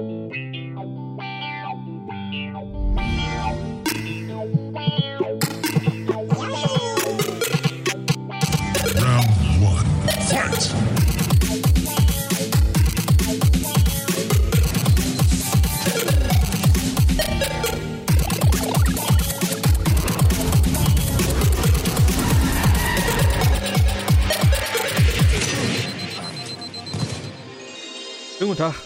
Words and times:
Música 0.00 0.59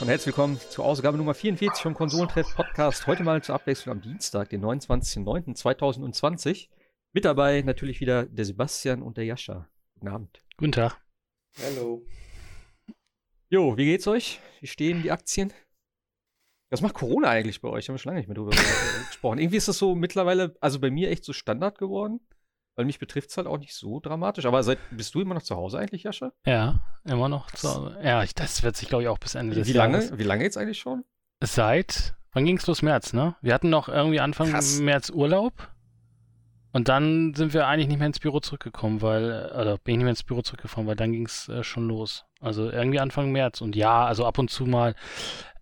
und 0.05 0.11
herzlich 0.11 0.37
willkommen 0.37 0.61
zur 0.69 0.85
Ausgabe 0.85 1.17
Nummer 1.17 1.33
44 1.33 1.83
vom 1.83 1.95
Konsolentreff 1.95 2.55
Podcast. 2.55 3.07
Heute 3.07 3.23
mal 3.23 3.43
zur 3.43 3.55
Abwechslung 3.55 3.97
am 3.97 4.03
Dienstag, 4.03 4.51
den 4.51 4.63
29.09.2020. 4.63 6.69
Mit 7.15 7.25
dabei 7.25 7.63
natürlich 7.63 8.03
wieder 8.03 8.27
der 8.27 8.45
Sebastian 8.45 9.01
und 9.01 9.17
der 9.17 9.25
Jascha. 9.25 9.67
Guten 9.95 10.09
Abend. 10.09 10.45
Guten 10.59 10.73
Tag. 10.73 11.01
Hallo. 11.57 12.05
Jo, 13.49 13.79
wie 13.79 13.87
geht's 13.87 14.07
euch? 14.07 14.41
Wie 14.61 14.67
stehen 14.67 15.03
die 15.03 15.11
Aktien? 15.11 15.55
Was 16.69 16.83
macht 16.83 16.97
Corona 16.97 17.31
eigentlich 17.31 17.63
bei 17.63 17.71
euch? 17.71 17.89
Haben 17.89 17.95
wir 17.95 17.99
schon 17.99 18.11
lange 18.11 18.19
nicht 18.19 18.29
mehr 18.29 18.37
drüber 18.37 18.51
gesprochen. 19.09 19.39
Irgendwie 19.39 19.57
ist 19.57 19.69
das 19.69 19.79
so 19.79 19.95
mittlerweile, 19.95 20.55
also 20.61 20.81
bei 20.81 20.91
mir 20.91 21.09
echt 21.09 21.25
so 21.25 21.33
Standard 21.33 21.79
geworden. 21.79 22.21
Weil 22.77 22.87
mich 22.87 22.99
betrifft 22.99 23.31
es 23.31 23.37
halt 23.37 23.47
auch 23.47 23.59
nicht 23.59 23.75
so 23.75 24.01
dramatisch. 24.01 24.47
Aber 24.47 24.63
seit, 24.63 24.79
bist 24.91 25.15
du 25.15 25.21
immer 25.21 25.35
noch 25.35 25.43
zu 25.43 25.55
Hause 25.55 25.79
eigentlich, 25.79 26.03
Jascha? 26.03 26.33
Ja, 26.45 26.81
immer 27.05 27.29
noch 27.29 27.51
zu 27.53 27.69
Hause. 27.69 27.99
Ja, 28.03 28.23
ich, 28.25 28.35
das 28.35 28.63
wird 28.63 28.77
sich, 28.77 28.89
glaube 28.89 29.05
ich, 29.05 29.09
auch 29.09 29.19
bis 29.19 29.35
Ende 29.37 29.55
des 29.55 29.69
Wie 29.69 29.73
Jahres. 29.73 30.07
lange? 30.11 30.19
Wie 30.19 30.25
lange 30.25 30.43
jetzt 30.43 30.59
eigentlich 30.59 30.79
schon? 30.81 31.05
Seit, 31.43 32.15
wann 32.33 32.45
ging 32.45 32.57
es 32.57 32.67
los? 32.67 32.83
März, 32.83 33.13
ne? 33.13 33.37
Wir 33.43 33.55
hatten 33.55 33.71
noch 33.71 33.89
irgendwie 33.89 34.21
Anfang 34.21 34.51
Krass. 34.51 34.81
März 34.81 35.11
Urlaub. 35.11 35.53
Und 36.73 36.89
dann 36.89 37.35
sind 37.35 37.55
wir 37.55 37.69
eigentlich 37.69 37.87
nicht 37.87 37.99
mehr 37.99 38.09
ins 38.09 38.19
Büro 38.19 38.41
zurückgekommen, 38.41 39.01
weil, 39.01 39.53
oder 39.55 39.79
bin 39.79 39.93
ich 39.93 39.99
nicht 39.99 40.05
mehr 40.05 40.11
ins 40.11 40.25
Büro 40.25 40.43
zurückgefahren, 40.43 40.89
weil 40.89 40.97
dann 40.97 41.13
ging 41.13 41.27
es 41.27 41.49
äh, 41.49 41.63
schon 41.63 41.87
los. 41.87 42.25
Also 42.41 42.69
irgendwie 42.69 42.99
Anfang 42.99 43.31
März. 43.31 43.61
Und 43.61 43.77
ja, 43.77 44.05
also 44.05 44.27
ab 44.27 44.39
und 44.39 44.51
zu 44.51 44.67
mal 44.67 44.97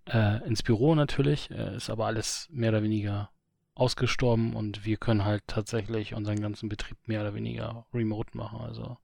äh, 0.06 0.42
ins 0.46 0.62
Büro 0.62 0.94
natürlich, 0.94 1.50
äh, 1.50 1.76
ist 1.76 1.90
aber 1.90 2.06
alles 2.06 2.48
mehr 2.50 2.70
oder 2.70 2.82
weniger 2.82 3.28
ausgestorben 3.74 4.54
und 4.54 4.84
wir 4.84 4.96
können 4.96 5.24
halt 5.24 5.42
tatsächlich 5.46 6.14
unseren 6.14 6.40
ganzen 6.40 6.68
Betrieb 6.68 6.96
mehr 7.06 7.20
oder 7.22 7.34
weniger 7.34 7.86
remote 7.94 8.36
machen. 8.36 8.60
Also 8.60 8.98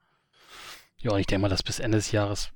ja, 1.01 1.13
und 1.13 1.21
ich 1.21 1.27
denke 1.27 1.43
mal, 1.43 1.49
dass 1.49 1.63
bis 1.63 1.79
Ende 1.79 1.99
des 1.99 2.13
Jahres 2.13 2.51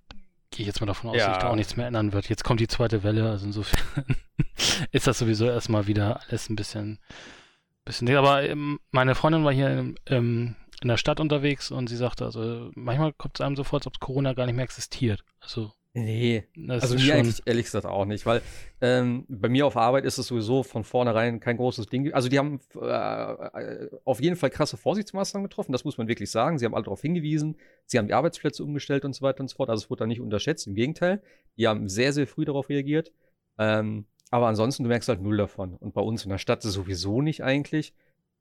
gehe 0.50 0.62
ich 0.64 0.66
jetzt 0.66 0.80
mal 0.80 0.86
davon 0.86 1.10
aus, 1.10 1.16
dass 1.16 1.26
Ja. 1.26 1.32
sich 1.34 1.42
da 1.42 1.48
auch 1.50 1.54
nichts 1.56 1.76
mehr 1.76 1.86
ändern 1.86 2.12
wird. 2.12 2.28
Jetzt 2.28 2.44
kommt 2.44 2.60
die 2.60 2.68
zweite 2.68 3.02
Welle, 3.02 3.30
also 3.30 3.46
insofern 3.46 4.04
ist 4.92 5.06
das 5.06 5.18
sowieso 5.18 5.46
erstmal 5.46 5.86
wieder 5.86 6.20
alles 6.28 6.50
ein 6.50 6.56
bisschen, 6.56 6.98
bisschen 7.84 8.06
dick. 8.06 8.16
Aber 8.16 8.42
ähm, 8.46 8.78
meine 8.90 9.14
Freundin 9.14 9.44
war 9.44 9.52
hier 9.52 9.94
ähm, 10.06 10.56
in 10.82 10.88
der 10.88 10.96
Stadt 10.98 11.20
unterwegs 11.20 11.70
und 11.70 11.86
sie 11.88 11.96
sagte, 11.96 12.24
also 12.24 12.70
manchmal 12.74 13.12
kommt 13.14 13.38
es 13.38 13.40
einem 13.40 13.56
so 13.56 13.64
vor, 13.64 13.78
als 13.78 13.86
ob 13.86 14.00
Corona 14.00 14.34
gar 14.34 14.46
nicht 14.46 14.56
mehr 14.56 14.64
existiert. 14.64 15.24
Also 15.40 15.72
Nee, 15.94 16.44
das 16.56 16.84
Also 16.84 16.94
ist 16.94 17.04
mir 17.04 17.14
eigentlich 17.14 17.42
ehrlich 17.44 17.66
gesagt 17.66 17.84
auch 17.84 18.06
nicht, 18.06 18.24
weil 18.24 18.40
ähm, 18.80 19.26
bei 19.28 19.50
mir 19.50 19.66
auf 19.66 19.76
Arbeit 19.76 20.06
ist 20.06 20.16
es 20.16 20.26
sowieso 20.26 20.62
von 20.62 20.84
vornherein 20.84 21.38
kein 21.38 21.58
großes 21.58 21.86
Ding. 21.86 22.14
Also 22.14 22.30
die 22.30 22.38
haben 22.38 22.60
äh, 22.80 23.88
auf 24.04 24.20
jeden 24.22 24.36
Fall 24.36 24.48
krasse 24.48 24.78
Vorsichtsmaßnahmen 24.78 25.46
getroffen, 25.46 25.72
das 25.72 25.84
muss 25.84 25.98
man 25.98 26.08
wirklich 26.08 26.30
sagen. 26.30 26.58
Sie 26.58 26.64
haben 26.64 26.74
alle 26.74 26.84
darauf 26.84 27.02
hingewiesen, 27.02 27.56
sie 27.84 27.98
haben 27.98 28.06
die 28.06 28.14
Arbeitsplätze 28.14 28.64
umgestellt 28.64 29.04
und 29.04 29.12
so 29.12 29.20
weiter 29.20 29.40
und 29.40 29.48
so 29.48 29.56
fort. 29.56 29.68
Also 29.68 29.84
es 29.84 29.90
wurde 29.90 30.00
da 30.00 30.06
nicht 30.06 30.22
unterschätzt, 30.22 30.66
im 30.66 30.74
Gegenteil. 30.74 31.20
Die 31.58 31.68
haben 31.68 31.86
sehr, 31.90 32.14
sehr 32.14 32.26
früh 32.26 32.46
darauf 32.46 32.70
reagiert. 32.70 33.12
Ähm, 33.58 34.06
aber 34.30 34.46
ansonsten, 34.46 34.84
du 34.84 34.88
merkst 34.88 35.10
halt 35.10 35.20
null 35.20 35.36
davon. 35.36 35.74
Und 35.76 35.92
bei 35.92 36.00
uns 36.00 36.24
in 36.24 36.30
der 36.30 36.38
Stadt 36.38 36.62
sowieso 36.62 37.20
nicht 37.20 37.44
eigentlich. 37.44 37.92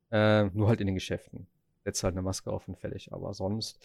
Äh, 0.10 0.46
nur 0.46 0.70
halt 0.70 0.80
in 0.80 0.88
den 0.88 0.96
Geschäften. 0.96 1.48
Setzt 1.84 2.02
halt 2.06 2.14
eine 2.14 2.22
Maske 2.22 2.50
auf 2.50 2.70
und 2.70 2.78
fertig. 2.78 3.12
Aber 3.12 3.34
sonst. 3.34 3.78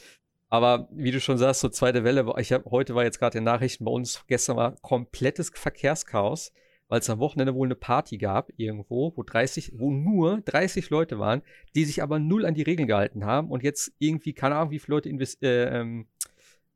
Aber 0.48 0.88
wie 0.92 1.10
du 1.10 1.20
schon 1.20 1.38
sagst, 1.38 1.60
so 1.60 1.68
zweite 1.68 2.04
Welle, 2.04 2.32
ich 2.38 2.52
hab, 2.52 2.66
heute 2.66 2.94
war 2.94 3.04
jetzt 3.04 3.18
gerade 3.18 3.38
in 3.38 3.44
Nachrichten 3.44 3.84
bei 3.84 3.90
uns, 3.90 4.24
gestern 4.28 4.56
war 4.56 4.76
komplettes 4.80 5.50
Verkehrschaos, 5.52 6.52
weil 6.88 7.00
es 7.00 7.10
am 7.10 7.18
Wochenende 7.18 7.54
wohl 7.54 7.66
eine 7.66 7.74
Party 7.74 8.16
gab 8.16 8.50
irgendwo, 8.56 9.12
wo 9.16 9.22
30, 9.24 9.72
wo 9.76 9.90
nur 9.90 10.40
30 10.42 10.90
Leute 10.90 11.18
waren, 11.18 11.42
die 11.74 11.84
sich 11.84 12.00
aber 12.02 12.20
null 12.20 12.46
an 12.46 12.54
die 12.54 12.62
Regeln 12.62 12.86
gehalten 12.86 13.24
haben 13.24 13.50
und 13.50 13.64
jetzt 13.64 13.92
irgendwie, 13.98 14.34
keine 14.34 14.54
Ahnung, 14.54 14.70
wie 14.70 14.78
viele 14.78 14.96
Leute 14.96 15.08
äh, 15.42 15.80
ähm, 15.80 16.06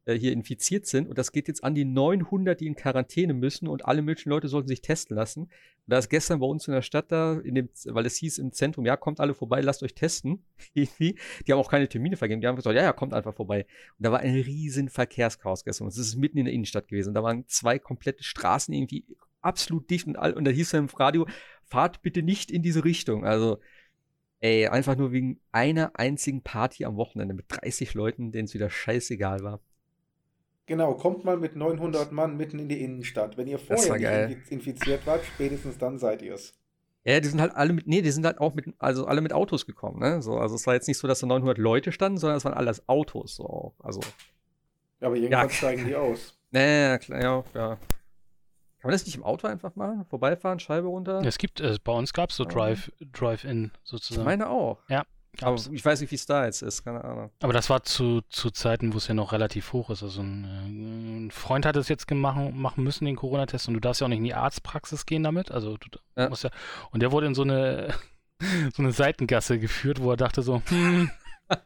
äh, 0.07 0.15
hier 0.15 0.33
infiziert 0.33 0.87
sind 0.87 1.09
und 1.09 1.19
das 1.19 1.33
geht 1.33 1.49
jetzt 1.49 1.63
an 1.63 1.75
die 1.75 1.85
900, 1.85 2.61
die 2.61 2.67
in 2.67 2.75
Quarantäne 2.75 3.35
müssen 3.35 3.69
und 3.69 3.85
alle 3.85 4.03
möglichen 4.03 4.31
Leute 4.31 4.49
sollten 4.49 4.69
sich 4.69 4.81
testen 4.81 5.17
lassen. 5.17 5.43
Und 5.43 5.51
da 5.87 5.99
ist 5.99 6.09
gestern 6.09 6.41
bei 6.41 6.47
uns 6.47 6.67
in 6.69 6.75
der 6.75 6.83
Stadt 6.83 7.13
da, 7.13 7.39
in 7.39 7.55
dem, 7.55 7.69
weil 7.87 8.07
es 8.07 8.17
hieß 8.17 8.39
im 8.39 8.53
Zentrum, 8.53 8.87
ja, 8.87 8.97
kommt 8.97 9.21
alle 9.21 9.35
vorbei, 9.35 9.61
lasst 9.61 9.83
euch 9.83 9.95
testen. 9.95 10.45
Die 10.75 11.17
haben 11.51 11.59
auch 11.59 11.71
keine 11.71 11.89
Termine 11.89 12.17
vergeben. 12.17 12.41
Die 12.41 12.47
haben 12.47 12.57
gesagt, 12.57 12.77
ja, 12.77 12.83
ja, 12.83 12.93
kommt 12.93 13.13
einfach 13.13 13.35
vorbei. 13.35 13.67
Und 13.99 14.07
da 14.07 14.13
war 14.13 14.21
ein 14.21 14.35
riesen 14.35 14.89
Verkehrschaos 14.89 15.65
gestern. 15.65 15.85
Und 15.85 15.93
es 15.93 15.99
ist 15.99 16.17
mitten 16.17 16.39
in 16.39 16.45
der 16.45 16.55
Innenstadt 16.55 16.89
gewesen. 16.89 17.13
Da 17.13 17.23
waren 17.23 17.47
zwei 17.49 17.79
komplette 17.79 18.23
Straßen 18.23 18.73
irgendwie 18.73 19.05
absolut 19.43 19.91
dicht 19.91 20.07
und 20.07 20.17
all, 20.17 20.33
und 20.35 20.45
da 20.45 20.51
hieß 20.51 20.71
dann 20.71 20.89
im 20.89 20.95
Radio, 20.95 21.27
fahrt 21.65 22.03
bitte 22.03 22.23
nicht 22.23 22.51
in 22.51 22.63
diese 22.63 22.85
Richtung. 22.85 23.25
Also, 23.25 23.59
ey, 24.41 24.69
einfach 24.69 24.97
nur 24.97 25.13
wegen 25.13 25.41
einer 25.53 25.93
einzigen 25.99 26.43
Party 26.43 26.85
am 26.85 26.97
Wochenende 26.97 27.35
mit 27.35 27.47
30 27.49 27.95
Leuten, 27.95 28.33
denen 28.33 28.47
es 28.47 28.55
wieder 28.55 28.71
scheißegal 28.71 29.41
war. 29.41 29.61
Genau, 30.71 30.95
kommt 30.95 31.25
mal 31.25 31.37
mit 31.37 31.57
900 31.57 32.13
Mann 32.13 32.37
mitten 32.37 32.61
in 32.61 32.69
die 32.69 32.81
Innenstadt. 32.85 33.37
Wenn 33.37 33.49
ihr 33.49 33.59
war 33.69 33.77
vorher 33.77 34.31
infiz- 34.31 34.49
infiziert 34.51 35.05
wart, 35.05 35.21
spätestens 35.25 35.77
dann 35.79 35.99
seid 35.99 36.23
ihr's. 36.23 36.55
Ja, 37.03 37.19
die 37.19 37.27
sind 37.27 37.41
halt 37.41 37.57
alle 37.57 37.73
mit, 37.73 37.89
nee, 37.89 38.03
die 38.03 38.11
sind 38.13 38.25
halt 38.25 38.39
auch 38.39 38.55
mit, 38.55 38.67
also 38.79 39.05
alle 39.07 39.21
mit 39.21 39.33
Autos 39.33 39.67
gekommen, 39.67 39.99
ne? 39.99 40.23
So, 40.23 40.39
also 40.39 40.55
es 40.55 40.69
war 40.69 40.75
jetzt 40.75 40.87
nicht 40.87 40.99
so, 40.99 41.09
dass 41.09 41.19
da 41.19 41.27
900 41.27 41.59
Leute 41.59 41.91
standen, 41.91 42.19
sondern 42.19 42.37
es 42.37 42.45
waren 42.45 42.55
alles 42.55 42.89
Autos, 42.89 43.35
so. 43.35 43.75
Also, 43.81 43.99
Aber 45.01 45.17
irgendwann 45.17 45.49
Ja. 45.49 45.51
steigen 45.51 45.87
die 45.89 45.97
aus. 45.97 46.39
nee, 46.53 46.97
klar, 46.99 47.21
ja, 47.21 47.45
ja. 47.55 47.69
Kann 47.75 47.79
man 48.85 48.93
das 48.93 49.05
nicht 49.07 49.17
im 49.17 49.25
Auto 49.25 49.49
einfach 49.49 49.75
machen? 49.75 50.05
Vorbeifahren, 50.05 50.61
Scheibe 50.61 50.87
runter? 50.87 51.21
es 51.25 51.39
gibt, 51.39 51.61
äh, 51.61 51.79
bei 51.83 51.93
uns 51.93 52.13
gab 52.13 52.31
es 52.31 52.37
so 52.37 52.45
Oh. 52.45 52.47
Drive, 52.49 52.93
Drive-In 53.13 53.73
ich 53.75 53.91
sozusagen. 53.91 54.25
meine 54.25 54.49
auch. 54.49 54.79
Aber 55.43 55.57
ich 55.73 55.85
weiß 55.85 56.01
nicht, 56.01 56.11
wie 56.11 56.17
es 56.17 56.27
da 56.27 56.45
jetzt 56.45 56.61
ist, 56.63 56.85
keine 56.85 57.03
Ahnung. 57.05 57.31
Aber 57.41 57.53
das 57.53 57.71
war 57.71 57.83
zu, 57.85 58.21
zu 58.29 58.51
Zeiten, 58.51 58.93
wo 58.93 58.99
es 58.99 59.07
ja 59.07 59.15
noch 59.15 59.33
relativ 59.33 59.73
hoch 59.73 59.89
ist. 59.91 60.03
Also 60.03 60.21
ein, 60.23 60.45
äh, 60.45 61.27
ein 61.27 61.31
Freund 61.31 61.65
hat 61.67 61.77
es 61.77 61.89
jetzt 61.89 62.07
gemacht, 62.09 62.53
machen 62.55 62.83
müssen, 62.85 63.05
den 63.05 63.17
Corona-Test, 63.17 63.69
und 63.69 63.75
du 63.75 63.81
darfst 63.81 64.01
ja 64.01 64.07
auch 64.07 64.09
nicht 64.09 64.19
in 64.19 64.25
die 64.25 64.35
Arztpraxis 64.35 65.07
gehen 65.07 65.23
damit. 65.23 65.51
Also 65.51 65.77
du 65.77 65.87
Ja. 66.17 66.29
musst 66.29 66.45
ja. 66.45 66.51
Und 66.91 67.01
der 67.01 67.13
wurde 67.13 67.27
in 67.29 67.35
so 67.35 67.43
eine, 67.43 67.95
so 68.75 68.83
eine 68.83 68.93
Seitengasse 68.93 69.59
geführt, 69.59 70.03
wo 70.03 70.11
er 70.11 70.17
dachte 70.17 70.43
so, 70.43 70.63
hm, 70.69 71.11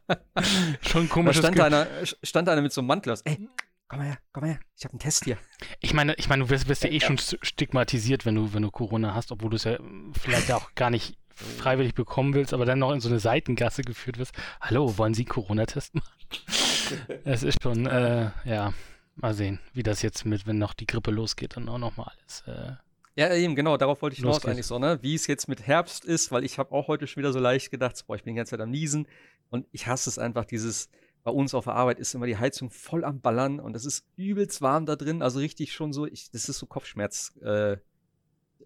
schon 0.82 1.08
Da 1.08 1.12
komisches 1.12 1.38
stand 1.44 1.60
einer, 1.60 1.86
stand 2.22 2.48
einer 2.48 2.62
mit 2.62 2.72
so 2.72 2.80
einem 2.80 2.88
Mantel 2.88 3.12
aus. 3.12 3.22
Ey, 3.22 3.48
komm 3.88 3.98
mal 4.00 4.06
her, 4.08 4.18
komm 4.32 4.42
mal 4.42 4.50
her, 4.50 4.60
ich 4.76 4.84
habe 4.84 4.92
einen 4.92 5.00
Test 5.00 5.24
hier. 5.24 5.38
Ich 5.80 5.94
meine, 5.94 6.14
ich 6.14 6.28
meine, 6.28 6.44
du 6.44 6.50
wirst, 6.50 6.68
wirst 6.68 6.84
ja 6.84 6.90
eh 6.90 7.00
schon 7.00 7.16
st- 7.16 7.38
stigmatisiert, 7.42 8.24
wenn 8.26 8.34
du, 8.34 8.52
wenn 8.54 8.62
du 8.62 8.70
Corona 8.70 9.14
hast, 9.14 9.32
obwohl 9.32 9.50
du 9.50 9.56
es 9.56 9.64
ja 9.64 9.78
vielleicht 10.12 10.52
auch 10.52 10.74
gar 10.74 10.90
nicht 10.90 11.16
freiwillig 11.34 11.94
bekommen 11.94 12.34
willst, 12.34 12.54
aber 12.54 12.64
dann 12.64 12.78
noch 12.78 12.92
in 12.92 13.00
so 13.00 13.08
eine 13.08 13.18
Seitengasse 13.18 13.82
geführt 13.82 14.18
wirst. 14.18 14.34
Hallo, 14.60 14.96
wollen 14.98 15.14
Sie 15.14 15.24
Corona-Test 15.24 15.94
machen? 15.94 16.08
Es 17.24 17.42
ist 17.42 17.62
schon, 17.62 17.86
äh, 17.86 18.30
ja, 18.44 18.74
mal 19.16 19.32
sehen, 19.32 19.58
wie 19.72 19.82
das 19.82 20.02
jetzt 20.02 20.26
mit, 20.26 20.46
wenn 20.46 20.58
noch 20.58 20.74
die 20.74 20.86
Grippe 20.86 21.10
losgeht, 21.10 21.56
dann 21.56 21.68
auch 21.70 21.78
nochmal 21.78 22.12
alles. 22.14 22.44
Äh, 22.46 22.72
Ja, 23.16 23.32
eben, 23.34 23.54
genau, 23.54 23.78
darauf 23.78 24.02
wollte 24.02 24.14
ich 24.14 24.20
hinaus 24.20 24.44
eigentlich 24.44 24.66
so, 24.66 24.78
ne? 24.78 24.98
Wie 25.00 25.14
es 25.14 25.26
jetzt 25.26 25.48
mit 25.48 25.66
Herbst 25.66 26.04
ist, 26.04 26.30
weil 26.30 26.44
ich 26.44 26.58
habe 26.58 26.72
auch 26.72 26.86
heute 26.88 27.06
schon 27.06 27.22
wieder 27.22 27.32
so 27.32 27.38
leicht 27.38 27.70
gedacht, 27.70 28.04
boah, 28.06 28.16
ich 28.16 28.24
bin 28.24 28.34
die 28.34 28.36
ganze 28.36 28.50
Zeit 28.50 28.60
am 28.60 28.70
Niesen 28.70 29.08
und 29.48 29.66
ich 29.72 29.86
hasse 29.86 30.10
es 30.10 30.18
einfach, 30.18 30.44
dieses, 30.44 30.90
bei 31.22 31.30
uns 31.30 31.54
auf 31.54 31.64
der 31.64 31.74
Arbeit 31.74 31.98
ist 31.98 32.14
immer 32.14 32.26
die 32.26 32.36
Heizung 32.36 32.68
voll 32.70 33.02
am 33.04 33.20
Ballern 33.20 33.60
und 33.60 33.74
es 33.74 33.86
ist 33.86 34.04
übelst 34.16 34.60
warm 34.60 34.84
da 34.84 34.94
drin, 34.96 35.22
also 35.22 35.38
richtig 35.38 35.72
schon 35.72 35.92
so, 35.94 36.06
ich, 36.06 36.30
das 36.32 36.50
ist 36.50 36.58
so 36.58 36.66
Kopfschmerz, 36.66 37.34
äh, 37.42 37.78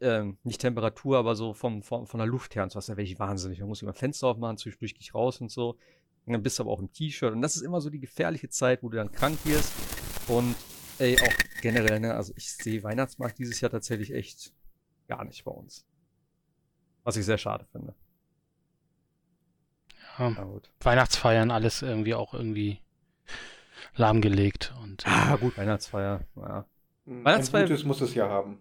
ähm, 0.03 0.39
nicht 0.43 0.61
Temperatur, 0.61 1.19
aber 1.19 1.35
so 1.37 1.55
vom, 1.55 1.83
vom, 1.83 2.07
von 2.07 2.19
der 2.19 2.27
Luft 2.27 2.55
her 2.55 2.63
und 2.63 2.71
so 2.73 2.77
was, 2.77 2.87
da 2.87 2.93
werde 2.97 3.11
ich 3.11 3.19
wahnsinnig. 3.19 3.61
Man 3.61 3.69
muss 3.69 3.83
immer 3.83 3.95
Fenster 3.95 4.29
aufmachen, 4.29 4.57
zwischendurch 4.59 4.95
gehe 4.95 5.01
ich 5.03 5.15
raus 5.15 5.41
und 5.41 5.51
so. 5.51 5.79
Und 6.27 6.33
dann 6.33 6.43
bist 6.43 6.59
du 6.59 6.63
aber 6.65 6.73
auch 6.73 6.81
im 6.81 6.93
T-Shirt 6.93 7.33
und 7.33 7.41
das 7.43 7.57
ist 7.57 7.63
immer 7.63 7.81
so 7.81 7.89
die 7.91 8.01
gefährliche 8.01 8.49
Zeit, 8.51 8.83
wo 8.83 8.89
du 8.91 8.97
dann 8.99 9.11
krank 9.13 9.39
wirst 9.45 9.73
und 10.29 10.55
ey, 10.99 11.17
auch 11.21 11.61
generell, 11.63 12.01
ne, 12.01 12.15
also 12.15 12.33
ich 12.37 12.53
sehe 12.53 12.83
Weihnachtsmarkt 12.83 13.39
dieses 13.39 13.61
Jahr 13.61 13.71
tatsächlich 13.71 14.13
echt 14.13 14.53
gar 15.07 15.25
nicht 15.25 15.45
bei 15.45 15.51
uns. 15.53 15.87
Was 17.05 17.17
ich 17.17 17.25
sehr 17.25 17.39
schade 17.39 17.65
finde. 17.73 17.95
ja, 20.19 20.31
Na 20.31 20.45
gut. 20.45 20.71
Weihnachtsfeiern, 20.81 21.51
alles 21.51 21.81
irgendwie 21.83 22.15
auch 22.15 22.35
irgendwie 22.35 22.81
lahmgelegt 23.95 24.75
und 24.83 25.07
äh, 25.07 25.11
Ah, 25.11 25.37
gut, 25.37 25.57
Weihnachtsfeier. 25.57 26.27
Ja. 26.37 26.67
Ein 27.07 27.25
Weihnachtsfeier- 27.25 27.63
Gutes 27.69 27.85
muss 27.85 28.01
es 28.03 28.15
ja 28.15 28.29
haben. 28.29 28.59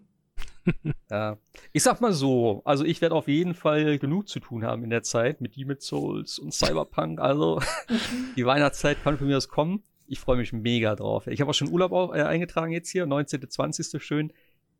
Ja. 1.10 1.38
Ich 1.72 1.82
sag 1.82 2.00
mal 2.00 2.12
so, 2.12 2.62
also 2.64 2.84
ich 2.84 3.00
werde 3.00 3.14
auf 3.14 3.28
jeden 3.28 3.54
Fall 3.54 3.98
genug 3.98 4.28
zu 4.28 4.40
tun 4.40 4.64
haben 4.64 4.84
in 4.84 4.90
der 4.90 5.02
Zeit 5.02 5.40
mit 5.40 5.56
Demon's 5.56 5.86
Souls 5.86 6.38
und 6.38 6.52
Cyberpunk. 6.52 7.20
Also 7.20 7.60
die 8.36 8.44
Weihnachtszeit 8.44 9.02
kann 9.02 9.18
von 9.18 9.26
mir 9.26 9.36
aus 9.36 9.48
kommen. 9.48 9.82
ich 10.06 10.20
freue 10.20 10.36
mich 10.36 10.52
mega 10.52 10.94
drauf. 10.94 11.26
Ich 11.26 11.40
habe 11.40 11.50
auch 11.50 11.54
schon 11.54 11.70
Urlaub 11.70 11.92
auch, 11.92 12.14
äh, 12.14 12.22
eingetragen 12.22 12.72
jetzt 12.72 12.90
hier, 12.90 13.06
19. 13.06 13.48
20. 13.48 14.02
schön. 14.02 14.32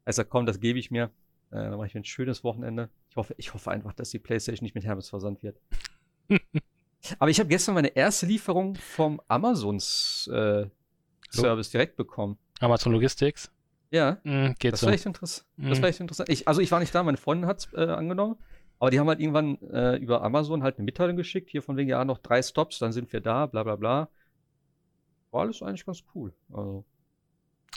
Also 0.05 0.25
komm, 0.25 0.47
das 0.47 0.61
gebe 0.61 0.79
ich 0.79 0.91
mir. 0.91 1.11
Äh, 1.51 1.57
dann 1.57 1.77
mache 1.77 1.87
ich 1.87 1.95
mir 1.95 2.01
ein 2.01 2.05
schönes 2.05 2.45
Wochenende. 2.45 2.91
Ich 3.11 3.17
hoffe, 3.17 3.35
ich 3.37 3.55
hoffe 3.55 3.71
einfach, 3.71 3.93
dass 3.95 4.11
die 4.11 4.19
Playstation 4.19 4.65
nicht 4.65 4.75
mit 4.75 4.85
Hermes 4.85 5.09
versandt 5.09 5.43
wird. 5.43 5.61
Aber 7.19 7.31
ich 7.31 7.41
habe 7.41 7.49
gestern 7.49 7.75
meine 7.75 7.89
erste 7.89 8.27
Lieferung 8.27 8.75
vom 8.75 9.21
Amazons 9.29 10.29
äh, 10.33 10.67
Service 11.31 11.71
direkt 11.71 11.97
bekommen. 11.97 12.39
Amazon 12.61 12.93
Logistics. 12.93 13.51
Ja, 13.91 14.23
Mm, 14.25 14.55
geht 14.59 14.77
das 14.77 14.85
so. 14.85 14.87
war 14.87 14.93
echt 14.93 15.07
interessant. 15.07 15.47
Das 15.69 15.81
Mhm. 15.81 15.83
war 15.83 15.89
echt 15.89 16.01
interessant. 16.01 16.29
Ich, 16.31 16.49
also 16.49 16.61
ich 16.61 16.71
war 16.71 16.81
nicht 16.81 16.95
da, 16.95 17.03
meine 17.03 17.17
Freundin 17.19 17.47
hat 17.49 17.59
es 17.61 17.73
äh, 17.75 17.91
angenommen. 17.91 18.37
Aber 18.79 18.91
die 18.91 19.01
haben 19.01 19.09
halt 19.09 19.21
irgendwann 19.21 19.59
äh, 19.73 19.97
über 19.97 20.23
Amazon 20.23 20.63
halt 20.63 20.77
eine 20.79 20.85
Mitteilung 20.85 21.17
geschickt, 21.17 21.51
hier 21.51 21.63
von 21.63 21.77
wegen, 21.77 21.89
ja, 21.91 22.05
noch 22.05 22.19
drei 22.19 22.43
Stops, 22.43 22.79
dann 22.79 22.93
sind 22.93 23.13
wir 23.13 23.21
da, 23.21 23.47
bla 23.47 23.65
bla 23.65 23.75
bla. 23.77 24.09
War 25.31 25.41
alles 25.43 25.63
eigentlich 25.63 25.87
ganz 25.87 26.03
cool. 26.15 26.35
Also, 26.53 26.85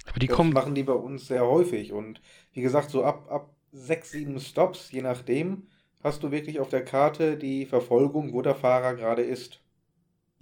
Aber 0.05 0.19
die 0.19 0.27
das 0.27 0.39
kommen. 0.41 0.51
machen 0.51 0.73
die 0.75 0.81
bei 0.83 0.93
uns 0.93 1.27
sehr 1.27 1.45
häufig. 1.45 1.91
Und 1.93 2.21
wie 2.53 2.61
gesagt, 2.61 2.89
so 2.89 3.03
ab, 3.03 3.29
ab 3.29 3.53
sechs, 3.71 4.09
sieben 4.11 4.39
Stops, 4.39 4.91
je 4.91 5.01
nachdem, 5.03 5.67
hast 6.03 6.23
du 6.23 6.31
wirklich 6.31 6.59
auf 6.59 6.69
der 6.69 6.83
Karte 6.83 7.37
die 7.37 7.65
Verfolgung, 7.67 8.33
wo 8.33 8.41
der 8.41 8.55
Fahrer 8.55 8.95
gerade 8.95 9.21
ist. 9.23 9.61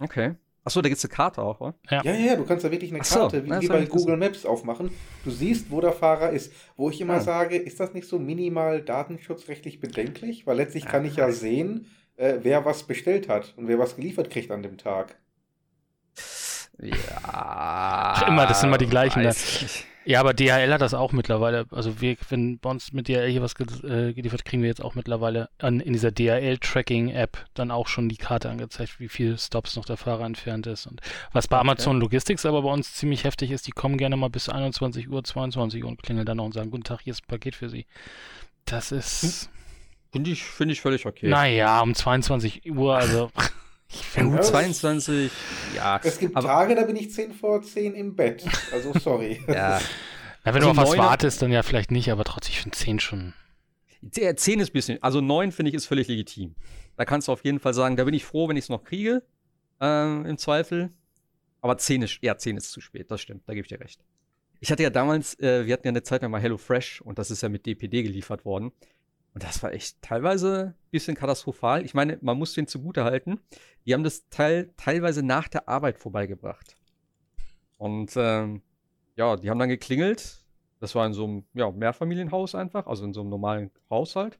okay. 0.00 0.34
Achso, 0.62 0.82
da 0.82 0.88
gibt 0.88 0.98
es 0.98 1.04
eine 1.04 1.14
Karte 1.14 1.40
auch, 1.42 1.60
oder? 1.60 1.74
Ja. 1.90 2.02
Ja, 2.04 2.12
ja, 2.12 2.26
ja, 2.26 2.36
du 2.36 2.44
kannst 2.44 2.64
da 2.64 2.70
wirklich 2.70 2.92
eine 2.92 3.02
so, 3.02 3.20
Karte, 3.20 3.44
wie, 3.44 3.60
wie 3.62 3.68
bei. 3.68 3.86
Google 3.86 4.16
Maps 4.18 4.44
aufmachen. 4.44 4.90
Du 5.24 5.30
siehst, 5.30 5.70
wo 5.70 5.80
der 5.80 5.92
Fahrer 5.92 6.30
ist. 6.30 6.52
Wo 6.76 6.90
ich 6.90 7.00
immer 7.00 7.14
Ah. 7.14 7.20
sage, 7.20 7.56
ist 7.56 7.80
das 7.80 7.94
nicht 7.94 8.06
so 8.06 8.18
minimal 8.18 8.82
datenschutzrechtlich 8.82 9.80
bedenklich? 9.80 10.46
Weil 10.46 10.56
letztlich 10.58 10.84
kann 10.84 11.04
ich 11.06 11.16
ja 11.16 11.32
sehen, 11.32 11.86
äh, 12.16 12.38
wer 12.42 12.64
was 12.66 12.82
bestellt 12.82 13.28
hat 13.28 13.54
und 13.56 13.68
wer 13.68 13.78
was 13.78 13.96
geliefert 13.96 14.28
kriegt 14.30 14.50
an 14.50 14.62
dem 14.62 14.76
Tag. 14.76 15.16
Ja. 16.82 16.94
Ach, 17.22 18.28
immer, 18.28 18.46
das 18.46 18.60
sind 18.60 18.68
immer 18.68 18.78
die 18.78 18.86
gleichen, 18.86 19.22
ne? 19.22 19.34
Ja, 20.10 20.18
aber 20.18 20.34
DHL 20.34 20.72
hat 20.72 20.80
das 20.80 20.92
auch 20.92 21.12
mittlerweile. 21.12 21.66
Also 21.70 22.00
wir, 22.00 22.16
wenn 22.30 22.58
bei 22.58 22.68
uns 22.68 22.92
mit 22.92 23.06
DHL 23.06 23.30
hier 23.30 23.42
was 23.42 23.54
äh, 23.84 24.12
geliefert, 24.12 24.44
kriegen 24.44 24.60
wir 24.60 24.68
jetzt 24.68 24.82
auch 24.82 24.96
mittlerweile 24.96 25.50
an, 25.58 25.78
in 25.78 25.92
dieser 25.92 26.10
DHL-Tracking-App 26.10 27.46
dann 27.54 27.70
auch 27.70 27.86
schon 27.86 28.08
die 28.08 28.16
Karte 28.16 28.50
angezeigt, 28.50 28.98
wie 28.98 29.08
viel 29.08 29.38
Stops 29.38 29.76
noch 29.76 29.84
der 29.84 29.96
Fahrer 29.96 30.24
entfernt 30.24 30.66
ist. 30.66 30.86
Und 30.86 31.00
was 31.32 31.46
bei 31.46 31.58
Amazon 31.58 32.00
Logistics 32.00 32.44
aber 32.44 32.62
bei 32.62 32.72
uns 32.72 32.92
ziemlich 32.94 33.22
heftig 33.22 33.52
ist, 33.52 33.68
die 33.68 33.70
kommen 33.70 33.98
gerne 33.98 34.16
mal 34.16 34.30
bis 34.30 34.48
21 34.48 35.08
Uhr, 35.08 35.22
22 35.22 35.84
Uhr 35.84 35.90
und 35.90 36.02
klingeln 36.02 36.26
dann 36.26 36.38
noch 36.38 36.46
und 36.46 36.54
sagen, 36.54 36.72
guten 36.72 36.82
Tag, 36.82 37.02
hier 37.02 37.12
ist 37.12 37.22
ein 37.22 37.28
Paket 37.28 37.54
für 37.54 37.68
Sie. 37.68 37.86
Das 38.64 38.90
ist, 38.90 39.48
Finde 40.10 40.30
ich, 40.32 40.42
find 40.42 40.72
ich 40.72 40.80
völlig 40.80 41.06
okay. 41.06 41.28
naja, 41.28 41.80
um 41.82 41.94
22 41.94 42.68
Uhr, 42.68 42.96
also 42.96 43.30
Ja, 43.90 43.98
finde, 44.02 44.36
gut, 44.36 44.44
Ja, 44.44 44.50
22, 44.52 45.32
ja. 45.74 46.00
Es 46.02 46.18
gibt 46.18 46.36
aber, 46.36 46.46
Tage, 46.46 46.74
da 46.74 46.84
bin 46.84 46.96
ich 46.96 47.12
10 47.12 47.32
vor 47.32 47.60
10 47.62 47.94
im 47.94 48.14
Bett. 48.14 48.44
Also 48.72 48.92
sorry. 48.98 49.40
ja. 49.48 49.80
na, 50.44 50.54
wenn 50.54 50.62
Also 50.62 50.72
du 50.72 50.80
auf 50.80 50.88
was 50.88 50.98
wartest, 50.98 51.42
dann 51.42 51.50
ja 51.50 51.62
vielleicht 51.62 51.90
nicht, 51.90 52.10
aber 52.10 52.24
trotzdem, 52.24 52.52
ich 52.52 52.60
finde 52.60 52.76
10 52.76 53.00
schon. 53.00 53.34
Der 54.02 54.36
10 54.36 54.60
ist 54.60 54.70
ein 54.70 54.72
bisschen, 54.72 55.02
also 55.02 55.20
9 55.20 55.52
finde 55.52 55.70
ich 55.70 55.74
ist 55.74 55.86
völlig 55.86 56.08
legitim. 56.08 56.54
Da 56.96 57.04
kannst 57.04 57.28
du 57.28 57.32
auf 57.32 57.44
jeden 57.44 57.58
Fall 57.58 57.74
sagen, 57.74 57.96
da 57.96 58.04
bin 58.04 58.14
ich 58.14 58.24
froh, 58.24 58.48
wenn 58.48 58.56
ich 58.56 58.64
es 58.64 58.68
noch 58.68 58.84
kriege, 58.84 59.22
ähm, 59.80 60.24
im 60.24 60.38
Zweifel. 60.38 60.90
Aber 61.60 61.76
10 61.76 62.02
ist, 62.02 62.18
ja, 62.22 62.36
10 62.36 62.56
ist 62.56 62.70
zu 62.70 62.80
spät, 62.80 63.10
das 63.10 63.20
stimmt, 63.20 63.42
da 63.46 63.54
gebe 63.54 63.64
ich 63.64 63.68
dir 63.68 63.80
recht. 63.80 64.00
Ich 64.60 64.70
hatte 64.70 64.82
ja 64.82 64.90
damals, 64.90 65.38
äh, 65.40 65.66
wir 65.66 65.72
hatten 65.72 65.86
ja 65.86 65.90
eine 65.90 66.02
Zeit 66.02 66.22
lang 66.22 66.30
mal 66.30 66.40
HelloFresh 66.40 67.00
und 67.00 67.18
das 67.18 67.30
ist 67.30 67.42
ja 67.42 67.48
mit 67.48 67.66
DPD 67.66 68.02
geliefert 68.02 68.44
worden. 68.44 68.72
Und 69.32 69.44
das 69.44 69.62
war 69.62 69.72
echt 69.72 70.02
teilweise 70.02 70.74
ein 70.76 70.90
bisschen 70.90 71.14
katastrophal. 71.14 71.84
Ich 71.84 71.94
meine, 71.94 72.18
man 72.20 72.36
muss 72.36 72.54
den 72.54 72.66
zugute 72.66 73.04
halten. 73.04 73.40
Die 73.86 73.94
haben 73.94 74.02
das 74.02 74.28
Teil 74.28 74.72
teilweise 74.76 75.22
nach 75.22 75.48
der 75.48 75.68
Arbeit 75.68 75.98
vorbeigebracht. 75.98 76.76
Und 77.78 78.12
ähm, 78.16 78.62
ja, 79.16 79.36
die 79.36 79.48
haben 79.48 79.58
dann 79.58 79.68
geklingelt. 79.68 80.44
Das 80.80 80.94
war 80.94 81.06
in 81.06 81.12
so 81.12 81.24
einem 81.24 81.44
ja, 81.54 81.70
Mehrfamilienhaus 81.70 82.54
einfach, 82.54 82.86
also 82.86 83.04
in 83.04 83.12
so 83.12 83.20
einem 83.20 83.30
normalen 83.30 83.70
Haushalt. 83.88 84.38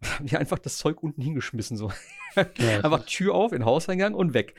Haben 0.04 0.26
die 0.26 0.36
einfach 0.36 0.58
das 0.58 0.78
Zeug 0.78 1.02
unten 1.02 1.22
hingeschmissen, 1.22 1.76
so. 1.76 1.92
Ja, 2.34 2.44
einfach 2.82 3.06
Tür 3.06 3.34
auf, 3.34 3.52
in 3.52 3.60
den 3.60 3.64
Hauseingang 3.64 4.14
und 4.14 4.34
weg. 4.34 4.54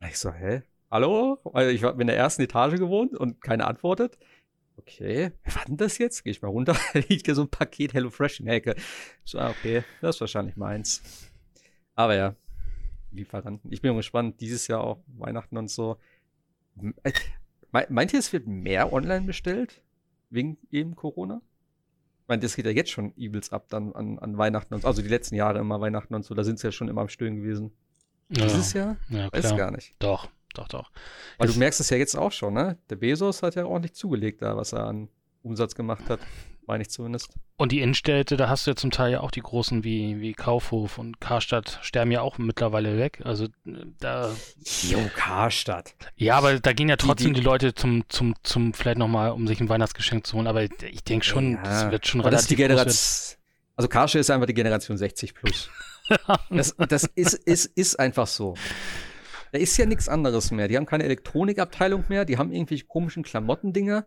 Und 0.00 0.08
ich 0.08 0.18
so, 0.18 0.32
hä? 0.32 0.62
Hallo? 0.90 1.38
Also 1.52 1.70
ich 1.70 1.82
war 1.82 1.98
in 2.00 2.06
der 2.06 2.16
ersten 2.16 2.42
Etage 2.42 2.76
gewohnt 2.76 3.14
und 3.14 3.42
keiner 3.42 3.66
antwortet. 3.68 4.18
Okay, 4.88 5.32
wer 5.42 5.54
war 5.56 5.64
denn 5.64 5.76
das 5.76 5.98
jetzt? 5.98 6.22
Geh 6.22 6.30
ich 6.30 6.42
mal 6.42 6.48
runter, 6.48 6.76
da 6.92 6.98
liegt 7.08 7.26
ja 7.26 7.34
so 7.34 7.42
ein 7.42 7.48
Paket 7.50 7.92
HelloFresh 7.92 8.40
in 8.40 8.46
der 8.46 8.54
Ecke. 8.56 8.76
So, 9.24 9.38
ah, 9.38 9.50
okay, 9.50 9.82
das 10.00 10.16
ist 10.16 10.20
wahrscheinlich 10.20 10.56
meins. 10.56 11.02
Aber 11.94 12.14
ja, 12.14 12.36
Lieferanten. 13.10 13.72
Ich 13.72 13.80
bin 13.82 13.96
gespannt, 13.96 14.40
dieses 14.40 14.68
Jahr 14.68 14.82
auch 14.84 15.02
Weihnachten 15.06 15.56
und 15.56 15.70
so. 15.70 15.96
Äh, 17.02 17.12
me- 17.72 17.86
Meint 17.88 18.12
ihr, 18.12 18.18
es 18.18 18.32
wird 18.32 18.46
mehr 18.46 18.92
online 18.92 19.26
bestellt? 19.26 19.82
Wegen 20.30 20.58
eben 20.70 20.94
Corona? 20.94 21.40
Ich 22.22 22.28
meine, 22.28 22.42
das 22.42 22.54
geht 22.56 22.66
ja 22.66 22.72
jetzt 22.72 22.90
schon 22.90 23.12
übelst 23.12 23.52
ab 23.52 23.66
dann 23.68 23.92
an, 23.92 24.18
an 24.18 24.36
Weihnachten 24.38 24.74
und 24.74 24.82
so. 24.82 24.88
Also 24.88 25.00
die 25.02 25.08
letzten 25.08 25.34
Jahre 25.36 25.58
immer 25.60 25.80
Weihnachten 25.80 26.14
und 26.14 26.24
so, 26.24 26.34
da 26.34 26.44
sind 26.44 26.58
sie 26.58 26.66
ja 26.68 26.72
schon 26.72 26.88
immer 26.88 27.00
am 27.00 27.08
Stöhnen 27.08 27.36
gewesen. 27.36 27.72
ja, 28.28 28.44
Dieses 28.44 28.72
Jahr? 28.72 28.96
ja, 29.08 29.32
Weiß 29.32 29.46
klar. 29.46 29.56
gar 29.56 29.70
nicht. 29.70 29.94
Doch, 30.00 30.28
doch, 30.58 30.68
doch. 30.68 30.90
Weil 31.38 31.48
du 31.48 31.58
merkst 31.58 31.80
es 31.80 31.90
ja 31.90 31.96
jetzt 31.96 32.16
auch 32.16 32.32
schon, 32.32 32.54
ne? 32.54 32.76
Der 32.90 32.96
Bezos 32.96 33.42
hat 33.42 33.54
ja 33.54 33.64
ordentlich 33.66 33.94
zugelegt 33.94 34.42
da, 34.42 34.56
was 34.56 34.72
er 34.72 34.86
an 34.86 35.08
Umsatz 35.42 35.74
gemacht 35.74 36.08
hat. 36.08 36.20
Meine 36.68 36.82
ich 36.82 36.90
zumindest. 36.90 37.30
Und 37.58 37.70
die 37.70 37.80
Innenstädte, 37.80 38.36
da 38.36 38.48
hast 38.48 38.66
du 38.66 38.72
ja 38.72 38.76
zum 38.76 38.90
Teil 38.90 39.12
ja 39.12 39.20
auch 39.20 39.30
die 39.30 39.40
großen 39.40 39.84
wie, 39.84 40.20
wie 40.20 40.32
Kaufhof 40.32 40.98
und 40.98 41.20
Karstadt 41.20 41.78
sterben 41.82 42.10
ja 42.10 42.22
auch 42.22 42.38
mittlerweile 42.38 42.98
weg. 42.98 43.20
Also 43.24 43.44
äh, 43.44 43.48
da. 44.00 44.34
Jo, 44.82 44.98
Karstadt. 45.14 45.94
Ja, 46.16 46.36
aber 46.36 46.58
da 46.58 46.72
gehen 46.72 46.88
ja 46.88 46.96
trotzdem 46.96 47.34
die, 47.34 47.40
die- 47.40 47.46
Leute 47.46 47.72
zum, 47.74 48.02
zum, 48.08 48.34
zum, 48.42 48.74
vielleicht 48.74 48.98
nochmal, 48.98 49.30
um 49.30 49.46
sich 49.46 49.60
ein 49.60 49.68
Weihnachtsgeschenk 49.68 50.26
zu 50.26 50.36
holen. 50.36 50.48
Aber 50.48 50.64
ich 50.64 51.04
denke 51.04 51.24
schon, 51.24 51.52
Ja, 51.52 51.62
das 51.62 51.90
wird 51.92 52.06
schon 52.08 52.20
Aber 52.20 52.30
das 52.32 52.42
ist 52.42 52.50
die 52.50 52.54
relativ 52.54 52.78
Generation. 52.82 53.36
Also 53.76 53.88
Karstadt 53.88 54.20
ist 54.20 54.30
einfach 54.30 54.46
die 54.46 54.54
Generation 54.54 54.96
60 54.98 55.34
plus. 55.34 55.70
Das, 56.50 56.76
das 56.88 57.02
ist, 57.16 57.34
ist, 57.34 57.66
ist 57.76 57.98
einfach 57.98 58.28
so. 58.28 58.54
Da 59.52 59.58
ist 59.58 59.76
ja 59.76 59.86
nichts 59.86 60.08
anderes 60.08 60.50
mehr. 60.50 60.68
Die 60.68 60.76
haben 60.76 60.86
keine 60.86 61.04
Elektronikabteilung 61.04 62.04
mehr, 62.08 62.24
die 62.24 62.38
haben 62.38 62.52
irgendwelche 62.52 62.84
komischen 62.86 63.22
Klamottendinger 63.22 64.06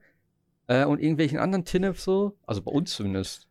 äh, 0.68 0.86
und 0.86 1.00
irgendwelchen 1.00 1.40
anderen 1.40 1.66
Tinnef 1.66 2.00
so. 2.00 2.38
Also 2.46 2.62
bei 2.62 2.72
uns 2.72 2.92
zumindest. 2.94 3.48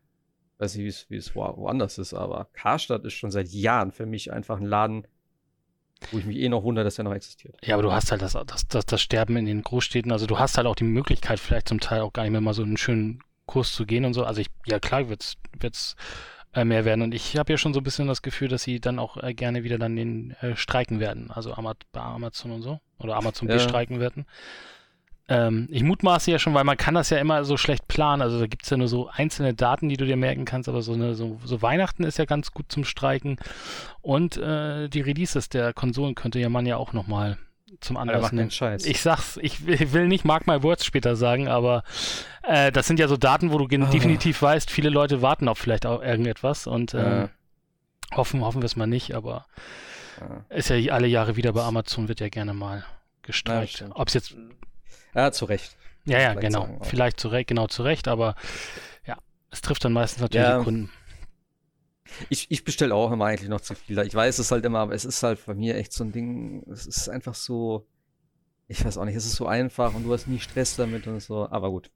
Weiß 0.57 0.75
nicht, 0.75 1.09
wie 1.09 1.15
es- 1.15 1.35
woanders 1.35 1.97
ist, 1.97 2.13
aber 2.13 2.49
Karstadt 2.51 3.05
ist 3.05 3.13
schon 3.13 3.31
seit 3.31 3.47
Jahren 3.49 3.91
für 3.93 4.05
mich 4.05 4.33
einfach 4.33 4.57
ein 4.57 4.65
Laden, 4.65 5.07
wo 6.11 6.17
ich 6.17 6.25
mich 6.25 6.35
eh 6.37 6.49
noch 6.49 6.63
wundere, 6.63 6.83
dass 6.83 6.97
er 6.97 7.05
noch 7.05 7.13
existiert. 7.13 7.55
Ja, 7.63 7.75
aber 7.75 7.83
du 7.83 7.93
hast 7.93 8.11
halt 8.11 8.21
das, 8.21 8.33
das, 8.33 8.67
das, 8.67 8.85
das 8.85 9.01
Sterben 9.01 9.37
in 9.37 9.45
den 9.45 9.61
Großstädten. 9.63 10.11
Also 10.11 10.25
du 10.27 10.37
hast 10.37 10.57
halt 10.57 10.67
auch 10.67 10.75
die 10.75 10.83
Möglichkeit, 10.83 11.39
vielleicht 11.39 11.69
zum 11.69 11.79
Teil 11.79 12.01
auch 12.01 12.11
gar 12.11 12.23
nicht 12.23 12.31
mehr 12.33 12.41
mal 12.41 12.53
so 12.53 12.63
einen 12.63 12.75
schönen 12.75 13.19
Kurs 13.45 13.73
zu 13.73 13.85
gehen 13.85 14.03
und 14.03 14.13
so. 14.13 14.25
Also 14.25 14.41
ich, 14.41 14.47
ja 14.65 14.79
klar 14.79 15.07
wird's, 15.07 15.35
wird's 15.57 15.95
äh, 16.53 16.65
mehr 16.65 16.85
werden. 16.85 17.01
Und 17.01 17.13
ich 17.13 17.37
habe 17.37 17.53
ja 17.53 17.57
schon 17.57 17.73
so 17.73 17.79
ein 17.79 17.83
bisschen 17.83 18.07
das 18.07 18.21
Gefühl, 18.21 18.47
dass 18.47 18.63
sie 18.63 18.79
dann 18.79 18.99
auch 18.99 19.17
äh, 19.17 19.33
gerne 19.33 19.63
wieder 19.63 19.77
dann 19.77 19.95
den 19.95 20.31
äh, 20.41 20.55
streiken 20.55 20.99
werden. 20.99 21.31
Also 21.31 21.55
bei 21.91 22.01
Amazon 22.01 22.51
und 22.51 22.61
so. 22.61 22.79
Oder 22.97 23.15
Amazon 23.15 23.47
Ja. 23.47 23.55
bestreiken 23.55 23.99
werden. 23.99 24.25
Ähm, 25.27 25.67
ich 25.69 25.83
mutmaße 25.83 26.31
ja 26.31 26.39
schon, 26.39 26.55
weil 26.55 26.63
man 26.63 26.75
kann 26.75 26.95
das 26.95 27.11
ja 27.11 27.19
immer 27.19 27.45
so 27.45 27.55
schlecht 27.55 27.87
planen. 27.87 28.23
Also 28.23 28.39
da 28.39 28.47
gibt 28.47 28.63
es 28.63 28.69
ja 28.71 28.77
nur 28.77 28.87
so 28.87 29.09
einzelne 29.09 29.53
Daten, 29.53 29.87
die 29.87 29.97
du 29.97 30.05
dir 30.05 30.17
merken 30.17 30.43
kannst, 30.43 30.67
aber 30.67 30.81
so, 30.81 30.93
eine, 30.93 31.13
so, 31.13 31.39
so 31.43 31.61
Weihnachten 31.61 32.03
ist 32.03 32.17
ja 32.17 32.25
ganz 32.25 32.51
gut 32.51 32.71
zum 32.71 32.83
Streiken. 32.83 33.37
Und 34.01 34.37
äh, 34.37 34.89
die 34.89 35.01
Releases 35.01 35.49
der 35.49 35.71
Konsolen 35.73 36.15
könnte 36.15 36.39
ja 36.39 36.49
man 36.49 36.65
ja 36.65 36.77
auch 36.77 36.93
nochmal 36.93 37.37
zum 37.81 37.97
Anlass 37.97 38.29
den 38.31 38.51
Scheiß. 38.51 38.85
Ich 38.85 39.01
sag's, 39.01 39.37
ich 39.41 39.65
will 39.65 39.81
ich 39.81 39.93
will 39.93 40.07
nicht 40.07 40.25
Mark 40.25 40.47
My 40.47 40.61
Words 40.63 40.85
später 40.85 41.15
sagen, 41.15 41.47
aber 41.47 41.83
äh, 42.43 42.71
das 42.71 42.87
sind 42.87 42.99
ja 42.99 43.07
so 43.07 43.17
Daten, 43.17 43.51
wo 43.51 43.57
du 43.57 43.65
Ah. 43.83 43.89
definitiv 43.89 44.41
weißt, 44.41 44.69
viele 44.71 44.89
Leute 44.89 45.21
warten 45.21 45.47
auf 45.47 45.57
vielleicht 45.59 45.85
auch 45.85 46.01
irgendetwas 46.01 46.67
und 46.67 46.93
äh, 46.93 46.97
Ja. 47.23 47.29
hoffen, 48.15 48.41
hoffen 48.43 48.61
wir 48.61 48.65
es 48.65 48.75
mal 48.75 48.87
nicht, 48.87 49.13
aber 49.15 49.45
Ja. 50.19 50.45
ist 50.55 50.69
ja 50.69 50.93
alle 50.93 51.07
Jahre 51.07 51.35
wieder 51.35 51.53
bei 51.53 51.61
Amazon, 51.63 52.07
wird 52.07 52.19
ja 52.19 52.29
gerne 52.29 52.53
mal 52.53 52.83
gestreikt. 53.21 53.73
stimmt. 53.73 53.95
Ob 53.95 54.07
es 54.07 54.13
jetzt, 54.15 54.35
ja, 55.13 55.31
zu 55.31 55.45
Recht. 55.45 55.75
ja, 56.05 56.19
ja, 56.19 56.29
vielleicht 56.31 56.41
genau, 56.41 56.79
vielleicht 56.81 57.19
zu 57.19 57.27
Recht, 57.29 57.47
genau 57.47 57.67
zu 57.67 57.83
Recht, 57.83 58.07
aber 58.07 58.35
ja, 59.05 59.17
es 59.51 59.61
trifft 59.61 59.85
dann 59.85 59.93
meistens 59.93 60.21
natürlich 60.21 60.47
Ja. 60.47 60.57
die 60.57 60.63
Kunden. 60.63 60.89
Ich, 62.29 62.49
ich 62.51 62.63
bestelle 62.63 62.93
auch 62.95 63.11
immer 63.11 63.25
eigentlich 63.25 63.49
noch 63.49 63.61
zu 63.61 63.75
viel. 63.75 63.97
Ich 63.99 64.13
weiß 64.15 64.39
es 64.39 64.51
halt 64.51 64.65
immer, 64.65 64.79
aber 64.79 64.93
es 64.93 65.05
ist 65.05 65.21
halt 65.23 65.45
bei 65.45 65.53
mir 65.53 65.75
echt 65.75 65.93
so 65.93 66.03
ein 66.03 66.11
Ding. 66.11 66.63
Es 66.71 66.85
ist 66.85 67.09
einfach 67.09 67.35
so. 67.35 67.85
Ich 68.67 68.83
weiß 68.85 68.97
auch 68.97 69.05
nicht, 69.05 69.15
es 69.15 69.25
ist 69.25 69.35
so 69.35 69.47
einfach 69.47 69.95
und 69.95 70.03
du 70.03 70.13
hast 70.13 70.27
nie 70.27 70.39
Stress 70.39 70.75
damit 70.75 71.07
und 71.07 71.19
so. 71.21 71.49
Aber 71.49 71.69
gut. 71.71 71.89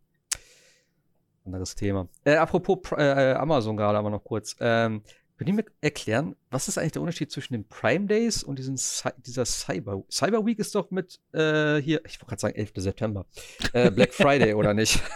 Anderes 1.45 1.75
Thema. 1.75 2.07
Äh, 2.23 2.35
apropos 2.35 2.77
Pr- 2.79 2.97
äh, 2.97 3.33
Amazon 3.33 3.75
gerade 3.75 3.97
aber 3.97 4.09
noch 4.09 4.23
kurz. 4.23 4.55
Ähm, 4.59 5.03
könnt 5.37 5.49
ihr 5.49 5.55
mir 5.55 5.65
erklären, 5.81 6.35
was 6.49 6.67
ist 6.69 6.77
eigentlich 6.77 6.93
der 6.93 7.01
Unterschied 7.01 7.31
zwischen 7.31 7.53
den 7.53 7.67
Prime 7.67 8.05
Days 8.05 8.43
und 8.43 8.59
diesen 8.59 8.77
Cy 8.77 9.09
dieser 9.25 9.45
Cyber 9.45 10.03
Cyber 10.09 10.45
Week 10.45 10.57
ist 10.59 10.73
doch 10.73 10.89
mit 10.89 11.19
äh, 11.33 11.81
hier, 11.81 12.01
ich 12.05 12.13
wollte 12.21 12.27
gerade 12.27 12.39
sagen 12.39 12.55
11. 12.55 12.71
September. 12.77 13.25
Äh, 13.73 13.91
Black 13.91 14.13
Friday 14.13 14.53
oder 14.53 14.73
nicht? 14.73 15.01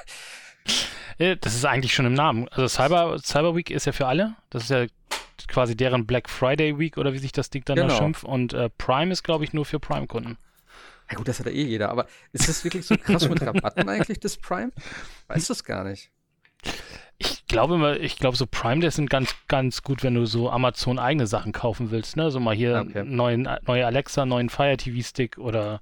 Ja, 1.18 1.36
das 1.36 1.56
ist 1.56 1.66
eigentlich 1.66 1.94
schon 1.94 2.06
im 2.06 2.14
Namen. 2.14 2.48
Also 2.50 2.68
Cyber, 2.68 3.18
Cyber 3.20 3.56
Week 3.56 3.70
ist 3.72 3.86
ja 3.86 3.92
für 3.92 4.08
alle. 4.08 4.36
Das 4.50 4.64
ist 4.64 4.70
ja 4.70 4.86
quasi 5.48 5.76
deren 5.76 6.06
Black 6.06 6.30
Friday 6.30 6.78
Week 6.78 6.98
oder 6.98 7.14
wie 7.14 7.18
sich 7.18 7.32
das 7.32 7.50
Ding 7.50 7.64
dann 7.66 7.76
da 7.78 7.84
Genau. 7.84 7.98
schimpft. 7.98 8.24
Und 8.24 8.54
äh, 8.54 8.70
Prime 8.78 9.12
ist, 9.12 9.24
glaube 9.24 9.44
ich, 9.44 9.54
nur 9.54 9.66
für 9.66 9.80
Prime-Kunden. 9.80 10.38
Ja 11.10 11.16
gut, 11.18 11.28
das 11.28 11.40
hat 11.40 11.46
ja 11.46 11.54
eh 11.54 11.64
jeder, 11.64 11.90
aber 11.90 12.06
ist 12.34 12.50
das 12.50 12.64
wirklich 12.64 12.86
so 12.86 12.98
krass 12.98 13.30
mit 13.30 13.42
Rabatten 13.42 13.88
eigentlich, 13.88 14.20
das 14.20 14.36
Prime? 14.38 14.72
Weiß 15.28 15.48
das 15.48 15.64
gar 15.64 15.84
nicht. 15.86 16.12
Ich 17.18 17.48
glaube 17.48 17.76
immer, 17.76 17.98
ich 17.98 18.18
glaube 18.18 18.36
so 18.38 18.46
Prime 18.46 18.82
Days 18.82 18.96
sind 18.96 19.10
ganz, 19.10 19.34
ganz 19.48 19.82
gut, 19.82 20.04
wenn 20.04 20.14
du 20.16 20.26
so 20.26 20.50
Amazon 20.52 21.00
eigene 21.00 21.26
Sachen 21.26 21.52
kaufen 21.54 21.92
willst, 21.92 22.16
ne? 22.18 22.30
So 22.30 22.40
mal 22.40 22.54
hier 22.56 22.86
Okay. 22.88 23.04
neuen, 23.06 23.48
neue 23.66 23.86
Alexa, 23.86 24.26
neuen 24.26 24.50
Fire 24.50 24.76
TV 24.78 25.02
Stick 25.08 25.38
oder 25.38 25.82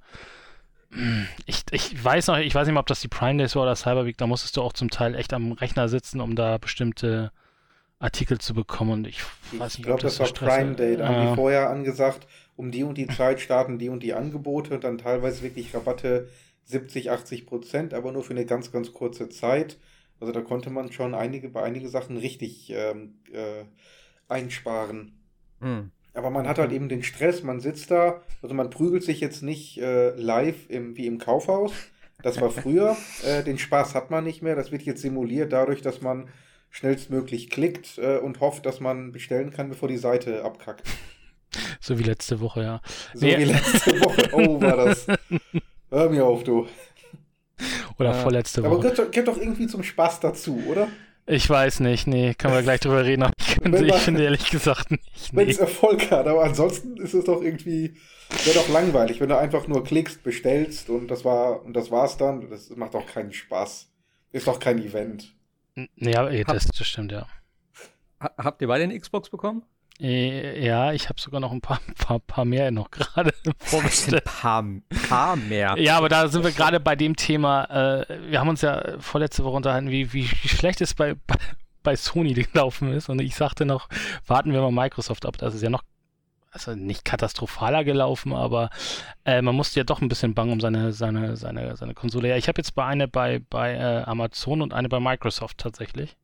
ich, 1.46 1.62
ich 1.70 2.04
weiß 2.04 2.28
noch, 2.28 2.38
ich 2.38 2.54
weiß 2.54 2.66
nicht 2.66 2.74
mal, 2.74 2.80
ob 2.80 2.86
das 2.86 3.00
die 3.00 3.08
Prime 3.08 3.38
Days 3.38 3.54
war 3.56 3.62
oder 3.62 3.76
Cyber 3.76 4.06
Week, 4.06 4.16
da 4.16 4.26
musstest 4.26 4.56
du 4.56 4.62
auch 4.62 4.72
zum 4.72 4.90
Teil 4.90 5.14
echt 5.14 5.32
am 5.32 5.52
Rechner 5.52 5.88
sitzen, 5.88 6.20
um 6.20 6.36
da 6.36 6.58
bestimmte 6.58 7.32
Artikel 7.98 8.38
zu 8.38 8.52
bekommen 8.54 8.92
und 8.92 9.06
ich 9.06 9.22
weiß 9.52 9.74
Ich 9.74 9.78
nicht, 9.80 9.88
ob 9.90 10.00
das, 10.00 10.12
das, 10.12 10.20
war 10.20 10.26
Stress- 10.26 10.54
Prime 10.54 10.74
Day. 10.74 10.96
Da 10.96 11.08
haben 11.08 11.30
die 11.30 11.34
vorher 11.34 11.70
angesagt, 11.70 12.26
um 12.56 12.70
die 12.70 12.82
und 12.84 12.98
die 12.98 13.06
Zeit 13.06 13.40
starten 13.40 13.78
die 13.78 13.88
und 13.88 14.02
die 14.02 14.14
Angebote 14.14 14.74
und 14.74 14.84
dann 14.84 14.98
teilweise 14.98 15.42
wirklich 15.42 15.74
Rabatte 15.74 16.28
70, 16.64 17.10
80 17.10 17.46
Prozent, 17.46 17.94
aber 17.94 18.12
nur 18.12 18.22
für 18.22 18.32
eine 18.34 18.44
ganz, 18.44 18.72
ganz 18.72 18.92
kurze 18.92 19.28
Zeit. 19.28 19.78
Also 20.20 20.32
da 20.32 20.40
konnte 20.40 20.70
man 20.70 20.92
schon 20.92 21.14
einige 21.14 21.48
bei 21.48 21.62
einigen 21.62 21.88
Sachen 21.88 22.16
richtig 22.16 22.70
ähm, 22.70 23.14
äh, 23.32 23.64
einsparen. 24.28 25.12
Hm. 25.60 25.90
Aber 26.16 26.30
man 26.30 26.48
hat 26.48 26.58
halt 26.58 26.72
eben 26.72 26.88
den 26.88 27.02
Stress, 27.02 27.42
man 27.42 27.60
sitzt 27.60 27.90
da, 27.90 28.22
also 28.42 28.54
man 28.54 28.70
prügelt 28.70 29.04
sich 29.04 29.20
jetzt 29.20 29.42
nicht 29.42 29.78
äh, 29.78 30.10
live 30.16 30.68
im, 30.68 30.96
wie 30.96 31.06
im 31.06 31.18
Kaufhaus. 31.18 31.72
Das 32.22 32.40
war 32.40 32.50
früher. 32.50 32.96
äh, 33.24 33.42
den 33.44 33.58
Spaß 33.58 33.94
hat 33.94 34.10
man 34.10 34.24
nicht 34.24 34.42
mehr. 34.42 34.56
Das 34.56 34.72
wird 34.72 34.82
jetzt 34.82 35.02
simuliert 35.02 35.52
dadurch, 35.52 35.82
dass 35.82 36.00
man 36.00 36.28
schnellstmöglich 36.70 37.50
klickt 37.50 37.98
äh, 37.98 38.16
und 38.16 38.40
hofft, 38.40 38.64
dass 38.66 38.80
man 38.80 39.12
bestellen 39.12 39.50
kann, 39.50 39.68
bevor 39.68 39.88
die 39.88 39.98
Seite 39.98 40.42
abkackt. 40.44 40.82
So 41.80 41.98
wie 41.98 42.02
letzte 42.02 42.40
Woche, 42.40 42.62
ja. 42.62 42.80
So 43.14 43.24
Nee. 43.24 43.38
wie 43.38 43.44
letzte 43.44 43.98
Woche. 44.00 44.28
Oh, 44.32 44.60
war 44.60 44.76
das. 44.76 45.06
Hör 45.90 46.10
mir 46.10 46.26
auf, 46.26 46.44
du. 46.44 46.66
Oder 47.98 48.10
Äh, 48.10 48.22
vorletzte 48.22 48.60
Aber 48.62 48.72
Woche. 48.72 48.80
gehört 48.82 48.98
doch, 48.98 49.10
gehört 49.10 49.28
doch 49.28 49.38
irgendwie 49.40 49.66
zum 49.66 49.82
Spaß 49.82 50.20
dazu, 50.20 50.62
oder? 50.68 50.88
Ich 51.28 51.50
weiß 51.50 51.80
nicht, 51.80 52.06
nee, 52.06 52.34
können 52.34 52.54
wir 52.54 52.62
gleich 52.62 52.80
drüber 52.80 53.04
reden, 53.04 53.24
aber 53.24 53.32
ich, 53.38 53.56
Wenn 53.62 53.72
könnte, 53.72 53.86
ich 53.94 54.00
finde 54.02 54.22
ehrlich 54.22 54.48
gesagt 54.50 54.92
nicht. 54.92 55.02
Wenn 55.32 55.46
Nee. 55.46 55.52
es 55.52 55.58
Erfolg 55.58 56.10
hat. 56.10 56.26
Aber 56.28 56.44
ansonsten 56.44 56.96
ist 56.98 57.14
es 57.14 57.24
doch 57.24 57.42
irgendwie. 57.42 57.96
Wäre 58.44 58.56
doch 58.58 58.68
langweilig, 58.68 59.20
wenn 59.20 59.28
du 59.28 59.38
einfach 59.38 59.66
nur 59.68 59.84
klickst, 59.84 60.22
bestellst 60.22 60.88
und 60.90 61.08
das 61.08 61.24
war 61.24 61.64
und 61.64 61.74
das 61.74 61.90
war's 61.90 62.16
dann. 62.16 62.48
Das 62.50 62.70
macht 62.70 62.94
doch 62.94 63.06
keinen 63.06 63.32
Spaß. 63.32 63.88
Ist 64.32 64.46
doch 64.46 64.58
kein 64.60 64.78
Event. 64.78 65.34
Nee, 65.96 66.14
aber, 66.16 66.30
eh, 66.32 66.44
das, 66.44 66.66
das 66.66 66.86
stimmt, 66.86 67.12
ja. 67.12 67.26
Ha 68.20 68.32
habt 68.38 68.62
ihr 68.62 68.68
beide 68.68 68.84
eine 68.84 68.98
Xbox 68.98 69.28
bekommen? 69.30 69.62
Eh, 70.00 70.64
Ja, 70.66 70.92
ich 70.92 71.08
habe 71.08 71.20
sogar 71.20 71.40
noch 71.40 71.52
ein 71.52 71.60
paar, 71.60 71.80
paar, 71.98 72.18
paar 72.20 72.44
mehr 72.44 72.70
noch 72.70 72.90
gerade 72.90 73.32
Ein 73.46 73.52
vorbestellt. 73.58 74.24
paar, 74.24 74.64
paar 75.08 75.36
mehr. 75.36 75.74
Ja, 75.78 75.96
aber 75.96 76.08
da 76.08 76.28
sind 76.28 76.44
wir 76.44 76.52
gerade 76.52 76.80
bei 76.80 76.96
dem 76.96 77.16
Thema. 77.16 77.64
Äh, 77.64 78.30
wir 78.30 78.40
haben 78.40 78.48
uns 78.48 78.60
ja 78.62 78.98
vorletzte 79.00 79.44
Woche 79.44 79.56
unterhalten, 79.56 79.90
wie, 79.90 80.12
wie, 80.12 80.30
wie 80.30 80.48
schlecht 80.48 80.80
es 80.80 80.94
bei, 80.94 81.14
bei, 81.26 81.36
bei 81.82 81.96
Sony 81.96 82.34
gelaufen 82.34 82.92
ist. 82.92 83.08
Und 83.08 83.20
ich 83.20 83.34
sagte 83.34 83.64
noch, 83.64 83.88
warten 84.26 84.52
wir 84.52 84.60
mal 84.60 84.70
Microsoft 84.72 85.24
ab. 85.24 85.36
Das 85.38 85.54
ist 85.54 85.62
ja 85.62 85.70
noch, 85.70 85.82
also 86.50 86.74
nicht 86.74 87.04
katastrophaler 87.04 87.84
gelaufen, 87.84 88.32
aber 88.34 88.70
äh, 89.24 89.40
man 89.42 89.54
musste 89.54 89.80
ja 89.80 89.84
doch 89.84 90.00
ein 90.00 90.08
bisschen 90.08 90.34
bangen 90.34 90.52
um 90.52 90.60
seine, 90.60 90.92
seine, 90.92 91.36
seine, 91.36 91.76
seine 91.76 91.94
Konsole. 91.94 92.28
Ja, 92.28 92.36
ich 92.36 92.48
habe 92.48 92.58
jetzt 92.58 92.74
bei 92.74 92.84
eine 92.84 93.08
bei, 93.08 93.40
bei 93.50 93.74
äh, 93.74 94.02
Amazon 94.04 94.62
und 94.62 94.72
eine 94.74 94.88
bei 94.88 95.00
Microsoft 95.00 95.58
tatsächlich. 95.58 96.16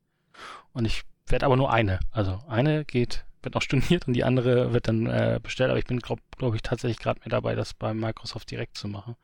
Und 0.73 0.85
ich 0.87 1.03
werde 1.27 1.47
aber 1.47 1.57
nur 1.57 1.73
eine. 1.73 2.01
Also 2.11 2.39
eine 2.49 2.85
geht, 2.85 3.25
wird 3.43 3.55
noch 3.55 3.63
storniert 3.63 4.07
und 4.07 4.15
die 4.15 4.25
andere 4.25 4.73
wird 4.73 4.89
dann 4.89 5.07
äh, 5.07 5.41
bestellt. 5.43 5.71
Aber 5.71 5.79
ich 5.79 5.87
bin, 5.87 5.99
glaube 5.99 6.23
glaub 6.37 6.55
ich, 6.55 6.63
tatsächlich 6.63 6.99
gerade 6.99 7.21
mehr 7.21 7.31
dabei, 7.31 7.55
das 7.55 7.75
bei 7.75 7.95
Microsoft 7.95 8.51
direkt 8.51 8.77
zu 8.77 8.89
machen. 8.89 9.17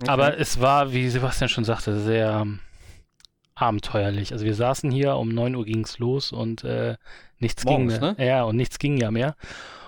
Okay. 0.00 0.10
Aber 0.10 0.38
es 0.38 0.60
war, 0.60 0.92
wie 0.92 1.08
Sebastian 1.08 1.48
schon 1.48 1.64
sagte, 1.64 2.00
sehr 2.00 2.40
ähm, 2.42 2.60
abenteuerlich. 3.54 4.32
Also 4.32 4.44
wir 4.44 4.54
saßen 4.54 4.90
hier, 4.90 5.16
um 5.16 5.28
9 5.28 5.54
Uhr 5.54 5.64
ging 5.64 5.84
es 5.84 5.98
los 5.98 6.32
und 6.32 6.64
äh, 6.64 6.96
nichts 7.38 7.64
Morgens, 7.64 7.94
ging 7.94 8.00
mehr. 8.00 8.14
ne? 8.18 8.26
Ja, 8.26 8.42
und 8.44 8.56
nichts 8.56 8.78
ging 8.78 8.96
ja 8.96 9.10
mehr. 9.10 9.36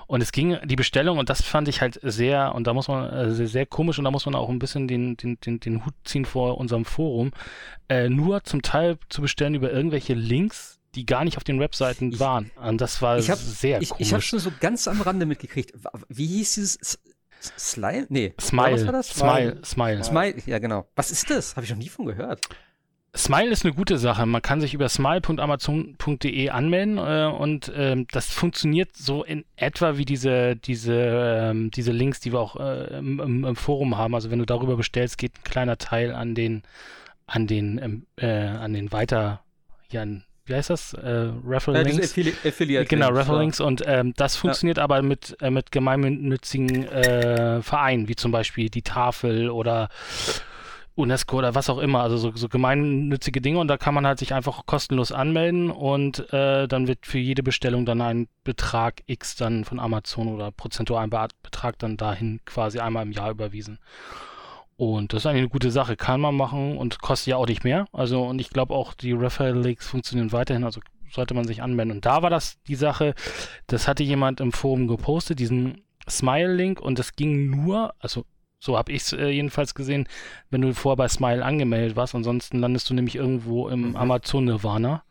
Und 0.06 0.22
es 0.22 0.30
ging 0.30 0.56
die 0.64 0.76
Bestellung 0.76 1.18
und 1.18 1.28
das 1.28 1.42
fand 1.42 1.66
ich 1.66 1.80
halt 1.80 1.98
sehr, 2.00 2.54
und 2.54 2.68
da 2.68 2.74
muss 2.74 2.86
man 2.86 3.10
äh, 3.10 3.30
sehr, 3.32 3.48
sehr 3.48 3.66
komisch 3.66 3.98
und 3.98 4.04
da 4.04 4.12
muss 4.12 4.24
man 4.24 4.36
auch 4.36 4.48
ein 4.48 4.60
bisschen 4.60 4.86
den, 4.86 5.16
den, 5.16 5.38
den, 5.40 5.58
den 5.58 5.84
Hut 5.84 5.94
ziehen 6.04 6.24
vor 6.24 6.58
unserem 6.58 6.84
Forum, 6.84 7.32
äh, 7.88 8.08
nur 8.08 8.44
zum 8.44 8.62
Teil 8.62 8.98
zu 9.08 9.20
bestellen 9.20 9.56
über 9.56 9.72
irgendwelche 9.72 10.14
Links, 10.14 10.75
die 10.96 11.06
gar 11.06 11.24
nicht 11.24 11.36
auf 11.36 11.44
den 11.44 11.60
Webseiten 11.60 12.12
Ich- 12.12 12.20
waren. 12.20 12.50
Und 12.56 12.80
das 12.80 13.00
war 13.02 13.18
ich 13.18 13.30
hab- 13.30 13.38
sehr 13.38 13.80
ich, 13.80 13.90
komisch. 13.90 14.06
ich 14.08 14.12
habe 14.12 14.22
schon 14.22 14.38
so 14.38 14.50
ganz 14.60 14.88
am 14.88 15.00
Rande 15.00 15.26
mitgekriegt. 15.26 15.72
Wie 16.08 16.26
hieß 16.26 16.54
dieses 16.54 16.98
Slime? 17.58 18.06
Nee. 18.08 18.34
Smile, 18.40 18.72
Was 18.72 18.84
war 18.86 18.92
das? 18.92 19.08
Smile, 19.10 19.60
Smile. 19.64 20.02
Smile, 20.04 20.34
ja 20.46 20.58
genau. 20.58 20.86
Was 20.96 21.10
ist 21.10 21.30
das? 21.30 21.54
Habe 21.54 21.64
ich 21.64 21.70
noch 21.70 21.78
nie 21.78 21.88
von 21.88 22.06
gehört. 22.06 22.40
Smile 23.16 23.48
ist 23.50 23.64
eine 23.64 23.72
gute 23.72 23.96
Sache. 23.96 24.26
Man 24.26 24.42
kann 24.42 24.60
sich 24.60 24.74
über 24.74 24.88
smile.amazon.de 24.90 26.50
anmelden 26.50 26.98
äh, 26.98 27.26
und 27.34 27.72
ähm, 27.74 28.06
das 28.12 28.26
funktioniert 28.30 28.94
so 28.94 29.24
in 29.24 29.44
etwa 29.56 29.96
wie 29.96 30.04
diese, 30.04 30.54
diese, 30.56 30.94
ähm, 30.94 31.70
diese 31.70 31.92
Links, 31.92 32.20
die 32.20 32.32
wir 32.32 32.40
auch 32.40 32.56
äh, 32.56 32.98
im, 32.98 33.44
im, 33.44 33.56
Forum 33.56 33.96
haben. 33.96 34.14
Also 34.14 34.30
wenn 34.30 34.38
du 34.38 34.44
darüber 34.44 34.76
bestellst, 34.76 35.16
geht 35.16 35.32
ein 35.38 35.44
kleiner 35.44 35.78
Teil 35.78 36.14
an 36.14 36.34
den, 36.34 36.62
an 37.26 37.46
den, 37.46 37.78
ähm, 37.78 38.06
äh, 38.16 38.26
an 38.26 38.74
den 38.74 38.92
weiter, 38.92 39.42
ja, 39.90 40.02
an, 40.02 40.24
wie 40.46 40.54
heißt 40.54 40.70
das? 40.70 40.94
Äh, 40.94 41.30
Referral 41.44 41.80
Ja, 41.80 41.84
diese 41.84 41.98
Links. 41.98 42.10
Affili 42.12 42.34
Affiliate. 42.44 42.86
Genau, 42.86 43.08
Links, 43.08 43.20
Referlinks 43.20 43.60
und 43.60 43.82
ähm, 43.86 44.14
das 44.16 44.36
funktioniert 44.36 44.78
aber 44.78 45.02
mit, 45.02 45.36
äh, 45.40 45.50
mit 45.50 45.72
gemeinnützigen 45.72 46.86
äh, 46.88 47.62
Vereinen, 47.62 48.08
wie 48.08 48.16
zum 48.16 48.32
Beispiel 48.32 48.70
die 48.70 48.82
Tafel 48.82 49.50
oder 49.50 49.88
UNESCO 50.96 51.38
oder 51.38 51.54
was 51.54 51.68
auch 51.68 51.78
immer, 51.78 52.00
also 52.00 52.16
so, 52.16 52.32
so 52.34 52.48
gemeinnützige 52.48 53.42
Dinge 53.42 53.58
und 53.58 53.68
da 53.68 53.76
kann 53.76 53.92
man 53.92 54.06
halt 54.06 54.18
sich 54.18 54.32
einfach 54.32 54.64
kostenlos 54.64 55.12
anmelden 55.12 55.70
und 55.70 56.32
äh, 56.32 56.66
dann 56.66 56.88
wird 56.88 57.06
für 57.06 57.18
jede 57.18 57.42
Bestellung 57.42 57.84
dann 57.84 58.00
ein 58.00 58.28
Betrag 58.44 59.02
X 59.06 59.36
dann 59.36 59.64
von 59.64 59.78
Amazon 59.78 60.28
oder 60.28 60.50
prozentualen 60.50 61.10
Be 61.10 61.28
Betrag 61.42 61.78
dann 61.78 61.96
dahin 61.96 62.40
quasi 62.46 62.78
einmal 62.78 63.02
im 63.04 63.12
Jahr 63.12 63.30
überwiesen. 63.30 63.78
Und 64.76 65.12
das 65.12 65.22
ist 65.22 65.26
eigentlich 65.26 65.40
eine 65.42 65.48
gute 65.48 65.70
Sache, 65.70 65.96
kann 65.96 66.20
man 66.20 66.36
machen 66.36 66.76
und 66.76 67.00
kostet 67.00 67.28
ja 67.28 67.36
auch 67.36 67.46
nicht 67.46 67.64
mehr. 67.64 67.86
Also 67.92 68.22
und 68.24 68.38
ich 68.40 68.50
glaube 68.50 68.74
auch 68.74 68.92
die 68.94 69.12
Referral 69.12 69.58
Links 69.58 69.86
funktionieren 69.86 70.32
weiterhin, 70.32 70.64
also 70.64 70.80
sollte 71.10 71.32
man 71.34 71.46
sich 71.46 71.62
anmelden. 71.62 71.92
Und 71.96 72.04
da 72.06 72.22
war 72.22 72.30
das 72.30 72.60
die 72.68 72.74
Sache, 72.74 73.14
das 73.68 73.88
hatte 73.88 74.02
jemand 74.02 74.40
im 74.40 74.52
Forum 74.52 74.86
gepostet, 74.86 75.38
diesen 75.38 75.82
Smile-Link 76.08 76.80
und 76.80 76.98
das 76.98 77.16
ging 77.16 77.48
nur, 77.50 77.94
also 78.00 78.24
so 78.58 78.76
habe 78.76 78.92
ich 78.92 79.02
es 79.02 79.12
äh, 79.12 79.28
jedenfalls 79.28 79.74
gesehen, 79.74 80.08
wenn 80.50 80.60
du 80.62 80.74
vorher 80.74 80.96
bei 80.96 81.08
Smile 81.08 81.44
angemeldet 81.44 81.96
warst. 81.96 82.14
Ansonsten 82.14 82.58
landest 82.58 82.88
du 82.90 82.94
nämlich 82.94 83.16
irgendwo 83.16 83.68
im 83.68 83.90
Mhm. 83.90 83.96
Amazon-Nirvana. 83.96 85.04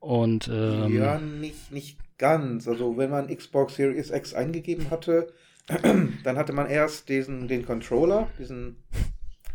Und 0.00 0.48
ähm, 0.48 0.96
ja, 0.96 1.18
nicht, 1.18 1.72
nicht 1.72 1.98
ganz. 2.18 2.68
Also 2.68 2.96
wenn 2.96 3.10
man 3.10 3.34
Xbox 3.34 3.76
Series 3.76 4.10
X 4.10 4.32
eingegeben 4.34 4.90
hatte, 4.90 5.32
dann 6.24 6.36
hatte 6.36 6.52
man 6.52 6.68
erst 6.68 7.08
diesen, 7.08 7.48
den 7.48 7.64
Controller, 7.64 8.28
diesen 8.38 8.76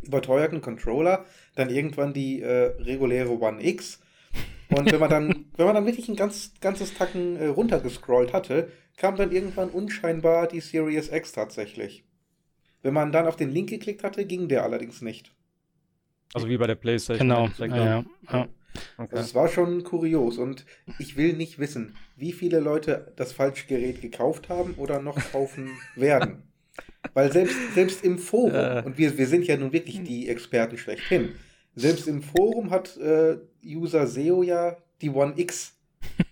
überteuerten 0.04 0.62
Controller, 0.62 1.26
dann 1.56 1.70
irgendwann 1.70 2.14
die 2.14 2.42
äh, 2.42 2.76
reguläre 2.80 3.40
One 3.40 3.64
X. 3.66 4.00
Und 4.70 4.92
wenn 4.92 5.00
man 5.00 5.10
dann, 5.10 5.46
wenn 5.58 5.66
man 5.66 5.76
dann 5.76 5.86
wirklich 5.86 6.10
ein 6.10 6.16
ganz, 6.16 6.54
ganzes 6.62 6.94
Tacken 6.94 7.38
äh, 7.38 7.48
runtergescrollt 7.48 8.34
hatte, 8.34 8.70
kam 8.98 9.16
dann 9.16 9.32
irgendwann 9.32 9.70
unscheinbar 9.70 10.48
die 10.48 10.60
Series 10.60 11.12
X 11.12 11.32
tatsächlich. 11.32 12.04
Wenn 12.84 12.94
man 12.94 13.12
dann 13.12 13.28
auf 13.28 13.36
den 13.36 13.50
Link 13.50 13.70
geklickt 13.70 14.04
hatte, 14.04 14.26
ging 14.26 14.48
der 14.48 14.64
allerdings 14.64 15.02
nicht. 15.02 15.34
Also 16.34 16.48
wie 16.48 16.58
bei 16.58 16.68
der 16.68 16.76
PlayStation. 16.76 17.28
genau, 17.28 17.50
ja, 17.58 17.86
ja, 17.86 18.06
ja. 18.32 18.48
Okay. 18.98 19.16
Also 19.16 19.24
es 19.24 19.36
war 19.36 19.48
schon 19.48 19.84
kurios 19.84 20.38
und 20.38 20.66
ich 21.00 21.16
will 21.18 21.34
nicht 21.34 21.60
wissen, 21.60 21.96
wie 22.16 22.32
viele 22.32 22.60
Leute 22.60 23.12
das 23.16 23.32
falsche 23.32 23.68
Gerät 23.68 24.02
gekauft 24.02 24.50
haben 24.50 24.74
oder 24.78 25.02
noch 25.02 25.18
kaufen 25.32 25.70
werden. 25.96 26.44
Weil 27.14 27.32
selbst, 27.32 27.56
selbst 27.76 28.04
im 28.04 28.18
Forum, 28.18 28.54
Äh. 28.56 28.82
und 28.86 28.98
wir, 28.98 29.16
wir 29.18 29.28
sind 29.28 29.46
ja 29.46 29.58
nun 29.58 29.74
wirklich 29.74 30.02
die 30.04 30.28
Experten 30.30 30.78
schlechthin, 30.78 31.34
selbst 31.76 32.08
im 32.08 32.22
Forum 32.24 32.70
hat 32.72 32.98
äh, 32.98 33.38
User 33.66 34.08
SEO 34.08 34.42
ja 34.44 34.78
die 35.02 35.10
One 35.10 35.34
X 35.38 35.74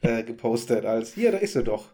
äh, 0.02 0.24
gepostet, 0.24 0.86
als 0.86 1.14
hier, 1.14 1.32
da 1.32 1.38
ist 1.40 1.54
sie 1.54 1.64
doch. 1.64 1.92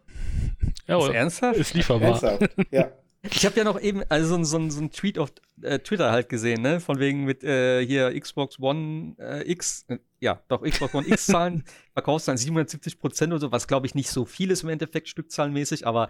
ja 0.87 0.97
Ist 0.99 1.13
ernsthaft? 1.13 1.59
ist 1.59 1.73
lieferbar. 1.73 2.09
Ernsthaft. 2.21 2.49
Ja. 2.71 2.91
Ich 3.23 3.45
habe 3.45 3.57
ja 3.57 3.63
noch 3.63 3.79
eben 3.81 4.03
also 4.09 4.29
so, 4.29 4.35
ein- 4.35 4.45
so, 4.45 4.69
so 4.77 4.81
ein 4.81 4.91
Tweet 4.91 5.17
auf 5.19 5.31
äh, 5.61 5.79
Twitter 5.79 6.11
halt 6.11 6.29
gesehen, 6.29 6.61
ne? 6.61 6.79
Von 6.79 6.99
wegen 6.99 7.25
mit 7.25 7.43
äh, 7.43 7.85
hier 7.85 8.17
Xbox 8.19 8.59
One 8.59 9.15
äh, 9.19 9.49
X, 9.51 9.85
äh, 9.89 9.97
ja, 10.19 10.41
doch 10.47 10.61
Xbox 10.61 10.93
One 10.93 11.07
X 11.07 11.25
Zahlen, 11.25 11.63
Verkaufszahlen 11.93 12.37
770 12.37 12.99
Prozent 12.99 13.33
oder 13.33 13.39
so, 13.41 13.51
was 13.51 13.67
glaube 13.67 13.87
ich 13.87 13.95
nicht 13.95 14.09
so 14.09 14.25
viel 14.25 14.51
ist 14.51 14.63
im 14.63 14.69
Endeffekt 14.69 15.09
stückzahlenmäßig, 15.09 15.85
aber 15.87 16.09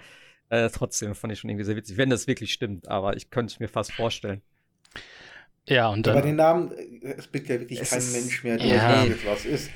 äh, 0.50 0.70
trotzdem 0.70 1.16
fand 1.16 1.34
ich 1.34 1.40
schon 1.40 1.50
irgendwie 1.50 1.66
sehr 1.66 1.76
witzig, 1.76 1.98
wenn 1.98 2.10
das 2.10 2.28
wirklich 2.28 2.54
stimmt, 2.54 2.88
aber 2.88 3.16
ich 3.16 3.30
könnte 3.32 3.54
es 3.54 3.60
mir 3.60 3.68
fast 3.70 3.94
vorstellen. 3.94 4.42
Ja, 5.68 5.90
und 5.90 6.04
Bei 6.04 6.14
dann, 6.14 6.24
den 6.24 6.36
Namen, 6.38 6.72
äh, 7.02 7.16
es 7.18 7.28
blickt 7.28 7.50
ja 7.50 7.60
wirklich 7.60 7.82
kein 7.82 8.00
ist- 8.00 8.14
Mensch 8.14 8.44
mehr, 8.44 8.58
Ja. 8.58 9.04
der 9.06 9.12
weiß, 9.16 9.26
was 9.26 9.46
ist. 9.46 9.70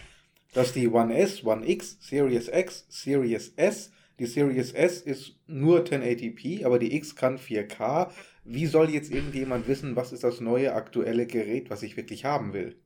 Dass 0.53 0.73
die 0.73 0.87
One 0.89 1.15
S, 1.17 1.43
One 1.45 1.65
X, 1.67 1.97
Series 2.01 2.49
X, 2.49 2.85
Series 2.89 3.53
S, 3.55 3.91
Die 4.21 4.27
Series 4.27 4.71
S 4.73 5.01
ist 5.01 5.39
nur 5.47 5.83
1080p, 5.83 6.63
aber 6.63 6.77
die 6.77 6.95
X 6.95 7.15
kann 7.15 7.39
4K. 7.39 8.11
Wie 8.43 8.67
soll 8.67 8.91
jetzt 8.91 9.09
irgendjemand 9.11 9.67
wissen, 9.67 9.95
was 9.95 10.13
ist 10.13 10.23
das 10.23 10.41
neue 10.41 10.75
aktuelle 10.75 11.25
Gerät, 11.25 11.71
was 11.71 11.81
ich 11.81 11.97
wirklich 11.97 12.23
haben 12.23 12.53
will? 12.53 12.79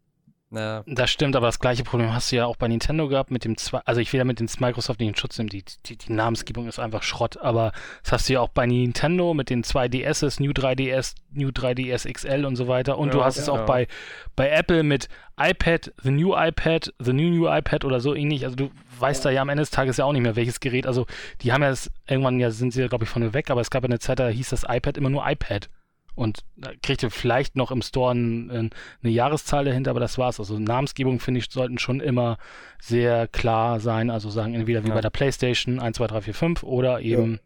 Ja. 0.52 0.84
Das 0.86 1.10
stimmt, 1.10 1.36
aber 1.36 1.48
das 1.48 1.60
gleiche 1.60 1.84
Problem 1.84 2.14
hast 2.14 2.32
du 2.32 2.36
ja 2.36 2.46
auch 2.46 2.56
bei 2.56 2.68
Nintendo 2.68 3.08
gehabt 3.08 3.32
mit 3.32 3.44
dem 3.46 3.58
zwei, 3.58 3.80
also 3.80 4.00
ich 4.00 4.14
will 4.14 4.20
ja 4.20 4.25
mit 4.25 4.40
dem 4.40 4.48
Microsoft 4.60 5.00
nicht 5.00 5.10
in 5.10 5.16
Schutz 5.16 5.38
nehmen, 5.38 5.50
die, 5.50 5.66
die, 5.86 5.98
die 5.98 6.14
Namensgebung 6.14 6.68
ist 6.68 6.78
einfach 6.80 7.02
Schrott, 7.02 7.38
aber 7.38 7.72
das 8.04 8.12
hast 8.12 8.30
du 8.30 8.34
ja 8.34 8.42
auch 8.42 8.50
bei 8.50 8.66
Nintendo 8.68 9.34
mit 9.34 9.50
den 9.50 9.64
zwei 9.64 9.90
DSs, 9.90 10.40
New 10.40 10.52
3DS, 10.52 11.16
New 11.32 11.50
3DS 11.50 12.12
XL 12.12 12.46
und 12.46 12.56
so 12.56 12.68
weiter 12.68 12.98
und 13.00 13.14
du 13.14 13.20
Ja, 13.20 13.25
hast 13.25 13.38
es 13.38 13.48
ja. 13.48 13.54
auch 13.54 13.66
bei, 13.66 13.88
bei 14.36 14.50
Apple 14.50 14.84
mit 14.84 15.10
iPad, 15.38 15.92
the 16.04 16.12
new 16.12 16.36
iPad, 16.38 16.94
the 17.00 17.12
new 17.12 17.30
new 17.30 17.48
iPad 17.50 17.84
oder 17.84 18.00
so 18.00 18.14
ähnlich, 18.14 18.46
also 18.46 18.56
du 18.56 18.72
weißt 19.00 19.25
da 19.25 19.32
ja 19.32 19.42
am 19.42 19.50
Ende 19.50 19.64
des 19.64 19.72
Tages 19.72 19.98
ja 19.98 20.06
auch 20.06 20.14
nicht 20.14 20.22
mehr, 20.22 20.36
welches 20.36 20.60
Gerät, 20.60 20.86
also 20.86 21.08
die 21.42 21.52
haben 21.54 21.64
ja 21.64 21.70
das, 21.70 21.90
irgendwann 22.08 22.40
ja 22.40 22.52
sind 22.52 22.72
sie 22.72 22.82
ja 22.82 22.88
glaube 22.88 23.06
ich 23.06 23.10
von 23.10 23.34
weg, 23.34 23.50
aber 23.50 23.62
es 23.62 23.72
gab 23.72 23.84
ja 23.84 23.88
eine 23.88 24.00
Zeit, 24.00 24.20
da 24.20 24.28
hieß 24.28 24.50
das 24.50 24.64
iPad 24.70 24.98
immer 24.98 25.10
nur 25.10 25.28
iPad. 25.28 25.70
Und 26.16 26.40
da 26.56 26.72
kriegt 26.82 27.04
ihr 27.04 27.12
vielleicht 27.12 27.56
noch 27.58 27.72
im 27.72 27.82
Store 27.82 28.14
ein, 28.16 28.50
ein, 28.50 28.70
eine 29.04 29.12
Jahreszahl 29.12 29.66
dahinter, 29.66 29.92
aber 29.92 30.00
das 30.00 30.18
war's. 30.18 30.40
Also 30.40 30.58
Namensgebung, 30.58 31.20
finde 31.20 31.40
ich, 31.40 31.48
sollten 31.52 31.78
schon 31.78 32.00
immer 32.00 32.38
sehr 32.82 33.28
klar 33.28 33.80
sein. 33.82 34.10
Also 34.10 34.30
sagen 34.30 34.54
entweder 34.56 34.84
wie 34.84 34.90
Ja. 34.90 34.96
bei 34.96 35.02
der 35.02 35.10
PlayStation 35.10 35.80
1, 35.80 35.98
2, 35.98 36.08
3, 36.08 36.22
4, 36.22 36.34
5 36.34 36.64
oder 36.64 37.02
eben 37.02 37.40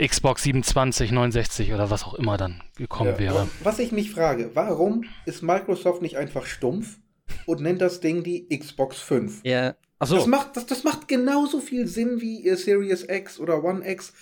Xbox 0.00 0.42
27, 0.42 1.12
69 1.12 1.72
oder 1.72 1.90
was 1.90 2.04
auch 2.04 2.14
immer 2.14 2.36
dann 2.36 2.62
gekommen 2.76 3.12
Ja, 3.12 3.18
wäre. 3.18 3.48
Was 3.62 3.78
ich 3.78 3.92
mich 3.92 4.10
frage, 4.10 4.50
warum 4.54 5.04
ist 5.24 5.42
Microsoft 5.42 6.02
nicht 6.02 6.16
einfach 6.16 6.46
stumpf 6.46 6.98
und 7.46 7.60
nennt 7.60 7.80
das 7.80 8.00
Ding 8.00 8.24
die 8.24 8.48
Xbox 8.48 8.98
5? 9.00 9.40
Ja. 9.44 9.74
Achso. 10.00 10.16
Das, 10.16 10.26
macht, 10.26 10.56
das, 10.56 10.66
das 10.66 10.82
macht 10.82 11.06
genauso 11.06 11.60
viel 11.60 11.86
Sinn 11.86 12.20
wie 12.20 12.46
äh, 12.48 12.56
Series 12.56 13.06
X 13.08 13.38
oder 13.38 13.62
One 13.62 13.88
X. 13.88 14.12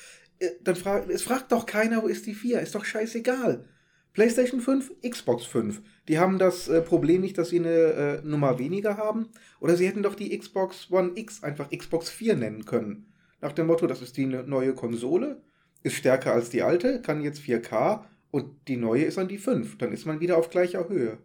Äh, 0.43 0.51
dann 0.63 0.77
frag, 0.77 1.09
es 1.09 1.23
fragt 1.23 1.53
doch 1.53 1.67
keiner, 1.67 2.03
wo 2.03 2.09
ist 2.09 2.27
die 2.27 2.35
4? 2.35 2.61
Ist 2.61 2.75
doch 2.75 2.85
scheißegal. 2.85 3.65
PlayStation 4.13 4.61
5, 4.61 4.93
Xbox 5.09 5.47
5. 5.47 5.81
Die 6.09 6.19
haben 6.19 6.39
das 6.39 6.69
äh, 6.69 6.83
Problem 6.83 7.23
nicht, 7.23 7.39
dass 7.39 7.49
sie 7.49 7.61
eine 7.61 7.71
äh, 7.71 8.23
Nummer 8.23 8.59
weniger 8.59 8.97
haben. 8.97 9.29
Oder 9.61 9.77
sie 9.77 9.87
hätten 9.87 10.03
doch 10.03 10.15
die 10.15 10.37
Xbox 10.37 10.91
One 10.91 11.13
X 11.15 11.43
einfach 11.43 11.71
Xbox 11.71 12.11
4 12.11 12.37
nennen 12.37 12.65
können. 12.67 13.07
Nach 13.41 13.53
dem 13.53 13.69
Motto, 13.69 13.87
das 13.87 14.03
ist 14.03 14.17
die 14.17 14.27
ne- 14.27 14.45
neue 14.47 14.75
Konsole, 14.75 15.41
ist 15.83 15.97
stärker 15.97 16.33
als 16.33 16.51
die 16.51 16.63
alte, 16.63 17.01
kann 17.01 17.23
jetzt 17.23 17.41
4K 17.41 18.05
und 18.31 18.69
die 18.69 18.77
neue 18.77 19.05
ist 19.05 19.19
an 19.19 19.29
die 19.29 19.39
5. 19.39 19.79
Dann 19.79 19.93
ist 19.93 20.07
man 20.07 20.21
wieder 20.21 20.37
auf 20.37 20.51
gleicher 20.51 20.89
Höhe. 20.89 21.19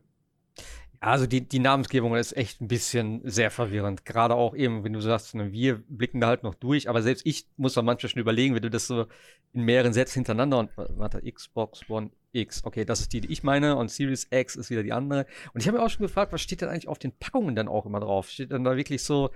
Also 0.99 1.27
die, 1.27 1.41
die 1.41 1.59
Namensgebung 1.59 2.15
ist 2.15 2.35
echt 2.35 2.59
ein 2.59 2.67
bisschen 2.67 3.21
sehr 3.23 3.51
verwirrend. 3.51 4.03
Gerade 4.03 4.33
auch 4.33 4.55
eben, 4.55 4.83
wenn 4.83 4.93
du 4.93 4.99
sagst, 4.99 5.35
ne, 5.35 5.51
wir 5.51 5.83
blicken 5.87 6.19
da 6.21 6.27
halt 6.27 6.43
noch 6.43 6.55
durch, 6.55 6.89
aber 6.89 7.03
selbst 7.03 7.25
ich 7.25 7.45
muss 7.55 7.75
dann 7.75 7.85
manchmal 7.85 8.09
schon 8.09 8.21
überlegen, 8.21 8.55
wenn 8.55 8.63
du 8.63 8.69
das 8.69 8.87
so 8.87 9.05
in 9.53 9.61
mehreren 9.63 9.93
Sätzen 9.93 10.19
hintereinander 10.19 10.57
und 10.57 10.71
warte, 10.75 11.21
Xbox 11.21 11.87
One 11.89 12.09
X, 12.31 12.63
okay, 12.63 12.83
das 12.83 13.01
ist 13.01 13.13
die, 13.13 13.21
die 13.21 13.31
ich 13.31 13.43
meine, 13.43 13.75
und 13.75 13.91
Series 13.91 14.27
X 14.31 14.55
ist 14.55 14.69
wieder 14.69 14.83
die 14.83 14.93
andere. 14.93 15.27
Und 15.53 15.61
ich 15.61 15.67
habe 15.67 15.77
mir 15.77 15.83
auch 15.83 15.89
schon 15.89 16.05
gefragt, 16.05 16.33
was 16.33 16.41
steht 16.41 16.61
denn 16.61 16.69
eigentlich 16.69 16.87
auf 16.87 16.99
den 16.99 17.11
Packungen 17.11 17.55
dann 17.55 17.67
auch 17.67 17.85
immer 17.85 17.99
drauf? 17.99 18.29
Steht 18.29 18.51
dann 18.51 18.63
da 18.63 18.75
wirklich 18.75 19.03
so 19.03 19.29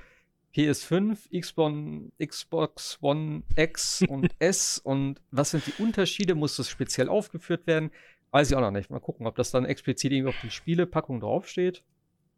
PS5, 0.55 1.39
Xbox, 1.39 1.75
Xbox 2.23 2.97
One 3.01 3.43
X 3.55 4.03
und 4.07 4.31
S 4.39 4.79
und 4.79 5.21
was 5.31 5.51
sind 5.51 5.65
die 5.65 5.81
Unterschiede? 5.81 6.35
Muss 6.35 6.57
das 6.57 6.69
speziell 6.69 7.07
aufgeführt 7.07 7.67
werden? 7.67 7.91
Weiß 8.31 8.49
ich 8.49 8.55
auch 8.55 8.61
noch 8.61 8.71
nicht. 8.71 8.89
Mal 8.89 8.99
gucken, 8.99 9.27
ob 9.27 9.35
das 9.35 9.51
dann 9.51 9.65
explizit 9.65 10.11
irgendwie 10.11 10.29
auf 10.29 10.41
die 10.41 10.51
Spielepackung 10.51 11.19
draufsteht. 11.19 11.83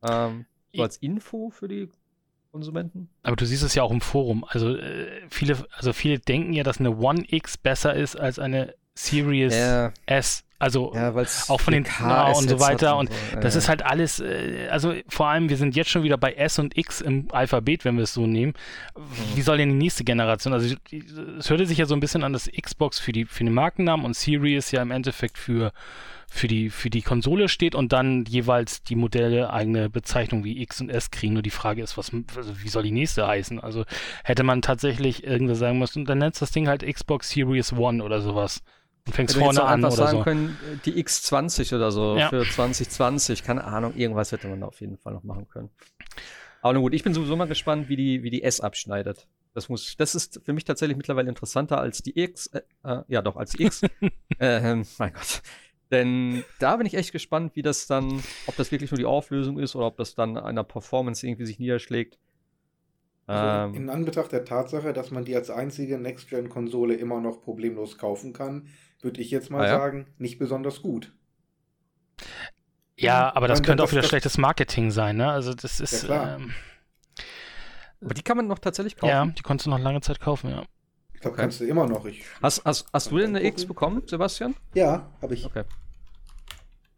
Ähm, 0.01 0.45
so 0.73 0.81
als 0.81 0.97
Info 0.97 1.50
für 1.51 1.67
die 1.67 1.89
Konsumenten. 2.51 3.09
Aber 3.21 3.35
du 3.35 3.45
siehst 3.45 3.63
es 3.63 3.75
ja 3.75 3.83
auch 3.83 3.91
im 3.91 4.01
Forum. 4.01 4.43
Also 4.47 4.75
äh, 4.75 5.21
viele, 5.29 5.57
also 5.71 5.93
viele 5.93 6.19
denken 6.19 6.53
ja, 6.53 6.63
dass 6.63 6.79
eine 6.79 6.97
One 6.97 7.23
X 7.27 7.57
besser 7.57 7.95
ist 7.95 8.15
als 8.15 8.39
eine 8.39 8.75
Series 8.95 9.55
S. 10.05 10.43
Also 10.63 10.91
ja 10.96 11.13
auch 11.50 11.60
von 11.62 11.74
den- 11.74 11.84
ja, 12.00 12.27
und 12.32 12.50
so 12.50 12.60
weiter 12.60 12.98
und 12.98 13.10
Das 13.41 13.55
äh, 13.55 13.58
ist 13.60 13.70
halt 13.70 13.86
alles, 13.86 14.20
äh, 14.20 14.67
also 14.72 14.93
vor 15.10 15.27
allem, 15.27 15.50
wir 15.50 15.58
sind 15.58 15.75
jetzt 15.75 15.89
schon 15.89 16.03
wieder 16.03 16.17
bei 16.17 16.34
S 16.34 16.58
und 16.60 16.77
X 16.77 17.01
im 17.01 17.27
Alphabet, 17.32 17.86
wenn 17.86 17.95
wir 17.97 18.04
es 18.04 18.13
so 18.13 18.26
nehmen. 18.26 18.54
Wie 19.36 19.41
soll 19.41 19.58
denn 19.58 19.69
die 19.69 19.76
nächste 19.76 20.04
Generation? 20.04 20.54
Also 20.54 20.76
es 21.38 21.49
hörte 21.49 21.65
sich 21.65 21.78
ja 21.78 21.86
so 21.86 21.93
ein 21.93 21.99
bisschen 21.99 22.23
an, 22.23 22.34
dass 22.34 22.49
Xbox 22.49 22.99
für 22.99 23.12
die 23.12 23.26
für 23.26 23.43
den 23.43 23.54
Markennamen 23.54 24.06
und 24.06 24.15
Series 24.15 24.71
ja 24.71 24.82
im 24.82 24.91
Endeffekt 24.91 25.38
für 25.38 25.71
für 26.30 26.47
die 26.47 26.69
für 26.71 26.89
die 26.89 27.04
Konsole 27.04 27.47
steht 27.47 27.76
und 27.76 27.93
dann 27.93 28.26
jeweils 28.26 28.82
die 28.82 28.95
Modelle 28.95 29.54
eigene 29.54 29.89
Bezeichnung 29.89 30.43
wie 30.43 30.62
X 30.63 30.82
und 30.82 30.89
S 30.89 31.12
kriegen. 31.12 31.34
Nur 31.34 31.43
die 31.43 31.52
Frage 31.52 31.84
ist, 31.84 31.95
was 31.97 32.12
also 32.36 32.63
wie 32.63 32.69
soll 32.69 32.84
die 32.84 32.91
nächste 32.91 33.28
heißen? 33.28 33.60
Also 33.60 33.86
hätte 34.23 34.43
man 34.43 34.62
tatsächlich 34.63 35.23
irgendwas 35.23 35.60
sagen 35.60 35.78
müssen, 35.78 36.06
dann 36.06 36.17
nennst 36.17 36.41
das 36.41 36.52
Ding 36.52 36.67
halt 36.67 36.84
Xbox 36.84 37.30
Series 37.30 37.73
One 37.73 38.04
oder 38.04 38.21
sowas 38.21 38.63
und 39.05 39.13
fängst 39.15 39.35
vorne 39.37 39.63
an 39.63 39.83
einfach 39.83 39.97
oder 39.97 40.05
sagen 40.07 40.17
so. 40.19 40.23
können, 40.23 40.57
äh, 40.73 40.77
die 40.85 41.03
X20 41.03 41.75
oder 41.75 41.91
so 41.91 42.17
Ja. 42.17 42.29
für 42.29 42.43
2020, 42.45 43.43
keine 43.43 43.63
Ahnung, 43.63 43.93
irgendwas 43.95 44.31
hätte 44.31 44.47
man 44.47 44.61
da 44.61 44.67
auf 44.67 44.79
jeden 44.81 44.97
Fall 44.97 45.13
noch 45.13 45.23
machen 45.23 45.47
können. 45.49 45.69
Aber 46.61 46.73
nun 46.73 46.83
gut, 46.83 46.93
ich 46.93 47.03
bin 47.03 47.13
sowieso 47.13 47.35
mal 47.35 47.47
gespannt, 47.47 47.89
wie 47.89 47.97
die, 47.97 48.23
wie 48.23 48.29
die 48.29 48.43
S 48.43 48.61
abschneidet. 48.61 49.27
Das 49.53 49.69
muss, 49.69 49.95
das 49.97 50.15
ist 50.15 50.41
für 50.45 50.53
mich 50.53 50.63
tatsächlich 50.63 50.97
mittlerweile 50.97 51.29
interessanter 51.29 51.79
als 51.79 52.01
die 52.01 52.17
X, 52.19 52.47
äh, 52.47 52.61
äh, 52.83 53.03
ja 53.07 53.21
doch, 53.21 53.35
als 53.35 53.51
die 53.51 53.63
X. 53.63 53.81
ähm, 54.39 54.85
mein 54.97 55.13
Gott. 55.13 55.41
Denn 55.91 56.43
da 56.59 56.77
bin 56.77 56.87
ich 56.87 56.95
echt 56.95 57.11
gespannt, 57.11 57.55
wie 57.55 57.61
das 57.61 57.85
dann, 57.85 58.23
ob 58.47 58.55
das 58.55 58.71
wirklich 58.71 58.89
nur 58.89 58.97
die 58.97 59.05
Auflösung 59.05 59.59
ist 59.59 59.75
oder 59.75 59.85
ob 59.87 59.97
das 59.97 60.15
dann 60.15 60.37
an 60.37 60.55
der 60.55 60.63
Performance 60.63 61.27
irgendwie 61.27 61.45
sich 61.45 61.59
niederschlägt. 61.59 62.17
Also 63.27 63.75
Ähm, 63.77 63.83
in 63.83 63.89
Anbetracht 63.89 64.31
der 64.31 64.43
Tatsache, 64.43 64.91
dass 64.91 65.11
man 65.11 65.23
die 65.23 65.35
als 65.35 65.49
einzige 65.49 65.97
Next-Gen-Konsole 65.99 66.95
immer 66.95 67.21
noch 67.21 67.41
problemlos 67.41 67.97
kaufen 67.97 68.33
kann, 68.33 68.67
würde 69.03 69.21
ich 69.21 69.31
jetzt 69.31 69.49
mal 69.49 69.61
Ah, 69.61 69.67
ja? 69.67 69.77
sagen, 69.77 70.07
nicht 70.17 70.39
besonders 70.39 70.81
gut. 70.81 71.11
Ja, 72.97 73.35
aber 73.35 73.47
das 73.47 73.61
könnte 73.63 73.81
das- 73.81 73.89
auch 73.89 73.91
wieder 73.91 74.01
das- 74.01 74.09
schlechtes 74.09 74.37
Marketing 74.37 74.91
sein, 74.91 75.17
ne? 75.17 75.29
Also 75.31 75.53
das 75.53 75.79
ist 75.79 76.05
klar. 76.05 76.35
ähm, 76.37 76.51
aber 78.01 78.13
die 78.13 78.21
kann 78.21 78.37
man 78.37 78.47
noch 78.47 78.59
tatsächlich 78.59 78.95
kaufen. 78.97 79.09
ja, 79.09 79.25
die 79.25 79.41
konntest 79.41 79.65
du 79.65 79.71
noch 79.71 79.79
lange 79.79 80.01
Zeit 80.01 80.19
kaufen, 80.19 80.49
ja. 80.49 80.63
Ich 81.13 81.21
glaube, 81.21 81.35
Okay. 81.35 81.41
kannst 81.43 81.59
du 81.61 81.65
immer 81.65 81.87
noch. 81.87 82.05
Ich, 82.05 82.23
Hast, 82.41 82.63
hast, 82.65 82.85
hast 82.93 83.11
du 83.11 83.17
denn 83.17 83.35
eine 83.35 83.45
X 83.45 83.65
bekommen, 83.65 84.03
Sebastian? 84.05 84.55
ja, 84.73 85.09
habe 85.21 85.33
ich. 85.33 85.45
Okay. 85.45 85.63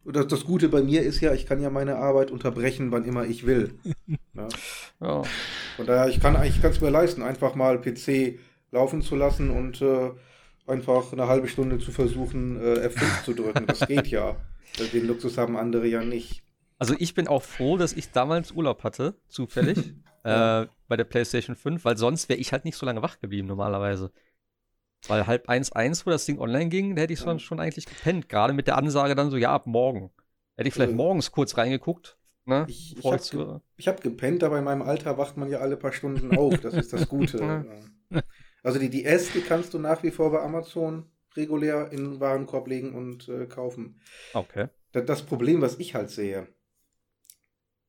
Das, 0.08 0.28
das 0.28 0.46
Gute 0.46 0.70
bei 0.70 0.82
mir 0.84 1.02
ist 1.02 1.22
ja, 1.22 1.34
ich 1.34 1.46
kann 1.48 1.60
ja 1.62 1.70
meine 1.72 1.96
Arbeit 1.96 2.30
unterbrechen, 2.30 2.92
wann 2.92 3.06
immer 3.06 3.26
ich 3.26 3.46
will. 3.46 3.76
ja. 4.34 4.48
Ja. 5.02 5.24
Von 5.76 5.86
daher, 5.88 6.08
ich 6.08 6.22
kann 6.22 6.42
ich 6.46 6.64
es 6.64 6.80
mir 6.80 6.90
leisten, 6.90 7.22
einfach 7.22 7.54
mal 7.54 7.80
PC 7.82 8.40
laufen 8.72 9.02
zu 9.02 9.16
lassen 9.18 9.50
und 9.50 9.82
äh, 9.82 10.12
einfach 10.68 11.12
eine 11.14 11.28
halbe 11.28 11.48
Stunde 11.48 11.78
zu 11.80 11.92
versuchen, 11.92 12.60
äh, 12.60 12.88
F5 12.88 13.24
zu 13.24 13.34
drücken. 13.34 13.66
Das 13.68 13.80
geht 13.88 14.08
ja. 14.08 14.36
Den 14.94 15.08
Luxus 15.08 15.38
haben 15.38 15.56
andere 15.58 15.88
ja 15.88 16.04
nicht. 16.04 16.44
Also 16.78 16.96
ich 17.00 17.14
bin 17.14 17.28
auch 17.28 17.44
froh, 17.44 17.78
dass 17.78 17.94
ich 17.94 18.12
damals 18.12 18.52
Urlaub 18.52 18.84
hatte, 18.84 19.16
zufällig, 19.28 19.78
äh, 20.24 20.66
bei 20.88 20.98
der 20.98 21.04
PlayStation 21.06 21.56
5, 21.56 21.86
weil 21.86 21.98
sonst 21.98 22.28
wäre 22.30 22.40
ich 22.40 22.52
halt 22.52 22.66
nicht 22.66 22.76
so 22.78 22.86
lange 22.86 23.02
wach 23.02 23.20
geblieben 23.20 23.48
normalerweise. 23.48 24.12
Weil 25.08 25.28
halb 25.28 25.50
eins, 25.50 25.72
eins, 25.72 26.06
wo 26.06 26.10
das 26.10 26.26
Ding 26.26 26.40
online 26.40 26.70
ging, 26.70 26.96
da 26.96 27.04
hätte 27.04 27.14
ich 27.14 27.20
Ja. 27.20 27.26
schon, 27.26 27.40
schon 27.40 27.60
eigentlich 27.60 27.86
gepennt. 27.86 28.28
Gerade 28.28 28.54
mit 28.54 28.68
der 28.68 28.78
Ansage 28.78 29.14
dann 29.16 29.30
so, 29.30 29.38
ja, 29.38 29.54
ab 29.54 29.68
morgen. 29.68 30.12
Hätte 30.58 30.68
ich 30.68 30.74
vielleicht 30.74 30.90
Also- 30.92 30.98
morgens 30.98 31.32
kurz 31.32 31.58
reingeguckt. 31.58 32.18
Ne? 32.48 32.66
Ich, 32.68 32.96
ich 32.98 33.04
habe 33.06 33.62
ich 33.78 33.88
hab 33.88 34.02
gepennt, 34.02 34.44
aber 34.44 34.60
in 34.60 34.64
meinem 34.66 34.84
Alter 34.84 35.18
wacht 35.18 35.36
man 35.36 35.50
ja 35.50 35.60
alle 35.60 35.78
paar 35.78 35.92
Stunden 35.92 36.38
auf. 36.38 36.58
Das 36.60 36.76
ist 36.76 36.94
das 36.94 37.08
Gute. 37.10 37.66
Also 38.66 38.80
die, 38.80 38.90
die 38.90 39.06
S, 39.06 39.32
die 39.34 39.42
kannst 39.42 39.74
du 39.74 39.80
nach 39.80 40.04
wie 40.04 40.12
vor 40.12 40.32
bei 40.32 40.40
Amazon 40.42 41.06
regulär 41.36 41.92
in 41.92 42.04
den 42.04 42.20
Warenkorb 42.20 42.68
legen 42.68 42.94
und 42.94 43.28
äh, 43.30 43.46
kaufen. 43.46 44.00
Okay. 44.34 44.68
Da- 44.92 45.02
Das 45.02 45.24
Problem, 45.26 45.62
was 45.62 45.80
ich 45.80 45.96
halt 45.96 46.10
sehe, 46.10 46.48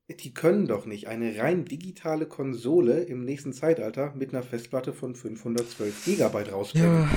die 0.09 0.33
können 0.33 0.67
doch 0.67 0.85
nicht 0.85 1.07
eine 1.07 1.37
rein 1.37 1.65
digitale 1.65 2.25
Konsole 2.27 3.01
im 3.03 3.25
nächsten 3.25 3.51
Zeitalter 3.51 4.13
mit 4.15 4.29
einer 4.33 4.43
Festplatte 4.43 4.93
von 4.93 5.15
512 5.15 6.05
Gigabyte 6.05 6.51
rausbringen. 6.53 7.09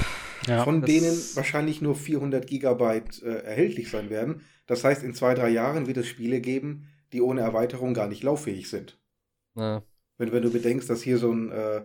Ja, 0.46 0.64
von 0.64 0.81
das- 0.81 0.90
denen 0.90 1.16
wahrscheinlich 1.35 1.81
nur 1.83 1.94
400 1.94 2.46
Gigabyte 2.46 3.23
äh, 3.23 3.42
erhältlich 3.44 3.90
sein 3.90 4.11
werden. 4.11 4.40
Das 4.66 4.83
heißt, 4.85 5.03
in 5.05 5.14
zwei, 5.14 5.35
drei 5.35 5.51
Jahren 5.51 5.87
wird 5.87 5.99
es 5.99 6.09
Spiele 6.09 6.40
geben, 6.40 6.87
die 7.12 7.20
ohne 7.23 7.42
Erweiterung 7.42 7.94
gar 7.94 8.09
nicht 8.09 8.23
lauffähig 8.23 8.68
sind. 8.70 8.99
Ja. 9.57 9.83
Wenn, 10.18 10.33
wenn 10.33 10.42
du 10.42 10.51
bedenkst, 10.51 10.88
dass 10.90 11.03
hier 11.03 11.18
so 11.18 11.33
ein 11.33 11.51
äh, 11.53 11.83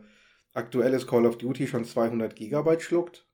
aktuelles 0.56 1.06
Call 1.08 1.26
of 1.26 1.38
Duty 1.38 1.68
schon 1.68 1.86
200 1.86 2.36
Gigabyte 2.36 2.82
schluckt. 2.82 3.28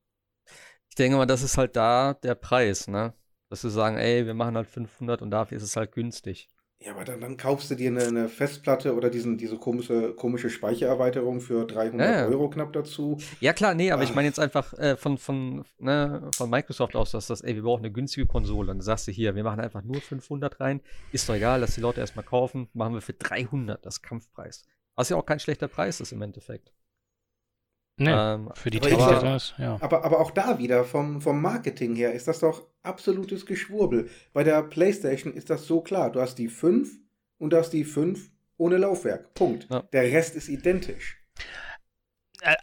Ich 0.89 0.95
denke 0.95 1.17
mal, 1.17 1.25
das 1.25 1.41
ist 1.43 1.57
halt 1.57 1.75
da 1.75 2.13
der 2.15 2.36
Preis, 2.36 2.88
ne? 2.88 3.13
Dass 3.49 3.62
sie 3.62 3.69
sagen, 3.69 3.97
ey, 3.97 4.25
wir 4.25 4.34
machen 4.34 4.55
halt 4.55 4.67
500 4.67 5.21
und 5.21 5.31
dafür 5.31 5.57
ist 5.57 5.63
es 5.63 5.75
halt 5.75 5.91
günstig. 5.93 6.49
Ja, 6.84 6.93
aber 6.93 7.05
dann, 7.05 7.21
dann 7.21 7.38
kaufst 7.38 7.69
du 7.69 7.75
dir 7.75 7.91
eine, 7.91 8.03
eine 8.03 8.27
Festplatte 8.27 8.95
oder 8.95 9.12
diesen, 9.12 9.38
diese 9.38 9.57
komische, 9.57 10.15
komische 10.15 10.49
Speichererweiterung 10.49 11.39
für 11.39 11.65
300 11.67 12.07
Ja, 12.10 12.21
ja. 12.21 12.25
Euro 12.25 12.49
knapp 12.49 12.73
dazu. 12.73 13.19
Ja 13.39 13.53
klar, 13.53 13.75
nee, 13.75 13.91
aber 13.91 14.01
ich 14.01 14.10
Ah. 14.10 14.13
meine 14.15 14.27
jetzt 14.27 14.39
einfach 14.39 14.73
äh, 14.79 14.97
von, 14.97 15.19
von, 15.19 15.63
ne, 15.77 16.31
von 16.36 16.49
Microsoft 16.49 16.95
aus, 16.95 17.12
dass 17.12 17.27
das, 17.27 17.41
ey, 17.41 17.53
wir 17.55 17.62
brauchen 17.62 17.81
eine 17.86 17.91
günstige 17.91 18.25
Konsole. 18.25 18.71
Und 18.71 18.77
dann 18.79 18.81
sagst 18.81 19.07
du 19.07 19.12
hier, 19.12 19.36
wir 19.36 19.43
machen 19.43 19.60
einfach 19.60 19.84
nur 19.84 20.01
500 20.01 20.60
rein. 20.60 20.81
Ist 21.12 21.29
doch 21.29 21.36
egal, 21.36 21.60
lass 21.62 21.75
die 21.75 21.81
Leute 21.81 21.99
erstmal 22.01 22.25
kaufen. 22.25 22.67
Machen 22.73 22.95
wir 22.95 23.01
für 23.01 23.13
300 23.13 23.86
das 23.86 24.01
Kampfpreis. 24.01 24.63
Was 24.95 25.10
ja 25.10 25.17
auch 25.17 25.25
kein 25.25 25.39
schlechter 25.39 25.67
Preis 25.67 26.01
ist 26.01 26.12
im 26.13 26.21
Endeffekt. 26.23 26.73
Nee, 28.01 28.11
Ähm, 28.11 28.49
für 28.55 28.69
die 28.69 28.79
aber 28.79 28.89
Technik 28.89 29.11
ich- 29.11 29.19
drin 29.19 29.35
ist, 29.35 29.53
ja. 29.57 29.77
Aber, 29.79 30.03
aber 30.03 30.19
auch 30.19 30.31
da 30.31 30.57
wieder, 30.57 30.83
vom, 30.83 31.21
vom 31.21 31.41
Marketing 31.41 31.95
her, 31.95 32.13
ist 32.13 32.27
das 32.27 32.39
doch 32.39 32.65
absolutes 32.83 33.45
Geschwurbel. 33.45 34.09
Bei 34.33 34.43
der 34.43 34.63
PlayStation 34.63 35.33
ist 35.33 35.49
das 35.49 35.67
so 35.67 35.81
klar. 35.81 36.11
Du 36.11 36.19
hast 36.19 36.35
die 36.35 36.47
5 36.47 36.89
und 37.37 37.51
du 37.53 37.57
hast 37.57 37.71
die 37.71 37.83
5 37.83 38.29
ohne 38.57 38.77
Laufwerk. 38.77 39.33
Punkt. 39.33 39.67
Ja. 39.69 39.81
Der 39.93 40.03
Rest 40.03 40.35
ist 40.35 40.49
identisch. 40.49 41.17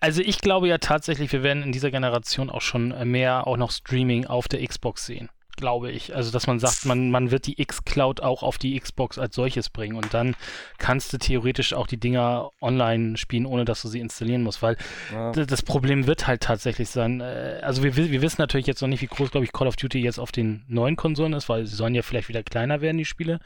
Also 0.01 0.23
ich 0.23 0.41
glaube 0.41 0.67
ja 0.67 0.79
tatsächlich, 0.79 1.31
wir 1.33 1.45
werden 1.45 1.63
in 1.63 1.71
dieser 1.71 1.93
Generation 1.93 2.51
auch 2.51 2.61
schon 2.63 2.89
mehr 3.11 3.47
auch 3.47 3.57
noch 3.57 3.71
Streaming 3.71 4.27
auf 4.27 4.49
der 4.49 4.67
Xbox 4.67 5.07
sehen. 5.07 5.29
Glaube 5.59 5.91
ich. 5.91 6.15
Also, 6.15 6.31
dass 6.31 6.47
man 6.47 6.61
sagt, 6.61 6.85
man, 6.87 7.11
man 7.11 7.33
wird 7.33 7.47
die 7.49 7.61
X-Cloud 7.61 8.21
auch 8.23 8.45
auf 8.45 8.59
die 8.59 8.79
Xbox 8.79 9.19
als 9.19 9.35
solches 9.35 9.69
bringen 9.69 9.97
und 9.97 10.15
dann 10.15 10.37
kannst 10.79 11.13
du 11.13 11.19
theoretisch 11.19 11.75
auch 11.75 11.89
die 11.89 11.97
Dinger 11.99 12.51
online 12.61 13.17
spielen, 13.17 13.45
ohne 13.45 13.65
dass 13.65 13.83
du 13.83 13.89
sie 13.89 13.99
installieren 13.99 14.45
musst, 14.45 14.63
weil 14.63 14.77
ja. 15.13 15.33
Das 15.33 15.63
Problem 15.63 16.07
wird 16.07 16.29
halt 16.29 16.43
tatsächlich 16.43 16.89
sein, 16.91 17.21
äh, 17.21 17.59
also 17.63 17.83
wir, 17.83 17.97
wi- 17.97 18.13
wir 18.13 18.23
wissen 18.23 18.41
natürlich 18.41 18.69
jetzt 18.69 18.81
noch 18.83 18.89
nicht, 18.89 19.03
wie 19.03 19.09
groß, 19.09 19.33
glaube 19.33 19.45
ich, 19.45 19.53
Call 19.53 19.67
of 19.67 19.75
Duty 19.75 19.99
jetzt 20.01 20.21
auf 20.21 20.31
den 20.31 20.63
neuen 20.69 20.95
Konsolen 20.95 21.33
ist, 21.33 21.49
weil 21.49 21.67
sie 21.67 21.75
sollen 21.75 21.95
ja 21.97 22.03
vielleicht 22.03 22.29
wieder 22.29 22.45
kleiner 22.45 22.81
werden, 22.81 22.99
die 22.99 23.05
Spiele. 23.05 23.41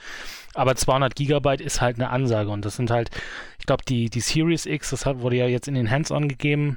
Aber 0.53 0.77
200 0.77 1.15
Gigabyte 1.17 1.63
ist 1.63 1.81
halt 1.81 1.97
eine 1.97 2.11
Ansage 2.11 2.51
und 2.51 2.65
das 2.67 2.77
sind 2.77 2.91
halt, 2.91 3.11
ich 3.59 3.65
glaube, 3.65 3.85
die, 3.89 4.11
die 4.11 4.21
Series 4.21 4.67
X, 4.67 4.91
das 4.91 5.07
wurde 5.07 5.37
ja 5.37 5.47
jetzt 5.47 5.67
in 5.67 5.75
den 5.75 5.91
Hands-on 5.91 6.29
gegeben, 6.29 6.77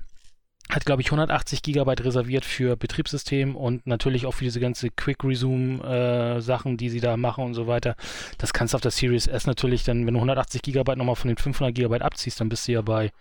hat, 0.69 0.85
glaube 0.85 1.01
ich, 1.01 1.07
180 1.07 1.61
Gigabyte 1.61 2.03
reserviert 2.03 2.43
für 2.43 2.75
Betriebssystem 2.75 3.55
und 3.55 3.85
natürlich 3.85 4.25
auch 4.25 4.33
für 4.33 4.43
diese 4.43 4.59
ganze 4.59 4.89
Quick-Resume-Sachen, 4.89 6.77
die 6.77 6.89
sie 6.89 6.99
da 6.99 7.17
machen 7.17 7.43
und 7.43 7.53
so 7.53 7.67
weiter. 7.67 7.95
Das 8.39 8.51
kannst 8.51 8.73
du 8.73 8.75
auf 8.77 8.81
der 8.81 8.91
Series 8.91 9.27
S 9.27 9.45
natürlich 9.45 9.83
dann, 9.83 10.07
wenn 10.07 10.15
du 10.15 10.19
180 10.19 10.63
Gigabyte 10.63 10.97
nochmal 10.97 11.15
von 11.15 11.27
den 11.27 11.37
500 11.37 11.73
Gigabyte 11.73 12.01
abziehst, 12.01 12.39
dann 12.41 12.49
bist 12.49 12.67
du 12.67 12.71
ja 12.71 12.81
bei 12.81 13.11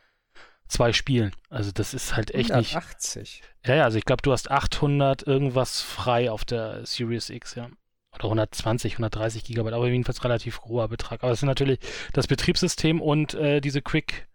zwei 0.68 0.92
Spielen. 0.92 1.32
Also 1.50 1.70
das 1.72 1.92
ist 1.94 2.16
halt 2.16 2.34
echt 2.34 2.54
nicht. 2.54 2.74
180. 2.74 3.42
Ja, 3.66 3.74
ja, 3.76 3.84
also 3.84 3.98
ich 3.98 4.04
glaube, 4.04 4.22
du 4.22 4.32
hast 4.32 4.50
800 4.50 5.26
irgendwas 5.26 5.82
frei 5.82 6.30
auf 6.30 6.44
der 6.44 6.86
Series 6.86 7.30
X, 7.30 7.54
ja. 7.54 7.68
Oder 8.14 8.24
120, 8.24 8.92
130 8.94 9.44
Gigabyte, 9.44 9.74
aber 9.74 9.88
jedenfalls 9.88 10.22
relativ 10.24 10.60
hoher 10.62 10.88
Betrag. 10.88 11.22
Aber 11.22 11.32
es 11.32 11.40
ist 11.40 11.46
natürlich 11.46 11.80
das 12.12 12.26
Betriebssystem 12.26 13.02
und 13.02 13.34
äh, 13.34 13.60
diese 13.60 13.82
Quick, 13.82 14.28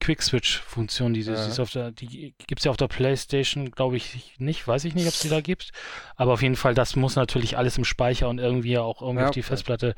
Quick 0.00 0.22
Switch-Funktion, 0.22 1.12
die, 1.14 1.22
Ja. 1.22 1.46
die, 1.48 1.72
der, 1.72 1.90
die 1.90 2.34
gibt 2.46 2.60
es 2.60 2.64
ja 2.64 2.70
auf 2.70 2.76
der 2.76 2.88
PlayStation, 2.88 3.70
glaube 3.70 3.96
ich, 3.96 4.36
nicht. 4.38 4.66
Weiß 4.66 4.84
ich 4.84 4.94
nicht, 4.94 5.06
ob 5.06 5.12
es 5.14 5.20
die 5.20 5.28
da 5.28 5.40
gibt. 5.40 5.70
Aber 6.16 6.32
auf 6.34 6.42
jeden 6.42 6.56
Fall, 6.56 6.74
das 6.74 6.96
muss 6.96 7.16
natürlich 7.16 7.58
alles 7.58 7.78
im 7.78 7.84
Speicher 7.84 8.28
und 8.28 8.38
irgendwie 8.38 8.78
auch 8.78 9.02
irgendwie 9.02 9.22
Ja, 9.22 9.28
auf 9.28 9.34
die 9.34 9.40
okay. 9.40 9.48
Festplatte 9.48 9.94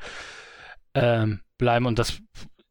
ähm, 0.93 1.41
bleiben. 1.57 1.85
Und 1.85 1.99
das 1.99 2.19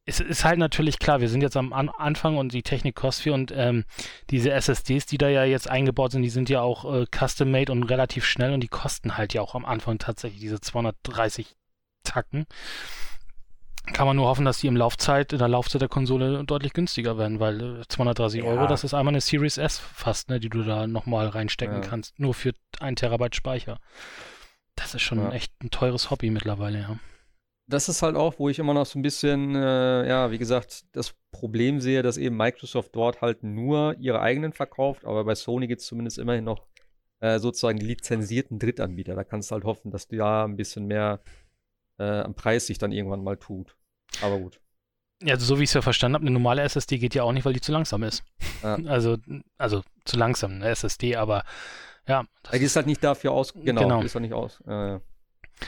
ist, 0.06 0.20
ist 0.20 0.44
halt 0.44 0.58
natürlich 0.58 0.98
klar, 0.98 1.20
wir 1.20 1.28
sind 1.28 1.40
jetzt 1.40 1.56
am 1.56 1.72
An 1.72 1.88
Anfang 1.88 2.36
und 2.36 2.52
die 2.52 2.62
Technik 2.62 2.96
kostet 2.96 3.22
viel 3.24 3.32
und 3.32 3.52
ähm, 3.54 3.84
diese 4.30 4.50
SSDs, 4.50 5.06
die 5.06 5.18
da 5.18 5.28
ja 5.28 5.44
jetzt 5.44 5.70
eingebaut 5.70 6.12
sind, 6.12 6.22
die 6.22 6.30
sind 6.30 6.48
ja 6.48 6.60
auch 6.62 6.84
äh, 6.92 7.06
custom-made 7.06 7.70
und 7.70 7.84
relativ 7.84 8.24
schnell 8.24 8.52
und 8.52 8.60
die 8.60 8.68
kosten 8.68 9.16
halt 9.16 9.34
ja 9.34 9.40
auch 9.40 9.54
am 9.54 9.64
Anfang 9.64 9.98
tatsächlich 9.98 10.40
diese 10.40 10.60
230 10.60 11.54
Tacken. 12.02 12.46
Kann 13.92 14.06
man 14.06 14.16
nur 14.16 14.26
hoffen, 14.28 14.44
dass 14.44 14.58
die 14.58 14.66
im 14.66 14.76
Laufzeit, 14.76 15.32
in 15.32 15.38
der 15.38 15.48
Laufzeit 15.48 15.80
der 15.80 15.88
Konsole 15.88 16.44
deutlich 16.44 16.72
günstiger 16.72 17.18
werden, 17.18 17.40
weil 17.40 17.80
äh, 17.80 17.88
230 17.88 18.42
Ja. 18.42 18.46
Euro, 18.46 18.66
das 18.66 18.84
ist 18.84 18.94
einmal 18.94 19.12
eine 19.12 19.20
Series 19.20 19.58
S 19.58 19.78
fast, 19.78 20.28
ne, 20.28 20.38
die 20.38 20.48
du 20.48 20.62
da 20.62 20.86
nochmal 20.86 21.26
reinstecken 21.28 21.82
Ja. 21.82 21.88
kannst, 21.88 22.18
nur 22.18 22.34
für 22.34 22.52
ein 22.78 22.94
Terabyte 22.96 23.34
Speicher. 23.34 23.78
Das 24.76 24.94
ist 24.94 25.02
schon 25.02 25.18
Ja. 25.18 25.30
echt 25.30 25.52
ein 25.62 25.70
teures 25.70 26.10
Hobby 26.10 26.30
mittlerweile, 26.30 26.78
ja. 26.80 26.98
Das 27.66 27.88
ist 27.88 28.02
halt 28.02 28.16
auch, 28.16 28.38
wo 28.38 28.48
ich 28.48 28.58
immer 28.58 28.74
noch 28.74 28.86
so 28.86 28.98
ein 28.98 29.02
bisschen, 29.02 29.54
äh, 29.54 30.08
ja, 30.08 30.30
wie 30.30 30.38
gesagt, 30.38 30.84
das 30.92 31.14
Problem 31.30 31.80
sehe, 31.80 32.02
dass 32.02 32.16
eben 32.16 32.36
Microsoft 32.36 32.94
dort 32.96 33.20
halt 33.20 33.42
nur 33.44 33.94
ihre 33.98 34.20
eigenen 34.20 34.52
verkauft, 34.52 35.04
aber 35.04 35.24
bei 35.24 35.34
Sony 35.36 35.68
gibt 35.68 35.80
es 35.80 35.86
zumindest 35.86 36.18
immerhin 36.18 36.44
noch 36.44 36.66
äh, 37.20 37.38
sozusagen 37.38 37.78
die 37.78 37.86
lizenzierten 37.86 38.58
Drittanbieter. 38.58 39.14
Da 39.14 39.24
kannst 39.24 39.50
du 39.50 39.54
halt 39.54 39.64
hoffen, 39.64 39.90
dass 39.90 40.08
du 40.08 40.16
ja 40.16 40.44
ein 40.44 40.56
bisschen 40.56 40.86
mehr 40.86 41.20
äh, 42.00 42.20
am 42.22 42.34
Preis 42.34 42.66
sich 42.66 42.78
dann 42.78 42.92
irgendwann 42.92 43.22
mal 43.22 43.36
tut. 43.36 43.76
Aber 44.22 44.38
gut. 44.38 44.60
Ja, 45.22 45.34
also 45.34 45.44
so 45.44 45.58
wie 45.58 45.64
ich 45.64 45.70
es 45.70 45.74
ja 45.74 45.82
verstanden 45.82 46.14
habe, 46.14 46.22
eine 46.22 46.30
normale 46.32 46.62
SSD 46.62 46.98
geht 46.98 47.14
ja 47.14 47.22
auch 47.24 47.32
nicht, 47.32 47.44
weil 47.44 47.52
die 47.52 47.60
zu 47.60 47.72
langsam 47.72 48.02
ist. 48.02 48.24
Ja. 48.62 48.78
Also, 48.86 49.18
also 49.58 49.82
zu 50.04 50.16
langsam, 50.16 50.52
eine 50.52 50.68
SSD, 50.68 51.16
aber 51.16 51.44
ja. 52.06 52.24
die 52.52 52.56
ist 52.58 52.74
halt 52.76 52.86
nicht 52.86 53.04
dafür 53.04 53.32
aus, 53.32 53.52
genau, 53.52 53.82
Genau. 53.82 54.00
die 54.00 54.06
ist 54.06 54.14
halt 54.14 54.22
nicht 54.22 54.34
aus, 54.34 54.60
äh, 54.66 54.94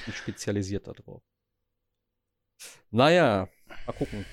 nicht 0.06 0.16
spezialisiert 0.16 0.86
darauf. 0.86 1.22
Naja, 2.90 3.48
mal 3.86 3.92
gucken. 3.92 4.24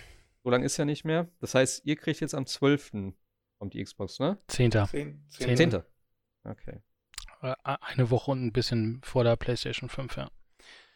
So 0.43 0.49
lange 0.49 0.65
ist 0.65 0.77
ja 0.77 0.85
nicht 0.85 1.03
mehr. 1.03 1.27
Das 1.41 1.53
heißt, 1.53 1.85
ihr 1.85 1.97
kriegt 1.97 2.21
jetzt 2.21 2.33
am 2.33 2.45
12. 2.45 3.13
kommt 3.57 3.73
die 3.73 3.83
Xbox, 3.83 4.19
ne? 4.19 4.37
Zehnter. 4.47 4.87
Zehn, 4.87 5.25
Zehn. 5.29 5.57
Zehnte. 5.57 5.85
Okay. 6.45 6.81
Äh, 7.41 7.55
Eine 7.63 8.09
Woche 8.09 8.31
und 8.31 8.45
ein 8.45 8.53
bisschen 8.53 9.01
vor 9.03 9.23
der 9.25 9.35
PlayStation 9.35 9.89
5, 9.89 10.15
ja. 10.17 10.29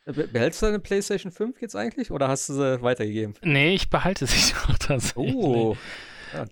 Be- 0.05 0.27
Behältst 0.27 0.61
du 0.61 0.65
deine 0.65 0.79
PlayStation 0.79 1.31
5 1.31 1.61
jetzt 1.61 1.75
eigentlich 1.75 2.11
oder 2.11 2.27
hast 2.27 2.49
du 2.49 2.53
sie 2.53 2.81
weitergegeben? 2.81 3.35
Nee, 3.41 3.73
ich 3.73 3.89
behalte 3.89 4.25
sie 4.27 4.53
auch 4.69 4.77
tatsächlich. 4.77 5.33
Oh. 5.35 5.77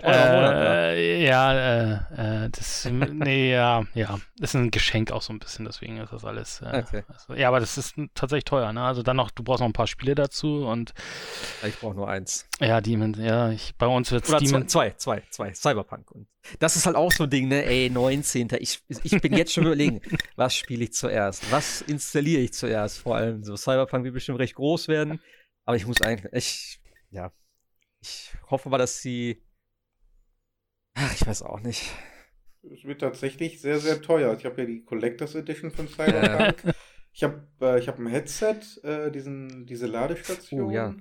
Äh, 0.04 1.26
ja, 1.26 1.54
äh, 1.54 2.46
äh, 2.46 2.50
das, 2.50 2.86
nee, 2.92 3.52
ja, 3.52 3.84
ja, 3.94 4.20
das 4.38 4.52
ist 4.52 4.56
ein 4.56 4.72
Geschenk 4.72 5.12
auch 5.12 5.22
so 5.22 5.34
ein 5.34 5.40
bisschen, 5.40 5.66
deswegen 5.66 5.98
ist 5.98 6.12
das 6.14 6.26
alles. 6.26 6.62
Äh, 6.62 6.82
Okay. 6.82 7.04
also, 7.08 7.34
ja, 7.34 7.48
aber 7.48 7.60
das 7.60 7.78
ist 7.78 7.96
tatsächlich 8.16 8.46
teuer, 8.46 8.72
ne? 8.74 8.82
Also 8.84 9.04
dann 9.04 9.16
noch, 9.18 9.32
du 9.32 9.44
brauchst 9.44 9.60
noch 9.62 9.68
ein 9.68 9.74
paar 9.74 9.88
Spiele 9.88 10.16
dazu 10.16 10.66
und 10.66 10.94
Ich 11.68 11.78
brauche 11.80 11.96
nur 11.96 12.10
eins. 12.10 12.48
ja, 12.60 12.82
Demon, 12.82 13.14
ja, 13.16 13.50
ich, 13.52 13.76
bei 13.78 13.88
uns 13.88 14.12
wird 14.12 14.28
Oder 14.30 14.40
zwei, 14.40 14.46
Demon. 14.46 14.68
zwei, 14.68 14.92
zwei, 14.92 15.24
zwei. 15.30 15.54
Cyberpunk. 15.54 16.12
Und 16.12 16.28
das 16.60 16.76
ist 16.76 16.86
halt 16.86 16.96
auch 16.96 17.12
so 17.12 17.24
ein 17.26 17.30
Ding, 17.30 17.48
ne? 17.48 17.64
Ey, 17.66 17.90
19. 17.90 18.50
Ich, 18.60 18.82
ich 19.04 19.22
bin 19.22 19.34
jetzt 19.34 19.54
schon 19.54 19.66
überlegen, 19.66 20.02
was 20.36 20.56
spiele 20.56 20.84
ich 20.86 20.94
zuerst? 20.94 21.52
Was 21.52 21.82
installiere 21.82 22.42
ich 22.42 22.54
zuerst? 22.54 23.00
Vor 23.00 23.16
allem 23.16 23.44
so 23.44 23.56
Cyberpunk 23.56 24.04
wird 24.06 24.14
bestimmt 24.16 24.40
recht 24.40 24.56
groß 24.56 24.88
werden. 24.88 25.20
Aber 25.66 25.76
ich 25.78 25.86
muss 25.86 26.02
eigentlich, 26.02 26.32
ich, 26.34 26.82
ja. 27.12 27.32
Ich 28.02 28.34
hoffe 28.50 28.70
mal, 28.70 28.80
dass 28.80 29.00
sie. 29.02 29.44
Ach, 30.94 31.14
ich 31.14 31.26
weiß 31.26 31.44
auch 31.44 31.60
nicht. 31.60 31.92
Es 32.64 32.84
wird 32.84 33.02
tatsächlich 33.02 33.60
sehr, 33.62 33.80
sehr 33.80 34.02
teuer. 34.02 34.36
Ich 34.38 34.46
habe 34.46 34.62
ja 34.62 34.68
die 34.68 34.84
Collectors 34.84 35.36
Edition 35.36 35.72
von 35.72 35.88
Cyberpunk. 35.88 36.76
Ich 37.14 37.24
habe 37.24 37.46
äh, 37.60 37.80
ich 37.80 37.88
hab 37.88 38.00
ein 38.00 38.08
Headset, 38.08 38.62
äh, 38.84 39.12
diesen, 39.12 39.66
diese 39.66 39.88
Ladestation. 39.88 40.70
Oh, 40.70 40.72
ja. 40.72 40.96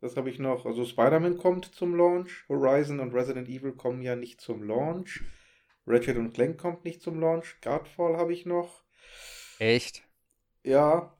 Das 0.00 0.16
habe 0.16 0.30
ich 0.30 0.38
noch. 0.38 0.66
Also 0.66 0.84
Spider-Man 0.84 1.38
kommt 1.38 1.64
zum 1.74 1.94
Launch. 1.96 2.44
Horizon 2.48 3.00
und 3.00 3.14
Resident 3.14 3.48
Evil 3.48 3.72
kommen 3.72 4.02
ja 4.02 4.14
nicht 4.14 4.40
zum 4.40 4.62
Launch. 4.62 5.24
Ratchet 5.86 6.16
und 6.16 6.32
Clank 6.32 6.58
kommt 6.58 6.84
nicht 6.84 7.02
zum 7.02 7.18
Launch. 7.18 7.60
Godfall 7.60 8.16
habe 8.16 8.32
ich 8.32 8.44
noch. 8.46 8.84
Echt? 9.58 10.02
Ja. 10.62 11.15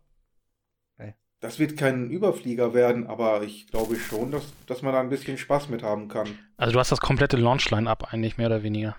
Das 1.47 1.61
wird 1.61 1.77
kein 1.77 2.11
Überflieger 2.11 2.75
werden, 2.75 3.07
aber 3.07 3.43
ich 3.45 3.69
glaube 3.69 3.95
schon, 3.97 4.33
dass, 4.33 4.43
dass 4.67 4.83
man 4.83 4.93
da 4.93 5.01
ein 5.01 5.09
bisschen 5.11 5.39
Spaß 5.39 5.69
mit 5.69 5.83
haben 5.85 6.09
kann. 6.09 6.39
Also 6.57 6.73
du 6.73 6.79
hast 6.81 6.91
das 6.91 7.01
komplette 7.01 7.37
Launch-Line-Up 7.37 8.13
eigentlich, 8.13 8.37
mehr 8.37 8.49
oder 8.49 8.65
weniger. 8.65 8.97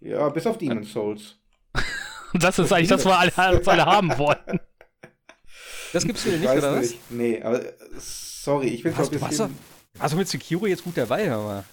Ja, 0.00 0.28
bis 0.30 0.46
auf 0.46 0.56
Demon's 0.58 0.92
Souls. 0.92 1.36
Das 2.32 2.58
ist 2.60 2.72
eigentlich 2.72 2.88
das, 2.88 3.04
was 3.04 3.36
alle, 3.36 3.58
was 3.58 3.68
alle 3.68 3.84
haben 3.84 4.16
wollen. 4.16 4.60
Das 5.92 6.04
gibt's 6.06 6.24
wieder 6.24 6.36
Ich 6.36 6.40
nicht, 6.42 6.48
weiß 6.50 6.58
oder 6.58 6.76
was? 6.76 6.80
nicht. 6.90 7.10
Nee, 7.10 7.42
aber 7.42 7.64
äh, 7.66 7.72
sorry, 7.98 8.68
ich 8.68 8.82
bin 8.84 8.96
Was, 8.96 9.08
so 9.08 9.12
ein 9.12 9.28
bisschen. 9.28 9.58
Also 9.98 10.16
mit 10.16 10.28
Secure 10.28 10.68
jetzt 10.68 10.84
gut 10.84 10.96
dabei, 10.96 11.28
hör 11.28 11.42
mal. 11.42 11.64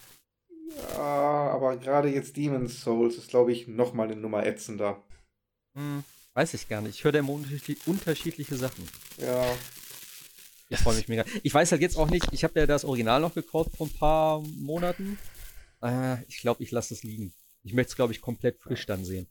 Ja, 0.93 1.51
aber 1.53 1.77
gerade 1.77 2.09
jetzt 2.09 2.35
Demon's 2.35 2.81
Souls 2.81 3.15
ist, 3.17 3.29
glaube 3.29 3.51
ich, 3.51 3.67
nochmal 3.67 4.07
eine 4.07 4.15
Nummer 4.19 4.43
ätzender. 4.45 5.03
Hm, 5.75 6.03
weiß 6.33 6.55
ich 6.55 6.67
gar 6.67 6.81
nicht. 6.81 6.95
Ich 6.95 7.03
höre 7.03 7.11
da 7.11 7.19
immer 7.19 7.33
unterschiedli- 7.33 7.77
unterschiedliche 7.85 8.55
Sachen. 8.55 8.87
Ja. 9.19 9.45
Ich 10.69 10.79
freue 10.79 10.95
mich 10.95 11.07
mega. 11.07 11.23
Ich 11.43 11.53
weiß 11.53 11.71
halt 11.71 11.81
jetzt 11.81 11.97
auch 11.97 12.09
nicht, 12.09 12.27
ich 12.33 12.43
habe 12.43 12.59
ja 12.59 12.65
das 12.65 12.83
Original 12.83 13.21
noch 13.21 13.33
gekauft 13.33 13.71
vor 13.77 13.87
ein 13.87 13.93
paar 13.93 14.41
Monaten. 14.41 15.17
Äh, 15.81 16.23
ich 16.27 16.39
glaube, 16.39 16.61
ich 16.63 16.71
lasse 16.71 16.93
es 16.93 17.03
liegen. 17.03 17.33
Ich 17.63 17.73
möchte 17.73 17.91
es, 17.91 17.95
glaube 17.95 18.11
ich, 18.13 18.21
komplett 18.21 18.59
frisch 18.59 18.85
dann 18.85 19.05
sehen. 19.05 19.27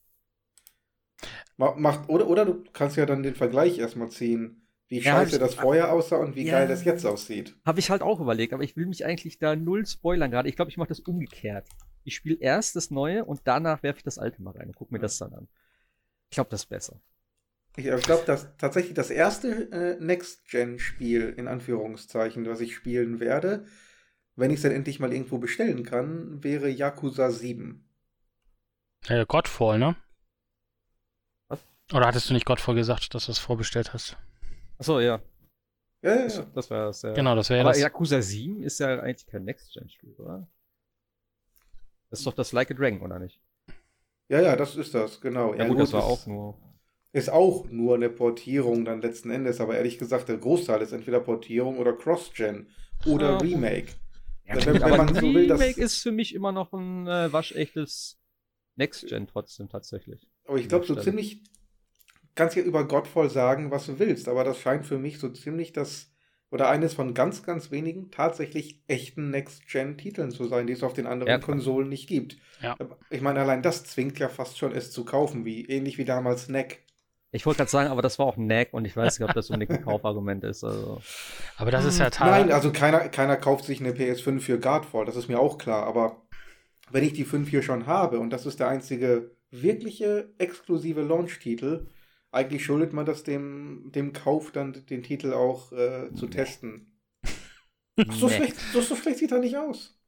Ma- 1.56 1.74
Macht, 1.76 2.08
oder, 2.08 2.26
oder 2.28 2.44
du 2.44 2.64
kannst 2.72 2.96
ja 2.96 3.06
dann 3.06 3.22
den 3.22 3.34
Vergleich 3.34 3.78
erstmal 3.78 4.10
ziehen, 4.10 4.66
wie 4.88 4.98
Ja, 5.00 5.12
scheiße 5.12 5.36
ich- 5.36 5.40
das 5.40 5.54
vorher 5.54 5.92
aussah 5.92 6.16
und 6.16 6.36
wie 6.36 6.44
Ja. 6.44 6.52
geil 6.58 6.68
das 6.68 6.84
jetzt 6.84 7.04
aussieht. 7.04 7.54
Habe 7.64 7.80
ich 7.80 7.90
halt 7.90 8.02
auch 8.02 8.20
überlegt, 8.20 8.52
aber 8.52 8.62
ich 8.62 8.76
will 8.76 8.86
mich 8.86 9.04
eigentlich 9.04 9.38
da 9.38 9.56
null 9.56 9.86
spoilern 9.86 10.30
gerade. 10.30 10.48
Ich 10.48 10.56
glaube, 10.56 10.70
ich 10.70 10.76
mache 10.76 10.88
das 10.88 11.00
umgekehrt. 11.00 11.66
Ich 12.04 12.14
spiele 12.14 12.38
erst 12.40 12.76
das 12.76 12.90
Neue 12.90 13.24
und 13.24 13.40
danach 13.44 13.82
werfe 13.82 13.98
ich 13.98 14.04
das 14.04 14.18
Alte 14.18 14.40
mal 14.42 14.52
rein 14.56 14.68
und 14.68 14.76
gucke 14.76 14.94
mir 14.94 15.00
das 15.00 15.18
dann 15.18 15.34
an. 15.34 15.48
Ich 16.30 16.34
glaube, 16.36 16.50
das 16.50 16.60
ist 16.62 16.66
besser. 16.68 17.00
Ich, 17.76 17.86
ich 17.86 18.02
glaube, 18.02 18.24
dass 18.26 18.56
tatsächlich 18.56 18.94
das 18.94 19.10
erste 19.10 19.70
äh, 19.70 19.96
Next-Gen-Spiel, 20.02 21.34
in 21.36 21.46
Anführungszeichen, 21.46 22.46
was 22.46 22.60
ich 22.60 22.74
spielen 22.74 23.20
werde, 23.20 23.66
wenn 24.34 24.50
ich 24.50 24.56
es 24.56 24.62
dann 24.62 24.72
endlich 24.72 24.98
mal 25.00 25.12
irgendwo 25.12 25.38
bestellen 25.38 25.84
kann, 25.84 26.42
wäre 26.42 26.68
Yakuza 26.68 27.30
7. 27.30 27.82
Äh, 29.08 29.24
Godfall, 29.26 29.78
ne? 29.78 29.96
Was? 31.48 31.60
Oder 31.92 32.06
hattest 32.06 32.28
du 32.30 32.34
nicht 32.34 32.46
Godfall 32.46 32.74
gesagt, 32.74 33.14
dass 33.14 33.26
du 33.26 33.32
es 33.32 33.38
vorbestellt 33.38 33.92
hast? 33.92 34.16
Achso, 34.78 35.00
ja. 35.00 35.20
Ja, 36.02 36.14
ja, 36.14 36.22
Das, 36.24 36.36
ja. 36.36 36.46
das 36.54 36.70
war 36.70 36.86
das. 36.86 37.02
Ja. 37.02 37.12
Genau, 37.12 37.34
das 37.34 37.50
wäre 37.50 37.58
ja 37.58 37.62
Äh, 37.62 37.66
Aber 37.66 37.72
das. 37.72 37.80
Yakuza 37.80 38.22
7 38.22 38.62
ist 38.62 38.78
ja 38.80 39.00
eigentlich 39.00 39.26
kein 39.26 39.44
Next-Gen-Spiel, 39.44 40.14
oder? 40.18 40.48
Das 42.10 42.20
ist 42.20 42.26
doch 42.26 42.34
das 42.34 42.52
Like 42.52 42.70
a 42.70 42.74
Dragon, 42.74 43.02
oder 43.02 43.18
nicht? 43.18 43.40
Ja, 44.28 44.40
ja, 44.40 44.56
das 44.56 44.76
ist 44.76 44.94
das, 44.94 45.20
genau. 45.20 45.54
Ja, 45.54 45.66
gut, 45.68 45.78
das 45.78 45.92
war 45.92 46.04
auch 46.04 46.26
nur. 46.26 46.58
Ist 47.16 47.30
auch 47.30 47.64
nur 47.70 47.94
eine 47.94 48.10
Portierung 48.10 48.84
dann 48.84 49.00
letzten 49.00 49.30
Endes, 49.30 49.58
aber 49.60 49.74
ehrlich 49.76 49.98
gesagt, 49.98 50.28
der 50.28 50.36
Großteil 50.36 50.82
ist 50.82 50.92
entweder 50.92 51.20
Portierung 51.20 51.78
oder 51.78 51.94
Cross-Gen 51.94 52.66
oder 53.06 53.30
Ja, 53.32 53.36
Remake. 53.38 53.92
Ja, 54.46 54.56
Wenn- 54.56 54.74
wenn 54.74 54.82
aber 54.82 54.96
man 54.98 55.08
ein 55.08 55.14
so 55.14 55.22
will, 55.34 55.46
das- 55.46 55.58
Remake 55.60 55.80
ist 55.80 56.02
für 56.02 56.12
mich 56.12 56.34
immer 56.34 56.52
noch 56.52 56.74
ein 56.74 57.06
äh, 57.06 57.32
waschechtes 57.32 58.18
Next-Gen 58.76 59.26
trotzdem 59.28 59.70
tatsächlich. 59.70 60.28
Aber 60.44 60.58
ich 60.58 60.68
glaube, 60.68 60.84
so 60.84 60.94
ziemlich, 60.94 61.42
kannst 62.34 62.54
ja 62.54 62.62
über 62.62 62.86
Godfall 62.86 63.30
sagen, 63.30 63.70
was 63.70 63.86
du 63.86 63.98
willst, 63.98 64.28
aber 64.28 64.44
das 64.44 64.58
scheint 64.60 64.84
für 64.84 64.98
mich 64.98 65.18
so 65.18 65.30
ziemlich 65.30 65.72
das, 65.72 66.12
oder 66.50 66.68
eines 66.68 66.92
von 66.92 67.14
ganz, 67.14 67.42
ganz 67.42 67.70
wenigen 67.70 68.10
tatsächlich 68.10 68.82
echten 68.88 69.30
Next-Gen-Titeln 69.30 70.30
zu 70.32 70.44
sein, 70.48 70.66
die 70.66 70.74
es 70.74 70.82
auf 70.82 70.92
den 70.92 71.06
anderen 71.06 71.30
Ja. 71.30 71.38
Konsolen 71.38 71.88
nicht 71.88 72.08
gibt. 72.08 72.36
Ja. 72.60 72.76
Ich 73.08 73.22
meine, 73.22 73.40
allein 73.40 73.62
das 73.62 73.84
zwingt 73.84 74.18
ja 74.18 74.28
fast 74.28 74.58
schon, 74.58 74.72
es 74.72 74.90
zu 74.92 75.06
kaufen, 75.06 75.46
wie 75.46 75.64
ähnlich 75.64 75.96
wie 75.96 76.04
damals 76.04 76.48
Neck. 76.50 76.82
Ich 77.32 77.44
wollte 77.44 77.58
gerade 77.58 77.70
sagen, 77.70 77.90
aber 77.90 78.02
das 78.02 78.18
war 78.18 78.26
auch 78.26 78.36
ein 78.36 78.46
Nag 78.46 78.68
und 78.72 78.84
ich 78.84 78.96
weiß 78.96 79.18
nicht, 79.18 79.28
ob 79.28 79.34
das 79.34 79.50
unbedingt 79.50 79.72
ein 79.78 79.84
Kaufargument 79.84 80.44
ist. 80.44 80.64
Also. 80.64 81.00
Aber 81.56 81.70
das 81.70 81.84
ist 81.84 81.98
ja 81.98 82.04
Nein, 82.04 82.12
teilweise. 82.12 82.54
also 82.54 82.72
keiner, 82.72 83.08
keiner 83.08 83.36
kauft 83.36 83.64
sich 83.64 83.80
eine 83.80 83.92
PS5 83.92 84.40
für 84.40 84.58
Godfall, 84.58 85.04
das 85.04 85.16
ist 85.16 85.28
mir 85.28 85.38
auch 85.38 85.58
klar, 85.58 85.86
aber 85.86 86.22
wenn 86.90 87.04
ich 87.04 87.12
die 87.12 87.24
5 87.24 87.48
hier 87.48 87.62
schon 87.62 87.86
habe 87.86 88.20
und 88.20 88.30
das 88.30 88.46
ist 88.46 88.60
der 88.60 88.68
einzige 88.68 89.32
wirkliche 89.50 90.32
exklusive 90.38 91.02
Launch-Titel, 91.02 91.88
eigentlich 92.30 92.64
schuldet 92.64 92.92
man 92.92 93.06
das 93.06 93.22
dem, 93.24 93.90
dem 93.94 94.12
Kauf 94.12 94.52
dann 94.52 94.72
den 94.86 95.02
Titel 95.02 95.32
auch 95.32 95.72
äh, 95.72 96.12
zu 96.14 96.28
testen. 96.28 96.92
Ach, 98.08 98.12
so, 98.14 98.28
Nee. 98.28 98.34
schlecht, 98.34 98.56
so, 98.72 98.80
so 98.80 98.94
schlecht 98.96 99.18
sieht 99.18 99.32
er 99.32 99.38
nicht 99.40 99.56
aus. 99.56 99.98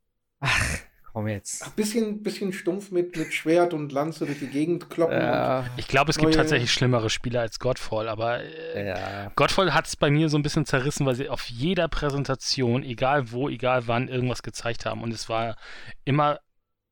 Ach, 0.40 0.78
komm 1.12 1.28
jetzt. 1.28 1.62
Ach, 1.64 1.70
bisschen, 1.70 2.22
bisschen 2.22 2.52
stumpf 2.52 2.90
mit, 2.90 3.16
mit 3.16 3.32
Schwert 3.32 3.74
und 3.74 3.92
Lanze 3.92 4.26
durch 4.26 4.38
die 4.38 4.46
Gegend 4.46 4.90
kloppen. 4.90 5.16
und, 5.16 5.22
Äh, 5.22 5.62
Ich 5.76 5.88
glaube, 5.88 6.10
es 6.10 6.18
gibt 6.18 6.34
tatsächlich 6.34 6.72
schlimmere 6.72 7.10
Spiele 7.10 7.40
als 7.40 7.58
Godfall, 7.58 8.08
aber 8.08 8.42
äh, 8.42 8.88
ja. 8.88 9.32
Godfall 9.36 9.74
hat 9.74 9.86
es 9.86 9.96
bei 9.96 10.10
mir 10.10 10.28
so 10.28 10.36
ein 10.38 10.42
bisschen 10.42 10.66
zerrissen, 10.66 11.06
weil 11.06 11.14
sie 11.14 11.28
auf 11.28 11.44
jeder 11.48 11.88
Präsentation, 11.88 12.82
egal 12.82 13.32
wo, 13.32 13.48
egal 13.48 13.86
wann, 13.86 14.08
irgendwas 14.08 14.42
gezeigt 14.42 14.86
haben. 14.86 15.02
Und 15.02 15.12
es 15.12 15.28
war 15.28 15.56
immer, 16.04 16.40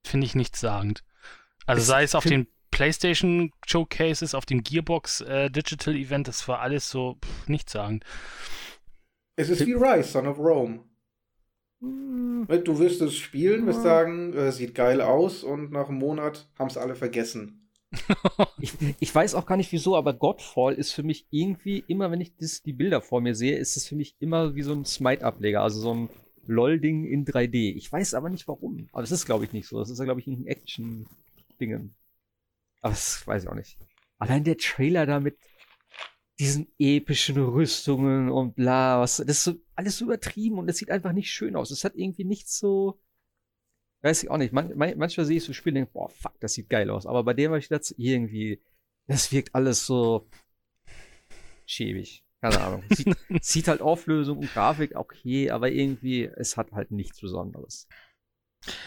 finde 0.05 0.27
ich, 0.27 0.35
nichtssagend. 0.35 1.03
Also 1.67 1.81
Es 1.81 1.87
sei 1.87 2.03
es 2.03 2.15
auf 2.15 2.25
den 2.25 2.47
PlayStation 2.71 3.51
Showcases, 3.67 4.35
auf 4.35 4.45
dem 4.47 4.63
Gearbox 4.63 5.23
äh, 5.23 5.51
Digital 5.51 5.95
Event, 5.95 6.29
das 6.29 6.47
war 6.47 6.61
alles 6.61 6.91
so 6.91 7.17
pff, 7.25 7.49
nichtssagend. 7.49 8.05
es 9.37 9.49
ist 9.49 9.67
wie 9.67 9.73
Rise, 9.73 10.11
Son 10.11 10.27
of 10.27 10.39
Rome. 10.39 10.81
Hm, 11.81 12.47
Du 12.65 12.79
wirst 12.79 13.01
es 13.03 13.15
spielen, 13.17 13.67
wirst 13.67 13.83
sagen, 13.83 14.33
äh, 14.35 14.53
sieht 14.53 14.75
geil 14.75 15.01
aus 15.01 15.43
und 15.43 15.73
nach 15.73 15.89
einem 15.89 15.99
Monat 15.99 16.49
haben 16.59 16.69
es 16.69 16.77
alle 16.77 16.95
vergessen. 16.95 17.69
Ich, 18.59 18.73
ich 19.01 19.15
weiß 19.15 19.35
auch 19.35 19.47
gar 19.47 19.57
nicht 19.57 19.73
wieso, 19.73 19.97
aber 19.97 20.15
Godfall 20.15 20.75
ist 20.75 20.93
für 20.93 21.03
mich 21.03 21.27
irgendwie 21.31 21.85
immer, 21.87 22.11
wenn 22.11 22.21
ich 22.21 22.35
das, 22.37 22.63
die 22.63 22.73
Bilder 22.73 23.01
vor 23.03 23.21
mir 23.21 23.35
sehe, 23.35 23.57
ist 23.59 23.77
es 23.77 23.87
für 23.87 23.97
mich 23.97 24.17
immer 24.19 24.55
wie 24.55 24.63
so 24.63 24.73
ein 24.73 24.85
Smite-Ableger, 24.85 25.63
also 25.63 25.81
so 25.81 25.95
ein 25.95 26.09
LOL-Ding 26.47 27.05
in 27.05 27.25
3D. 27.25 27.75
Ich 27.75 27.91
weiß 27.93 28.15
aber 28.15 28.31
nicht 28.31 28.49
warum. 28.49 28.89
Aber 28.93 29.03
das 29.03 29.13
ist, 29.13 29.27
glaube 29.27 29.45
ich, 29.45 29.53
nicht 29.53 29.69
so. 29.69 29.79
Das 29.79 29.91
ist 29.91 29.99
ja, 29.99 30.05
glaube 30.05 30.21
ich, 30.21 30.27
ein 30.27 30.47
Action-Dingen. 30.47 31.95
Aber 32.81 32.93
das 32.93 33.27
weiß 33.27 33.45
ich 33.45 33.49
auch 33.49 33.55
nicht. 33.55 33.79
Allein 34.19 34.45
der 34.45 34.57
Trailer 34.57 35.07
da 35.07 35.21
mit 35.21 35.37
diesen 36.39 36.69
epischen 36.79 37.43
Rüstungen 37.43 38.31
und 38.31 38.55
bla, 38.55 39.01
was, 39.01 39.17
das 39.17 39.39
ist 39.39 39.45
so 39.45 39.55
alles 39.75 39.99
so 39.99 40.05
übertrieben 40.05 40.59
und 40.59 40.69
es 40.69 40.77
sieht 40.77 40.91
einfach 40.91 41.13
nicht 41.13 41.31
schön 41.31 41.57
aus. 41.57 41.71
Es 41.71 41.85
hat 41.85 41.95
irgendwie 41.95 42.25
nichts 42.25 42.59
so, 42.59 43.01
weiß 44.03 44.23
ich 44.23 44.31
auch 44.31 44.37
nicht. 44.37 44.53
Man, 44.53 44.77
man, 44.77 44.99
manchmal 44.99 45.27
sehe 45.27 45.39
ich 45.39 45.45
so 45.45 45.53
Spiele 45.53 45.73
und 45.73 45.87
denke, 45.87 45.93
boah, 45.93 46.11
fuck, 46.11 46.39
das 46.41 46.55
sieht 46.55 46.69
geil 46.69 46.91
aus. 46.91 47.07
Aber 47.07 47.25
bei 47.25 47.33
dem 47.33 47.51
habe 47.51 47.59
ich 47.59 47.69
das 47.69 47.91
irgendwie, 47.97 48.63
das 49.07 49.33
wirkt 49.33 49.55
alles 49.55 49.87
so 49.87 50.29
schäbig. 51.65 52.23
Keine 52.43 52.61
Ahnung. 52.61 52.85
Sieht, 52.91 53.17
sieht 53.41 53.69
halt 53.69 53.81
Auflösung 53.81 54.39
und 54.39 54.53
Grafik 54.53 54.95
okay, 54.95 55.51
aber 55.51 55.71
irgendwie, 55.71 56.25
es 56.25 56.59
hat 56.59 56.71
halt 56.73 56.91
nichts 56.91 57.21
Besonderes. 57.21 57.89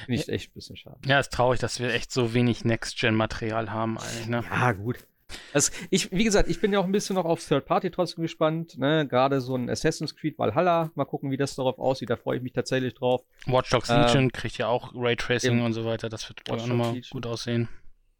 Finde 0.05 0.21
ich 0.21 0.29
echt 0.29 0.51
ein 0.51 0.53
bisschen 0.53 0.77
schade. 0.77 0.99
Ja, 1.05 1.19
ist 1.19 1.33
traurig, 1.33 1.59
dass 1.59 1.79
wir 1.79 1.91
echt 1.93 2.11
so 2.11 2.33
wenig 2.33 2.63
Next-Gen-Material 2.63 3.71
haben 3.71 3.97
eigentlich, 3.97 4.27
ne? 4.27 4.43
Ja, 4.49 4.71
gut. 4.73 5.07
Also 5.53 5.71
ich, 5.89 6.11
wie 6.11 6.23
gesagt, 6.23 6.49
ich 6.49 6.59
bin 6.61 6.73
ja 6.73 6.79
auch 6.79 6.85
ein 6.85 6.91
bisschen 6.91 7.15
noch 7.15 7.25
auf 7.25 7.45
Third 7.45 7.65
Party 7.65 7.91
trotzdem 7.91 8.21
gespannt. 8.21 8.77
Ne? 8.77 9.07
Gerade 9.07 9.41
so 9.41 9.55
ein 9.55 9.69
Assassin's 9.69 10.15
Creed 10.15 10.37
Valhalla. 10.37 10.91
Mal 10.95 11.05
gucken, 11.05 11.31
wie 11.31 11.37
das 11.37 11.55
darauf 11.55 11.77
aussieht. 11.79 12.09
Da 12.09 12.15
freue 12.17 12.37
ich 12.37 12.43
mich 12.43 12.53
tatsächlich 12.53 12.93
drauf. 12.95 13.23
Watch 13.45 13.69
Dogs 13.69 13.89
Äh, 13.89 14.01
Legion 14.01 14.31
kriegt 14.31 14.57
ja 14.57 14.67
auch 14.67 14.91
Raytracing 14.95 15.61
und 15.61 15.73
so 15.73 15.85
weiter. 15.85 16.09
Das 16.09 16.27
wird 16.29 16.49
auch 16.49 16.65
nochmal 16.67 16.93
Legion. 16.93 17.09
gut 17.11 17.25
aussehen. 17.27 17.69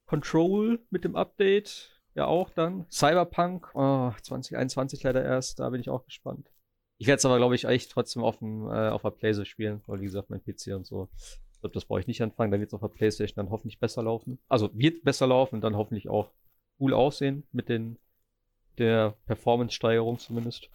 Control 0.06 0.80
mit 0.90 1.04
dem 1.04 1.16
Update. 1.16 1.96
Ja, 2.16 2.26
auch 2.26 2.50
dann. 2.50 2.86
Cyberpunk. 2.92 3.70
Oh, 3.76 4.12
2021 4.22 5.04
leider 5.04 5.24
erst. 5.24 5.60
Da 5.60 5.70
bin 5.70 5.82
ich 5.82 5.90
auch 5.90 6.06
gespannt. 6.06 6.50
Ich 6.98 7.08
werde 7.08 7.18
es 7.20 7.26
aber, 7.26 7.38
glaube 7.38 7.56
ich, 7.56 7.66
echt 7.66 7.92
trotzdem 7.92 8.24
auf, 8.24 8.40
dem, 8.40 8.68
äh, 8.68 8.90
auf 8.90 9.04
der 9.04 9.12
Playstation 9.12 9.46
spielen. 9.46 9.82
Weil, 9.88 10.02
wie 10.02 10.06
gesagt, 10.06 10.30
mein 10.30 10.42
PC 10.44 10.76
und 10.76 10.86
so. 10.86 11.10
Ich 11.54 11.62
glaube, 11.62 11.74
das 11.74 11.86
brauche 11.86 12.00
ich 12.00 12.08
nicht 12.08 12.22
anfangen. 12.22 12.52
Da 12.52 12.60
wird 12.60 12.70
es 12.70 12.74
auf 12.74 12.82
der 12.82 12.88
Playstation 12.90 13.36
dann 13.36 13.52
hoffentlich 13.52 13.80
besser 13.80 14.04
laufen. 14.04 14.40
Also 14.50 14.70
wird 14.74 15.04
besser 15.04 15.28
laufen 15.28 15.56
und 15.56 15.62
dann 15.62 15.78
hoffentlich 15.78 16.10
auch 16.10 16.32
cool 16.80 16.94
aussehen 16.94 17.44
mit 17.52 17.70
den 17.70 17.98
der 18.78 19.16
Performance-Steigerung 19.26 20.20
zumindest. 20.20 20.70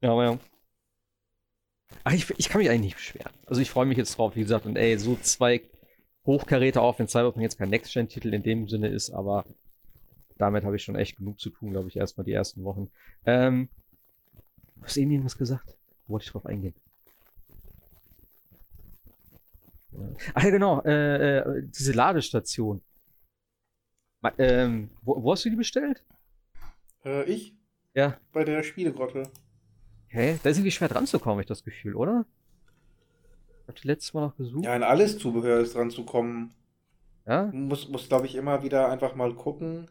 Ja, 0.00 0.12
aber 0.12 0.24
ja. 0.24 0.38
Ach, 2.02 2.12
ich, 2.12 2.28
ich 2.38 2.48
kann 2.48 2.60
mich 2.60 2.70
eigentlich 2.70 2.80
nicht 2.80 2.96
beschweren. 2.96 3.32
Also 3.46 3.60
ich 3.60 3.70
freue 3.70 3.86
mich 3.86 3.98
jetzt 3.98 4.16
drauf, 4.16 4.34
wie 4.36 4.40
gesagt, 4.40 4.66
und 4.66 4.76
ey, 4.76 4.98
so 4.98 5.16
zwei 5.16 5.62
Hochkaräter 6.26 6.82
auf, 6.82 6.98
wenn 6.98 7.08
Cyberpunk 7.08 7.42
jetzt 7.42 7.58
kein 7.58 7.68
Next-Gen-Titel 7.68 8.32
in 8.32 8.42
dem 8.42 8.68
Sinne 8.68 8.88
ist, 8.88 9.10
aber 9.10 9.44
damit 10.38 10.64
habe 10.64 10.76
ich 10.76 10.82
schon 10.82 10.96
echt 10.96 11.16
genug 11.16 11.38
zu 11.38 11.50
tun, 11.50 11.70
glaube 11.70 11.88
ich, 11.88 11.96
erstmal 11.96 12.24
die 12.24 12.32
ersten 12.32 12.64
Wochen. 12.64 12.90
Ähm, 13.26 13.68
du 14.76 15.00
eben 15.00 15.10
irgendwas 15.10 15.38
gesagt. 15.38 15.76
Wollte 16.06 16.24
ich 16.24 16.32
drauf 16.32 16.46
eingehen. 16.46 16.74
Ach 20.34 20.42
ja, 20.42 20.50
genau, 20.50 20.82
äh, 20.82 21.38
äh, 21.38 21.62
diese 21.68 21.92
Ladestation. 21.92 22.82
Ähm, 24.38 24.90
wo, 25.02 25.22
wo 25.22 25.32
hast 25.32 25.44
du 25.44 25.50
die 25.50 25.56
bestellt? 25.56 26.02
Äh, 27.04 27.24
ich? 27.24 27.54
Ja. 27.94 28.18
Bei 28.32 28.44
der 28.44 28.62
Spielegrotte. 28.62 29.24
Hä? 30.08 30.38
Da 30.42 30.50
ist 30.50 30.58
irgendwie 30.58 30.70
schwer 30.70 30.88
dran 30.88 31.06
zu 31.06 31.18
kommen, 31.18 31.36
hab 31.36 31.40
ich 31.40 31.48
das 31.48 31.64
Gefühl, 31.64 31.94
oder? 31.94 32.24
Hab 33.66 33.76
ich 33.76 33.84
letztes 33.84 34.14
Mal 34.14 34.22
noch 34.22 34.36
gesucht? 34.36 34.64
Ja, 34.64 34.74
an 34.74 34.82
alles 34.82 35.18
Zubehör 35.18 35.60
ist 35.60 35.74
dran 35.74 35.90
zu 35.90 36.04
kommen. 36.04 36.54
Ja? 37.26 37.50
Muss, 37.52 37.88
muss 37.88 38.08
glaube 38.08 38.26
ich, 38.26 38.34
immer 38.34 38.62
wieder 38.62 38.90
einfach 38.90 39.14
mal 39.14 39.34
gucken. 39.34 39.88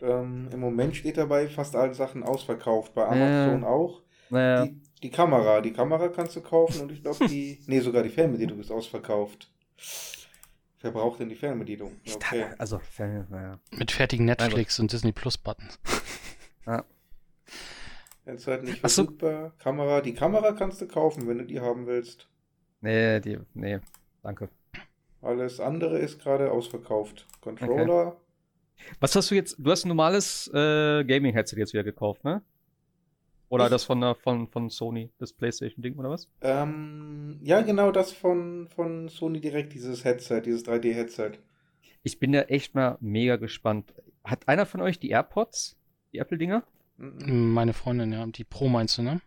Ähm, 0.00 0.48
Im 0.52 0.60
Moment 0.60 0.96
steht 0.96 1.16
dabei 1.16 1.48
fast 1.48 1.74
alle 1.74 1.94
Sachen 1.94 2.22
ausverkauft. 2.22 2.94
Bei 2.94 3.06
Amazon 3.06 3.64
auch. 3.64 4.02
Naja. 4.30 4.66
Die, 4.66 4.80
die 5.02 5.10
Kamera. 5.10 5.60
Die 5.60 5.72
Kamera 5.72 6.08
kannst 6.08 6.36
du 6.36 6.40
kaufen 6.40 6.82
und 6.82 6.92
ich 6.92 7.02
glaube, 7.02 7.26
die. 7.26 7.60
nee, 7.66 7.80
sogar 7.80 8.02
die 8.02 8.10
Fernbedienung 8.10 8.60
ist 8.60 8.70
ausverkauft. 8.70 9.50
Wer 10.80 10.92
braucht 10.92 11.18
denn 11.20 11.28
die 11.28 11.34
Fernbedienung? 11.34 11.96
Ich 12.04 12.14
Okay. 12.14 12.40
dachte, 12.42 12.60
also, 12.60 12.78
Fan- 12.78 13.26
naja. 13.30 13.58
Mit 13.72 13.90
fertigen 13.90 14.26
Netflix 14.26 14.78
und 14.78 14.92
Disney 14.92 15.12
Plus 15.12 15.36
Buttons. 15.36 15.78
Jetzt 18.26 18.46
halt 18.46 18.64
nicht 18.64 18.80
Ach 18.84 18.88
so. 18.88 19.04
verfügbar. 19.04 19.52
Kamera. 19.58 20.00
Die 20.02 20.14
Kamera 20.14 20.52
kannst 20.52 20.80
du 20.80 20.86
kaufen, 20.86 21.26
wenn 21.26 21.38
du 21.38 21.44
die 21.44 21.60
haben 21.60 21.86
willst. 21.86 22.28
Nee, 22.80 23.20
die, 23.20 23.38
nee, 23.54 23.80
danke. 24.22 24.50
Alles 25.22 25.58
andere 25.60 25.98
ist 25.98 26.20
gerade 26.20 26.52
ausverkauft. 26.52 27.26
Controller. 27.40 28.16
Was 29.00 29.16
hast 29.16 29.30
du 29.30 29.34
jetzt? 29.34 29.56
Du 29.58 29.70
hast 29.70 29.84
ein 29.84 29.88
normales 29.88 30.46
äh, 30.54 31.02
Gaming-Headset 31.04 31.56
jetzt 31.56 31.72
wieder 31.72 31.82
gekauft, 31.82 32.22
ne? 32.22 32.42
Oder 33.50 33.64
Ich- 33.64 33.70
das 33.70 33.84
von, 33.84 34.00
der- 34.00 34.14
von, 34.14 34.48
von 34.48 34.68
Sony, 34.70 35.10
das 35.18 35.32
PlayStation-Ding 35.32 35.96
oder 35.96 36.10
was? 36.10 36.28
Ähm, 36.42 37.40
ja, 37.42 37.62
genau 37.62 37.90
das 37.92 38.12
von, 38.12 38.68
von 38.68 39.08
Sony 39.08 39.40
direkt, 39.40 39.72
dieses 39.72 40.04
Headset, 40.04 40.42
dieses 40.44 40.64
3D-Headset. 40.66 41.32
Ich 42.02 42.18
bin 42.18 42.32
da 42.32 42.42
echt 42.42 42.74
mal 42.74 42.98
mega 43.00 43.36
gespannt. 43.36 43.92
Hat 44.24 44.46
einer 44.48 44.66
von 44.66 44.80
euch 44.82 44.98
die 44.98 45.10
AirPods? 45.10 45.76
Die 46.12 46.18
Apple-Dinger? 46.18 46.62
Mhm. 46.98 47.52
Meine 47.52 47.72
Freundin, 47.72 48.12
ja. 48.12 48.26
Die 48.26 48.44
Pro 48.44 48.68
meinst 48.68 48.98
du, 48.98 49.02
ne? 49.02 49.20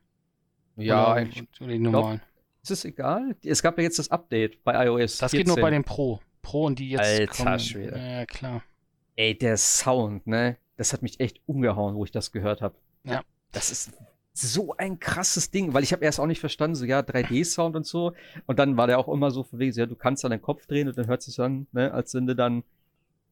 Ja, 0.77 1.03
oder, 1.05 1.13
eigentlich. 1.15 1.47
Oder 1.59 1.71
die 1.71 1.79
normalen. 1.79 2.21
Ist 2.63 2.71
es 2.71 2.85
egal? 2.85 3.35
Es 3.43 3.61
gab 3.63 3.77
ja 3.77 3.83
jetzt 3.83 3.97
das 3.99 4.09
Update 4.11 4.63
bei 4.63 4.85
iOS. 4.85 5.17
Das 5.17 5.31
geht 5.31 5.47
nur 5.47 5.55
14. 5.55 5.61
bei 5.61 5.69
den 5.71 5.83
Pro. 5.83 6.19
Pro 6.43 6.65
und 6.65 6.79
die 6.79 6.91
jetzt 6.91 7.01
Alter 7.01 7.43
kommen. 7.43 7.59
Schwede. 7.59 7.97
Ja, 7.97 8.25
klar. 8.25 8.63
Ey, 9.15 9.37
der 9.37 9.57
Sound, 9.57 10.27
ne? 10.27 10.57
Das 10.77 10.93
hat 10.93 11.01
mich 11.01 11.19
echt 11.19 11.41
umgehauen, 11.47 11.95
wo 11.95 12.03
ich 12.05 12.11
das 12.11 12.31
gehört 12.31 12.61
habe. 12.61 12.75
Ja. 13.03 13.21
Das 13.51 13.71
ist 13.71 13.91
so 14.33 14.75
ein 14.77 14.99
krasses 14.99 15.51
Ding, 15.51 15.73
weil 15.73 15.83
ich 15.83 15.91
habe 15.91 16.05
erst 16.05 16.19
auch 16.19 16.25
nicht 16.25 16.39
verstanden, 16.39 16.75
so 16.75 16.85
ja, 16.85 16.99
3D-Sound 17.01 17.75
und 17.75 17.85
so. 17.85 18.13
Und 18.45 18.59
dann 18.59 18.77
war 18.77 18.87
der 18.87 18.97
auch 18.99 19.09
immer 19.09 19.31
so 19.31 19.43
von 19.43 19.59
wegen, 19.59 19.73
so, 19.73 19.81
ja, 19.81 19.87
du 19.87 19.95
kannst 19.95 20.23
dann 20.23 20.31
deinen 20.31 20.41
Kopf 20.41 20.65
drehen 20.67 20.87
und 20.87 20.97
dann 20.97 21.07
hört 21.07 21.21
sich 21.21 21.39
an, 21.39 21.67
ne, 21.71 21.93
als 21.93 22.13
wenn 22.13 22.27
du 22.27 22.35
dann, 22.35 22.63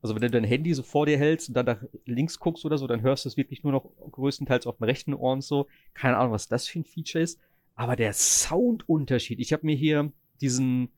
also 0.01 0.13
wenn 0.13 0.21
du 0.21 0.29
dein 0.29 0.43
Handy 0.43 0.73
so 0.73 0.83
vor 0.83 1.05
dir 1.05 1.17
hältst 1.17 1.49
und 1.49 1.55
dann 1.55 1.65
nach 1.65 1.81
links 2.05 2.39
guckst 2.39 2.65
oder 2.65 2.77
so, 2.77 2.87
dann 2.87 3.01
hörst 3.01 3.25
du 3.25 3.29
es 3.29 3.37
wirklich 3.37 3.63
nur 3.63 3.71
noch 3.71 3.89
größtenteils 4.11 4.67
auf 4.67 4.77
dem 4.77 4.85
rechten 4.85 5.13
Ohr 5.13 5.33
und 5.33 5.43
so. 5.43 5.67
Keine 5.93 6.17
Ahnung, 6.17 6.33
was 6.33 6.47
das 6.47 6.67
für 6.67 6.79
ein 6.79 6.85
Feature 6.85 7.23
ist. 7.23 7.39
Aber 7.75 7.95
der 7.95 8.11
Soundunterschied, 8.11 9.39
ich 9.39 9.53
habe 9.53 9.65
mir 9.65 9.75
hier 9.75 10.11
diesen 10.41 10.89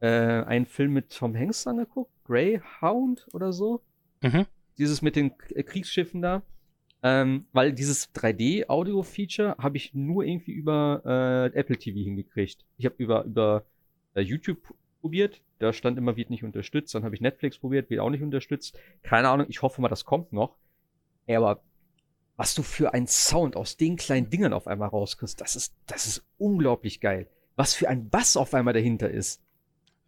äh, 0.00 0.08
einen 0.08 0.66
Film 0.66 0.92
mit 0.92 1.16
Tom 1.16 1.36
Hanks 1.36 1.66
angeguckt, 1.66 2.10
Greyhound 2.24 3.28
oder 3.32 3.52
so. 3.52 3.82
Mhm. 4.22 4.46
Dieses 4.78 5.02
mit 5.02 5.14
den 5.14 5.36
Kriegsschiffen 5.38 6.20
da. 6.20 6.42
Ähm, 7.08 7.46
weil 7.52 7.72
dieses 7.72 8.12
3D-Audio-Feature 8.16 9.58
habe 9.58 9.76
ich 9.76 9.94
nur 9.94 10.24
irgendwie 10.24 10.50
über 10.50 11.02
äh, 11.54 11.56
Apple 11.56 11.76
TV 11.76 12.00
hingekriegt. 12.00 12.64
Ich 12.78 12.84
habe 12.84 12.96
über, 12.98 13.22
über 13.22 13.64
äh, 14.14 14.22
YouTube 14.22 14.74
probiert, 15.00 15.40
da 15.60 15.72
stand 15.72 15.98
immer, 15.98 16.16
wird 16.16 16.30
nicht 16.30 16.42
unterstützt. 16.42 16.96
Dann 16.96 17.04
habe 17.04 17.14
ich 17.14 17.20
Netflix 17.20 17.58
probiert, 17.58 17.90
wird 17.90 18.00
auch 18.00 18.10
nicht 18.10 18.24
unterstützt. 18.24 18.76
Keine 19.04 19.28
Ahnung, 19.28 19.46
ich 19.48 19.62
hoffe 19.62 19.80
mal, 19.80 19.88
das 19.88 20.04
kommt 20.04 20.32
noch. 20.32 20.56
Ey, 21.26 21.36
aber 21.36 21.62
was 22.34 22.56
du 22.56 22.64
für 22.64 22.92
einen 22.92 23.06
Sound 23.06 23.54
aus 23.54 23.76
den 23.76 23.94
kleinen 23.94 24.28
Dingern 24.28 24.52
auf 24.52 24.66
einmal 24.66 24.88
rauskriegst, 24.88 25.40
das 25.40 25.54
ist, 25.54 25.76
das 25.86 26.08
ist 26.08 26.26
unglaublich 26.38 27.00
geil. 27.00 27.30
Was 27.54 27.72
für 27.72 27.88
ein 27.88 28.10
Bass 28.10 28.36
auf 28.36 28.52
einmal 28.52 28.74
dahinter 28.74 29.08
ist. 29.08 29.40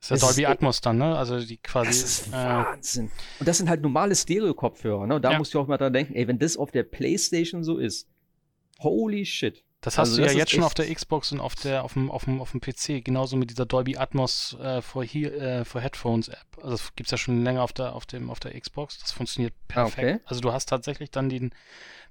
Das 0.00 0.10
ist 0.12 0.22
ja 0.22 0.28
Dolby 0.28 0.42
ist- 0.42 0.48
Atmos 0.48 0.80
dann, 0.80 0.98
ne? 0.98 1.16
Also 1.16 1.40
die 1.40 1.56
quasi. 1.56 1.88
Das 1.88 2.02
ist 2.02 2.28
äh, 2.28 2.32
Wahnsinn. 2.32 3.10
Und 3.40 3.48
das 3.48 3.58
sind 3.58 3.68
halt 3.68 3.82
normale 3.82 4.14
Stereo-Kopfhörer, 4.14 5.06
ne? 5.06 5.16
Und 5.16 5.22
da 5.22 5.32
Ja. 5.32 5.38
musst 5.38 5.52
du 5.54 5.60
auch 5.60 5.66
mal 5.66 5.76
dran 5.76 5.92
denken, 5.92 6.14
ey, 6.14 6.28
wenn 6.28 6.38
das 6.38 6.56
auf 6.56 6.70
der 6.70 6.84
Playstation 6.84 7.64
so 7.64 7.78
ist, 7.78 8.08
holy 8.80 9.24
shit. 9.26 9.64
Das 9.80 9.96
hast 9.96 10.08
Also 10.08 10.16
du 10.16 10.22
das 10.22 10.32
ja 10.32 10.40
jetzt 10.40 10.50
schon 10.50 10.64
auf 10.64 10.74
der 10.74 10.92
Xbox 10.92 11.30
und 11.30 11.38
auf 11.40 11.54
der 11.54 11.84
auf 11.84 11.92
dem 11.92 12.10
auf 12.10 12.24
dem 12.24 12.40
auf 12.40 12.50
dem 12.50 12.60
PC 12.60 13.04
genauso 13.04 13.36
mit 13.36 13.50
dieser 13.50 13.64
Dolby 13.64 13.96
Atmos 13.96 14.56
äh, 14.60 14.82
for 14.82 15.04
äh, 15.04 15.64
for 15.64 15.80
Headphones 15.80 16.28
App. 16.28 16.46
Also 16.56 16.70
das 16.70 16.94
gibt's 16.96 17.12
ja 17.12 17.18
schon 17.18 17.44
länger 17.44 17.62
auf 17.62 17.72
der 17.72 17.94
auf 17.94 18.04
dem 18.04 18.28
auf 18.28 18.40
der 18.40 18.58
Xbox. 18.58 18.98
Das 18.98 19.12
funktioniert 19.12 19.54
Ah, 19.74 19.84
perfekt. 19.84 19.98
okay. 19.98 20.20
Also 20.26 20.40
du 20.40 20.52
hast 20.52 20.66
tatsächlich 20.66 21.10
dann 21.12 21.28
den 21.28 21.52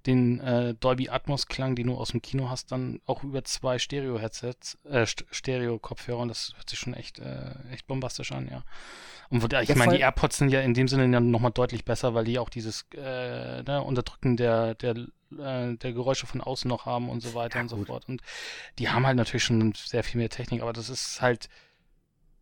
den 0.06 0.40
äh, 0.40 0.76
Dolby 0.76 1.10
Atmos 1.10 1.48
Klang, 1.48 1.76
den 1.76 1.88
du 1.88 1.96
aus 1.96 2.12
dem 2.12 2.22
Kino 2.22 2.50
hast, 2.50 2.72
dann 2.72 3.02
auch 3.06 3.24
über 3.24 3.44
zwei 3.44 3.80
Stereo 3.80 4.18
Headsets, 4.18 4.78
äh, 4.86 5.02
St- 5.04 5.26
Stereo 5.32 5.78
Kopfhörer 5.80 6.20
und 6.20 6.30
das 6.30 6.54
hört 6.56 6.70
sich 6.70 6.80
schon 6.80 6.94
echt 6.94 7.20
äh, 7.20 7.52
echt 7.72 7.88
bombastisch 7.88 8.32
an, 8.32 8.48
ja. 8.48 8.64
Und 9.30 9.44
ich 9.54 9.76
meine, 9.76 9.96
die 9.96 10.02
AirPods 10.02 10.38
sind 10.38 10.50
ja 10.50 10.62
in 10.62 10.74
dem 10.74 10.88
Sinne 10.88 11.12
ja 11.12 11.20
nochmal 11.20 11.52
deutlich 11.52 11.84
besser, 11.84 12.14
weil 12.14 12.24
die 12.24 12.40
auch 12.40 12.50
dieses 12.50 12.86
äh, 12.96 13.62
ne, 13.64 13.84
Unterdrücken 13.84 14.38
der, 14.38 14.76
der, 14.76 14.96
äh, 15.32 15.76
der 15.76 15.94
Geräusche 15.94 16.28
von 16.28 16.42
außen 16.42 16.68
noch 16.70 16.86
haben 16.86 17.10
und 17.10 17.22
so 17.22 17.34
weiter 17.34 17.56
Ja, 17.58 17.62
und 17.62 17.70
so 17.70 17.78
gut. 17.78 17.88
fort. 17.88 18.08
Und 18.08 18.22
die 18.80 18.90
haben 18.90 19.06
halt 19.06 19.18
natürlich 19.18 19.44
schon 19.44 19.74
sehr 19.76 20.04
viel 20.04 20.20
mehr 20.20 20.30
Technik, 20.30 20.62
aber 20.62 20.74
das 20.74 20.90
ist 20.90 21.22
halt 21.22 21.50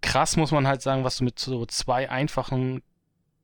krass, 0.01 0.37
muss 0.37 0.51
man 0.51 0.67
halt 0.67 0.81
sagen, 0.81 1.03
was 1.03 1.17
du 1.17 1.23
mit 1.23 1.39
so 1.39 1.65
zwei 1.65 2.09
einfachen 2.09 2.81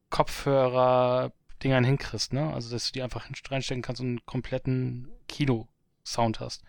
Kopfhörer-Dingern 0.09 1.83
hinkriegst, 1.83 2.33
ne? 2.33 2.53
Also, 2.53 2.69
dass 2.71 2.87
du 2.87 2.91
die 2.93 3.01
einfach 3.01 3.27
reinstecken 3.49 3.81
kannst 3.81 4.01
und 4.01 4.07
einen 4.07 4.25
kompletten 4.25 5.09
Kino-Sound 5.27 6.39
hast. 6.39 6.63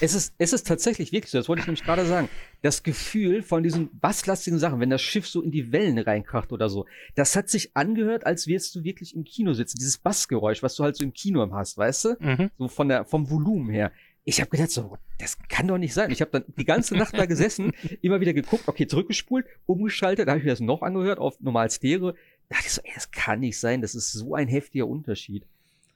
Es 0.00 0.14
ist, 0.14 0.34
es 0.38 0.52
ist 0.52 0.66
tatsächlich 0.66 1.12
wirklich 1.12 1.30
so, 1.30 1.38
das 1.38 1.48
wollte 1.48 1.60
ich 1.60 1.66
nämlich 1.66 1.84
gerade 1.84 2.04
sagen. 2.04 2.28
Das 2.62 2.82
Gefühl 2.82 3.42
von 3.42 3.62
diesen 3.62 3.98
basslastigen 3.98 4.58
Sachen, 4.58 4.80
wenn 4.80 4.90
das 4.90 5.02
Schiff 5.02 5.26
so 5.26 5.42
in 5.42 5.50
die 5.50 5.72
Wellen 5.72 5.98
reinkracht 5.98 6.52
oder 6.52 6.68
so, 6.68 6.86
das 7.14 7.36
hat 7.36 7.48
sich 7.48 7.76
angehört, 7.76 8.26
als 8.26 8.46
wärst 8.46 8.74
du 8.74 8.84
wirklich 8.84 9.14
im 9.14 9.24
Kino 9.24 9.52
sitzen. 9.52 9.78
Dieses 9.78 9.98
Bassgeräusch, 9.98 10.62
was 10.62 10.74
du 10.74 10.84
halt 10.84 10.96
so 10.96 11.04
im 11.04 11.12
Kino 11.12 11.48
hast, 11.52 11.78
weißt 11.78 12.04
du? 12.04 12.16
Mhm. 12.18 12.50
So 12.58 12.68
von 12.68 12.88
der, 12.88 13.04
vom 13.04 13.30
Volumen 13.30 13.70
her. 13.70 13.92
Ich 14.24 14.40
habe 14.40 14.50
gedacht, 14.50 14.70
so, 14.70 14.96
das 15.18 15.38
kann 15.48 15.66
doch 15.66 15.78
nicht 15.78 15.94
sein. 15.94 16.10
Ich 16.10 16.20
habe 16.20 16.30
dann 16.30 16.44
die 16.56 16.64
ganze 16.64 16.94
Nacht 16.94 17.16
da 17.16 17.26
gesessen, 17.26 17.72
immer 18.02 18.20
wieder 18.20 18.32
geguckt, 18.32 18.68
okay, 18.68 18.86
zurückgespult, 18.86 19.46
umgeschaltet, 19.66 20.28
da 20.28 20.32
habe 20.32 20.38
ich 20.40 20.44
mir 20.44 20.52
das 20.52 20.60
noch 20.60 20.82
angehört 20.82 21.18
auf 21.18 21.40
normal 21.40 21.70
Stereo. 21.70 22.12
Da 22.12 22.16
dachte 22.56 22.66
ich 22.66 22.72
so, 22.72 22.82
ey, 22.84 22.92
das 22.94 23.10
kann 23.10 23.40
nicht 23.40 23.58
sein, 23.58 23.80
das 23.80 23.94
ist 23.94 24.12
so 24.12 24.34
ein 24.34 24.48
heftiger 24.48 24.86
Unterschied. 24.86 25.44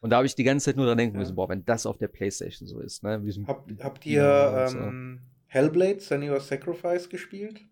Und 0.04 0.10
da 0.10 0.16
habe 0.16 0.26
ich 0.26 0.34
die 0.34 0.44
ganze 0.44 0.66
Zeit 0.66 0.76
nur 0.76 0.84
dran 0.84 0.98
denken 0.98 1.14
Ja. 1.16 1.20
müssen, 1.20 1.34
boah, 1.34 1.48
wenn 1.48 1.64
das 1.64 1.86
auf 1.86 1.96
der 1.96 2.08
Playstation 2.08 2.68
so 2.68 2.78
ist, 2.80 3.02
ne? 3.02 3.18
diesem- 3.22 3.46
Habt, 3.46 3.70
habt 3.82 4.04
Ja, 4.04 4.50
ihr 4.58 4.62
und 4.64 4.68
so. 4.68 4.78
ähm, 4.78 5.20
Hellblade, 5.46 5.98
Senua's 6.00 6.46
Sacrifice 6.46 7.08
gespielt? 7.08 7.62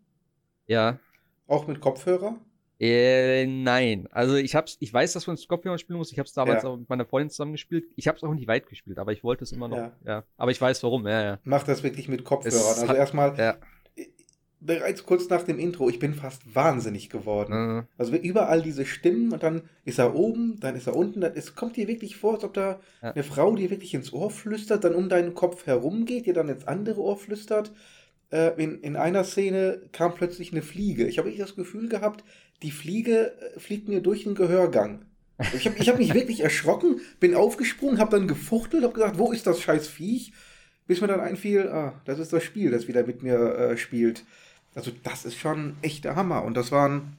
Ja. 0.66 0.98
Auch 1.46 1.66
mit 1.66 1.82
Kopfhörer? 1.82 2.36
Äh, 2.80 3.44
nein. 3.46 4.08
Also 4.12 4.36
ich 4.36 4.54
hab's, 4.54 4.78
ich 4.80 4.92
weiß, 4.94 5.12
dass 5.12 5.26
man 5.26 5.36
Scorpion 5.36 5.76
spielen 5.78 5.98
muss. 5.98 6.10
Ich 6.10 6.18
habe 6.18 6.26
es 6.26 6.32
damals 6.32 6.62
Ja. 6.62 6.70
auch 6.70 6.78
mit 6.78 6.88
meiner 6.88 7.04
Freundin 7.04 7.28
zusammen 7.28 7.52
gespielt. 7.52 7.84
Ich 7.96 8.08
habe 8.08 8.16
es 8.16 8.22
auch 8.24 8.32
nicht 8.32 8.48
weit 8.48 8.66
gespielt, 8.66 8.98
aber 8.98 9.12
ich 9.12 9.22
wollte 9.22 9.44
es 9.44 9.52
immer 9.52 9.68
noch. 9.68 9.76
Ja. 9.76 9.92
Ja. 10.06 10.24
Aber 10.38 10.50
ich 10.52 10.60
weiß 10.60 10.82
warum. 10.84 11.06
Ja, 11.06 11.22
ja. 11.22 11.38
Macht 11.44 11.68
das 11.68 11.82
wirklich 11.82 12.08
mit 12.08 12.24
Kopfhörern. 12.24 12.56
Es 12.58 12.78
Also 12.80 12.94
erstmal, 12.94 13.36
Ja. 13.38 13.56
Bereits 14.64 15.04
kurz 15.04 15.28
nach 15.28 15.42
dem 15.42 15.58
Intro, 15.58 15.88
ich 15.88 15.98
bin 15.98 16.14
fast 16.14 16.54
wahnsinnig 16.54 17.10
geworden. 17.10 17.80
Äh, 17.80 17.82
Also 17.98 18.14
überall 18.14 18.62
diese 18.62 18.86
Stimmen 18.86 19.32
und 19.32 19.42
dann 19.42 19.62
ist 19.84 19.98
er 19.98 20.14
oben, 20.14 20.58
dann 20.60 20.76
ist 20.76 20.86
er 20.86 20.96
unten. 20.96 21.20
Dann, 21.20 21.32
es 21.34 21.54
kommt 21.54 21.76
dir 21.76 21.88
wirklich 21.88 22.16
vor, 22.16 22.34
als 22.34 22.44
ob 22.44 22.54
da 22.54 22.80
Ja. 23.02 23.10
eine 23.12 23.24
Frau 23.24 23.54
dir 23.56 23.70
wirklich 23.70 23.94
ins 23.94 24.12
Ohr 24.12 24.30
flüstert, 24.30 24.84
dann 24.84 24.94
um 24.94 25.08
deinen 25.08 25.34
Kopf 25.34 25.66
herumgeht, 25.66 26.26
dir 26.26 26.34
dann 26.34 26.48
ins 26.48 26.66
andere 26.66 27.00
Ohr 27.00 27.16
flüstert. 27.18 27.72
Äh, 28.30 28.52
in, 28.62 28.80
in 28.80 28.96
einer 28.96 29.24
Szene 29.24 29.82
kam 29.92 30.14
plötzlich 30.14 30.52
eine 30.52 30.62
Fliege. 30.62 31.06
Ich 31.06 31.18
habe 31.18 31.28
wirklich 31.28 31.46
das 31.46 31.56
Gefühl 31.56 31.88
gehabt, 31.88 32.24
die 32.62 32.70
Fliege 32.70 33.32
äh, 33.56 33.60
fliegt 33.60 33.88
mir 33.88 34.00
durch 34.00 34.24
den 34.24 34.34
Gehörgang. 34.34 35.04
Also 35.38 35.56
Ich 35.56 35.66
habe 35.66 35.76
ich 35.78 35.88
hab 35.88 35.98
mich 35.98 36.14
wirklich 36.14 36.40
erschrocken, 36.44 37.00
bin 37.20 37.34
aufgesprungen, 37.34 37.98
habe 37.98 38.16
dann 38.16 38.28
gefuchtelt, 38.28 38.84
habe 38.84 38.94
gesagt, 38.94 39.18
wo 39.18 39.32
ist 39.32 39.46
das 39.46 39.60
scheiß 39.60 39.88
Viech? 39.88 40.32
Bis 40.86 41.00
mir 41.00 41.06
dann 41.06 41.20
einfiel, 41.20 41.68
ah, 41.68 42.00
das 42.04 42.18
ist 42.18 42.32
das 42.32 42.42
Spiel, 42.42 42.70
das 42.70 42.88
wieder 42.88 43.06
mit 43.06 43.22
mir 43.22 43.36
äh, 43.56 43.76
spielt. 43.76 44.24
Also 44.74 44.90
das 45.02 45.24
ist 45.24 45.36
schon 45.36 45.76
echt 45.82 46.04
der 46.04 46.16
Hammer. 46.16 46.44
Und 46.44 46.54
das 46.54 46.72
waren 46.72 47.16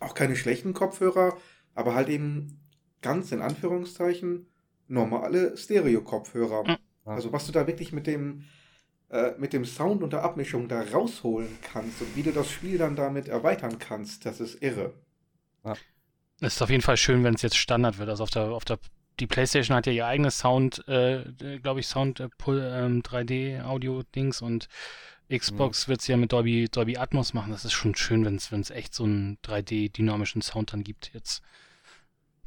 auch 0.00 0.14
keine 0.14 0.36
schlechten 0.36 0.74
Kopfhörer, 0.74 1.36
aber 1.74 1.94
halt 1.94 2.08
eben 2.08 2.58
ganz 3.00 3.32
in 3.32 3.40
Anführungszeichen 3.40 4.46
normale 4.88 5.56
Stereo-Kopfhörer. 5.56 6.64
Mhm. 6.64 6.76
Also 7.04 7.32
was 7.32 7.46
du 7.46 7.52
da 7.52 7.66
wirklich 7.66 7.92
mit 7.92 8.06
dem, 8.06 8.44
äh, 9.10 9.32
mit 9.38 9.52
dem 9.52 9.64
Sound 9.64 10.02
und 10.02 10.12
der 10.12 10.22
Abmischung 10.22 10.68
da 10.68 10.82
rausholen 10.82 11.58
kannst 11.62 12.00
und 12.00 12.16
wie 12.16 12.22
du 12.22 12.32
das 12.32 12.50
Spiel 12.50 12.78
dann 12.78 12.96
damit 12.96 13.28
erweitern 13.28 13.78
kannst, 13.78 14.26
das 14.26 14.40
ist 14.40 14.62
irre. 14.62 14.94
Es 16.40 16.54
ist 16.54 16.62
auf 16.62 16.70
jeden 16.70 16.82
Fall 16.82 16.96
schön, 16.96 17.22
wenn 17.22 17.34
es 17.34 17.42
jetzt 17.42 17.56
Standard 17.56 17.98
wird. 17.98 18.08
Also 18.08 18.24
auf 18.24 18.30
der, 18.30 18.44
auf 18.50 18.64
der, 18.64 18.78
die 19.20 19.26
PlayStation 19.26 19.76
hat 19.76 19.86
ja 19.86 19.92
ihr 19.92 20.06
eigenes 20.06 20.38
Sound, 20.38 20.86
äh, 20.88 21.24
glaube 21.62 21.80
ich, 21.80 21.86
Sound 21.86 22.20
äh, 22.20 22.28
Pull, 22.36 22.60
ähm, 22.60 23.02
3D-Audio-Dings 23.02 24.42
und 24.42 24.68
Xbox 25.36 25.88
wird 25.88 26.00
es 26.00 26.06
ja 26.06 26.16
mit 26.16 26.32
Dolby, 26.32 26.68
Dolby 26.70 26.96
Atmos 26.96 27.32
machen. 27.34 27.50
Das 27.52 27.64
ist 27.64 27.72
schon 27.72 27.94
schön, 27.94 28.24
wenn 28.24 28.36
es 28.36 28.70
echt 28.70 28.94
so 28.94 29.04
einen 29.04 29.38
3D-dynamischen 29.44 30.42
Sound 30.42 30.72
dann 30.72 30.84
gibt 30.84 31.12
jetzt. 31.14 31.42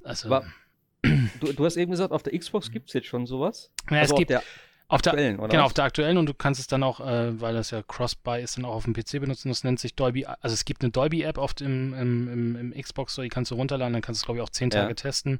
Also, 0.04 0.28
Aber- 0.28 0.46
du, 1.02 1.54
du 1.54 1.66
hast 1.66 1.78
eben 1.78 1.92
gesagt, 1.92 2.12
auf 2.12 2.24
der 2.24 2.38
Xbox 2.38 2.72
gibt's 2.72 2.94
jetzt 2.94 3.08
schon 3.08 3.26
sowas. 3.26 3.72
ja, 3.90 4.00
also 4.00 4.16
es 4.16 4.20
gibt 4.20 4.34
auf 4.34 4.42
der 4.44 4.44
auf 4.88 5.02
der, 5.02 5.14
aktuellen, 5.14 5.40
oder? 5.40 5.48
Genau, 5.48 5.64
was? 5.64 5.66
auf 5.68 5.74
der 5.74 5.84
aktuellen 5.86 6.18
und 6.20 6.28
du 6.28 6.36
kannst 6.36 6.60
es 6.60 6.68
dann 6.68 6.84
auch, 6.84 7.00
äh, 7.00 7.42
weil 7.42 7.56
das 7.56 7.72
ja 7.72 7.82
Cross-Buy 7.82 8.44
ist, 8.44 8.58
dann 8.58 8.66
auch 8.66 8.76
auf 8.76 8.84
dem 8.84 8.94
PC 8.94 9.20
benutzen. 9.20 9.50
Das 9.50 9.64
nennt 9.64 9.80
sich 9.80 9.96
Dolby, 9.96 10.26
also 10.28 10.54
es 10.54 10.64
gibt 10.64 10.84
eine 10.84 10.92
Dolby-App 10.92 11.40
auf 11.40 11.56
dem 11.56 11.94
im, 11.96 12.32
im, 12.32 12.56
im 12.74 12.82
Xbox 12.84 13.14
Store, 13.14 13.26
die 13.26 13.30
kannst 13.30 13.50
du 13.50 13.56
runterladen, 13.56 13.94
dann 13.94 14.04
kannst 14.04 14.22
du 14.22 14.24
es, 14.24 14.26
glaube 14.26 14.38
ich, 14.40 14.44
auch 14.44 14.50
zehn 14.52 14.70
Ja. 14.70 14.82
Tage 14.84 14.94
testen. 14.94 15.40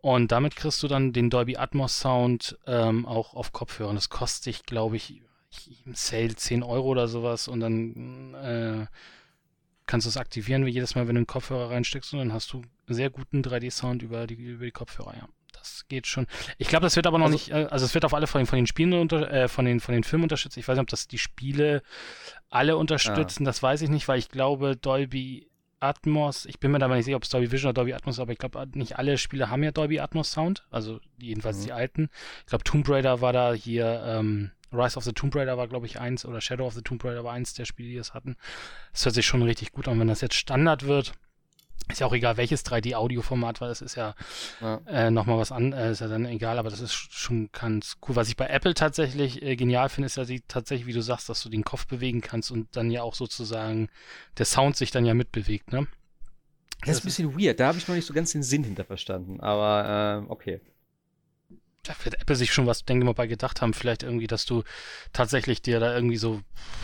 Und 0.00 0.32
damit 0.32 0.56
kriegst 0.56 0.82
du 0.82 0.88
dann 0.88 1.12
den 1.12 1.28
Dolby 1.28 1.58
Atmos 1.58 2.00
Sound 2.00 2.58
ähm, 2.66 3.04
auch 3.04 3.34
auf 3.34 3.52
Kopfhörern. 3.52 3.94
Das 3.94 4.08
kostet 4.08 4.46
dich, 4.46 4.64
glaube 4.64 4.96
ich- 4.96 5.20
im 5.86 5.94
Sale 5.94 6.34
10 6.34 6.62
Euro 6.62 6.88
oder 6.88 7.08
sowas 7.08 7.48
und 7.48 7.60
dann 7.60 8.34
äh, 8.34 8.86
kannst 9.86 10.06
du 10.06 10.08
es 10.10 10.16
aktivieren 10.16 10.64
wie 10.66 10.70
jedes 10.70 10.94
Mal, 10.94 11.06
wenn 11.08 11.14
du 11.16 11.20
einen 11.20 11.26
Kopfhörer 11.26 11.70
reinsteckst 11.70 12.12
und 12.12 12.20
dann 12.20 12.32
hast 12.32 12.52
du 12.52 12.62
sehr 12.86 13.10
guten 13.10 13.42
3D-Sound 13.42 14.02
über 14.02 14.26
die, 14.26 14.34
über 14.34 14.64
die 14.64 14.70
Kopfhörer, 14.70 15.14
ja. 15.16 15.28
Das 15.54 15.84
geht 15.86 16.06
schon. 16.08 16.26
Ich 16.58 16.66
glaube, 16.66 16.84
das 16.84 16.96
wird 16.96 17.06
aber 17.06 17.18
noch 17.18 17.26
Also- 17.26 17.34
nicht, 17.36 17.50
äh, 17.50 17.66
also 17.70 17.84
es 17.84 17.94
wird 17.94 18.04
auf 18.04 18.14
alle 18.14 18.26
von 18.26 18.40
den, 18.40 18.46
von 18.46 18.56
den 18.56 18.66
Spielen 18.66 18.94
unter, 18.94 19.30
äh, 19.30 19.48
von 19.48 19.64
den, 19.64 19.78
von 19.80 19.92
den 19.94 20.02
Filmen 20.02 20.24
unterstützt. 20.24 20.56
Ich 20.56 20.66
weiß 20.66 20.74
nicht, 20.76 20.82
ob 20.82 20.88
das 20.88 21.06
die 21.06 21.18
Spiele 21.18 21.82
alle 22.50 22.76
unterstützen, 22.76 23.44
das 23.44 23.62
weiß 23.62 23.82
ich 23.82 23.88
nicht, 23.90 24.08
weil 24.08 24.18
ich 24.18 24.28
glaube, 24.28 24.76
Dolby 24.76 25.48
Atmos, 25.78 26.46
ich 26.46 26.58
bin 26.60 26.70
mir 26.70 26.78
da 26.78 26.88
mal 26.88 26.96
nicht 26.96 27.04
sicher, 27.04 27.16
ob 27.16 27.22
es 27.24 27.28
Dolby 27.28 27.50
Vision 27.52 27.68
oder 27.68 27.74
Dolby 27.74 27.94
Atmos 27.94 28.16
ist, 28.16 28.20
aber 28.20 28.32
ich 28.32 28.38
glaube, 28.38 28.66
nicht 28.74 28.98
alle 28.98 29.18
Spiele 29.18 29.50
haben 29.50 29.62
ja 29.62 29.70
Dolby 29.72 30.00
Atmos 30.00 30.32
Sound, 30.32 30.64
also 30.70 31.00
jedenfalls 31.18 31.58
Mhm. 31.58 31.64
die 31.64 31.72
alten. 31.72 32.10
Ich 32.40 32.46
glaube, 32.46 32.64
Tomb 32.64 32.88
Raider 32.88 33.20
war 33.20 33.32
da 33.32 33.52
hier, 33.52 34.02
ähm, 34.06 34.50
Rise 34.72 34.96
of 34.96 35.04
the 35.04 35.12
Tomb 35.12 35.34
Raider 35.34 35.56
war, 35.58 35.68
glaube 35.68 35.86
ich, 35.86 35.98
eins, 36.00 36.24
oder 36.24 36.40
Shadow 36.40 36.66
of 36.66 36.74
the 36.74 36.82
Tomb 36.82 37.04
Raider 37.04 37.24
war 37.24 37.32
eins 37.32 37.54
der 37.54 37.64
Spiele, 37.64 37.88
die 37.90 37.96
das 37.96 38.14
hatten. 38.14 38.36
Das 38.92 39.04
hört 39.04 39.14
sich 39.14 39.26
schon 39.26 39.42
richtig 39.42 39.72
gut 39.72 39.88
an, 39.88 39.98
wenn 40.00 40.08
das 40.08 40.20
jetzt 40.20 40.34
Standard 40.34 40.86
wird. 40.86 41.12
Ist 41.90 41.98
ja 42.00 42.06
auch 42.06 42.12
egal, 42.14 42.36
welches 42.36 42.64
3D-Audio-Format, 42.64 43.60
weil 43.60 43.68
das 43.68 43.82
ist 43.82 43.96
ja 43.96 44.14
Ja. 44.60 44.80
äh, 44.86 45.10
nochmal 45.10 45.36
was 45.38 45.50
an, 45.50 45.72
äh, 45.72 45.90
ist 45.90 46.00
ja 46.00 46.06
dann 46.06 46.26
egal, 46.26 46.58
aber 46.58 46.70
das 46.70 46.80
ist 46.80 46.92
sch- 46.92 47.08
schon 47.10 47.50
ganz 47.52 47.96
cool. 48.08 48.14
Was 48.14 48.28
ich 48.28 48.36
bei 48.36 48.46
Apple 48.46 48.74
tatsächlich 48.74 49.42
äh, 49.42 49.56
genial 49.56 49.88
finde, 49.88 50.06
ist 50.06 50.16
ja 50.16 50.24
die, 50.24 50.42
tatsächlich, 50.46 50.86
wie 50.86 50.92
du 50.92 51.02
sagst, 51.02 51.28
dass 51.28 51.42
du 51.42 51.48
den 51.48 51.64
Kopf 51.64 51.86
bewegen 51.88 52.20
kannst 52.20 52.52
und 52.52 52.68
dann 52.76 52.90
ja 52.92 53.02
auch 53.02 53.14
sozusagen 53.14 53.88
der 54.38 54.46
Sound 54.46 54.76
sich 54.76 54.92
dann 54.92 55.04
ja 55.04 55.12
mitbewegt, 55.14 55.72
ne? 55.72 55.88
Das 56.84 56.96
ist 56.98 57.02
ein 57.04 57.06
bisschen 57.06 57.38
weird. 57.40 57.58
Da 57.60 57.68
habe 57.68 57.78
ich 57.78 57.86
noch 57.88 57.94
nicht 57.96 58.06
so 58.06 58.14
ganz 58.14 58.32
den 58.32 58.42
Sinn 58.44 58.64
hinter 58.64 58.84
verstanden. 58.84 59.40
Aber 59.40 60.20
ähm, 60.22 60.30
okay. 60.30 60.60
Da 61.84 61.94
wird 62.04 62.20
Apple 62.20 62.36
sich 62.36 62.52
schon 62.52 62.66
was, 62.66 62.84
denke 62.84 63.02
ich 63.02 63.06
mal, 63.06 63.12
bei 63.12 63.26
gedacht 63.26 63.60
haben. 63.60 63.74
Vielleicht 63.74 64.04
irgendwie, 64.04 64.28
dass 64.28 64.46
du 64.46 64.62
tatsächlich 65.12 65.62
dir 65.62 65.80
da 65.80 65.92
irgendwie 65.92 66.16
so, 66.16 66.40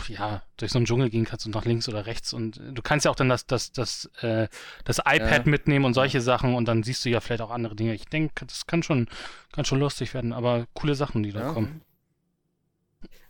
ja, 0.09 0.43
durch 0.57 0.73
so 0.73 0.77
einen 0.77 0.85
Dschungel 0.85 1.09
gehen 1.09 1.23
kannst 1.23 1.45
und 1.45 1.55
nach 1.55 1.63
links 1.63 1.87
oder 1.87 2.05
rechts. 2.05 2.33
Und 2.33 2.57
äh, 2.57 2.73
du 2.73 2.81
kannst 2.81 3.05
ja 3.05 3.11
auch 3.11 3.15
dann 3.15 3.29
das, 3.29 3.45
das, 3.45 3.71
das, 3.71 4.09
äh, 4.21 4.49
das 4.83 4.97
iPad 4.99 5.45
Ja. 5.45 5.49
mitnehmen 5.49 5.85
und 5.85 5.93
solche 5.93 6.19
Sachen 6.19 6.53
und 6.53 6.65
dann 6.67 6.83
siehst 6.83 7.05
du 7.05 7.09
ja 7.09 7.21
vielleicht 7.21 7.41
auch 7.41 7.49
andere 7.49 7.77
Dinge. 7.77 7.93
Ich 7.93 8.05
denke, 8.07 8.45
das 8.45 8.67
kann 8.67 8.83
schon, 8.83 9.07
kann 9.53 9.63
schon 9.63 9.79
lustig 9.79 10.13
werden, 10.13 10.33
aber 10.33 10.67
coole 10.73 10.95
Sachen, 10.95 11.23
die 11.23 11.31
da 11.31 11.41
Ja. 11.41 11.53
kommen. 11.53 11.81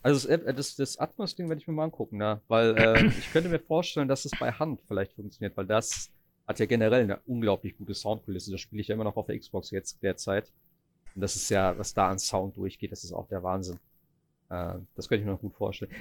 Also 0.01 0.27
das, 0.27 0.39
App- 0.39 0.55
das, 0.55 0.75
das 0.75 0.97
Atmos-Ding 0.97 1.49
werde 1.49 1.61
ich 1.61 1.67
mir 1.67 1.73
mal 1.75 1.83
angucken, 1.83 2.19
ja. 2.19 2.41
Weil 2.47 2.75
äh, 2.75 3.05
ich 3.19 3.31
könnte 3.31 3.49
mir 3.49 3.59
vorstellen, 3.59 4.07
dass 4.07 4.25
es 4.25 4.31
bei 4.33 4.51
Hand 4.51 4.81
vielleicht 4.87 5.13
funktioniert, 5.13 5.55
weil 5.55 5.67
das 5.67 6.09
hat 6.47 6.57
ja 6.59 6.65
generell 6.65 7.03
eine 7.03 7.19
unglaublich 7.27 7.77
gute 7.77 7.93
Soundkulisse. 7.93 8.51
Das 8.51 8.59
spiele 8.59 8.81
ich 8.81 8.87
ja 8.87 8.95
immer 8.95 9.03
noch 9.03 9.17
auf 9.17 9.27
der 9.27 9.37
Xbox 9.37 9.69
jetzt 9.69 10.01
derzeit. 10.01 10.51
Und 11.15 11.21
das 11.21 11.35
ist 11.35 11.49
ja, 11.49 11.77
was 11.77 11.93
da 11.93 12.09
an 12.09 12.19
Sound 12.19 12.57
durchgeht, 12.57 12.91
das 12.91 13.03
ist 13.03 13.13
auch 13.13 13.27
der 13.27 13.43
Wahnsinn. 13.43 13.79
Äh, 14.49 14.75
das 14.95 15.07
könnte 15.07 15.21
ich 15.21 15.25
mir 15.25 15.33
noch 15.33 15.41
gut 15.41 15.55
vorstellen. 15.55 15.91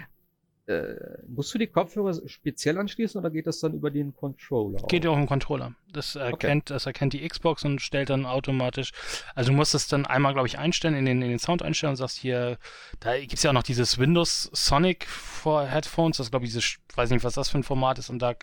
Äh, 0.69 0.97
musst 1.27 1.55
du 1.55 1.59
die 1.59 1.67
Kopfhörer 1.67 2.15
speziell 2.29 2.77
anschließen 2.77 3.19
oder 3.19 3.31
geht 3.31 3.47
das 3.47 3.59
dann 3.61 3.73
über 3.73 3.91
den 3.91 4.15
Controller? 4.15 4.79
Geht 4.89 5.03
ja 5.03 5.11
auch 5.11 5.17
im 5.17 5.27
Controller. 5.27 5.73
Das 5.91 6.15
erkennt, 6.15 6.69
das 6.69 6.85
erkennt 6.85 7.15
die 7.15 7.27
Xbox 7.27 7.65
und 7.65 7.81
stellt 7.81 8.11
dann 8.11 8.27
automatisch. 8.27 8.93
Also 9.35 9.51
du 9.51 9.57
musst 9.57 9.75
es 9.75 9.89
dann 9.89 10.05
einmal, 10.05 10.35
glaube 10.35 10.47
ich, 10.47 10.59
einstellen 10.59 10.95
in 10.95 11.07
den, 11.07 11.23
in 11.23 11.31
den 11.31 11.39
Sound 11.39 11.63
einstellen 11.63 11.93
und 11.93 11.97
sagst 11.97 12.19
hier, 12.19 12.59
da 13.01 13.19
gibt 13.19 13.33
es 13.33 13.43
ja 13.43 13.51
auch 13.51 13.55
noch 13.55 13.63
dieses 13.63 13.97
Windows 13.97 14.51
Sonic 14.53 15.07
for 15.07 15.65
Headphones. 15.65 16.19
Das 16.19 16.31
glaube 16.31 16.45
ich, 16.45 16.53
dieses, 16.53 16.77
weiß 16.95 17.09
nicht, 17.11 17.25
was 17.25 17.33
das 17.33 17.49
für 17.49 17.57
ein 17.57 17.65
Format 17.65 17.99
ist. 17.99 18.11
Und 18.11 18.19
da 18.19 18.35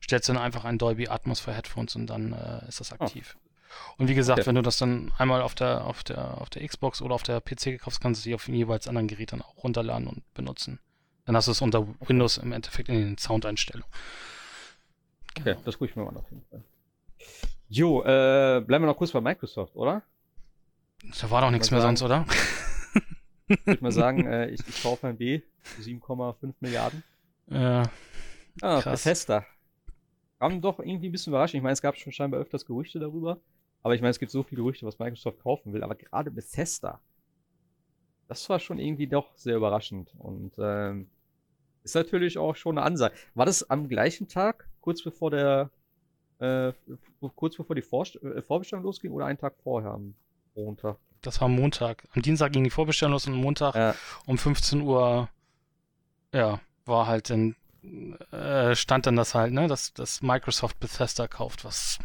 stellst 0.00 0.28
du 0.28 0.34
dann 0.34 0.42
einfach 0.42 0.64
ein 0.64 0.78
Dolby 0.78 1.08
Atmos 1.08 1.40
für 1.40 1.52
Headphones 1.52 1.96
und 1.96 2.06
dann 2.06 2.32
äh, 2.32 2.68
ist 2.68 2.78
das 2.78 2.92
aktiv. 2.92 3.36
Und 3.98 4.08
wie 4.08 4.14
gesagt, 4.14 4.40
Okay. 4.40 4.46
wenn 4.48 4.54
du 4.54 4.62
das 4.62 4.76
dann 4.78 5.12
einmal 5.18 5.42
auf 5.42 5.54
der, 5.54 5.84
auf 5.84 6.02
der, 6.04 6.40
auf 6.40 6.50
der 6.50 6.66
Xbox 6.66 7.00
oder 7.02 7.14
auf 7.14 7.22
der 7.22 7.40
PC 7.40 7.64
gekauft 7.64 8.00
kannst 8.00 8.20
du 8.20 8.24
sie 8.24 8.34
auf 8.34 8.44
dem 8.46 8.54
jeweils 8.54 8.88
anderen 8.88 9.08
Gerät 9.08 9.32
dann 9.32 9.42
auch 9.42 9.62
runterladen 9.62 10.06
und 10.06 10.22
benutzen. 10.34 10.78
Dann 11.24 11.36
hast 11.36 11.46
du 11.46 11.52
es 11.52 11.60
unter 11.62 11.86
Windows 12.00 12.38
im 12.38 12.52
Endeffekt 12.52 12.88
in 12.88 12.96
den 12.96 13.18
Soundeinstellungen. 13.18 13.88
Okay, 15.38 15.56
das 15.64 15.78
gucke 15.78 15.90
ich 15.90 15.96
mir 15.96 16.04
mal 16.04 16.16
auf 16.16 16.28
jeden 16.30 16.44
Fall. 16.50 16.62
Jo, 17.68 18.02
äh, 18.02 18.60
bleiben 18.66 18.84
wir 18.84 18.86
noch 18.88 18.96
kurz 18.96 19.12
bei 19.12 19.20
Microsoft, 19.20 19.74
oder? 19.76 20.02
Da 21.20 21.30
war 21.30 21.40
doch 21.40 21.50
nichts 21.50 21.70
mehr 21.70 21.80
sagen. 21.80 21.96
sonst, 21.96 22.02
oder? 22.02 22.26
Ich 23.48 23.66
würde 23.66 23.82
mal 23.82 23.92
sagen, 23.92 24.26
äh, 24.30 24.48
ich, 24.50 24.60
ich 24.68 24.82
kaufe 24.82 25.06
ein 25.06 25.16
B, 25.16 25.40
7,5 25.80 26.54
Milliarden. 26.60 27.02
Ja, 27.48 27.84
Ah. 28.60 28.80
Bethesda. 28.82 29.46
Kam 30.38 30.60
doch 30.60 30.78
irgendwie 30.80 31.08
ein 31.08 31.12
bisschen 31.12 31.30
überraschend. 31.30 31.54
Ich 31.58 31.62
meine, 31.62 31.72
es 31.72 31.80
gab 31.80 31.96
schon 31.96 32.12
scheinbar 32.12 32.40
öfters 32.40 32.66
Gerüchte 32.66 32.98
darüber. 32.98 33.38
Aber 33.82 33.94
ich 33.94 34.00
meine, 34.00 34.10
es 34.10 34.18
gibt 34.18 34.30
so 34.30 34.42
viele 34.42 34.62
Gerüchte, 34.62 34.86
was 34.86 34.98
Microsoft 34.98 35.40
kaufen 35.40 35.72
will. 35.72 35.82
Aber 35.82 35.94
gerade 35.94 36.30
Bethesda, 36.30 37.00
das 38.28 38.48
war 38.48 38.60
schon 38.60 38.78
irgendwie 38.78 39.06
doch 39.06 39.36
sehr 39.36 39.56
überraschend. 39.56 40.14
Und 40.18 40.52
ähm, 40.58 41.08
ist 41.82 41.94
natürlich 41.94 42.38
auch 42.38 42.54
schon 42.56 42.78
eine 42.78 42.86
Ansage. 42.86 43.14
War 43.34 43.46
das 43.46 43.68
am 43.68 43.88
gleichen 43.88 44.28
Tag, 44.28 44.68
kurz 44.80 45.02
bevor 45.02 45.30
der, 45.30 45.70
äh, 46.38 46.72
kurz 47.34 47.56
bevor 47.56 47.74
die 47.74 47.82
Vorst 47.82 48.22
äh, 48.22 48.42
Vorbestellung 48.42 48.84
losging 48.84 49.12
oder 49.12 49.26
einen 49.26 49.38
Tag 49.38 49.54
vorher 49.62 49.92
am 49.92 50.14
Montag? 50.54 50.98
das 51.22 51.40
war 51.40 51.48
Montag. 51.48 52.04
Am 52.14 52.22
Dienstag 52.22 52.52
ging 52.52 52.64
die 52.64 52.70
Vorbestellung 52.70 53.12
los 53.12 53.26
und 53.26 53.34
am 53.34 53.40
Montag 53.40 53.74
Ja, 53.74 53.94
um 54.26 54.36
15 54.36 54.82
Uhr, 54.82 55.28
ja, 56.34 56.60
war 56.84 57.06
halt 57.06 57.30
dann, 57.30 57.56
äh, 58.32 58.74
stand 58.74 59.06
dann 59.06 59.16
das 59.16 59.34
halt, 59.34 59.52
ne, 59.52 59.68
dass, 59.68 59.94
dass 59.94 60.20
Microsoft 60.20 60.78
Bethesda 60.80 61.28
kauft, 61.28 61.64
was 61.64 61.98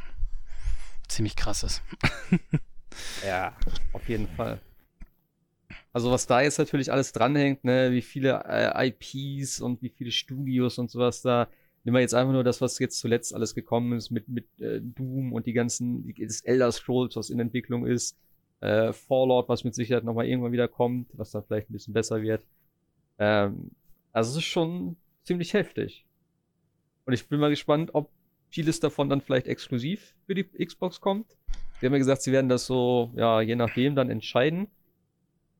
ziemlich 1.07 1.35
krass 1.35 1.63
ist. 1.63 1.81
Ja, 3.25 3.55
auf 3.93 4.07
jeden 4.09 4.27
Fall. 4.27 4.59
Also 5.93 6.11
was 6.11 6.27
da 6.27 6.41
jetzt 6.41 6.59
natürlich 6.59 6.91
alles 6.91 7.11
dranhängt, 7.11 7.63
ne, 7.63 7.91
wie 7.91 8.01
viele 8.01 8.43
äh, 8.47 8.87
IPs 8.87 9.61
und 9.61 9.81
wie 9.81 9.89
viele 9.89 10.11
Studios 10.11 10.77
und 10.77 10.91
sowas 10.91 11.21
da. 11.21 11.47
Nehmen 11.83 11.95
wir 11.95 12.01
jetzt 12.01 12.13
einfach 12.13 12.33
nur 12.33 12.43
das, 12.43 12.59
was 12.59 12.79
jetzt 12.79 12.99
zuletzt 12.99 13.33
alles 13.33 13.55
gekommen 13.55 13.93
ist 13.93 14.11
mit, 14.11 14.27
mit 14.27 14.45
äh, 14.59 14.81
Doom 14.81 15.31
und 15.31 15.45
die 15.45 15.53
ganzen, 15.53 16.13
das 16.19 16.41
Elder 16.41 16.71
Scrolls, 16.71 17.15
was 17.15 17.29
in 17.29 17.39
Entwicklung 17.39 17.85
ist, 17.85 18.17
äh, 18.59 18.91
Fallout, 18.91 19.47
was 19.47 19.63
mit 19.63 19.73
Sicherheit 19.73 20.03
nochmal 20.03 20.27
irgendwann 20.27 20.51
wieder 20.51 20.67
kommt, 20.67 21.09
was 21.13 21.31
dann 21.31 21.43
vielleicht 21.43 21.69
ein 21.69 21.73
bisschen 21.73 21.93
besser 21.93 22.21
wird. 22.21 22.45
Ähm, 23.19 23.71
also 24.11 24.31
es 24.31 24.37
ist 24.37 24.43
schon 24.49 24.97
ziemlich 25.23 25.53
heftig. 25.53 26.05
Und 27.05 27.13
ich 27.13 27.27
bin 27.29 27.39
mal 27.39 27.49
gespannt, 27.49 27.91
ob 27.93 28.11
vieles 28.49 28.79
davon 28.79 29.09
dann 29.09 29.21
vielleicht 29.21 29.47
exklusiv 29.47 30.15
für 30.25 30.35
die 30.35 30.43
Xbox 30.43 31.01
kommt. 31.01 31.37
Sie 31.79 31.85
haben 31.85 31.93
ja 31.93 31.99
gesagt, 31.99 32.21
sie 32.21 32.31
werden 32.31 32.49
das 32.49 32.65
so, 32.65 33.11
ja, 33.15 33.41
je 33.41 33.55
nachdem 33.55 33.95
dann 33.95 34.09
entscheiden. 34.09 34.67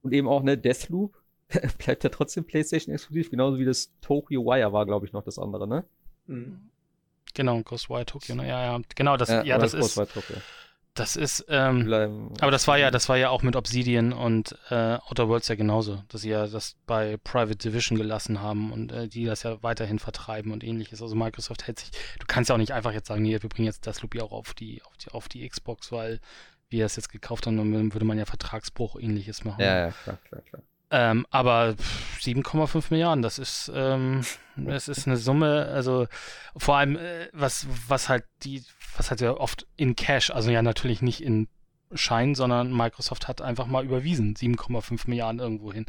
Und 0.01 0.13
eben 0.13 0.27
auch, 0.27 0.41
ne, 0.43 0.57
Deathloop 0.57 1.15
bleibt 1.77 2.03
ja 2.03 2.09
trotzdem 2.09 2.45
PlayStation 2.45 2.93
exklusiv, 2.93 3.29
genauso 3.29 3.59
wie 3.59 3.65
das 3.65 3.91
Tokyo 4.01 4.45
Wire 4.45 4.73
war, 4.73 4.85
glaube 4.85 5.05
ich, 5.05 5.13
noch 5.13 5.23
das 5.23 5.37
andere, 5.37 5.67
ne? 5.67 5.83
Mhm. 6.27 6.69
Genau, 7.33 7.61
Ghostwire 7.61 8.05
Tokyo, 8.05 8.35
ne? 8.35 8.47
Ja, 8.47 8.63
ja, 8.63 8.81
genau, 8.95 9.17
das, 9.17 9.29
ja, 9.29 9.41
oder 9.41 9.59
das 9.59 9.73
ist, 9.73 9.95
Tokyo. 9.95 10.37
Das 10.99 11.15
ist, 11.15 11.45
ähm, 11.49 11.85
Bleiben- 11.85 12.33
aber 12.39 12.51
das 12.51 12.67
war 12.67 12.77
ja, 12.77 12.91
das 12.91 13.07
war 13.09 13.17
ja 13.17 13.29
auch 13.29 13.43
mit 13.43 13.55
Obsidian 13.55 14.13
und 14.13 14.57
äh, 14.69 14.97
Outer 15.07 15.27
Worlds 15.29 15.47
ja 15.47 15.55
genauso, 15.55 16.03
dass 16.09 16.21
sie 16.21 16.29
ja 16.29 16.47
das 16.47 16.75
bei 16.85 17.17
Private 17.17 17.55
Division 17.57 17.97
gelassen 17.97 18.41
haben 18.41 18.71
und 18.71 18.91
äh, 18.91 19.07
die 19.07 19.25
das 19.25 19.43
ja 19.43 19.61
weiterhin 19.63 19.99
vertreiben 19.99 20.51
und 20.51 20.63
ähnliches. 20.63 21.01
Also 21.01 21.15
Microsoft 21.15 21.67
hält 21.67 21.79
sich, 21.79 21.91
du 22.19 22.25
kannst 22.27 22.49
ja 22.49 22.55
auch 22.55 22.59
nicht 22.59 22.73
einfach 22.73 22.91
jetzt 22.93 23.07
sagen, 23.07 23.21
nee, 23.21 23.41
wir 23.41 23.49
bringen 23.49 23.67
jetzt 23.67 23.87
das 23.87 24.01
Loop 24.01 24.15
ja 24.15 24.23
auch 24.23 24.31
auf 24.31 24.53
die, 24.53 24.81
auf 24.83 24.97
die, 24.97 25.11
auf 25.11 25.27
die 25.29 25.47
Xbox, 25.47 25.91
weil 25.91 26.19
wir 26.69 26.85
es 26.85 26.95
jetzt 26.97 27.09
gekauft 27.09 27.47
haben, 27.47 27.57
dann 27.57 27.93
würde 27.93 28.05
man 28.05 28.17
ja 28.17 28.25
Vertragsbruch 28.25 28.99
ähnliches 28.99 29.45
machen. 29.45 29.61
Ja, 29.61 29.77
ja, 29.87 29.91
klar, 30.03 30.17
klar, 30.27 30.41
klar. 30.41 30.61
Ähm, 30.89 31.25
aber 31.31 31.75
pff, 31.75 32.19
7,5 32.21 32.85
Milliarden, 32.91 33.21
das 33.21 33.39
ist, 33.39 33.69
ähm, 33.75 34.21
das 34.55 34.87
ist 34.87 35.05
eine 35.07 35.17
Summe, 35.17 35.65
also 35.73 36.07
vor 36.55 36.77
allem, 36.77 36.95
äh, 36.97 37.27
was, 37.33 37.67
was 37.87 38.07
halt 38.09 38.23
die, 38.43 38.63
was 38.95 39.09
halt 39.09 39.19
ja 39.21 39.33
oft 39.33 39.67
in 39.75 39.95
Cash, 39.95 40.31
also 40.31 40.49
ja 40.49 40.61
natürlich 40.61 41.01
nicht 41.01 41.21
in 41.21 41.47
Schein, 41.93 42.35
sondern 42.35 42.75
Microsoft 42.75 43.27
hat 43.29 43.41
einfach 43.41 43.65
mal 43.65 43.85
überwiesen, 43.85 44.35
7,5 44.35 45.07
Milliarden 45.09 45.39
irgendwo 45.39 45.71
hin. 45.71 45.85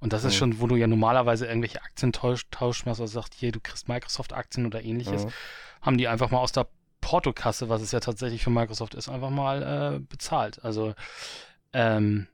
Und 0.00 0.12
das 0.12 0.24
ist 0.24 0.34
Mhm. 0.34 0.38
schon, 0.38 0.60
wo 0.60 0.66
du 0.66 0.76
ja 0.76 0.86
normalerweise 0.86 1.46
irgendwelche 1.46 1.82
Aktien 1.82 2.12
tausch, 2.12 2.42
tausch 2.50 2.84
machst, 2.84 3.00
also 3.00 3.12
sagst, 3.20 3.34
hier, 3.34 3.50
du 3.52 3.60
kriegst 3.60 3.88
Microsoft-Aktien 3.88 4.66
oder 4.66 4.82
ähnliches, 4.82 5.24
Mhm. 5.24 5.30
haben 5.82 5.98
die 5.98 6.08
einfach 6.08 6.30
mal 6.30 6.38
aus 6.40 6.52
der 6.52 6.68
Portokasse, 7.00 7.68
was 7.70 7.80
es 7.80 7.92
ja 7.92 8.00
tatsächlich 8.00 8.42
für 8.44 8.50
Microsoft 8.50 8.94
ist, 8.94 9.08
einfach 9.08 9.30
mal 9.30 9.96
äh, 9.96 9.98
bezahlt. 10.00 10.62
Also, 10.64 10.94
ähm, 11.72 12.26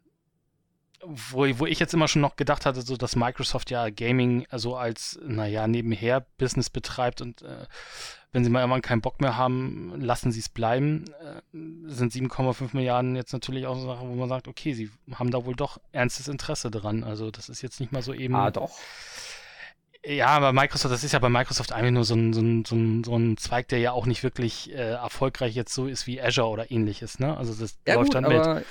wo, 1.07 1.47
wo 1.59 1.67
ich 1.67 1.79
jetzt 1.79 1.95
immer 1.95 2.09
schon 2.09 2.23
noch 2.23 2.37
gedacht 2.37 2.67
hatte, 2.67 2.83
so 2.83 2.97
dass 2.97 3.17
Microsoft 3.17 3.71
ja 3.71 3.91
Gaming 3.91 4.47
also 4.51 4.77
als, 4.77 5.19
naja, 5.27 5.67
nebenher 5.67 6.27
Business 6.39 6.71
betreibt 6.71 7.21
und 7.21 7.43
äh, 7.43 7.67
wenn 8.33 8.43
sie 8.43 8.51
mal 8.51 8.61
irgendwann 8.61 8.83
keinen 8.83 9.01
Bock 9.01 9.21
mehr 9.21 9.37
haben, 9.37 9.95
lassen 10.01 10.33
sie 10.33 10.41
es 10.41 10.49
bleiben. 10.49 11.05
Äh, 11.21 11.41
sind 11.87 12.13
7,5 12.13 12.71
Milliarden 12.73 13.15
jetzt 13.15 13.33
natürlich 13.33 13.67
auch 13.67 13.77
so 13.77 13.87
Sache, 13.87 14.01
wo 14.01 14.15
man 14.15 14.29
sagt, 14.29 14.49
okay, 14.49 14.75
sie 14.75 14.91
haben 15.13 15.31
da 15.31 15.45
wohl 15.45 15.55
doch 15.55 15.79
ernstes 15.93 16.27
Interesse 16.27 16.71
dran. 16.71 17.05
Also 17.05 17.31
das 17.31 17.49
ist 17.49 17.63
jetzt 17.63 17.79
nicht 17.79 17.93
mal 17.93 18.03
so 18.03 18.13
eben. 18.13 18.35
Ah, 18.35 18.51
doch. 18.51 18.73
Ja, 20.05 20.27
aber 20.27 20.53
Microsoft, 20.53 20.93
das 20.93 21.05
ist 21.05 21.13
ja 21.13 21.19
bei 21.21 21.29
Microsoft 21.31 21.73
eigentlich 21.73 21.93
nur 21.93 22.05
so 22.05 22.15
ein, 22.15 22.33
so 22.35 22.41
ein, 22.41 22.65
so 22.65 22.75
ein, 22.75 23.05
so 23.05 23.17
ein 23.17 23.37
Zweig, 23.37 23.69
der 23.69 23.79
ja 23.79 23.93
auch 23.93 24.05
nicht 24.05 24.23
wirklich 24.23 24.71
äh, 24.71 24.95
erfolgreich 24.95 25.55
jetzt 25.55 25.73
so 25.73 25.87
ist 25.87 26.07
wie 26.07 26.21
Azure 26.21 26.49
oder 26.49 26.71
ähnliches, 26.71 27.21
ne? 27.21 27.37
Also 27.37 27.55
das 27.55 27.79
Ja, 27.87 27.95
läuft 27.95 28.13
gut, 28.13 28.15
dann 28.17 28.25
mit. 28.25 28.67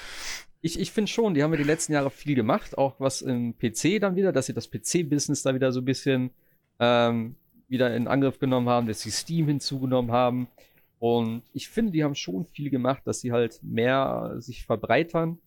Ich, 0.63 0.79
ich 0.79 0.91
finde 0.91 1.11
schon, 1.11 1.33
die 1.33 1.43
haben 1.43 1.51
ja 1.51 1.57
die 1.57 1.63
letzten 1.63 1.93
Jahre 1.93 2.09
viel 2.09 2.35
gemacht, 2.35 2.77
auch 2.77 2.95
was 2.99 3.21
im 3.21 3.55
PC 3.57 3.99
dann 4.01 4.15
wieder, 4.15 4.31
dass 4.31 4.47
sie 4.47 4.53
das 4.53 4.69
PC-Business 4.71 5.43
da 5.43 5.53
wieder 5.53 5.71
so 5.71 5.81
ein 5.81 5.85
bisschen 5.85 6.31
ähm, 6.79 7.35
wieder 7.67 7.95
in 7.95 8.07
Angriff 8.07 8.39
genommen 8.39 8.69
haben, 8.69 8.87
dass 8.87 9.01
sie 9.01 9.11
Steam 9.11 9.47
hinzugenommen 9.47 10.11
haben. 10.11 10.47
Und 10.99 11.43
ich 11.53 11.67
finde, 11.69 11.91
die 11.91 12.03
haben 12.03 12.15
schon 12.15 12.45
viel 12.45 12.69
gemacht, 12.69 13.03
dass 13.05 13.19
sie 13.19 13.31
halt 13.33 13.59
mehr 13.61 14.35
sich 14.39 14.65
verbreitern. 14.65 15.37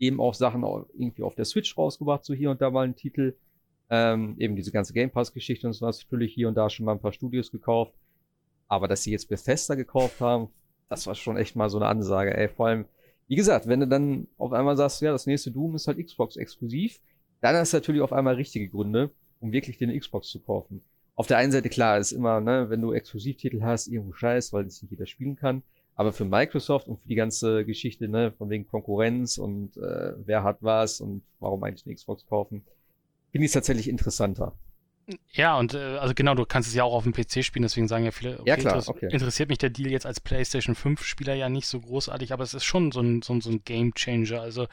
Eben 0.00 0.20
auch 0.20 0.34
Sachen 0.34 0.64
au- 0.64 0.86
irgendwie 0.98 1.22
auf 1.22 1.34
der 1.36 1.44
Switch 1.44 1.76
rausgebracht, 1.78 2.24
so 2.24 2.34
hier 2.34 2.50
und 2.50 2.60
da 2.60 2.70
mal 2.70 2.84
ein 2.86 2.96
Titel. 2.96 3.34
Ähm, 3.90 4.34
eben 4.38 4.56
diese 4.56 4.72
ganze 4.72 4.92
Game 4.92 5.10
Pass-Geschichte 5.10 5.66
und 5.66 5.72
sowas. 5.72 6.02
Natürlich 6.04 6.34
hier 6.34 6.48
und 6.48 6.54
da 6.56 6.68
schon 6.68 6.84
mal 6.84 6.92
ein 6.92 7.00
paar 7.00 7.12
Studios 7.12 7.50
gekauft. 7.52 7.94
Aber 8.68 8.88
dass 8.88 9.02
sie 9.04 9.12
jetzt 9.12 9.28
Bethesda 9.28 9.76
gekauft 9.76 10.20
haben, 10.20 10.48
das 10.88 11.06
war 11.06 11.14
schon 11.14 11.36
echt 11.36 11.56
mal 11.56 11.70
so 11.70 11.78
eine 11.78 11.86
Ansage, 11.86 12.36
ey. 12.36 12.48
Vor 12.48 12.66
allem, 12.66 12.84
wie 13.28 13.36
gesagt, 13.36 13.66
wenn 13.68 13.80
du 13.80 13.86
dann 13.86 14.26
auf 14.38 14.52
einmal 14.52 14.76
sagst, 14.76 15.02
ja, 15.02 15.12
das 15.12 15.26
nächste 15.26 15.50
Doom 15.50 15.74
ist 15.76 15.86
halt 15.86 16.04
Xbox 16.04 16.36
exklusiv, 16.36 17.00
dann 17.40 17.54
hast 17.54 17.72
du 17.72 17.76
natürlich 17.76 18.00
auf 18.00 18.12
einmal 18.12 18.34
richtige 18.34 18.68
Gründe, 18.68 19.10
um 19.40 19.52
wirklich 19.52 19.78
den 19.78 19.96
Xbox 19.98 20.28
zu 20.28 20.40
kaufen. 20.40 20.82
Auf 21.14 21.26
der 21.26 21.36
einen 21.36 21.52
Seite, 21.52 21.68
klar, 21.68 21.98
ist 21.98 22.12
immer, 22.12 22.40
ne, 22.40 22.70
wenn 22.70 22.80
du 22.80 22.92
Exklusivtitel 22.92 23.62
hast, 23.62 23.88
irgendwo 23.88 24.12
scheiß, 24.12 24.52
weil 24.52 24.64
das 24.64 24.80
nicht 24.82 24.90
jeder 24.90 25.06
spielen 25.06 25.36
kann. 25.36 25.62
Aber 25.94 26.12
für 26.12 26.24
Microsoft 26.24 26.86
und 26.86 27.00
für 27.00 27.08
die 27.08 27.16
ganze 27.16 27.64
Geschichte, 27.64 28.08
ne, 28.08 28.32
von 28.32 28.48
wegen 28.50 28.66
Konkurrenz 28.66 29.36
und 29.36 29.76
äh, 29.76 30.14
wer 30.24 30.44
hat 30.44 30.58
was 30.60 31.00
und 31.00 31.22
warum 31.40 31.64
eigentlich 31.64 31.84
eine 31.86 31.94
Xbox 31.96 32.24
kaufen, 32.26 32.62
finde 33.32 33.44
ich 33.44 33.48
es 33.48 33.54
tatsächlich 33.54 33.88
interessanter. 33.88 34.54
Ja, 35.32 35.56
und 35.56 35.72
äh, 35.74 35.96
also 35.98 36.12
genau, 36.14 36.34
du 36.34 36.44
kannst 36.44 36.68
es 36.68 36.74
ja 36.74 36.84
auch 36.84 36.92
auf 36.92 37.04
dem 37.04 37.12
PC 37.14 37.42
spielen, 37.42 37.62
deswegen 37.62 37.88
sagen 37.88 38.04
ja 38.04 38.10
viele, 38.10 38.40
okay, 38.40 38.48
Ja, 38.50 38.56
klar, 38.56 38.76
interess- 38.76 38.88
okay. 38.88 39.08
interessiert 39.10 39.48
mich 39.48 39.56
der 39.58 39.70
Deal 39.70 39.90
jetzt 39.90 40.04
als 40.04 40.20
PlayStation 40.20 40.74
5 40.74 41.02
Spieler 41.02 41.34
ja 41.34 41.48
nicht 41.48 41.66
so 41.66 41.80
großartig, 41.80 42.32
aber 42.32 42.44
es 42.44 42.52
ist 42.52 42.64
schon 42.64 42.92
so 42.92 43.00
ein, 43.00 43.22
so 43.22 43.32
ein, 43.32 43.40
so 43.40 43.50
ein 43.50 43.62
Game 43.64 43.94
Changer. 43.94 44.42
Also 44.42 44.66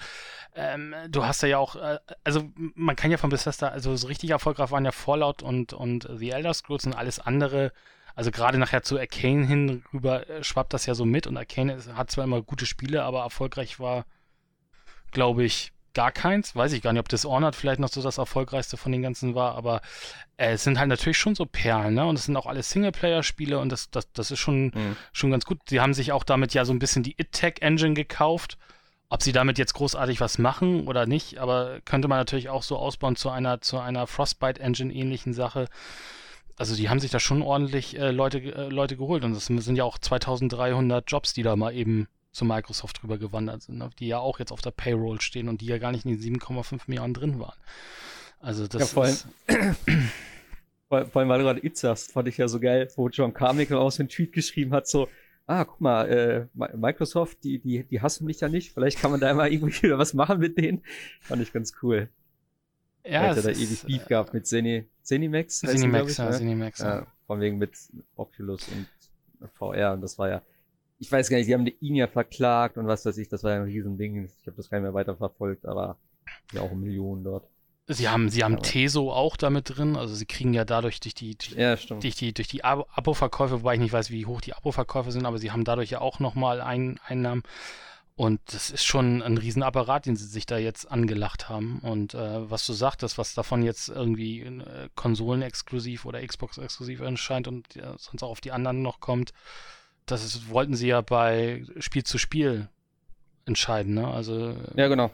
ähm, 0.54 0.94
du 1.10 1.24
hast 1.26 1.42
ja 1.44 1.58
auch, 1.58 1.78
äh, 1.78 2.00
also 2.26 2.50
man 2.56 2.96
kann 2.98 3.12
ja 3.12 3.18
von 3.18 3.30
Bethesda, 3.30 3.70
also 3.70 3.96
so 3.96 4.08
richtig 4.08 4.30
erfolgreich 4.32 4.72
waren 4.72 4.84
ja 4.86 4.92
Fallout 4.92 5.42
und, 5.42 5.72
und 5.74 6.10
The 6.14 6.32
Elder 6.32 6.54
Scrolls 6.54 6.86
und 6.86 6.94
alles 6.96 7.20
andere. 7.20 7.72
Also 8.14 8.32
gerade 8.32 8.58
nachher 8.58 8.82
zu 8.84 8.98
Arcane 9.00 9.46
hin 9.46 9.84
rüber 9.94 10.30
äh, 10.30 10.44
schwappt 10.44 10.74
das 10.74 10.86
ja 10.86 10.96
so 10.96 11.06
mit 11.06 11.28
und 11.28 11.38
Arcane 11.38 11.78
hat 11.96 12.12
zwar 12.12 12.24
immer 12.26 12.42
gute 12.42 12.66
Spiele, 12.66 13.04
aber 13.04 13.22
erfolgreich 13.22 13.80
war, 13.80 14.06
glaube 15.12 15.44
ich, 15.46 15.72
gar 15.96 16.12
keins. 16.12 16.56
Weiß 16.56 16.72
ich 16.74 16.84
gar 16.84 16.94
nicht, 16.94 17.00
ob 17.00 17.10
Dishonored 17.10 17.56
vielleicht 17.56 17.80
noch 17.80 17.90
so 17.90 18.04
das 18.04 18.20
erfolgreichste 18.20 18.78
von 18.78 18.92
den 18.92 19.02
ganzen 19.02 19.34
war, 19.34 19.56
aber 19.56 19.82
äh, 20.38 20.52
es 20.52 20.64
sind 20.64 20.78
halt 20.78 20.90
natürlich 20.90 21.18
schon 21.18 21.34
so 21.34 21.46
Perlen, 21.48 21.96
ne? 21.96 22.06
Und 22.06 22.20
es 22.20 22.26
sind 22.26 22.38
auch 22.38 22.46
alle 22.46 22.62
Singleplayer-Spiele 22.62 23.58
und 23.58 23.70
das, 23.72 23.90
das, 23.90 24.12
das 24.14 24.30
ist 24.30 24.40
schon, 24.40 24.66
Mhm. 24.66 24.96
schon 25.14 25.32
ganz 25.32 25.46
gut. 25.46 25.60
Sie 25.68 25.80
haben 25.82 25.94
sich 25.96 26.12
auch 26.12 26.24
damit 26.24 26.54
ja 26.54 26.64
so 26.66 26.74
ein 26.74 26.80
bisschen 26.80 27.02
die 27.02 27.16
It-Tech-Engine 27.18 27.96
gekauft. 27.96 28.58
Ob 29.08 29.22
sie 29.22 29.32
damit 29.32 29.60
jetzt 29.60 29.76
großartig 29.76 30.20
was 30.20 30.40
machen 30.40 30.88
oder 30.88 31.06
nicht, 31.06 31.38
aber 31.38 31.80
könnte 31.86 32.08
man 32.08 32.18
natürlich 32.18 32.50
auch 32.50 32.64
so 32.64 32.76
ausbauen 32.78 33.16
zu 33.16 33.30
einer, 33.30 33.62
zu 33.62 33.78
einer 33.80 34.08
Frostbite-Engine-ähnlichen 34.08 35.32
Sache. 35.34 35.68
Also 36.58 36.76
die 36.76 36.90
haben 36.90 37.00
sich 37.00 37.12
da 37.12 37.20
schon 37.20 37.42
ordentlich 37.44 37.98
äh, 38.00 38.10
Leute, 38.12 38.40
äh, 38.40 38.68
Leute 38.70 38.98
geholt 38.98 39.24
und 39.24 39.34
das 39.36 39.46
sind 39.46 39.76
ja 39.76 39.84
auch 39.84 40.00
2300 40.00 41.10
Jobs, 41.10 41.34
die 41.34 41.44
da 41.44 41.56
mal 41.56 41.76
eben 41.76 42.08
zu 42.36 42.44
Microsoft 42.46 43.02
drüber 43.02 43.18
gewandert 43.18 43.62
sind, 43.62 43.82
die 44.00 44.08
ja 44.08 44.20
auch 44.20 44.40
jetzt 44.40 44.52
auf 44.52 44.62
der 44.62 44.72
Payroll 44.72 45.22
stehen 45.22 45.48
und 45.48 45.62
die 45.62 45.68
ja 45.68 45.78
gar 45.78 45.92
nicht 45.92 46.06
in 46.06 46.12
den 46.12 46.20
7,5 46.20 46.82
Milliarden 46.88 47.14
drin 47.14 47.40
waren. 47.40 47.58
Also 48.40 48.68
das 48.68 48.82
Ja, 48.82 48.86
vor 48.88 49.04
allem- 49.06 49.14
ist, 49.14 49.28
Vor, 50.88 51.06
vor 51.08 51.22
allem, 51.22 51.30
weil 51.30 51.40
du 51.40 51.46
gerade 51.46 51.66
It 51.66 51.78
sagst, 51.78 52.12
fand 52.12 52.28
ich 52.28 52.38
ja 52.38 52.48
so 52.48 52.60
geil, 52.60 52.90
wo 52.96 53.10
John 53.10 53.36
auch 53.36 53.90
so 53.92 54.02
einen 54.04 54.10
Tweet 54.10 54.34
geschrieben 54.34 54.72
hat, 54.72 54.88
so, 54.88 55.08
ah, 55.48 55.64
guck 55.64 55.82
mal, 55.82 56.08
äh, 56.10 56.48
Mi- 56.54 56.76
Microsoft, 56.76 57.44
die, 57.44 57.58
die, 57.60 57.84
die 57.86 58.02
hassen 58.02 58.26
mich 58.26 58.42
ja 58.42 58.50
nicht, 58.50 58.72
vielleicht 58.74 59.00
kann 59.00 59.12
man 59.12 59.20
da 59.20 59.34
mal 59.34 59.50
irgendwie 59.52 59.82
wieder 59.84 59.98
was 59.98 60.14
machen 60.14 60.40
mit 60.40 60.58
denen. 60.58 60.84
Fand 61.22 61.42
ich 61.42 61.52
ganz 61.54 61.74
cool. 61.82 62.10
ja, 63.04 63.22
er 63.24 63.38
es 63.38 63.44
da 63.44 63.50
ist, 63.50 63.62
ewig 63.62 63.84
Beef 63.84 64.06
gehabt 64.08 64.34
mit 64.34 64.46
Zeni, 64.46 64.86
Zenimax. 65.02 65.62
Cinemax, 65.62 66.16
glaub 66.16 66.30
ja, 66.32 66.36
ich, 66.38 66.44
ne? 66.44 66.72
Ja. 66.80 66.86
Ja, 67.00 67.08
von 67.28 67.40
wegen 67.40 67.58
mit 67.58 67.72
Oculus 68.16 68.68
und 68.68 68.88
VR 69.54 69.94
und 69.94 70.02
das 70.02 70.20
war 70.20 70.30
ja, 70.30 70.42
ich 71.00 71.12
weiß 71.12 71.30
gar 71.30 71.38
nicht, 71.38 71.48
die 71.48 71.54
haben 71.54 71.68
ihn 71.82 71.96
ja 71.96 72.08
verklagt 72.08 72.78
und 72.78 72.88
was 72.88 73.06
weiß 73.06 73.18
ich, 73.18 73.28
das 73.30 73.44
war 73.44 73.52
ja 73.52 73.58
ein 73.58 73.64
Riesending. 73.64 74.26
Ich 74.42 74.48
habe 74.48 74.58
das 74.58 74.70
gar 74.70 74.78
nicht 74.80 74.84
mehr 74.84 74.94
weiterverfolgt, 74.94 75.66
aber 75.66 75.98
ja 76.54 76.62
auch 76.62 76.72
Millionen 76.74 77.24
dort. 77.24 77.48
Sie 77.88 78.10
haben, 78.10 78.30
sie 78.30 78.44
haben 78.44 78.54
Aber- 78.56 78.64
Teso 78.64 79.12
auch 79.14 79.38
damit 79.38 79.78
drin, 79.78 79.96
also 79.96 80.16
sie 80.16 80.26
kriegen 80.26 80.54
ja 80.56 80.66
dadurch 80.66 81.00
durch 81.02 81.14
die, 81.14 81.38
durch, 81.38 81.52
Ja, 81.52 81.76
durch 81.76 82.16
die, 82.16 82.34
durch 82.34 82.48
die 82.48 82.64
Abo- 82.66 82.88
Abo-Verkäufe, 82.92 83.60
wobei 83.60 83.76
ich 83.76 83.80
nicht 83.80 83.94
weiß, 83.94 84.10
wie 84.10 84.26
hoch 84.26 84.42
die 84.42 84.56
Abo-Verkäufe 84.56 85.12
sind, 85.12 85.26
aber 85.28 85.38
sie 85.38 85.52
haben 85.52 85.64
dadurch 85.66 85.92
ja 85.92 86.02
auch 86.02 86.20
nochmal 86.20 86.62
ein, 86.62 87.00
Einnahmen. 87.06 87.44
Und 88.16 88.40
das 88.48 88.70
ist 88.72 88.86
schon 88.86 89.22
ein 89.22 89.38
Riesenapparat, 89.38 90.06
den 90.08 90.16
sie 90.16 90.26
sich 90.26 90.46
da 90.48 90.58
jetzt 90.58 90.90
angelacht 90.90 91.50
haben. 91.50 91.80
Und 91.80 92.14
äh, 92.16 92.50
was 92.50 92.66
du 92.66 92.72
sagtest, 92.74 93.18
was 93.20 93.34
davon 93.36 93.62
jetzt 93.62 93.90
irgendwie 93.90 94.40
äh, 94.42 94.90
Konsolen-exklusiv 94.96 96.06
oder 96.06 96.26
Xbox-exklusiv 96.26 97.02
erscheint 97.02 97.48
und 97.48 97.76
äh, 97.76 97.84
sonst 97.98 98.24
auch 98.24 98.30
auf 98.30 98.42
die 98.42 98.52
anderen 98.54 98.82
noch 98.82 99.00
kommt, 99.02 99.32
das 100.06 100.24
ist, 100.24 100.50
wollten 100.50 100.76
sie 100.76 100.88
ja 100.88 101.02
bei 101.02 101.64
Spiel 101.80 102.04
zu 102.04 102.18
Spiel 102.18 102.70
entscheiden. 103.46 103.94
Ne? 103.94 104.08
Also 104.08 104.56
ja, 104.76 104.88
genau. 104.88 105.12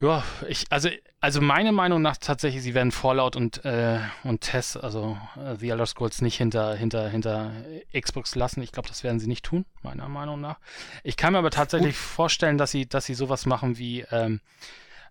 ja, 0.00 0.24
ich, 0.48 0.64
also, 0.70 0.88
also 1.20 1.40
meine 1.40 1.72
Meinung 1.72 2.02
nach 2.02 2.16
tatsächlich, 2.16 2.62
sie 2.62 2.74
werden 2.74 2.92
Fallout 2.92 3.36
und, 3.36 3.64
äh, 3.64 4.00
und 4.24 4.40
Tess, 4.40 4.76
also 4.76 5.18
äh, 5.36 5.56
The 5.56 5.70
Elder 5.70 5.86
Scrolls 5.86 6.22
nicht 6.22 6.36
hinter, 6.36 6.74
hinter, 6.74 7.08
hinter 7.08 7.52
Xbox 7.98 8.34
lassen. 8.34 8.62
Ich 8.62 8.72
glaube, 8.72 8.88
das 8.88 9.04
werden 9.04 9.20
sie 9.20 9.28
nicht 9.28 9.44
tun, 9.44 9.64
meiner 9.82 10.08
Meinung 10.08 10.40
nach. 10.40 10.58
Ich 11.04 11.16
kann 11.16 11.32
mir 11.32 11.38
aber 11.38 11.50
tatsächlich 11.50 11.96
vorstellen, 11.96 12.58
dass 12.58 12.70
sie, 12.70 12.88
dass 12.88 13.04
sie 13.04 13.14
sowas 13.14 13.46
machen 13.46 13.78
wie, 13.78 14.00
ähm, 14.10 14.40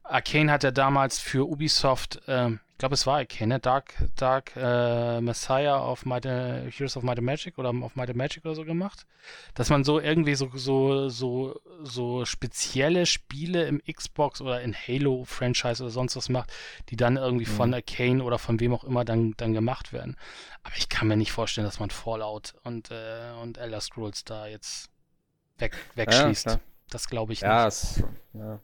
Arcane 0.10 0.52
hat 0.52 0.64
ja 0.64 0.72
damals 0.72 1.20
für 1.20 1.48
Ubisoft, 1.48 2.22
ähm, 2.28 2.60
ich 2.72 2.78
glaube, 2.80 2.96
es 2.96 3.06
war 3.06 3.18
Arcane, 3.18 3.56
ne? 3.56 3.60
Dark, 3.60 3.94
Dark 4.16 4.54
äh, 4.56 5.20
Messiah 5.20 5.84
of 5.86 6.06
Might, 6.06 6.26
äh, 6.26 6.72
Heroes 6.72 6.96
of 6.96 7.04
Might 7.04 7.18
and 7.18 7.26
Magic 7.26 7.58
oder 7.58 7.70
auf 7.70 7.96
Might 7.98 8.08
and 8.10 8.18
Magic 8.18 8.46
oder 8.46 8.56
so 8.56 8.64
gemacht. 8.64 9.06
Dass 9.54 9.70
man 9.70 9.84
so 9.84 10.00
irgendwie 10.00 10.34
so, 10.36 10.50
so, 10.56 11.10
so, 11.10 11.60
so 11.84 12.24
spezielle 12.24 13.06
Spiele 13.06 13.66
im 13.68 13.82
Xbox 13.84 14.40
oder 14.40 14.62
in 14.62 14.74
Halo-Franchise 14.74 15.84
oder 15.84 15.92
sonst 15.92 16.16
was 16.16 16.30
macht, 16.30 16.54
die 16.90 16.96
dann 16.96 17.18
irgendwie 17.18 17.46
Mhm. 17.46 17.56
von 17.56 17.74
Arcane 17.74 18.24
oder 18.24 18.40
von 18.40 18.62
wem 18.62 18.74
auch 18.74 18.86
immer 18.86 19.04
dann, 19.04 19.34
dann 19.36 19.52
gemacht 19.54 19.92
werden. 19.92 20.16
Aber 20.64 20.76
ich 20.78 20.88
kann 20.88 21.10
mir 21.10 21.18
nicht 21.18 21.34
vorstellen, 21.34 21.66
dass 21.66 21.80
man 21.82 21.90
Fallout 21.90 22.54
und, 22.64 22.92
äh, 22.92 23.32
und 23.42 23.58
Elder 23.58 23.82
Scrolls 23.82 24.24
da 24.24 24.48
jetzt 24.48 24.90
weg, 25.58 25.76
wegschließt. 25.96 26.46
klar. 26.46 26.60
das 26.90 27.10
glaube 27.10 27.34
ich 27.34 27.42
Ja, 27.42 27.66
nicht. 27.66 27.68
es, 27.68 28.04
ja. 28.34 28.60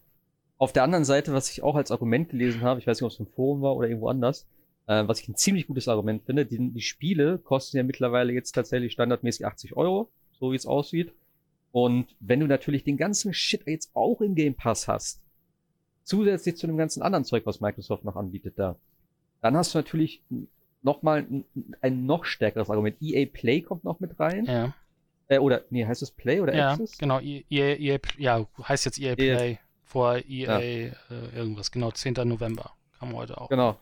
Auf 0.58 0.72
der 0.72 0.84
anderen 0.84 1.06
Seite, 1.06 1.34
was 1.34 1.50
ich 1.52 1.64
auch 1.64 1.76
als 1.76 1.92
Argument 1.92 2.30
gelesen 2.30 2.62
habe, 2.62 2.80
ich 2.80 2.88
weiß 2.88 2.98
nicht, 2.98 3.06
ob 3.06 3.12
es 3.12 3.20
im 3.20 3.28
Forum 3.28 3.62
war 3.62 3.76
oder 3.76 3.88
irgendwo 3.90 4.08
anders, 4.08 4.48
äh, 4.88 5.06
was 5.06 5.20
ich 5.20 5.28
ein 5.28 5.36
ziemlich 5.36 5.68
gutes 5.68 5.88
Argument 5.88 6.24
finde, 6.24 6.46
die, 6.46 6.58
die 6.72 6.82
Spiele 6.82 7.38
kosten 7.40 7.78
ja 7.78 7.84
mittlerweile 7.84 8.32
jetzt 8.32 8.54
tatsächlich 8.54 8.94
standardmäßig 8.94 9.46
80 9.46 9.76
Euro, 9.76 10.10
so 10.40 10.52
wie 10.52 10.56
es 10.56 10.66
aussieht. 10.66 11.14
Und 11.72 12.08
wenn 12.22 12.40
du 12.40 12.48
natürlich 12.48 12.86
den 12.86 12.96
ganzen 12.96 13.34
Shit 13.34 13.68
jetzt 13.68 13.92
auch 13.96 14.22
im 14.22 14.34
Game 14.36 14.56
Pass 14.56 14.88
hast, 14.88 15.22
zusätzlich 16.04 16.56
zu 16.56 16.68
dem 16.68 16.78
ganzen 16.78 17.02
anderen 17.02 17.26
Zeug, 17.26 17.46
was 17.46 17.60
Microsoft 17.60 18.06
noch 18.06 18.16
anbietet 18.16 18.54
da, 18.58 18.78
dann 19.42 19.58
hast 19.58 19.74
du 19.74 19.80
natürlich 19.80 20.22
nochmal 20.84 21.20
ein, 21.30 21.44
ein 21.82 22.06
noch 22.06 22.24
stärkeres 22.24 22.70
Argument. 22.70 22.96
EA 23.02 23.26
Play 23.26 23.62
kommt 23.62 23.84
noch 23.84 24.00
mit 24.00 24.18
rein. 24.20 24.46
Ja. 24.46 24.74
Äh, 25.28 25.40
oder, 25.40 25.64
nee, 25.70 25.86
heißt 25.86 26.02
es 26.02 26.12
Play 26.12 26.40
oder 26.40 26.56
Ja, 26.56 26.72
Access? 26.72 26.98
genau. 26.98 27.20
EA, 27.20 27.44
EA, 27.50 28.00
ja, 28.18 28.48
heißt 28.64 28.86
jetzt 28.86 29.00
EA 29.00 29.10
EA. 29.10 29.16
Play 29.16 29.60
vor 29.86 30.18
EA 30.18 30.24
Ja. 30.28 30.60
äh, 30.60 30.92
irgendwas. 31.36 31.72
Genau, 31.72 31.92
10. 31.92 32.14
November. 32.28 32.72
Kam 33.00 33.14
heute 33.16 33.40
auch. 33.40 33.50
Genau. 33.50 33.78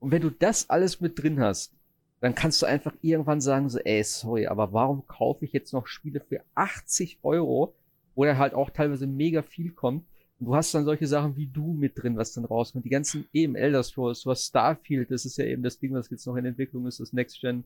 Und 0.00 0.12
wenn 0.12 0.22
du 0.22 0.30
das 0.30 0.70
alles 0.70 1.00
mit 1.00 1.20
drin 1.22 1.40
hast, 1.40 1.72
dann 2.20 2.34
kannst 2.34 2.62
du 2.62 2.66
einfach 2.66 2.92
irgendwann 3.02 3.40
sagen, 3.40 3.68
so, 3.68 3.78
ey, 3.78 4.02
sorry, 4.02 4.46
aber 4.46 4.72
warum 4.72 5.06
kaufe 5.06 5.44
ich 5.44 5.52
jetzt 5.52 5.72
noch 5.72 5.86
Spiele 5.86 6.20
für 6.20 6.40
80 6.54 7.18
Euro, 7.22 7.74
wo 8.14 8.24
da 8.24 8.36
halt 8.36 8.54
auch 8.54 8.70
teilweise 8.70 9.06
mega 9.06 9.42
viel 9.42 9.70
kommt? 9.72 10.04
Und 10.40 10.46
du 10.46 10.54
hast 10.54 10.72
dann 10.74 10.84
solche 10.84 11.06
Sachen 11.08 11.36
wie 11.36 11.46
du 11.46 11.72
mit 11.72 12.00
drin, 12.00 12.16
was 12.16 12.32
dann 12.32 12.44
rauskommt. 12.44 12.84
Die 12.84 12.88
ganzen 12.90 13.26
eben 13.32 13.56
Elder 13.56 13.82
Scrolls, 13.82 14.22
du 14.22 14.30
hast 14.30 14.46
Starfield, 14.46 15.10
das 15.10 15.24
ist 15.24 15.36
ja 15.38 15.44
eben 15.44 15.62
das 15.62 15.78
Ding, 15.78 15.92
was 15.94 16.10
jetzt 16.10 16.26
noch 16.26 16.36
in 16.36 16.44
Entwicklung 16.46 16.86
ist, 16.86 17.00
das 17.00 17.12
Next 17.12 17.40
Gen, 17.40 17.64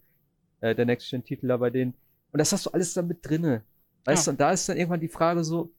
äh, 0.61 0.75
der 0.75 0.87
Next 0.87 1.11
Gen 1.11 1.23
Titel 1.25 1.49
da 1.49 1.57
bei 1.59 1.69
denen. 1.71 1.93
Und 2.33 2.39
das 2.39 2.53
hast 2.53 2.65
du 2.67 2.71
alles 2.71 2.95
dann 2.95 3.09
mit 3.09 3.19
drinne. 3.23 3.63
Weißt 4.05 4.27
Ja. 4.27 4.31
du, 4.33 4.35
und 4.35 4.41
da 4.41 4.53
ist 4.53 4.67
dann 4.69 4.77
irgendwann 4.79 5.01
die 5.01 5.09
Frage 5.09 5.45
so, 5.45 5.71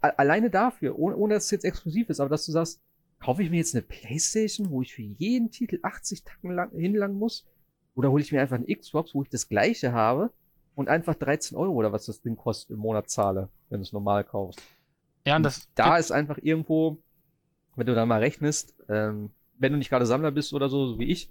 alleine 0.00 0.50
dafür, 0.50 0.98
ohne, 0.98 1.16
ohne 1.16 1.34
dass 1.34 1.44
es 1.44 1.50
jetzt 1.50 1.64
exklusiv 1.64 2.08
ist, 2.08 2.20
aber 2.20 2.30
dass 2.30 2.46
du 2.46 2.52
sagst, 2.52 2.80
kaufe 3.20 3.42
ich 3.42 3.50
mir 3.50 3.58
jetzt 3.58 3.74
eine 3.74 3.82
Playstation, 3.82 4.70
wo 4.70 4.82
ich 4.82 4.94
für 4.94 5.02
jeden 5.02 5.50
Titel 5.50 5.78
80 5.82 6.24
Tacken 6.24 6.52
lang, 6.52 6.70
hinlangen 6.72 7.18
muss? 7.18 7.46
Oder 7.94 8.10
hole 8.10 8.22
ich 8.22 8.32
mir 8.32 8.40
einfach 8.40 8.56
eine 8.56 8.74
Xbox, 8.74 9.14
wo 9.14 9.22
ich 9.22 9.28
das 9.28 9.48
gleiche 9.48 9.92
habe 9.92 10.30
und 10.74 10.88
einfach 10.88 11.14
13 11.14 11.56
Euro 11.56 11.74
oder 11.74 11.92
was 11.92 12.06
das 12.06 12.22
Ding 12.22 12.36
kostet 12.36 12.70
im 12.70 12.78
Monat 12.78 13.10
zahle, 13.10 13.48
wenn 13.68 13.80
du 13.80 13.82
es 13.82 13.92
normal 13.92 14.24
kaufst? 14.24 14.60
Ja, 15.26 15.36
und 15.36 15.42
das 15.42 15.68
Da 15.74 15.98
ist 15.98 16.12
einfach 16.12 16.38
irgendwo, 16.40 16.98
wenn 17.76 17.86
du 17.86 17.94
dann 17.94 18.08
mal 18.08 18.20
rechnest, 18.20 18.74
ähm, 18.88 19.30
wenn 19.58 19.72
du 19.72 19.78
nicht 19.78 19.90
gerade 19.90 20.06
Sammler 20.06 20.30
bist 20.30 20.54
oder 20.54 20.70
so, 20.70 20.86
so 20.86 20.98
wie 20.98 21.10
ich, 21.10 21.30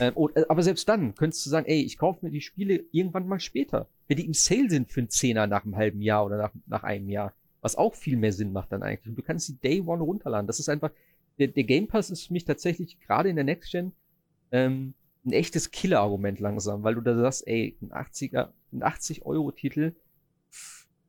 ähm, 0.00 0.12
oh, 0.14 0.28
äh, 0.34 0.44
aber 0.48 0.62
selbst 0.62 0.88
dann 0.88 1.14
könntest 1.14 1.44
du 1.44 1.50
sagen, 1.50 1.66
ey, 1.66 1.82
ich 1.82 1.98
kaufe 1.98 2.24
mir 2.24 2.30
die 2.30 2.40
Spiele 2.40 2.84
irgendwann 2.92 3.26
mal 3.26 3.40
später. 3.40 3.88
Wenn 4.06 4.16
die 4.16 4.26
im 4.26 4.34
Sale 4.34 4.70
sind 4.70 4.90
für 4.90 5.00
einen 5.00 5.10
Zehner 5.10 5.46
nach 5.46 5.64
einem 5.64 5.76
halben 5.76 6.00
Jahr 6.00 6.24
oder 6.24 6.36
nach, 6.36 6.52
nach 6.66 6.82
einem 6.84 7.08
Jahr. 7.08 7.34
Was 7.68 7.76
auch 7.76 7.94
viel 7.94 8.16
mehr 8.16 8.32
Sinn 8.32 8.50
macht 8.50 8.72
dann 8.72 8.82
eigentlich. 8.82 9.10
Und 9.10 9.16
du 9.16 9.22
kannst 9.22 9.46
die 9.46 9.56
Day 9.56 9.82
One 9.82 10.02
runterladen. 10.02 10.46
Das 10.46 10.58
ist 10.58 10.70
einfach, 10.70 10.90
der, 11.38 11.48
der 11.48 11.64
Game 11.64 11.86
Pass 11.86 12.08
ist 12.08 12.26
für 12.26 12.32
mich 12.32 12.46
tatsächlich 12.46 12.98
gerade 13.00 13.28
in 13.28 13.36
der 13.36 13.44
Next 13.44 13.70
Gen 13.70 13.92
ähm, 14.52 14.94
ein 15.26 15.32
echtes 15.32 15.70
Killer-Argument 15.70 16.40
langsam, 16.40 16.82
weil 16.82 16.94
du 16.94 17.02
da 17.02 17.14
sagst, 17.14 17.46
ey, 17.46 17.76
ein 17.82 17.90
80er, 17.90 18.48
ein 18.72 18.82
80-Euro-Titel, 18.82 19.92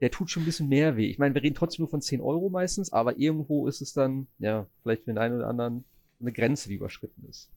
der 0.02 0.12
tut 0.12 0.30
schon 0.30 0.44
ein 0.44 0.48
bisschen 0.48 0.68
mehr 0.68 0.98
weh. 0.98 1.10
Ich 1.10 1.18
meine, 1.18 1.34
wir 1.34 1.44
reden 1.44 1.56
trotzdem 1.56 1.84
nur 1.84 1.90
von 1.90 2.02
10 2.02 2.20
Euro 2.20 2.50
meistens, 2.50 2.92
aber 2.92 3.18
irgendwo 3.18 3.66
ist 3.70 3.80
es 3.80 3.94
dann, 3.94 4.28
ja, 4.40 4.68
vielleicht 4.84 5.06
für 5.06 5.12
den 5.12 5.18
einen 5.18 5.38
oder 5.38 5.48
anderen 5.48 5.86
eine 6.20 6.34
Grenze, 6.34 6.68
die 6.68 6.76
überschritten 6.76 7.26
ist. 7.30 7.50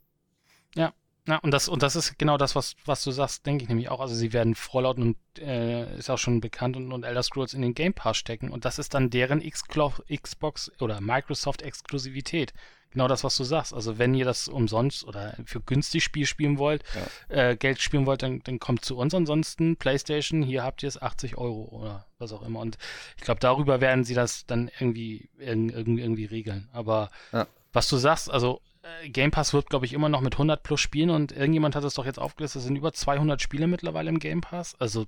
Ja, 0.77 0.95
und 1.43 1.53
das, 1.53 1.69
und 1.69 1.83
das 1.85 1.95
ist 1.95 2.19
genau 2.19 2.37
das, 2.37 2.57
was, 2.57 2.75
was 2.85 3.05
du 3.05 3.13
sagst, 3.13 3.47
denke 3.47 3.63
ich 3.63 3.69
nämlich 3.69 3.89
auch. 3.89 4.01
Also 4.01 4.15
sie 4.15 4.33
werden 4.33 4.55
Fallout 4.57 4.97
und 4.99 5.17
äh, 5.39 5.97
ist 5.97 6.11
auch 6.11 6.19
schon 6.19 6.41
bekannt 6.41 6.77
und, 6.77 6.91
und 6.93 7.05
Elder 7.05 7.23
Scrolls 7.23 7.55
in 7.55 7.63
den 7.63 7.75
Game 7.75 7.95
Pass 7.95 8.17
stecken. 8.17 8.51
Und 8.51 8.65
das 8.65 8.79
ist 8.81 8.95
dann 8.95 9.09
deren 9.09 9.41
Xbox 9.41 10.73
oder 10.81 11.01
Microsoft-Exklusivität. 11.01 12.53
Genau 12.91 13.09
das, 13.09 13.25
was 13.25 13.37
du 13.37 13.45
sagst. 13.45 13.73
Also 13.73 13.99
wenn 13.99 14.15
ihr 14.15 14.25
das 14.27 14.49
umsonst 14.49 15.05
oder 15.05 15.35
für 15.47 15.61
günstig 15.61 16.05
Spiel 16.05 16.27
spielen 16.27 16.59
wollt, 16.59 16.83
äh, 17.29 17.57
Geld 17.57 17.81
spielen 17.81 18.05
wollt, 18.05 18.23
dann, 18.23 18.41
dann 18.45 18.59
kommt 18.59 18.85
zu 18.85 18.97
uns. 18.99 19.15
Ansonsten 19.15 19.77
PlayStation, 19.77 20.43
hier 20.43 20.63
habt 20.63 20.83
ihr 20.83 20.89
es 20.89 21.01
80 21.01 21.39
Euro 21.39 21.69
oder 21.71 22.05
was 22.19 22.33
auch 22.33 22.43
immer. 22.43 22.61
Und 22.61 22.77
ich 23.17 23.23
glaube, 23.23 23.41
darüber 23.41 23.81
werden 23.81 24.05
sie 24.05 24.15
das 24.15 24.45
dann 24.47 24.71
irgendwie, 24.79 25.31
irgendwie, 25.39 26.03
irgendwie 26.03 26.27
regeln. 26.27 26.69
Aber 26.73 27.11
Ja. 27.33 27.47
was 27.73 27.89
du 27.89 27.97
sagst, 27.97 28.31
also 28.31 28.61
Game 29.09 29.31
Pass 29.31 29.53
wird, 29.53 29.71
glaube 29.71 29.87
ich, 29.87 29.93
immer 29.93 30.09
noch 30.09 30.21
mit 30.21 30.35
100 30.35 30.63
plus 30.63 30.81
Spielen 30.81 31.11
und 31.11 31.33
irgendjemand 31.33 31.77
hat 31.77 31.85
es 31.85 31.95
doch 31.95 32.05
jetzt 32.05 32.19
aufgelistet, 32.19 32.61
es 32.61 32.67
sind 32.67 32.77
über 32.77 32.93
200 32.93 33.41
Spiele 33.41 33.67
mittlerweile 33.67 34.09
im 34.09 34.19
Game 34.19 34.41
Pass. 34.41 34.75
Also 34.81 35.07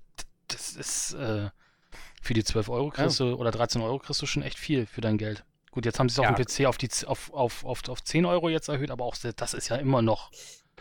das 0.49 0.75
ist 0.77 1.15
äh, 1.15 1.51
für 2.23 2.35
die 2.35 2.45
12 2.45 2.69
Euro 2.69 2.91
kriegst 2.91 3.19
du 3.21 3.35
oder 3.35 3.51
13 3.51 3.83
Euro 3.83 3.99
kriegst 3.99 4.21
du 4.23 4.27
schon 4.27 4.43
echt 4.43 4.59
viel 4.59 4.87
für 4.87 5.01
dein 5.01 5.19
Geld. 5.19 5.45
Gut, 5.71 5.87
jetzt 5.87 5.99
haben 5.99 6.09
sie 6.09 6.15
es 6.15 6.19
auf 6.21 6.27
Ja. 6.27 6.33
dem 6.33 6.45
PC 6.45 6.67
auf, 6.67 6.79
die, 6.79 6.89
auf, 7.07 7.33
auf, 7.35 7.65
auf, 7.65 7.89
auf 7.89 8.03
10 8.05 8.27
Euro 8.27 8.49
jetzt 8.49 8.69
erhöht, 8.69 8.91
aber 8.93 9.05
auch 9.05 9.17
das 9.17 9.55
ist 9.55 9.69
ja 9.69 9.77
immer 9.77 10.03
noch. 10.03 10.31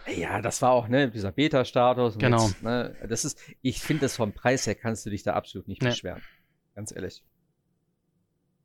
Ja, 0.05 0.41
das 0.41 0.61
war 0.61 0.71
auch, 0.71 0.87
ne, 0.87 1.09
dieser 1.09 1.31
Beta-Status. 1.31 2.17
Genau. 2.19 2.45
Jetzt, 2.47 2.61
ne, 2.61 2.95
das 3.07 3.25
ist, 3.25 3.39
ich 3.61 3.79
finde 3.81 4.01
das 4.01 4.15
vom 4.17 4.33
Preis 4.33 4.67
her 4.67 4.75
kannst 4.75 5.05
du 5.05 5.09
dich 5.09 5.23
da 5.23 5.33
absolut 5.33 5.67
nicht 5.67 5.81
Nee. 5.81 5.89
beschweren. 5.89 6.21
Ganz 6.75 6.91
ehrlich. 6.93 7.23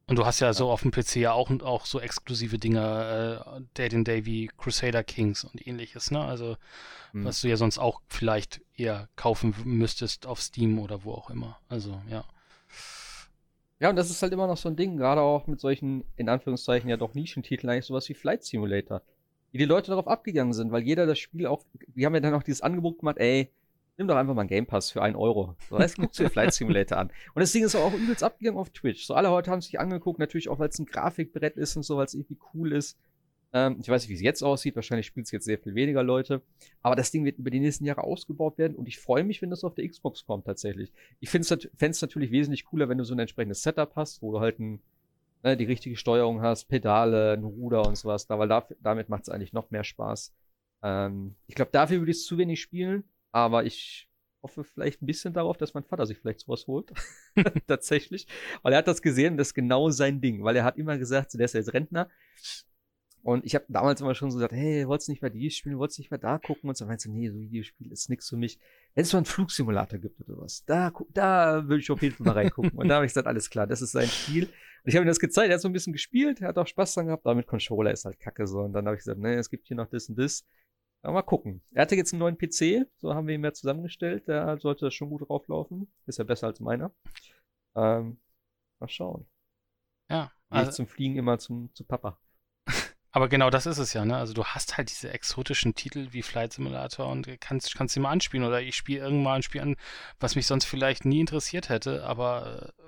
Und 0.09 0.18
du 0.18 0.24
hast 0.24 0.40
ja 0.40 0.54
so 0.54 0.70
auf 0.70 0.82
dem 0.82 0.90
PC 0.90 1.16
ja 1.16 1.32
auch, 1.32 1.50
auch 1.61 1.84
so 1.84 2.00
exklusive 2.00 2.59
Dinge, 2.59 3.44
äh, 3.46 3.61
Day 3.76 3.94
in 3.94 4.04
Day 4.04 4.24
wie 4.24 4.50
Crusader 4.56 5.04
Kings 5.04 5.44
und 5.44 5.66
ähnliches, 5.66 6.11
ne? 6.11 6.20
Also, 6.20 6.56
Hm. 7.12 7.24
was 7.24 7.42
du 7.42 7.48
ja 7.48 7.56
sonst 7.56 7.78
auch 7.78 8.00
vielleicht 8.09 8.62
eher 8.74 9.09
kaufen 9.16 9.54
müsstest 9.64 10.26
auf 10.26 10.40
Steam 10.40 10.78
oder 10.78 11.04
wo 11.04 11.12
auch 11.12 11.30
immer. 11.30 11.59
Also, 11.68 12.00
ja. 12.11 12.24
Ja, 13.80 13.90
und 13.90 13.96
das 13.96 14.11
ist 14.11 14.22
halt 14.22 14.32
immer 14.32 14.46
noch 14.46 14.56
so 14.56 14.68
ein 14.68 14.76
Ding, 14.76 14.96
gerade 14.96 15.20
auch 15.20 15.46
mit 15.46 15.61
solchen, 15.61 16.04
in 16.16 16.28
Anführungszeichen, 16.28 16.88
ja 16.90 16.96
doch 16.96 17.14
Nischentiteln, 17.14 17.70
eigentlich 17.70 17.86
sowas 17.86 18.09
wie 18.09 18.14
Flight 18.14 18.44
Simulator. 18.44 19.02
Wie 19.52 19.59
die 19.59 19.64
Leute 19.66 19.90
darauf 19.90 20.09
abgegangen 20.09 20.52
sind, 20.52 20.72
weil 20.72 20.82
jeder 20.82 21.06
das 21.06 21.18
Spiel 21.18 21.46
auch, 21.46 21.62
die 21.94 22.04
haben 22.04 22.14
ja 22.14 22.20
dann 22.20 22.34
auch 22.34 22.42
dieses 22.42 22.61
Angebot 22.62 22.98
gemacht, 22.98 23.18
ey, 23.18 23.50
nimm 23.99 24.09
doch 24.09 24.16
einfach 24.16 24.34
mal 24.34 24.42
einen 24.42 24.49
Game 24.49 24.66
Pass 24.66 24.90
für 24.90 25.03
einen 25.03 25.16
Euro. 25.16 25.57
So, 25.68 25.76
das 25.76 25.96
guckst 25.96 26.18
du 26.18 26.22
dir 26.22 26.30
Flight 26.30 26.55
Simulator 26.55 26.99
an. 26.99 27.11
Und 27.34 27.40
das 27.40 27.53
Ding 27.53 27.64
ist 27.64 27.74
auch 27.74 27.92
übelst 27.92 28.22
abgegangen 28.22 28.59
auf 28.59 28.70
Twitch. 28.70 29.05
So, 29.05 29.14
alle 29.14 29.30
heute 29.30 29.51
haben 29.51 29.61
sich 29.61 29.78
angeguckt, 29.78 30.18
natürlich 30.18 30.49
auch, 30.49 30.59
weil 30.59 30.68
es 30.68 30.78
ein 30.78 30.86
Grafikbrett 30.86 31.57
ist 31.57 31.76
und 31.76 31.82
so, 31.82 31.96
weil 31.96 32.07
es 32.07 32.14
irgendwie 32.14 32.38
cool 32.55 32.72
ist. 32.72 32.96
Ähm, 33.53 33.78
ich 33.80 33.88
weiß 33.88 34.03
nicht, 34.03 34.11
wie 34.11 34.14
es 34.14 34.20
jetzt 34.20 34.42
aussieht, 34.42 34.76
wahrscheinlich 34.76 35.07
spielt 35.07 35.26
es 35.26 35.32
jetzt 35.32 35.46
sehr 35.46 35.59
viel 35.59 35.74
weniger 35.74 36.03
Leute. 36.03 36.42
Aber 36.80 36.94
das 36.94 37.11
Ding 37.11 37.24
wird 37.24 37.38
über 37.38 37.51
die 37.51 37.61
nächsten 37.61 37.84
Jahre 37.84 38.05
ausgebaut 38.05 38.57
werden 38.57 38.76
und 38.76 38.86
ich 38.86 38.99
freue 38.99 39.24
mich, 39.24 39.42
wenn 39.42 39.51
das 39.51 39.64
auf 39.64 39.74
der 39.74 39.88
Xbox 39.88 40.24
kommt 40.24 40.46
tatsächlich. 40.46 40.92
Ich 41.18 41.30
finde 41.30 41.68
es 41.78 42.01
natürlich 42.01 42.30
wesentlich 42.30 42.66
cooler, 42.66 42.88
wenn 42.88 42.99
du 42.99 43.05
so 43.05 43.14
ein 43.14 43.18
entsprechendes 43.18 43.62
Setup 43.62 43.96
hast, 43.96 44.22
wo 44.22 44.32
du 44.32 44.40
halt 44.40 44.61
ein, 44.61 44.80
ne, 45.42 45.57
die 45.57 45.64
richtige 45.64 45.96
Steuerung 45.96 46.40
hast, 46.40 46.66
Pedale, 46.66 47.32
ein 47.32 47.42
Ruder 47.42 47.86
und 47.86 47.96
sowas, 47.96 48.26
da, 48.28 48.38
weil 48.38 48.49
da, 48.49 48.68
damit 48.80 49.09
macht 49.09 49.22
es 49.22 49.28
eigentlich 49.28 49.53
noch 49.53 49.70
mehr 49.70 49.84
Spaß. 49.84 50.32
Ähm, 50.82 51.34
ich 51.49 51.57
glaube, 51.57 51.70
dafür 51.72 51.99
würde 51.99 52.12
ich 52.12 52.18
es 52.18 52.26
zu 52.26 52.38
wenig 52.38 52.61
spielen, 52.61 53.03
aber 53.33 53.64
ich 53.64 54.09
hoffe 54.43 54.64
vielleicht 54.64 55.03
ein 55.03 55.07
bisschen 55.07 55.33
darauf, 55.33 55.57
dass 55.57 55.74
mein 55.74 55.85
Vater 55.85 56.07
sich 56.07 56.18
vielleicht 56.18 56.41
sowas 56.41 56.66
holt. 56.66 56.93
tatsächlich. 57.66 58.26
Weil 58.62 58.72
er 58.72 58.79
hat 58.79 58.89
das 58.89 59.03
gesehen 59.03 59.37
das 59.37 59.49
ist 59.49 59.55
genau 59.55 59.91
sein 59.91 60.20
Ding, 60.20 60.45
weil 60.45 60.57
er 60.57 60.64
hat 60.64 60.76
immer 60.79 60.99
gesagt, 60.99 61.35
der 61.35 61.45
ist 61.45 61.55
ja 61.55 61.61
jetzt 61.61 61.72
Rentner. 61.72 62.09
Und 63.22 63.45
ich 63.45 63.55
habe 63.55 63.64
damals 63.68 64.01
immer 64.01 64.14
schon 64.14 64.31
so 64.31 64.39
gesagt, 64.39 64.55
hey, 64.55 64.87
wolltest 64.87 65.09
du 65.09 65.12
nicht 65.12 65.22
mal 65.22 65.31
die 65.31 65.51
spielen, 65.51 65.79
wolltest 65.79 65.99
du 65.99 66.03
nicht 66.03 66.11
mal 66.11 66.18
da 66.18 66.39
gucken? 66.39 66.68
Und 66.68 66.76
so 66.76 66.87
meinte, 66.87 67.11
nee, 67.11 67.29
so 67.29 67.39
Videospiel 67.39 67.91
ist 67.93 68.09
nichts 68.09 68.29
für 68.29 68.37
mich. 68.37 68.59
Wenn 68.95 69.03
es 69.03 69.11
so 69.11 69.16
einen 69.16 69.26
Flugsimulator 69.26 69.99
gibt 69.99 70.20
oder 70.20 70.39
was, 70.39 70.64
da, 70.64 70.93
da 71.11 71.68
würde 71.68 71.83
ich 71.83 71.91
auf 71.91 72.01
jeden 72.01 72.14
Fall 72.14 72.26
mal 72.26 72.33
reingucken. 72.33 72.70
und 72.79 72.89
da 72.89 72.95
habe 72.95 73.07
ich 73.07 73.11
gesagt, 73.11 73.26
alles 73.26 73.51
klar, 73.51 73.66
das 73.66 73.83
ist 73.83 73.93
sein 73.93 74.07
Spiel. 74.07 74.45
Und 74.45 74.53
ich 74.85 74.95
habe 74.95 75.05
ihm 75.05 75.09
das 75.09 75.18
gezeigt, 75.18 75.51
er 75.51 75.55
hat 75.55 75.61
so 75.61 75.68
ein 75.68 75.72
bisschen 75.72 75.93
gespielt, 75.93 76.41
er 76.41 76.49
hat 76.49 76.59
auch 76.59 76.66
Spaß 76.66 76.95
dran 76.95 77.07
gehabt, 77.07 77.26
aber 77.26 77.35
mit 77.35 77.47
Controller 77.47 77.93
ist 77.93 78.05
halt 78.05 78.20
kacke 78.20 78.47
so. 78.47 78.61
Und 78.61 78.72
dann 78.72 78.87
habe 78.87 78.97
ich 78.97 79.01
gesagt, 79.01 79.18
nee, 79.18 79.35
es 79.35 79.51
gibt 79.51 79.66
hier 79.66 79.76
noch 79.76 79.89
das 79.89 80.09
und 80.09 80.18
das. 80.18 80.47
Aber 81.03 81.14
mal 81.14 81.22
gucken. 81.22 81.62
Er 81.72 81.82
hatte 81.82 81.94
jetzt 81.96 82.12
einen 82.12 82.20
neuen 82.20 82.38
PC, 82.38 82.86
so 82.96 83.14
haben 83.14 83.26
wir 83.26 83.34
ihn 83.34 83.40
mehr 83.40 83.55
zusammengestellt, 83.55 84.28
da 84.28 84.59
sollte 84.59 84.86
das 84.86 84.94
schon 84.94 85.11
gut 85.11 85.28
drauflaufen. 85.28 85.92
Ist 86.07 86.18
ja 86.18 86.24
besser 86.24 86.49
als 86.49 86.61
meiner. 86.61 86.92
Ähm, 87.76 88.20
mal 88.80 88.88
schauen. 88.88 89.26
Ja. 90.11 90.32
Also, 90.49 90.66
Also, 90.66 90.76
zum 90.76 90.86
Fliegen 90.86 91.16
immer 91.16 91.38
zum, 91.38 91.72
zu 91.74 91.84
Papa. 91.84 92.18
aber 93.12 93.28
genau 93.28 93.51
das 93.51 93.66
ist 93.66 93.78
es 93.78 93.92
ja, 93.92 94.05
ne? 94.05 94.16
Also, 94.16 94.34
du 94.34 94.44
hast 94.44 94.76
halt 94.76 94.90
diese 94.90 95.12
exotischen 95.12 95.74
Titel 95.74 96.09
wie 96.12 96.22
Flight 96.22 96.53
Simulator 96.53 97.09
und 97.09 97.28
kannst, 97.40 97.74
kannst 97.76 97.94
sie 97.94 98.01
mal 98.01 98.11
anspielen 98.11 98.46
oder 98.46 98.61
ich 98.61 98.74
spiele 98.74 99.01
irgendwann 99.01 99.36
ein 99.36 99.42
Spiel 99.42 99.61
an, 99.61 99.76
was 100.18 100.34
mich 100.34 100.46
sonst 100.46 100.64
vielleicht 100.64 101.05
nie 101.05 101.20
interessiert 101.20 101.68
hätte, 101.68 102.05
aber 102.05 102.72
äh, 102.78 102.82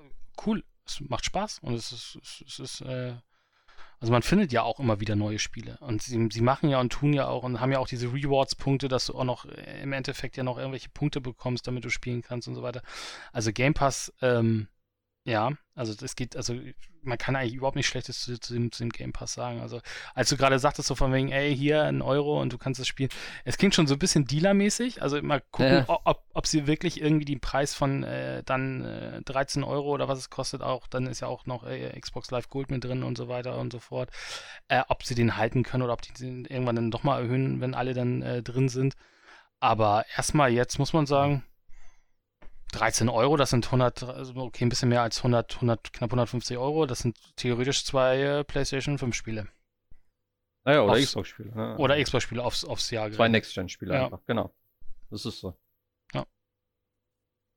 cool. 0.45 0.63
Es 0.85 0.99
macht 0.99 1.25
Spaß 1.25 1.59
und 1.59 1.75
es 1.75 1.91
ist, 1.91 2.43
es 2.45 2.59
ist 2.59 2.81
äh, 2.81 3.13
also 4.01 4.11
man 4.11 4.23
findet 4.23 4.51
ja 4.51 4.63
auch 4.63 4.79
immer 4.79 4.99
wieder 4.99 5.15
neue 5.15 5.37
Spiele. 5.37 5.77
Und 5.79 6.01
sie, 6.01 6.27
sie 6.31 6.41
machen 6.41 6.69
ja 6.69 6.79
und 6.79 6.91
tun 6.91 7.13
ja 7.13 7.27
auch 7.27 7.43
und 7.43 7.61
haben 7.61 7.71
ja 7.71 7.77
auch 7.77 7.87
diese 7.87 8.11
Rewards-Punkte, 8.11 8.87
dass 8.87 9.05
du 9.05 9.13
auch 9.13 9.23
noch 9.23 9.45
äh, 9.45 9.83
im 9.83 9.93
Endeffekt 9.93 10.35
ja 10.37 10.43
noch 10.43 10.57
irgendwelche 10.57 10.89
Punkte 10.89 11.21
bekommst, 11.21 11.67
damit 11.67 11.85
du 11.85 11.89
spielen 11.89 12.23
kannst 12.23 12.47
und 12.47 12.55
so 12.55 12.63
weiter. 12.63 12.81
Also 13.31 13.53
Game 13.53 13.75
Pass, 13.75 14.11
ähm, 14.23 14.67
ja, 15.23 15.51
also 15.75 15.93
das 15.93 16.15
geht, 16.15 16.35
also 16.35 16.55
man 17.03 17.17
kann 17.17 17.35
eigentlich 17.35 17.53
überhaupt 17.53 17.75
nichts 17.75 17.91
Schlechtes 17.91 18.21
zu, 18.21 18.39
zu, 18.39 18.53
dem, 18.53 18.71
zu 18.71 18.83
dem 18.83 18.89
Game 18.89 19.13
Pass 19.13 19.33
sagen. 19.33 19.59
Also 19.61 19.79
als 20.15 20.29
du 20.29 20.37
gerade 20.37 20.57
sagtest, 20.57 20.87
so 20.87 20.95
von 20.95 21.13
wegen, 21.13 21.31
ey, 21.31 21.55
hier 21.55 21.83
ein 21.83 22.01
Euro 22.01 22.41
und 22.41 22.53
du 22.53 22.57
kannst 22.57 22.79
das 22.79 22.87
spielen, 22.87 23.09
es 23.45 23.57
klingt 23.57 23.75
schon 23.75 23.85
so 23.87 23.93
ein 23.95 23.99
bisschen 23.99 24.25
Dealer-mäßig. 24.25 25.01
Also 25.01 25.21
mal 25.21 25.41
gucken, 25.51 25.85
Ja. 25.87 25.99
ob, 26.05 26.23
ob 26.33 26.47
sie 26.47 26.65
wirklich 26.67 27.01
irgendwie 27.01 27.25
den 27.25 27.39
Preis 27.39 27.73
von 27.75 28.03
äh, 28.03 28.43
dann 28.43 28.83
äh, 28.83 29.21
13 29.23 29.63
Euro 29.63 29.89
oder 29.91 30.07
was 30.07 30.17
es 30.19 30.29
kostet 30.31 30.61
auch, 30.63 30.87
dann 30.87 31.05
ist 31.07 31.19
ja 31.21 31.27
auch 31.27 31.45
noch 31.45 31.65
äh, 31.65 31.99
Xbox 31.99 32.31
Live 32.31 32.49
Gold 32.49 32.71
mit 32.71 32.83
drin 32.83 33.03
und 33.03 33.17
so 33.17 33.27
weiter 33.27 33.57
und 33.59 33.71
so 33.71 33.79
fort, 33.79 34.09
äh, 34.69 34.81
ob 34.89 35.03
sie 35.03 35.15
den 35.15 35.37
halten 35.37 35.61
können 35.63 35.83
oder 35.83 35.93
ob 35.93 36.01
die 36.01 36.13
den 36.13 36.45
irgendwann 36.45 36.75
dann 36.75 36.91
doch 36.91 37.03
mal 37.03 37.21
erhöhen, 37.21 37.61
wenn 37.61 37.75
alle 37.75 37.93
dann 37.93 38.21
äh, 38.23 38.41
drin 38.43 38.69
sind. 38.69 38.95
Aber 39.59 40.05
erstmal 40.15 40.51
jetzt 40.51 40.79
muss 40.79 40.93
man 40.93 41.05
sagen, 41.05 41.43
13 42.71 43.09
Euro, 43.09 43.37
das 43.37 43.49
sind 43.51 43.65
100, 43.65 44.03
also 44.03 44.35
okay, 44.35 44.65
ein 44.65 44.69
bisschen 44.69 44.89
mehr 44.89 45.01
als 45.01 45.17
100, 45.19 45.55
100 45.55 45.93
knapp 45.93 46.09
150 46.11 46.57
Euro. 46.57 46.85
Das 46.85 46.99
sind 46.99 47.17
theoretisch 47.35 47.85
zwei 47.85 48.19
äh, 48.21 48.43
PlayStation 48.43 48.97
5 48.97 49.15
Spiele. 49.15 49.47
Naja, 50.63 50.83
oder 50.83 50.93
Aufs- 50.93 51.05
Xbox-Spiele. 51.07 51.55
Ne? 51.55 51.77
Oder 51.77 52.01
Xbox-Spiele 52.01 52.43
aufs, 52.43 52.63
aufs 52.65 52.89
Jahr 52.91 53.11
Zwei. 53.11 53.27
Next-Gen-Spiele 53.29 53.93
Ja. 53.93 54.05
einfach, 54.05 54.23
genau. 54.25 54.53
Das 55.09 55.25
ist 55.25 55.39
so. 55.39 55.57
Ja. 56.13 56.25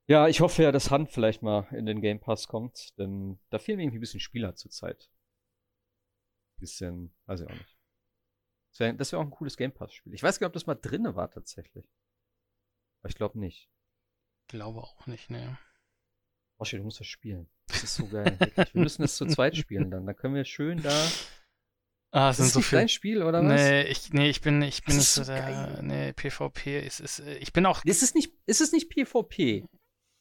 Ja, 0.09 0.29
ich 0.29 0.41
hoffe 0.41 0.63
ja, 0.63 0.73
dass 0.73 0.91
Hand 0.91 1.11
vielleicht 1.11 1.43
mal 1.43 1.67
in 1.73 1.87
den 1.87 2.01
Game 2.01 2.21
Pass 2.21 2.49
kommt, 2.49 2.99
denn 2.99 3.39
da 3.51 3.59
fehlen 3.59 3.77
mir 3.77 3.85
irgendwie 3.85 3.99
ein 3.99 4.01
bisschen 4.01 4.21
Spieler 4.21 4.55
zurzeit. 4.55 5.11
Bisschen, 6.59 7.15
weiß 7.27 7.41
ich 7.41 7.47
auch 7.47 7.53
nicht. 7.53 7.77
Das 8.71 8.81
wäre 8.81 8.99
wär 8.99 9.19
auch 9.19 9.23
ein 9.25 9.31
cooles 9.31 9.57
Game 9.57 9.73
Pass-Spiel. 9.73 10.15
Ich 10.15 10.23
weiß 10.23 10.39
gar 10.39 10.47
nicht, 10.47 10.51
ob 10.51 10.55
das 10.55 10.67
mal 10.67 10.75
drinne 10.75 11.15
war 11.15 11.31
tatsächlich. 11.31 11.87
Aber 13.03 13.11
ich 13.11 13.15
glaube 13.17 13.39
nicht. 13.39 13.71
Glaube 14.55 14.83
auch 14.83 15.09
nicht, 15.09 15.31
ne. 15.31 15.59
Oschi, 16.61 16.77
du 16.77 16.85
musst 16.85 17.01
das 17.01 17.09
spielen. 17.09 17.49
Das 17.67 17.83
ist 17.83 17.97
so 17.97 18.07
geil. 18.07 18.39
Wir 18.73 18.83
müssen 18.83 19.03
es 19.03 19.17
zu 19.17 19.27
zweit 19.27 19.57
spielen 19.57 19.91
dann. 19.91 20.07
Dann 20.07 20.15
können 20.15 20.37
wir 20.37 20.45
schön 20.45 20.81
da. 20.81 20.91
Ah, 22.13 22.31
es 22.31 22.37
Das 22.37 22.37
sind 22.37 22.47
ist 22.47 22.53
so 22.53 22.59
nicht 22.61 22.69
viele. 22.69 22.81
dein 22.83 22.89
Spiel, 22.89 23.23
oder 23.25 23.43
was? 23.45 23.53
Nee, 23.53 23.83
ich, 23.89 24.13
nee, 24.13 24.31
ich 24.31 24.41
bin, 24.43 24.63
ich 24.63 24.85
bin 24.85 24.95
Das 24.95 25.17
nicht 25.17 25.27
so 25.27 25.33
der. 25.33 25.41
geil. 25.41 25.81
Nee, 25.83 26.13
PvP 26.13 26.87
ist, 26.87 27.01
ist, 27.01 27.19
ich 27.19 27.53
bin 27.53 27.67
auch. 27.67 27.83
Es 27.85 28.05
ist 28.05 28.15
nicht, 28.15 28.33
es 28.47 28.61
ist 28.61 28.73
nicht 28.73 28.89
PvP. 28.91 29.67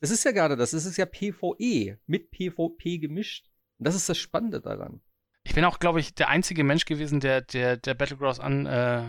Das 0.02 0.10
ist 0.10 0.24
ja 0.26 0.32
gerade 0.32 0.56
das. 0.58 0.74
Es 0.74 0.86
ist 0.86 0.98
ja 0.98 1.06
PvE 1.06 2.00
mit 2.08 2.32
PvP 2.32 2.98
gemischt. 2.98 3.52
Und 3.78 3.88
das 3.88 3.94
ist 3.94 4.10
das 4.10 4.18
Spannende 4.18 4.62
daran. 4.62 5.00
Ich 5.46 5.54
bin 5.56 5.66
auch, 5.66 5.80
glaube 5.80 6.00
ich, 6.00 6.16
der 6.16 6.30
einzige 6.30 6.64
Mensch 6.64 6.86
gewesen, 6.86 7.20
der, 7.20 7.42
der, 7.42 7.76
der 7.76 7.94
Battlegrounds 7.96 8.40
an, 8.40 8.66
äh, 8.66 9.04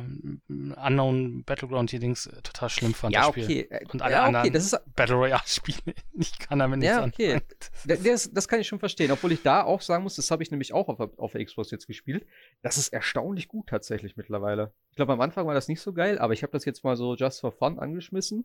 Unknown 0.49 1.45
Battleground 1.45 1.91
hier 1.91 2.01
Dings 2.01 2.26
äh, 2.26 2.43
total 2.43 2.68
schlimm 2.70 2.93
fand. 2.93 3.14
ja, 3.14 3.28
okay. 3.28 3.68
Und 3.93 4.03
alle 4.03 4.14
ja, 4.14 4.20
okay. 4.22 4.26
anderen 4.37 4.53
Das, 4.53 4.72
ist, 4.72 4.95
Battle 4.97 5.14
Royale-Spiele. 5.14 5.95
Ich 6.14 6.37
kann 6.41 6.59
damit 6.59 6.80
nichts 6.80 6.93
Ja, 6.97 7.05
okay. 7.05 7.35
anfangen. 7.35 8.05
das, 8.05 8.32
das, 8.32 8.49
kann 8.49 8.59
ich 8.59 8.66
schon 8.66 8.80
verstehen. 8.80 9.12
Obwohl 9.12 9.30
ich 9.30 9.43
da 9.43 9.62
auch 9.62 9.80
sagen 9.80 10.03
muss, 10.03 10.16
das 10.16 10.30
habe 10.32 10.43
ich 10.43 10.51
nämlich 10.51 10.72
auch 10.72 10.89
auf, 10.89 10.97
der- 10.99 11.11
auf 11.18 11.30
der 11.32 11.45
Xbox 11.45 11.70
jetzt 11.70 11.87
gespielt. 11.87 12.26
Das 12.62 12.78
ist 12.78 12.89
erstaunlich 12.93 13.47
gut 13.47 13.68
tatsächlich 13.68 14.16
mittlerweile. 14.16 14.72
Ich 14.91 14.97
glaube, 14.97 15.12
am 15.12 15.20
Anfang 15.20 15.47
war 15.47 15.55
das 15.55 15.68
nicht 15.68 15.80
so 15.80 15.93
geil, 15.93 16.18
aber 16.18 16.32
ich 16.32 16.43
habe 16.43 16.53
das 16.53 16.64
jetzt 16.64 16.82
mal 16.82 16.97
so 16.97 17.14
just 17.14 17.41
for 17.43 17.53
fun 17.53 17.78
angeschmissen. 17.78 18.45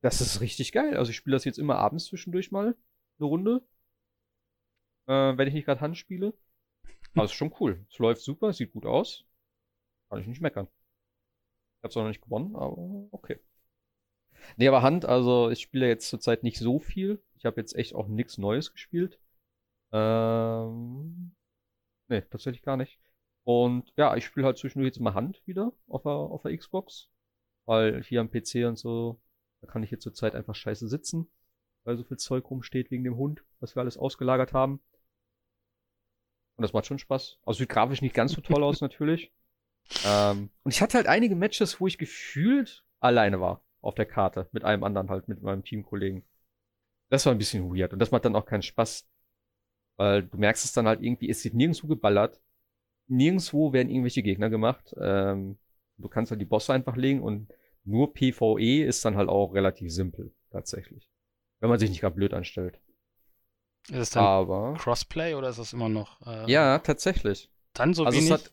Das 0.00 0.22
ist 0.22 0.40
richtig 0.40 0.72
geil. 0.72 0.96
Also 0.96 1.10
ich 1.10 1.16
spiele 1.16 1.36
das 1.36 1.44
jetzt 1.44 1.58
immer 1.58 1.76
abends 1.76 2.06
zwischendurch 2.06 2.50
mal 2.50 2.74
eine 3.18 3.26
Runde. 3.26 3.62
Äh, 5.08 5.36
wenn 5.36 5.46
ich 5.48 5.54
nicht 5.54 5.66
gerade 5.66 5.82
Hand 5.82 5.98
spiele. 5.98 6.32
Aber 7.14 7.24
es 7.24 7.32
ist 7.32 7.36
schon 7.36 7.54
cool. 7.60 7.84
Es 7.90 7.98
läuft 7.98 8.22
super, 8.22 8.52
sieht 8.52 8.72
gut 8.72 8.86
aus. 8.86 9.24
Kann 10.08 10.20
ich 10.20 10.26
nicht 10.26 10.40
meckern. 10.40 10.68
Ich 11.78 11.84
habe 11.84 11.92
zwar 11.92 12.02
noch 12.04 12.10
nicht 12.10 12.22
gewonnen, 12.22 12.54
aber 12.56 13.08
okay. 13.10 13.38
Nee, 14.56 14.68
aber 14.68 14.82
Hand, 14.82 15.04
also 15.04 15.50
ich 15.50 15.60
spiele 15.60 15.88
jetzt 15.88 16.08
zurzeit 16.08 16.42
nicht 16.42 16.58
so 16.58 16.78
viel. 16.78 17.22
Ich 17.36 17.44
habe 17.44 17.60
jetzt 17.60 17.74
echt 17.76 17.94
auch 17.94 18.08
nichts 18.08 18.38
Neues 18.38 18.72
gespielt. 18.72 19.20
Ähm, 19.92 21.34
nee, 22.08 22.22
tatsächlich 22.22 22.62
gar 22.62 22.76
nicht. 22.76 22.98
Und 23.44 23.92
ja, 23.96 24.16
ich 24.16 24.24
spiele 24.24 24.46
halt 24.46 24.58
zwischendurch 24.58 24.94
jetzt 24.94 25.00
mal 25.00 25.14
Hand 25.14 25.46
wieder 25.46 25.72
auf 25.88 26.02
der, 26.02 26.12
auf 26.12 26.42
der 26.42 26.56
Xbox. 26.56 27.08
Weil 27.66 28.02
hier 28.02 28.20
am 28.20 28.30
PC 28.30 28.66
und 28.66 28.78
so, 28.78 29.20
da 29.60 29.66
kann 29.68 29.82
ich 29.82 29.90
jetzt 29.90 30.02
zurzeit 30.02 30.34
einfach 30.34 30.54
scheiße 30.54 30.88
sitzen, 30.88 31.30
weil 31.84 31.96
so 31.96 32.04
viel 32.04 32.16
Zeug 32.16 32.50
rumsteht 32.50 32.90
wegen 32.90 33.04
dem 33.04 33.16
Hund, 33.16 33.44
was 33.60 33.76
wir 33.76 33.80
alles 33.80 33.96
ausgelagert 33.96 34.52
haben. 34.52 34.80
Und 36.62 36.66
das 36.66 36.74
macht 36.74 36.86
schon 36.86 37.00
Spaß. 37.00 37.38
Also 37.44 37.58
sieht 37.58 37.70
grafisch 37.70 38.02
nicht 38.02 38.14
ganz 38.14 38.34
so 38.34 38.40
toll 38.40 38.62
aus 38.62 38.80
natürlich. 38.80 39.32
Ähm, 40.06 40.48
und 40.62 40.72
ich 40.72 40.80
hatte 40.80 40.96
halt 40.96 41.08
einige 41.08 41.34
Matches, 41.34 41.80
wo 41.80 41.88
ich 41.88 41.98
gefühlt 41.98 42.84
alleine 43.00 43.40
war 43.40 43.64
auf 43.80 43.96
der 43.96 44.06
Karte. 44.06 44.48
Mit 44.52 44.62
einem 44.62 44.84
anderen 44.84 45.10
halt, 45.10 45.26
mit 45.26 45.42
meinem 45.42 45.64
Teamkollegen. 45.64 46.22
Das 47.08 47.26
war 47.26 47.32
ein 47.32 47.38
bisschen 47.38 47.68
weird. 47.74 47.92
Und 47.92 47.98
das 47.98 48.12
macht 48.12 48.24
dann 48.24 48.36
auch 48.36 48.46
keinen 48.46 48.62
Spaß. 48.62 49.08
Weil 49.96 50.22
du 50.22 50.38
merkst 50.38 50.64
es 50.64 50.72
dann 50.72 50.86
halt 50.86 51.02
irgendwie, 51.02 51.28
es 51.28 51.42
wird 51.42 51.54
nirgendwo 51.54 51.88
geballert. 51.88 52.40
Nirgendwo 53.08 53.72
werden 53.72 53.88
irgendwelche 53.88 54.22
Gegner 54.22 54.48
gemacht. 54.48 54.94
Ähm, 55.00 55.58
du 55.98 56.08
kannst 56.08 56.30
halt 56.30 56.40
die 56.40 56.46
Bosse 56.46 56.72
einfach 56.72 56.96
legen 56.96 57.22
und 57.22 57.48
nur 57.82 58.14
PvE 58.14 58.84
ist 58.84 59.04
dann 59.04 59.16
halt 59.16 59.28
auch 59.28 59.52
relativ 59.52 59.90
simpel, 59.90 60.32
tatsächlich. 60.52 61.10
Wenn 61.58 61.70
man 61.70 61.80
sich 61.80 61.90
nicht 61.90 62.02
gerade 62.02 62.14
blöd 62.14 62.32
anstellt. 62.32 62.78
Ist 63.88 63.98
es 63.98 64.10
dann 64.10 64.24
Aber. 64.24 64.74
Crossplay 64.78 65.34
oder 65.34 65.48
ist 65.48 65.58
das 65.58 65.72
immer 65.72 65.88
noch? 65.88 66.20
Äh, 66.26 66.50
Ja, 66.50 66.78
tatsächlich. 66.78 67.50
Dann 67.74 67.94
so 67.94 68.04
also 68.04 68.18
wenig. 68.18 68.30
es 68.30 68.44
hat, 68.44 68.52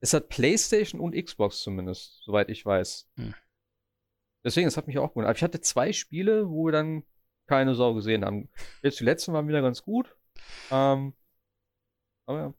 es 0.00 0.14
hat 0.14 0.28
PlayStation 0.28 1.00
und 1.00 1.14
Xbox 1.14 1.60
zumindest, 1.60 2.22
soweit 2.24 2.48
ich 2.48 2.64
weiß. 2.64 3.08
Hm. 3.16 3.34
Deswegen, 4.44 4.66
das 4.66 4.76
hat 4.76 4.86
mich 4.86 4.98
auch 4.98 5.10
gewundert. 5.10 5.30
Aber 5.30 5.36
ich 5.36 5.42
hatte 5.42 5.60
zwei 5.60 5.92
Spiele, 5.92 6.48
wo 6.50 6.66
wir 6.66 6.72
dann 6.72 7.04
keine 7.46 7.74
Sau 7.74 7.94
gesehen 7.94 8.24
haben. 8.24 8.50
Jetzt 8.82 9.00
die 9.00 9.04
letzten 9.04 9.32
waren 9.32 9.48
wieder 9.48 9.62
ganz 9.62 9.82
gut. 9.82 10.16
Ähm, 10.70 11.14
Aber 12.26 12.38
ja. 12.38 12.54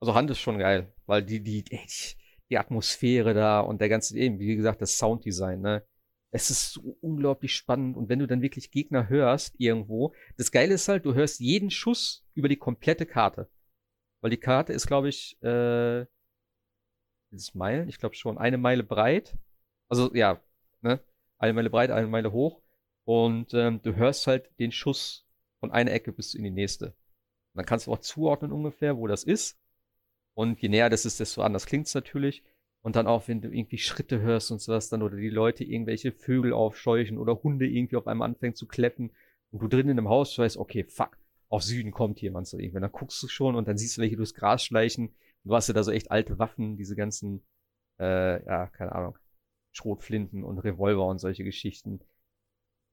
Also 0.00 0.14
Hand 0.14 0.30
ist 0.30 0.40
schon 0.40 0.58
geil, 0.58 0.92
weil 1.06 1.22
die, 1.22 1.42
die, 1.42 1.64
die 2.50 2.58
Atmosphäre 2.58 3.34
da 3.34 3.60
und 3.60 3.80
der 3.80 3.88
ganze, 3.88 4.16
eben, 4.18 4.38
wie 4.40 4.56
gesagt, 4.56 4.82
das 4.82 4.98
Sounddesign, 4.98 5.60
ne? 5.60 5.86
Es 6.34 6.50
ist 6.50 6.72
so 6.72 6.96
unglaublich 7.02 7.54
spannend 7.54 7.96
und 7.96 8.08
wenn 8.08 8.18
du 8.18 8.26
dann 8.26 8.40
wirklich 8.40 8.70
Gegner 8.70 9.08
hörst 9.08 9.54
irgendwo, 9.58 10.14
das 10.38 10.50
Geile 10.50 10.74
ist 10.74 10.88
halt, 10.88 11.04
du 11.04 11.14
hörst 11.14 11.40
jeden 11.40 11.70
Schuss 11.70 12.26
über 12.34 12.48
die 12.48 12.56
komplette 12.56 13.04
Karte. 13.04 13.50
Weil 14.22 14.30
die 14.30 14.38
Karte 14.38 14.72
ist, 14.72 14.86
glaube 14.86 15.10
ich, 15.10 15.36
äh, 15.42 16.06
ist 17.32 17.54
Meilen? 17.54 17.88
Ich 17.88 17.98
glaube 17.98 18.14
schon, 18.14 18.38
eine 18.38 18.56
Meile 18.58 18.82
breit. 18.82 19.36
Also 19.88 20.14
ja, 20.14 20.40
ne? 20.80 21.00
Eine 21.38 21.52
Meile 21.52 21.70
breit, 21.70 21.90
eine 21.90 22.06
Meile 22.06 22.32
hoch. 22.32 22.62
Und 23.04 23.52
ähm, 23.52 23.82
du 23.82 23.94
hörst 23.96 24.26
halt 24.26 24.50
den 24.58 24.72
Schuss 24.72 25.26
von 25.60 25.70
einer 25.70 25.92
Ecke 25.92 26.12
bis 26.12 26.34
in 26.34 26.44
die 26.44 26.50
nächste. 26.50 26.86
Und 26.86 26.94
dann 27.58 27.66
kannst 27.66 27.86
du 27.86 27.92
auch 27.92 27.98
zuordnen 27.98 28.52
ungefähr, 28.52 28.96
wo 28.96 29.06
das 29.06 29.24
ist. 29.24 29.58
Und 30.34 30.60
je 30.62 30.68
näher 30.68 30.88
das 30.88 31.04
ist, 31.04 31.20
desto 31.20 31.42
anders 31.42 31.66
klingt 31.66 31.88
es 31.88 31.94
natürlich. 31.94 32.42
Und 32.82 32.96
dann 32.96 33.06
auch, 33.06 33.28
wenn 33.28 33.40
du 33.40 33.48
irgendwie 33.48 33.78
Schritte 33.78 34.20
hörst 34.20 34.50
und 34.50 34.60
sowas 34.60 34.88
dann 34.88 35.02
oder 35.02 35.16
die 35.16 35.30
Leute 35.30 35.64
irgendwelche 35.64 36.12
Vögel 36.12 36.52
aufscheuchen 36.52 37.16
oder 37.16 37.42
Hunde 37.42 37.66
irgendwie 37.66 37.96
auf 37.96 38.08
einmal 38.08 38.28
anfangen 38.28 38.56
zu 38.56 38.66
kleppen 38.66 39.12
und 39.52 39.62
du 39.62 39.68
drinnen 39.68 39.98
im 39.98 40.08
Haus 40.08 40.36
weißt, 40.36 40.56
okay, 40.56 40.84
fuck, 40.84 41.16
auf 41.48 41.62
Süden 41.62 41.92
kommt 41.92 42.20
jemand 42.20 42.48
so 42.48 42.58
irgendwie. 42.58 42.80
Dann 42.80 42.90
guckst 42.90 43.22
du 43.22 43.28
schon 43.28 43.54
und 43.54 43.68
dann 43.68 43.76
siehst 43.76 43.96
du 43.96 44.00
welche 44.00 44.16
durchs 44.16 44.34
Gras 44.34 44.64
schleichen. 44.64 45.08
Und 45.08 45.50
du 45.50 45.54
hast 45.54 45.68
ja 45.68 45.74
da 45.74 45.82
so 45.82 45.92
echt 45.92 46.10
alte 46.10 46.38
Waffen, 46.38 46.76
diese 46.76 46.96
ganzen, 46.96 47.42
äh, 48.00 48.44
ja, 48.44 48.66
keine 48.68 48.92
Ahnung, 48.92 49.18
Schrotflinten 49.72 50.42
und 50.44 50.58
Revolver 50.58 51.06
und 51.06 51.18
solche 51.18 51.44
Geschichten. 51.44 52.00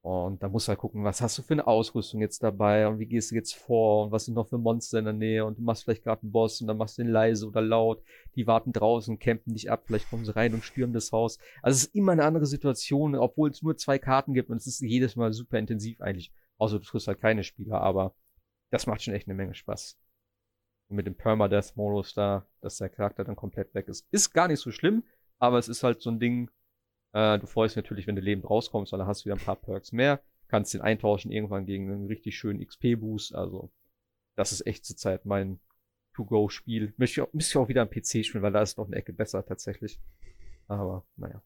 Und 0.02 0.42
da 0.42 0.48
musst 0.48 0.66
du 0.66 0.70
halt 0.70 0.78
gucken, 0.78 1.04
was 1.04 1.20
hast 1.20 1.36
du 1.36 1.42
für 1.42 1.52
eine 1.52 1.66
Ausrüstung 1.66 2.22
jetzt 2.22 2.42
dabei 2.42 2.88
und 2.88 2.98
wie 2.98 3.06
gehst 3.06 3.30
du 3.30 3.34
jetzt 3.34 3.54
vor 3.54 4.06
und 4.06 4.12
was 4.12 4.24
sind 4.24 4.32
noch 4.32 4.48
für 4.48 4.56
Monster 4.56 4.98
in 4.98 5.04
der 5.04 5.12
Nähe 5.12 5.44
und 5.44 5.58
du 5.58 5.62
machst 5.62 5.84
vielleicht 5.84 6.04
gerade 6.04 6.22
einen 6.22 6.32
Boss 6.32 6.58
und 6.62 6.68
dann 6.68 6.78
machst 6.78 6.96
du 6.96 7.02
den 7.02 7.12
leise 7.12 7.46
oder 7.46 7.60
laut. 7.60 8.02
Die 8.34 8.46
warten 8.46 8.72
draußen, 8.72 9.18
campen 9.18 9.52
dich 9.52 9.70
ab, 9.70 9.82
vielleicht 9.84 10.08
kommen 10.08 10.24
sie 10.24 10.34
rein 10.34 10.54
und 10.54 10.64
stürmen 10.64 10.94
das 10.94 11.12
Haus. 11.12 11.38
Also 11.60 11.76
es 11.76 11.84
ist 11.84 11.94
immer 11.94 12.12
eine 12.12 12.24
andere 12.24 12.46
Situation, 12.46 13.14
obwohl 13.14 13.50
es 13.50 13.60
nur 13.60 13.76
zwei 13.76 13.98
Karten 13.98 14.32
gibt 14.32 14.48
und 14.48 14.56
es 14.56 14.66
ist 14.66 14.80
jedes 14.80 15.16
Mal 15.16 15.34
super 15.34 15.58
intensiv 15.58 16.00
eigentlich. 16.00 16.32
Außer 16.56 16.78
du 16.78 16.84
triffst 16.84 17.06
halt 17.06 17.20
keine 17.20 17.44
Spieler, 17.44 17.82
aber 17.82 18.14
das 18.70 18.86
macht 18.86 19.02
schon 19.02 19.12
echt 19.12 19.28
eine 19.28 19.34
Menge 19.34 19.54
Spaß. 19.54 19.98
Und 20.88 20.96
mit 20.96 21.06
dem 21.06 21.14
Permadeath-Modus 21.14 22.14
da, 22.14 22.46
dass 22.62 22.78
der 22.78 22.88
Charakter 22.88 23.24
dann 23.24 23.36
komplett 23.36 23.74
weg 23.74 23.86
ist. 23.88 24.06
Ist 24.10 24.32
gar 24.32 24.48
nicht 24.48 24.60
so 24.60 24.70
schlimm, 24.70 25.04
aber 25.38 25.58
es 25.58 25.68
ist 25.68 25.82
halt 25.82 26.00
so 26.00 26.10
ein 26.10 26.20
Ding, 26.20 26.50
äh, 27.12 27.38
du 27.38 27.46
freust 27.46 27.74
dich 27.76 27.82
natürlich, 27.82 28.06
wenn 28.06 28.16
du 28.16 28.22
lebend 28.22 28.48
rauskommst, 28.48 28.92
weil 28.92 28.98
dann 28.98 29.08
hast 29.08 29.22
du 29.22 29.24
wieder 29.26 29.36
ein 29.36 29.44
paar 29.44 29.56
Perks 29.56 29.92
mehr. 29.92 30.22
Kannst 30.48 30.74
den 30.74 30.80
eintauschen 30.80 31.30
irgendwann 31.30 31.66
gegen 31.66 31.90
einen 31.90 32.06
richtig 32.06 32.36
schönen 32.36 32.60
XP-Boost. 32.60 33.34
Also, 33.34 33.70
das 34.36 34.52
ist 34.52 34.66
echt 34.66 34.84
zurzeit 34.84 35.24
mein 35.26 35.60
To-Go-Spiel. 36.14 36.92
Müsste 36.96 37.22
ich 37.22 37.56
auch 37.56 37.68
wieder 37.68 37.82
am 37.82 37.90
PC 37.90 38.24
spielen, 38.24 38.42
weil 38.42 38.52
da 38.52 38.62
ist 38.62 38.78
noch 38.78 38.86
eine 38.86 38.96
Ecke 38.96 39.12
besser 39.12 39.44
tatsächlich. 39.44 40.00
Aber, 40.66 41.04
naja. 41.16 41.42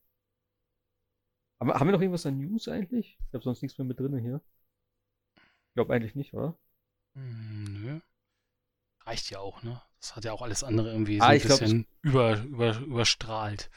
Aber 1.58 1.74
haben 1.74 1.88
wir 1.88 1.92
noch 1.92 2.00
irgendwas 2.00 2.26
an 2.26 2.38
News 2.38 2.68
eigentlich? 2.68 3.18
Ich 3.28 3.34
habe 3.34 3.44
sonst 3.44 3.62
nichts 3.62 3.78
mehr 3.78 3.86
mit 3.86 3.98
drin 4.00 4.16
hier. 4.18 4.40
Ich 5.36 5.74
glaube 5.74 5.94
eigentlich 5.94 6.14
nicht, 6.14 6.34
oder? 6.34 6.56
Hm, 7.14 7.82
nö. 7.82 8.00
Reicht 9.06 9.30
ja 9.30 9.38
auch, 9.38 9.62
ne? 9.62 9.80
Das 10.00 10.16
hat 10.16 10.24
ja 10.24 10.32
auch 10.32 10.42
alles 10.42 10.64
andere 10.64 10.90
irgendwie 10.90 11.20
Ah, 11.20 11.24
so 11.26 11.30
ein 11.30 11.36
ich 11.36 11.42
glaub, 11.44 11.60
bisschen 11.60 11.86
über, 12.02 12.42
über, 12.42 12.78
überstrahlt. 12.78 13.70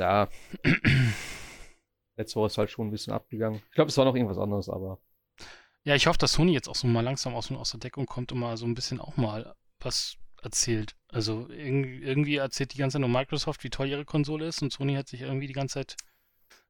Ja. 0.00 0.28
Letzte 2.16 2.36
Woche 2.36 2.46
ist 2.46 2.58
halt 2.58 2.70
schon 2.70 2.88
ein 2.88 2.90
bisschen 2.90 3.12
abgegangen. 3.12 3.62
Ich 3.68 3.74
glaube, 3.74 3.88
es 3.90 3.96
war 3.96 4.04
noch 4.04 4.14
irgendwas 4.14 4.38
anderes, 4.38 4.68
aber. 4.68 4.98
Ja, 5.84 5.94
ich 5.94 6.06
hoffe, 6.06 6.18
dass 6.18 6.32
Sony 6.32 6.52
jetzt 6.52 6.68
auch 6.68 6.74
so 6.74 6.86
mal 6.86 7.00
langsam 7.02 7.34
aus, 7.34 7.50
aus 7.52 7.70
der 7.70 7.80
Deckung 7.80 8.06
kommt 8.06 8.32
und 8.32 8.38
mal 8.38 8.56
so 8.56 8.66
ein 8.66 8.74
bisschen 8.74 9.00
auch 9.00 9.16
mal 9.16 9.54
was 9.78 10.16
erzählt. 10.42 10.96
Also 11.08 11.48
irg 11.48 12.02
irgendwie 12.02 12.36
erzählt 12.36 12.74
die 12.74 12.78
ganze 12.78 12.94
Zeit 12.94 13.00
nur 13.00 13.08
Microsoft, 13.10 13.62
wie 13.64 13.70
toll 13.70 13.88
ihre 13.88 14.04
Konsole 14.04 14.46
ist 14.46 14.62
und 14.62 14.72
Sony 14.72 14.94
hat 14.94 15.08
sich 15.08 15.22
irgendwie 15.22 15.46
die 15.46 15.52
ganze 15.54 15.74
Zeit 15.74 15.96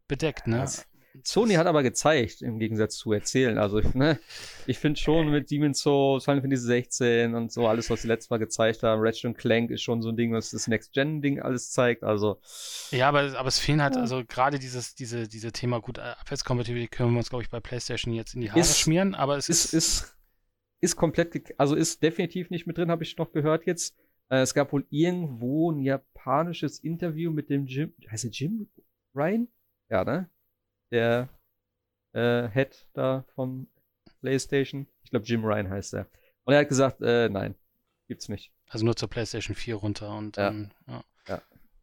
bedeckt, 0.09 0.47
ne? 0.47 0.59
Das- 0.59 0.87
Sony 1.25 1.55
hat 1.55 1.67
aber 1.67 1.83
gezeigt, 1.83 2.41
im 2.41 2.59
Gegensatz 2.59 2.97
zu 2.97 3.13
erzählen. 3.13 3.59
Also, 3.59 3.79
ich, 3.79 3.95
ne, 3.95 4.19
ich 4.67 4.79
finde 4.79 4.99
schon 5.01 5.29
mit 5.31 5.51
Demon's 5.51 5.81
Souls, 5.81 6.25
Final 6.25 6.41
Fantasy 6.41 6.67
16 6.67 7.35
und 7.35 7.51
so, 7.53 7.67
alles, 7.67 7.91
was 7.91 8.03
sie 8.03 8.09
letztes 8.09 8.31
Mal 8.31 8.39
gezeigt 8.39 8.83
haben, 8.83 9.01
Ratchet 9.03 9.37
Clank 9.37 9.71
ist 9.71 9.83
schon 9.83 10.03
so 10.03 10.11
ein 10.11 10.17
Ding, 10.17 10.33
was 10.33 10.51
das 10.51 10.69
Next-Gen-Ding 10.69 11.41
alles 11.41 11.73
zeigt. 11.73 12.05
Also, 12.05 12.41
Ja, 12.93 13.09
aber, 13.09 13.37
aber 13.37 13.49
es 13.49 13.59
fehlen 13.59 13.83
halt, 13.83 13.97
also 13.97 14.23
gerade 14.27 14.59
dieses, 14.59 14.95
diese, 14.95 15.27
diese 15.29 15.51
Thema, 15.53 15.81
gut, 15.81 15.99
äh, 15.99 16.03
Abwärtskompatibilität 16.03 16.93
können 16.93 17.13
wir 17.13 17.19
uns, 17.19 17.29
glaube 17.31 17.43
ich, 17.43 17.51
bei 17.51 17.61
PlayStation 17.61 18.15
jetzt 18.15 18.35
in 18.35 18.41
die 18.43 18.51
Haare 18.51 18.61
Ist- 18.61 18.79
schmieren, 18.79 19.15
aber 19.17 19.37
es 19.37 19.49
ist, 19.49 19.67
ist, 19.67 19.75
ist, 19.75 20.17
ist 20.81 20.97
komplett, 20.97 21.55
also 21.59 21.75
ist 21.75 22.03
definitiv 22.03 22.51
nicht 22.51 22.67
mit 22.67 22.79
drin, 22.79 22.91
habe 22.91 23.03
ich 23.03 23.17
noch 23.19 23.33
gehört 23.33 23.67
jetzt. 23.67 23.97
Äh, 24.29 24.43
es 24.43 24.55
gab 24.55 24.73
wohl 24.73 24.87
irgendwo 24.91 25.73
ein 25.73 25.81
japanisches 25.81 26.79
Interview 26.79 27.33
mit 27.33 27.51
dem 27.51 27.67
Jim, 27.67 27.93
heißt 28.11 28.25
der 28.25 28.31
Jim 28.31 28.69
Ryan? 29.15 29.49
Ja, 29.89 30.05
ne? 30.05 30.31
Der 30.91 31.29
äh, 32.13 32.49
Head 32.49 32.87
da 32.95 33.25
von 33.35 33.69
PlayStation. 34.21 34.87
Ich 35.05 35.11
glaube, 35.11 35.27
Jim 35.27 35.45
Ryan 35.45 35.71
heißt 35.71 35.95
er. 35.95 36.07
Und 36.45 36.55
er 36.55 36.61
hat 36.61 36.69
gesagt, 36.69 37.01
äh, 37.03 37.29
nein, 37.29 37.55
gibt's 38.09 38.29
nicht. 38.29 38.53
also 38.69 38.85
nur 38.85 38.97
zur 38.97 39.09
PlayStation 39.09 39.55
4 39.55 39.77
runter 39.77 40.17
und 40.17 40.37
Ja. 40.37 40.45
dann, 40.51 40.75
ja. 40.87 41.05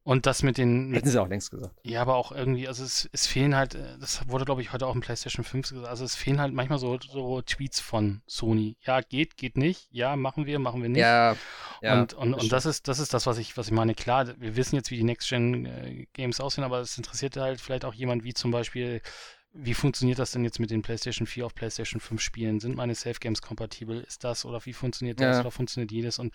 Und 0.08 0.26
das 0.26 0.42
mit 0.42 0.58
den, 0.58 0.94
Hätten 0.94 1.10
sie 1.10 1.22
auch 1.22 1.28
längst 1.28 1.52
gesagt. 1.52 1.76
Ja, 1.84 2.02
aber 2.02 2.16
auch 2.16 2.32
irgendwie, 2.32 2.66
also 2.66 2.82
es, 2.82 3.10
es 3.12 3.28
fehlen 3.28 3.58
halt, 3.58 3.76
äh, 3.76 3.98
das 4.00 4.26
wurde 4.30 4.46
glaube 4.46 4.62
ich 4.62 4.72
heute 4.72 4.88
auch 4.88 4.96
im 4.96 5.02
PlayStation 5.02 5.44
5 5.44 5.68
gesagt, 5.68 5.86
also 5.86 6.06
es 6.06 6.16
fehlen 6.16 6.40
halt 6.40 6.54
manchmal 6.54 6.80
so, 6.80 6.98
so 6.98 7.42
Tweets 7.42 7.82
von 7.82 8.22
Sony. 8.26 8.78
Ja, 8.80 9.02
geht, 9.02 9.36
geht 9.36 9.58
nicht, 9.58 9.90
ja, 9.92 10.16
machen 10.16 10.46
wir, 10.46 10.60
machen 10.60 10.82
wir 10.82 10.88
nicht. 10.88 11.02
Ja, 11.02 11.36
ja. 11.82 12.00
und 12.00 12.14
und, 12.14 12.36
und 12.36 12.54
das 12.54 12.66
ist, 12.66 12.88
das 12.88 13.00
ist 13.00 13.14
das, 13.14 13.26
was 13.26 13.38
ich, 13.38 13.58
was 13.58 13.68
ich 13.68 13.74
meine. 13.74 13.96
Klar, 13.96 14.34
wir 14.40 14.56
wissen 14.56 14.78
jetzt, 14.78 14.92
wie 14.92 14.96
die 14.96 15.04
Next-Gen-Games 15.04 16.40
aussehen, 16.40 16.64
aber 16.64 16.80
es 16.80 16.98
interessiert 16.98 17.36
halt 17.36 17.60
vielleicht 17.60 17.84
auch 17.84 17.94
jemand 17.94 18.24
wie 18.24 18.34
zum 18.34 18.52
Beispiel, 18.52 19.02
wie 19.52 19.74
funktioniert 19.74 20.20
das 20.20 20.32
denn 20.32 20.46
jetzt 20.46 20.62
mit 20.62 20.72
den 20.72 20.84
PlayStation 20.84 21.28
4 21.28 21.48
auf 21.48 21.54
PlayStation 21.54 22.00
5 22.00 22.22
Spielen? 22.22 22.62
Sind 22.62 22.78
meine 22.78 22.96
Safe 22.96 23.20
Games 23.20 23.42
kompatibel? 23.42 24.00
Ist 24.00 24.24
das 24.24 24.46
oder 24.46 24.66
wie 24.66 24.72
funktioniert 24.72 25.20
das 25.20 25.36
Ja. 25.36 25.42
oder 25.42 25.52
funktioniert 25.52 25.92
jedes? 25.92 26.18
Und 26.18 26.34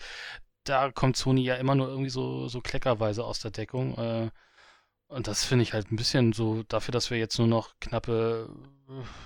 da 0.65 0.91
kommt 0.93 1.17
Sony 1.17 1.43
ja 1.43 1.57
immer 1.57 1.75
nur 1.75 1.89
irgendwie 1.89 2.11
so, 2.11 2.49
so 2.49 2.61
kleckerweise 2.61 3.25
aus 3.25 3.41
der 3.41 3.51
Deckung. 3.51 3.97
Äh, 3.99 4.31
und 5.09 5.27
das 5.27 5.45
finde 5.45 5.63
ich 5.65 5.73
halt 5.73 5.91
ein 5.93 5.97
bisschen 5.97 6.33
so, 6.33 6.63
dafür, 6.65 6.93
dass 6.93 7.11
wir 7.11 7.19
jetzt 7.19 7.39
nur 7.39 7.49
noch 7.49 7.75
knappe, 7.81 8.49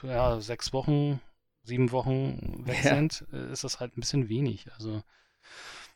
äh, 0.03 0.07
ja, 0.09 0.41
sechs 0.41 0.73
Wochen, 0.73 1.21
sieben 1.63 1.93
Wochen 1.93 2.67
weg 2.67 2.85
Ja. 2.85 2.95
sind, 2.97 3.25
äh, 3.33 3.53
ist 3.53 3.65
das 3.65 3.81
halt 3.81 3.97
ein 3.97 4.01
bisschen 4.01 4.29
wenig. 4.29 4.67
Also, 4.73 5.03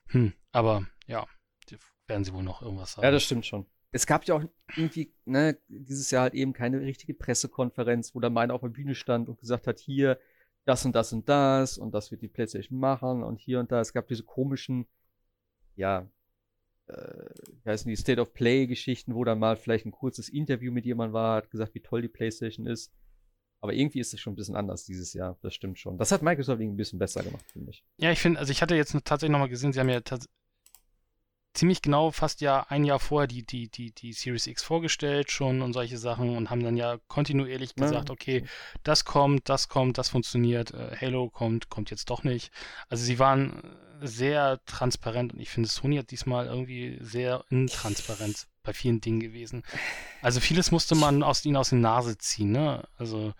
hm, 0.09 0.33
aber 0.53 0.87
ja, 1.07 1.27
werden 2.07 2.25
sie 2.25 2.33
wohl 2.35 2.43
noch 2.43 2.61
irgendwas 2.63 2.93
sagen. 2.93 3.05
Ja, 3.05 3.11
das 3.11 3.23
stimmt 3.23 3.47
schon. 3.47 3.67
Es 3.93 4.07
gab 4.07 4.25
ja 4.27 4.35
auch 4.37 4.45
irgendwie, 4.77 5.13
ne, 5.25 5.59
dieses 5.69 6.11
Jahr 6.11 6.23
halt 6.23 6.35
eben 6.35 6.53
keine 6.53 6.81
richtige 6.81 7.15
Pressekonferenz, 7.15 8.15
wo 8.15 8.21
der 8.21 8.31
Mann 8.31 8.51
auf 8.51 8.61
der 8.61 8.69
Bühne 8.69 8.95
stand 8.95 9.29
und 9.29 9.41
gesagt 9.41 9.67
hat, 9.67 9.79
hier, 9.81 10.19
das 10.65 10.85
und 10.85 10.95
das 10.95 11.13
und 11.13 11.29
das 11.29 11.79
und 11.79 11.93
das 11.93 12.11
wird 12.11 12.23
die 12.23 12.29
PlayStation 12.29 12.79
machen 12.79 13.23
und 13.25 13.41
hier 13.41 13.59
und 13.59 13.73
da. 13.73 13.81
Es 13.81 13.93
gab 13.93 14.07
diese 14.07 14.23
komischen, 14.25 14.87
ja, 15.81 16.07
äh, 16.87 16.95
wie 17.65 17.69
heißen 17.71 17.89
die 17.89 17.97
State 17.97 18.21
of 18.21 18.33
Play-Geschichten, 18.35 19.15
wo 19.15 19.25
dann 19.25 19.39
mal 19.39 19.57
vielleicht 19.57 19.87
ein 19.87 19.93
kurzes 19.93 20.29
Interview 20.29 20.73
mit 20.73 20.85
jemandem 20.85 21.15
war, 21.15 21.37
hat 21.37 21.51
gesagt, 21.51 21.75
wie 21.75 21.81
toll 21.81 22.03
die 22.03 22.09
PlayStation 22.09 22.67
ist. 22.67 22.93
Aber 23.63 23.75
irgendwie 23.75 24.01
ist 24.01 24.15
es 24.15 24.21
schon 24.21 24.33
ein 24.33 24.37
bisschen 24.37 24.57
anders 24.57 24.85
dieses 24.85 25.13
Jahr, 25.13 25.39
das 25.43 25.55
stimmt 25.55 25.79
schon. 25.79 25.99
Das 25.99 26.13
hat 26.13 26.23
Microsoft 26.23 26.61
irgendwie 26.61 26.75
ein 26.75 26.79
bisschen 26.79 26.99
besser 26.99 27.23
gemacht, 27.23 27.45
finde 27.53 27.73
ich. 27.73 27.85
Ja, 27.99 28.11
ich 28.11 28.19
finde, 28.19 28.39
also 28.41 28.51
ich 28.53 28.63
hatte 28.63 28.75
jetzt 28.75 28.93
tatsächlich 29.05 29.33
nochmal 29.33 29.51
gesehen, 29.51 29.73
sie 29.73 29.81
haben 29.81 29.91
ja 29.91 29.99
tats- 29.99 30.29
ziemlich 31.55 31.83
genau 31.83 32.11
fast 32.11 32.41
ja 32.41 32.65
ein 32.69 32.85
Jahr 32.85 33.01
vorher 33.01 33.27
die, 33.27 33.45
die, 33.45 33.69
die, 33.69 33.93
die 33.93 34.13
Series 34.13 34.47
X 34.47 34.63
vorgestellt 34.63 35.31
schon 35.31 35.63
und 35.63 35.73
solche 35.73 35.99
Sachen 35.99 36.37
und 36.37 36.51
haben 36.51 36.63
dann 36.63 36.77
ja 36.77 36.99
kontinuierlich 37.09 37.73
Ja. 37.77 37.85
gesagt, 37.85 38.11
okay, 38.11 38.45
das 38.85 39.05
kommt, 39.05 39.49
das 39.49 39.69
kommt, 39.69 39.99
das 39.99 40.09
funktioniert, 40.11 40.73
äh, 40.73 40.97
Halo 41.01 41.29
kommt, 41.29 41.69
kommt 41.69 41.91
jetzt 41.91 42.11
doch 42.11 42.23
nicht. 42.23 42.53
Also 42.89 43.05
sie 43.05 43.19
waren 43.19 43.63
sehr 44.03 44.61
transparent 44.65 45.35
und 45.35 45.41
ich 45.41 45.51
finde, 45.51 45.69
Sony 45.69 45.97
hat 45.97 46.11
diesmal 46.11 46.47
irgendwie 46.47 46.99
sehr 47.01 47.45
intransparent 47.51 48.47
bei 48.63 48.73
vielen 48.73 49.01
Dingen 49.01 49.21
gewesen. 49.21 49.63
Also 50.23 50.41
vieles 50.41 50.71
musste 50.71 50.95
man 50.95 51.23
aus 51.23 51.45
ihnen 51.45 51.57
aus 51.57 51.71
der 51.71 51.79
Nase 51.79 52.17
ziehen, 52.17 52.53
ne? 52.53 52.87
Also 52.97 53.35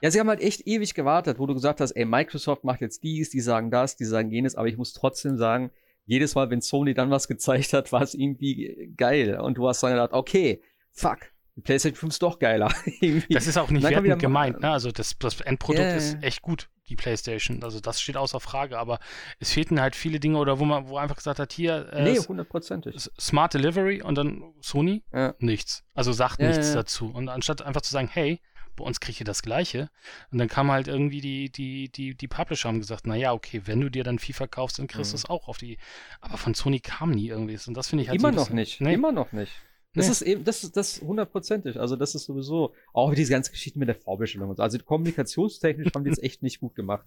Ja, 0.00 0.10
sie 0.10 0.20
haben 0.20 0.28
halt 0.28 0.40
echt 0.40 0.66
ewig 0.66 0.92
gewartet, 0.94 1.38
wo 1.38 1.46
du 1.46 1.54
gesagt 1.54 1.80
hast, 1.80 1.92
ey, 1.92 2.04
Microsoft 2.04 2.64
macht 2.64 2.80
jetzt 2.82 3.02
dies, 3.02 3.30
die 3.30 3.40
sagen 3.40 3.70
das, 3.70 3.96
die 3.96 4.04
sagen 4.04 4.30
jenes, 4.30 4.56
aber 4.56 4.68
ich 4.68 4.76
muss 4.76 4.92
trotzdem 4.92 5.36
sagen, 5.38 5.70
jedes 6.06 6.34
Mal, 6.34 6.50
wenn 6.50 6.60
Sony 6.60 6.94
dann 6.94 7.10
was 7.10 7.28
gezeigt 7.28 7.72
hat, 7.72 7.92
war 7.92 8.02
es 8.02 8.14
irgendwie 8.14 8.92
geil. 8.96 9.38
Und 9.40 9.58
du 9.58 9.68
hast 9.68 9.82
dann 9.82 9.92
gedacht, 9.92 10.12
okay, 10.12 10.62
fuck, 10.92 11.18
die 11.56 11.60
PlayStation 11.60 11.96
5 11.96 12.12
ist 12.14 12.22
doch 12.22 12.38
geiler. 12.38 12.72
Das 13.30 13.46
ist 13.46 13.56
auch 13.56 13.70
nicht 13.70 13.88
wertend 13.88 14.18
gemeint, 14.20 14.60
ne? 14.60 14.70
Also 14.70 14.90
das, 14.90 15.16
das 15.18 15.40
Endprodukt 15.40 15.84
ja, 15.84 15.94
ist 15.94 16.22
echt 16.22 16.42
gut, 16.42 16.68
die 16.88 16.96
PlayStation. 16.96 17.62
Also 17.62 17.80
das 17.80 18.00
steht 18.00 18.16
außer 18.16 18.40
Frage, 18.40 18.78
aber 18.78 18.98
es 19.38 19.52
fehlten 19.52 19.80
halt 19.80 19.94
viele 19.94 20.18
Dinge 20.18 20.38
oder 20.38 20.58
wo 20.58 20.64
man, 20.64 20.88
wo 20.88 20.98
einfach 20.98 21.16
gesagt 21.16 21.38
hat, 21.38 21.52
hier 21.52 21.92
äh, 21.92 22.02
nee, 22.02 22.18
hundertprozentig. 22.18 23.08
Smart 23.20 23.54
Delivery 23.54 24.02
und 24.02 24.16
dann 24.16 24.42
Sony 24.60 25.04
Ja. 25.12 25.34
nichts. 25.38 25.84
Also 25.94 26.12
sagt 26.12 26.40
Ja, 26.40 26.48
nichts 26.48 26.70
ja. 26.70 26.74
dazu. 26.76 27.10
Und 27.10 27.28
anstatt 27.28 27.62
einfach 27.62 27.82
zu 27.82 27.92
sagen, 27.92 28.08
hey, 28.12 28.40
bei 28.76 28.84
uns 28.84 29.00
kriegt 29.00 29.20
ihr 29.20 29.24
das 29.26 29.42
Gleiche. 29.42 29.90
Und 30.30 30.38
dann 30.38 30.48
kam 30.48 30.70
halt 30.70 30.88
irgendwie 30.88 31.20
die, 31.20 31.50
die, 31.50 31.88
die, 31.90 32.14
die 32.14 32.28
Publisher 32.28 32.68
haben 32.68 32.80
gesagt, 32.80 33.06
naja, 33.06 33.32
okay, 33.32 33.62
wenn 33.64 33.80
du 33.80 33.90
dir 33.90 34.04
dann 34.04 34.18
FIFA 34.18 34.46
kaufst, 34.46 34.78
dann 34.78 34.86
kriegst 34.86 35.12
du 35.12 35.16
Mhm. 35.16 35.22
es 35.24 35.30
auch 35.30 35.48
auf 35.48 35.58
die. 35.58 35.78
Aber 36.20 36.36
von 36.36 36.54
Sony 36.54 36.80
kam 36.80 37.10
nie 37.12 37.28
irgendwas. 37.28 37.68
Und 37.68 37.74
das 37.74 37.88
finde 37.88 38.02
ich 38.02 38.08
halt 38.08 38.18
Immer 38.20 38.28
so 38.28 38.32
ein 38.32 38.34
noch 38.36 38.42
bisschen, 38.44 38.56
nicht. 38.56 38.80
Nee. 38.80 38.94
Immer 38.94 39.12
noch 39.12 39.32
nicht. 39.32 39.52
Das 39.96 40.06
Nee. 40.06 40.10
ist 40.12 40.22
eben, 40.22 40.42
das 40.44 40.64
ist 40.64 40.76
das 40.76 41.00
hundertprozentig. 41.02 41.78
Also 41.78 41.94
das 41.94 42.16
ist 42.16 42.24
sowieso 42.24 42.74
auch 42.92 43.14
diese 43.14 43.30
ganze 43.30 43.52
Geschichte 43.52 43.78
mit 43.78 43.86
der 43.86 43.94
Vorbestellung 43.94 44.50
und 44.50 44.56
so. 44.56 44.62
Also 44.64 44.76
kommunikationstechnisch 44.80 45.92
haben 45.94 46.02
die 46.04 46.10
es 46.10 46.18
echt 46.22 46.42
nicht 46.42 46.58
gut 46.60 46.74
gemacht. 46.74 47.06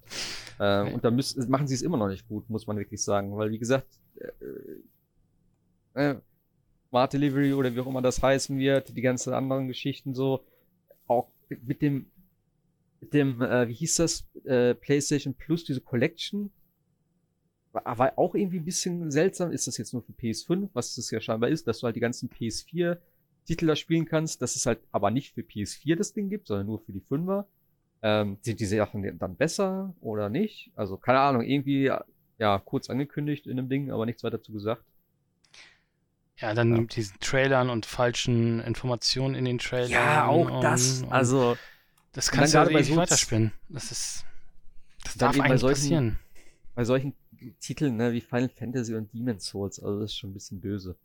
Ähm, 0.58 0.86
Nee. 0.86 0.94
Und 0.94 1.04
da 1.04 1.10
müssen, 1.10 1.50
machen 1.50 1.68
sie 1.68 1.74
es 1.74 1.82
immer 1.82 1.98
noch 1.98 2.08
nicht 2.08 2.26
gut, 2.28 2.48
muss 2.48 2.66
man 2.66 2.78
wirklich 2.78 3.02
sagen. 3.02 3.36
Weil 3.36 3.50
wie 3.50 3.58
gesagt, 3.58 3.86
äh, 5.94 6.10
äh, 6.12 6.16
Smart 6.88 7.12
Delivery 7.12 7.52
oder 7.52 7.74
wie 7.74 7.80
auch 7.80 7.86
immer 7.86 8.00
das 8.00 8.22
heißen 8.22 8.58
wird, 8.58 8.96
die 8.96 9.02
ganzen 9.02 9.34
anderen 9.34 9.68
Geschichten 9.68 10.14
so, 10.14 10.42
auch 11.06 11.28
mit 11.48 11.82
dem, 11.82 12.06
mit 13.00 13.14
dem, 13.14 13.42
äh, 13.42 13.68
wie 13.68 13.74
hieß 13.74 13.96
das, 13.96 14.24
äh, 14.44 14.74
PlayStation 14.74 15.34
Plus, 15.34 15.64
diese 15.64 15.80
Collection, 15.80 16.50
war, 17.72 17.98
war 17.98 18.18
auch 18.18 18.34
irgendwie 18.34 18.58
ein 18.58 18.64
bisschen 18.64 19.10
seltsam. 19.10 19.52
Ist 19.52 19.66
das 19.66 19.78
jetzt 19.78 19.92
nur 19.92 20.02
für 20.02 20.12
PS5, 20.12 20.70
was 20.72 20.96
es 20.96 21.10
ja 21.10 21.20
scheinbar 21.20 21.50
ist, 21.50 21.66
dass 21.66 21.80
du 21.80 21.86
halt 21.86 21.96
die 21.96 22.00
ganzen 22.00 22.28
PS4-Titel 22.30 23.66
da 23.66 23.76
spielen 23.76 24.04
kannst, 24.04 24.42
dass 24.42 24.56
es 24.56 24.66
halt 24.66 24.80
aber 24.92 25.10
nicht 25.10 25.34
für 25.34 25.42
PS4 25.42 25.96
das 25.96 26.12
Ding 26.12 26.28
gibt, 26.28 26.48
sondern 26.48 26.66
nur 26.66 26.80
für 26.80 26.92
die 26.92 27.00
5er. 27.00 27.44
Ähm, 28.00 28.38
sind 28.42 28.60
diese 28.60 28.76
Sachen 28.76 29.18
dann 29.18 29.36
besser 29.36 29.94
oder 30.00 30.28
nicht? 30.28 30.70
Also, 30.76 30.96
keine 30.96 31.18
Ahnung, 31.18 31.42
irgendwie, 31.42 31.90
ja, 32.38 32.58
kurz 32.64 32.88
angekündigt 32.90 33.46
in 33.46 33.56
dem 33.56 33.68
Ding, 33.68 33.90
aber 33.90 34.06
nichts 34.06 34.22
weiter 34.22 34.38
dazu 34.38 34.52
gesagt. 34.52 34.84
Ja, 36.40 36.54
dann 36.54 36.72
Ja. 36.72 36.80
mit 36.82 36.94
diesen 36.96 37.18
Trailern 37.20 37.68
und 37.70 37.84
falschen 37.86 38.60
Informationen 38.60 39.34
in 39.34 39.44
den 39.44 39.58
Trailern. 39.58 39.90
Ja, 39.90 40.26
auch 40.26 40.48
und, 40.50 40.60
das. 40.62 41.02
Und 41.02 41.12
Also, 41.12 41.56
das 42.12 42.30
kannst 42.30 42.54
du 42.54 42.58
ja 42.58 42.68
ewig 42.68 42.86
so- 42.88 42.96
weiterspinnen. 42.96 43.52
Das 43.68 43.90
ist. 43.90 44.24
Das 45.04 45.14
darf 45.16 45.34
eben 45.34 45.42
bei 45.42 45.44
eigentlich 45.50 45.60
solchen- 45.60 45.74
passieren. 45.80 46.18
bei 46.74 46.84
solchen 46.84 47.14
Titeln, 47.60 47.96
ne, 47.96 48.12
wie 48.12 48.20
Final 48.20 48.48
Fantasy 48.48 48.94
und 48.94 49.12
Demon's 49.12 49.46
Souls, 49.46 49.80
also 49.80 50.00
das 50.00 50.10
ist 50.12 50.18
schon 50.18 50.30
ein 50.30 50.34
bisschen 50.34 50.60
böse. 50.60 50.96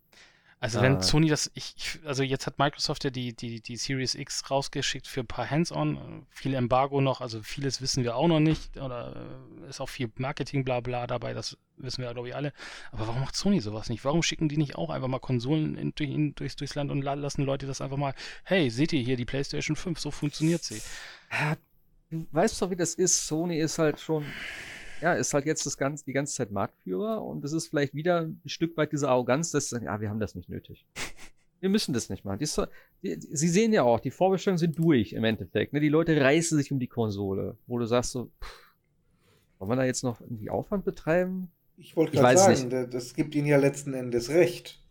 Also 0.63 0.81
wenn 0.81 0.95
Ah. 0.95 1.01
Sony 1.01 1.27
das, 1.27 1.51
ich, 1.55 1.73
ich, 1.75 1.99
also 2.05 2.23
jetzt 2.23 2.47
hat 2.47 2.57
Microsoft 2.57 3.03
ja 3.03 3.09
die, 3.09 3.33
die, 3.35 3.59
die 3.59 3.75
Series 3.75 4.15
X 4.15 4.49
rausgeschickt 4.49 5.07
für 5.07 5.19
ein 5.19 5.27
paar 5.27 5.49
Hands-on, 5.49 6.25
viel 6.29 6.53
Embargo 6.53 7.01
noch, 7.01 7.19
also 7.19 7.41
vieles 7.43 7.81
wissen 7.81 8.05
wir 8.05 8.15
auch 8.15 8.29
noch 8.29 8.39
nicht, 8.39 8.77
oder 8.77 9.27
äh, 9.65 9.69
ist 9.69 9.81
auch 9.81 9.89
viel 9.89 10.09
Marketing 10.15 10.63
bla 10.63 10.79
bla 10.79 11.05
dabei, 11.05 11.33
das 11.33 11.57
wissen 11.75 12.01
wir 12.01 12.13
glaube 12.13 12.29
ich 12.29 12.35
alle. 12.35 12.53
Aber 12.93 13.07
warum 13.07 13.19
macht 13.19 13.35
Sony 13.35 13.59
sowas 13.59 13.89
nicht? 13.89 14.05
Warum 14.05 14.23
schicken 14.23 14.47
die 14.47 14.55
nicht 14.55 14.75
auch 14.75 14.89
einfach 14.89 15.09
mal 15.09 15.19
Konsolen 15.19 15.75
in, 15.77 15.93
durch, 15.95 16.09
in, 16.09 16.33
durchs, 16.35 16.55
durchs 16.55 16.75
Land 16.75 16.91
und 16.91 17.01
la- 17.01 17.15
lassen 17.15 17.43
Leute 17.43 17.67
das 17.67 17.81
einfach 17.81 17.97
mal, 17.97 18.15
hey, 18.45 18.69
seht 18.69 18.93
ihr 18.93 19.01
hier 19.01 19.17
die 19.17 19.25
PlayStation 19.25 19.75
5, 19.75 19.99
so 19.99 20.11
funktioniert 20.11 20.63
sie. 20.63 20.81
Ja, 21.29 21.57
du 22.09 22.25
weißt 22.31 22.61
doch, 22.61 22.69
wie 22.69 22.77
das 22.77 22.93
ist. 22.95 23.27
Sony 23.27 23.57
ist 23.59 23.79
halt 23.79 23.99
schon, 23.99 24.23
ja, 25.03 25.13
ist 25.13 25.33
halt 25.33 25.45
jetzt 25.45 25.65
das 25.65 25.77
ganze, 25.77 26.05
die 26.05 26.13
ganze 26.13 26.33
Zeit 26.33 26.49
Marktführer 26.51 27.21
und 27.23 27.43
es 27.45 27.51
ist 27.53 27.67
vielleicht 27.67 27.93
wieder 27.93 28.21
ein 28.21 28.41
Stück 28.45 28.75
weit 28.77 28.91
diese 28.91 29.09
Arroganz, 29.09 29.51
dass 29.51 29.65
sie 29.65 29.75
sagen, 29.75 29.85
ja, 29.85 29.99
wir 30.01 30.09
haben 30.09 30.19
das 30.19 30.33
nicht 30.35 30.49
nötig. 30.49 30.85
Wir 31.59 31.69
müssen 31.69 31.93
das 31.93 32.09
nicht 32.09 32.25
machen. 32.25 32.39
Die, 32.39 32.45
die, 33.01 33.19
sie 33.37 33.47
sehen 33.47 33.71
ja 33.71 33.83
auch, 33.83 34.01
die 34.01 34.11
Vorbestellungen 34.11 34.57
sind 34.57 34.77
durch 34.77 35.13
im 35.13 35.23
Endeffekt. 35.23 35.71
Ne? 35.71 35.79
Die 35.79 35.87
Leute 35.87 36.19
reißen 36.19 36.57
sich 36.57 36.73
um 36.73 36.79
die 36.79 36.87
Konsole, 36.89 37.55
wo 37.67 37.77
du 37.79 37.85
sagst 37.85 38.11
so, 38.11 38.25
pff, 38.43 38.73
wollen 39.59 39.71
wir 39.71 39.75
da 39.77 39.85
jetzt 39.85 40.03
noch 40.03 40.19
irgendwie 40.19 40.49
Aufwand 40.49 40.83
betreiben? 40.83 41.49
Ich 41.77 41.95
wollte 41.95 42.11
gerade 42.17 42.37
sagen, 42.57 42.69
da- 42.69 42.85
das 42.85 43.13
gibt 43.13 43.33
ihnen 43.33 43.47
ja 43.47 43.55
letzten 43.55 43.93
Endes 43.93 44.27
recht. 44.29 44.81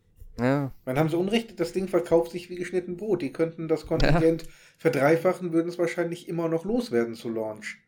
Ja, 0.41 0.73
Man 0.87 0.99
haben 0.99 1.11
sie 1.11 1.17
Unrecht, 1.19 1.61
das 1.61 1.73
Ding 1.75 1.89
verkauft 1.89 2.33
sich 2.33 2.49
wie 2.49 2.57
geschnitten 2.57 2.97
Brot. 2.97 3.21
Die 3.21 3.35
könnten 3.35 3.69
das 3.69 3.85
Kontingent 3.87 4.47
verdreifachen, 4.79 5.53
würden 5.53 5.69
es 5.69 5.77
wahrscheinlich 5.79 6.27
immer 6.27 6.49
noch 6.49 6.65
loswerden 6.65 7.15
zu 7.15 7.29
Launch. 7.29 7.83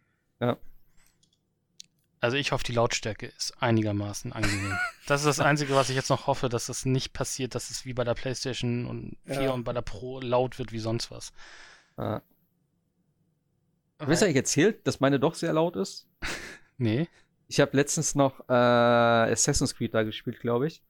Also 2.24 2.38
ich 2.38 2.52
hoffe, 2.52 2.64
die 2.64 2.72
Lautstärke 2.72 3.26
ist 3.26 3.52
einigermaßen 3.60 4.32
angenehm. 4.32 4.72
Das 5.06 5.20
ist 5.20 5.26
das 5.26 5.40
Einzige, 5.40 5.74
was 5.74 5.90
ich 5.90 5.96
jetzt 5.96 6.08
noch 6.08 6.26
hoffe, 6.26 6.48
dass 6.48 6.70
es 6.70 6.86
nicht 6.86 7.12
passiert, 7.12 7.54
dass 7.54 7.68
es 7.68 7.84
wie 7.84 7.92
bei 7.92 8.02
der 8.04 8.14
PlayStation 8.14 8.86
und 8.86 9.18
4 9.26 9.42
Ja. 9.42 9.50
und 9.50 9.64
bei 9.64 9.74
der 9.74 9.82
Pro 9.82 10.20
laut 10.20 10.58
wird 10.58 10.72
wie 10.72 10.78
sonst 10.78 11.10
was. 11.10 11.34
ja. 11.98 12.22
Wisst 13.98 14.22
ihr, 14.22 14.28
ich 14.28 14.36
erzählt, 14.36 14.86
dass 14.86 15.00
meine 15.00 15.20
doch 15.20 15.34
sehr 15.34 15.52
laut 15.52 15.76
ist? 15.76 16.08
Nee. 16.78 17.06
Ich 17.46 17.60
habe 17.60 17.76
letztens 17.76 18.14
noch 18.16 18.40
äh, 18.48 18.52
Assassin's 18.52 19.76
Creed 19.76 19.92
da 19.94 20.02
gespielt, 20.02 20.40
glaube 20.40 20.66
ich. 20.66 20.82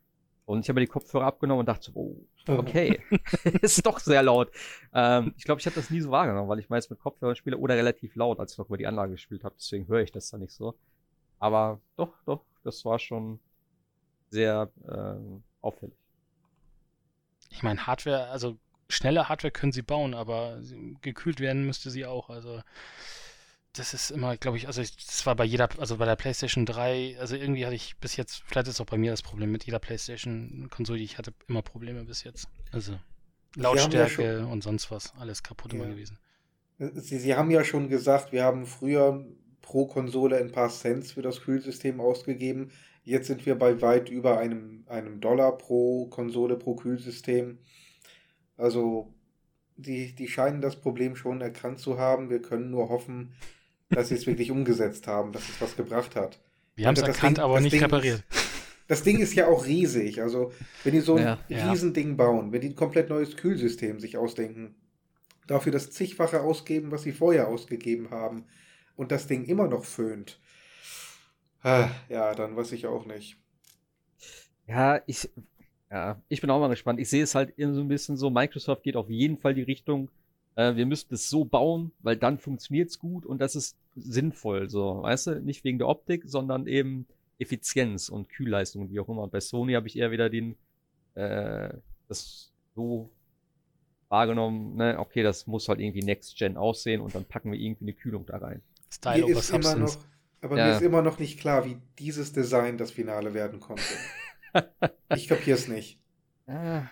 Und 0.47 0.61
ich 0.61 0.69
habe 0.69 0.79
mir 0.81 0.87
die 0.87 0.91
Kopfhörer 0.93 1.27
abgenommen 1.27 1.61
und 1.61 1.67
dachte, 1.67 1.91
so, 1.91 1.93
oh, 1.95 2.27
okay, 2.47 3.03
ist 3.61 3.85
doch 3.85 3.99
sehr 3.99 4.23
laut. 4.23 4.51
Ähm, 4.95 5.35
ich 5.37 5.45
glaube, 5.45 5.61
ich 5.61 5.67
habe 5.67 5.75
das 5.77 5.91
nie 5.91 6.01
so 6.01 6.11
wahrgenommen, 6.11 6.49
weil 6.49 6.61
ich 6.61 6.69
meist 6.71 6.89
mit 6.91 7.01
Kopfhörern 7.01 7.35
spiele 7.37 7.59
oder 7.59 7.75
relativ 7.77 8.15
laut, 8.15 8.39
als 8.39 8.53
ich 8.53 8.59
noch 8.59 8.69
über 8.69 8.79
die 8.79 8.87
Anlage 8.87 9.13
gespielt 9.13 9.43
habe. 9.45 9.57
Deswegen 9.59 9.89
höre 9.89 10.01
ich 10.01 10.13
das 10.13 10.31
da 10.31 10.39
nicht 10.39 10.53
so. 10.55 10.75
Aber 11.39 11.81
doch, 11.97 12.15
doch, 12.27 12.45
das 12.65 12.85
war 12.85 12.99
schon 12.99 13.41
sehr 14.31 14.71
ähm, 14.89 15.45
auffällig. 15.63 15.97
Ich 17.51 17.63
meine, 17.63 17.87
Hardware, 17.87 18.29
also 18.29 18.59
schnelle 18.89 19.29
Hardware 19.29 19.51
können 19.53 19.73
sie 19.73 19.83
bauen, 19.83 20.15
aber 20.15 20.61
gekühlt 21.01 21.41
werden 21.41 21.65
müsste 21.65 21.91
sie 21.91 22.05
auch. 22.07 22.29
Also 22.31 22.61
das 23.73 23.93
ist 23.93 24.11
immer, 24.11 24.37
glaube 24.37 24.57
ich, 24.57 24.67
also 24.69 24.81
ich- 24.83 24.97
das 24.97 25.27
war 25.27 25.35
bei 25.35 25.45
jeder, 25.45 25.69
also 25.79 25.97
bei 25.97 26.05
der 26.05 26.15
PlayStation 26.17 26.65
3, 26.65 27.17
also 27.19 27.35
irgendwie 27.35 27.67
hatte 27.67 27.75
ich 27.75 27.97
bis 27.99 28.17
jetzt, 28.17 28.43
vielleicht 28.47 28.69
ist 28.69 28.81
auch 28.81 28.87
bei 28.87 28.99
mir 28.99 29.11
das 29.11 29.23
Problem 29.23 29.51
mit 29.51 29.65
jeder 29.65 29.81
PlayStation-Konsole, 29.81 30.99
die 30.99 31.05
ich 31.05 31.19
hatte, 31.19 31.35
immer 31.49 31.63
Probleme 31.63 32.05
bis 32.05 32.23
jetzt. 32.25 32.49
Also 32.73 32.99
haben 33.73 33.95
ja 33.95 34.09
Lautstärke 34.09 34.47
und 34.47 34.63
sonst 34.63 34.91
was, 34.93 35.13
alles 35.17 35.43
kaputt 35.43 35.73
immer 35.73 35.87
Ja. 35.87 35.89
gewesen. 35.89 36.19
Sie, 36.79 37.19
Sie 37.19 37.35
haben 37.37 37.51
ja 37.51 37.65
schon 37.65 37.89
gesagt, 37.89 38.33
wir 38.33 38.45
haben 38.45 38.67
früher 38.67 39.25
pro 39.65 39.87
Konsole 39.87 40.37
ein 40.37 40.53
paar 40.53 40.69
Cents 40.69 41.13
für 41.13 41.23
das 41.23 41.41
Kühlsystem 41.41 41.99
ausgegeben. 42.01 42.71
Jetzt 43.03 43.27
sind 43.27 43.45
wir 43.47 43.55
bei 43.55 43.81
weit 43.81 44.11
über 44.11 44.39
einem, 44.39 44.85
einem 44.87 45.21
Dollar 45.21 45.57
pro 45.57 46.07
Konsole, 46.07 46.57
pro 46.57 46.75
Kühlsystem. 46.75 47.59
Also, 48.57 49.13
die, 49.77 50.15
die 50.15 50.29
scheinen 50.29 50.61
das 50.61 50.77
Problem 50.77 51.17
schon 51.17 51.41
erkannt 51.41 51.79
zu 51.81 51.99
haben. 51.99 52.31
Wir 52.31 52.41
können 52.41 52.71
nur 52.71 52.89
hoffen, 52.91 53.33
dass 53.89 54.09
sie 54.09 54.15
es 54.15 54.27
wirklich 54.27 54.51
umgesetzt 54.51 55.07
haben, 55.07 55.33
dass 55.33 55.49
es 55.49 55.61
was 55.61 55.77
gebracht 55.77 56.15
hat. 56.15 56.39
Wir 56.77 56.87
haben 56.87 56.95
es 56.95 57.03
erkannt, 57.03 57.39
Ding- 57.39 57.45
aber 57.45 57.61
nicht 57.61 57.73
Ding 57.73 57.83
repariert. 57.83 58.23
Das 58.87 59.03
Ding 59.03 59.19
ist 59.19 59.35
ja 59.35 59.49
auch 59.49 59.65
riesig. 59.67 60.21
Also, 60.21 60.53
wenn 60.85 60.93
die 60.93 61.01
so 61.01 61.17
ein 61.17 61.23
Ja. 61.23 61.39
Ja. 61.49 61.71
Riesending 61.71 62.17
bauen, 62.19 62.53
wenn 62.53 62.61
die 62.61 62.69
ein 62.69 62.77
komplett 62.77 63.09
neues 63.09 63.37
Kühlsystem 63.37 63.99
sich 63.99 64.19
ausdenken, 64.19 64.75
dafür 65.47 65.73
das 65.73 65.91
zigfache 65.91 66.43
ausgeben, 66.43 66.91
was 66.91 67.03
sie 67.03 67.13
vorher 67.13 67.49
ausgegeben 67.49 68.11
haben, 68.11 68.45
und 68.97 69.13
das 69.13 69.27
Ding 69.27 69.45
immer 69.45 69.69
noch 69.69 69.85
föhnt, 69.85 70.41
ah, 71.63 71.89
ja, 72.09 72.35
dann 72.35 72.57
weiß 72.57 72.73
ich 72.73 72.87
auch 72.87 73.07
nicht. 73.07 73.37
Ja, 74.67 75.01
ich, 75.07 75.29
ja, 75.91 76.21
ich 76.29 76.41
bin 76.41 76.51
auch 76.51 76.61
mal 76.61 76.69
gespannt. 76.69 77.01
Ich 77.01 77.11
sehe 77.11 77.23
es 77.23 77.35
halt 77.35 77.59
immer 77.59 77.75
so 77.75 77.81
ein 77.81 77.89
bisschen 77.89 78.17
so, 78.17 78.31
Microsoft 78.31 78.83
geht 78.83 78.97
auf 78.97 79.11
jeden 79.11 79.39
Fall 79.39 79.55
die 79.55 79.63
Richtung, 79.63 80.11
äh, 80.57 80.75
wir 80.77 80.87
müssen 80.87 81.13
es 81.15 81.29
so 81.29 81.45
bauen, 81.45 81.93
weil 82.01 82.17
dann 82.17 82.39
funktioniert 82.39 82.91
es 82.91 82.99
gut 82.99 83.27
und 83.27 83.41
das 83.41 83.57
ist 83.57 83.77
sinnvoll, 83.97 84.69
so, 84.69 85.03
weißt 85.03 85.27
du? 85.29 85.41
Nicht 85.41 85.65
wegen 85.65 85.79
der 85.79 85.89
Optik, 85.89 86.25
sondern 86.27 86.67
eben 86.67 87.07
Effizienz 87.39 88.09
und 88.09 88.29
Kühlleistung 88.29 88.83
und 88.83 88.91
wie 88.91 89.01
auch 89.01 89.09
immer. 89.09 89.27
Bei 89.29 89.41
Sony 89.41 89.75
habe 89.75 89.87
ich 89.87 89.99
eher 89.99 90.11
wieder 90.11 90.31
den, 90.31 90.57
äh, 91.15 91.75
das 92.09 92.53
so 92.75 93.11
wahrgenommen, 94.09 94.77
ne, 94.77 94.99
okay, 94.99 95.23
das 95.23 95.47
muss 95.47 95.69
halt 95.69 95.81
irgendwie 95.81 96.03
Next 96.03 96.37
Gen 96.39 96.57
aussehen 96.57 97.01
und 97.01 97.15
dann 97.15 97.25
packen 97.25 97.51
wir 97.53 97.59
irgendwie 97.59 97.85
eine 97.85 97.93
Kühlung 97.95 98.27
da 98.27 98.39
rein. 98.39 98.63
Style 98.95 99.19
Mir 99.19 99.25
over 99.27 99.39
ist 99.41 99.51
immer 99.51 99.63
Substance. 99.63 99.97
noch, 99.99 100.05
aber 100.43 100.59
Ja. 100.59 100.67
mir 100.67 100.73
ist 100.77 100.83
immer 100.83 101.03
noch 101.03 101.19
nicht 101.19 101.41
klar, 101.41 101.65
wie 101.65 101.79
dieses 101.99 102.33
Design 102.33 102.79
das 102.79 102.91
Finale 102.91 103.35
werden 103.35 103.61
konnte. 103.61 103.83
ich 105.15 105.29
kapiere 105.29 105.59
es 105.59 105.69
nicht. 105.69 105.99
Ah, 106.47 106.83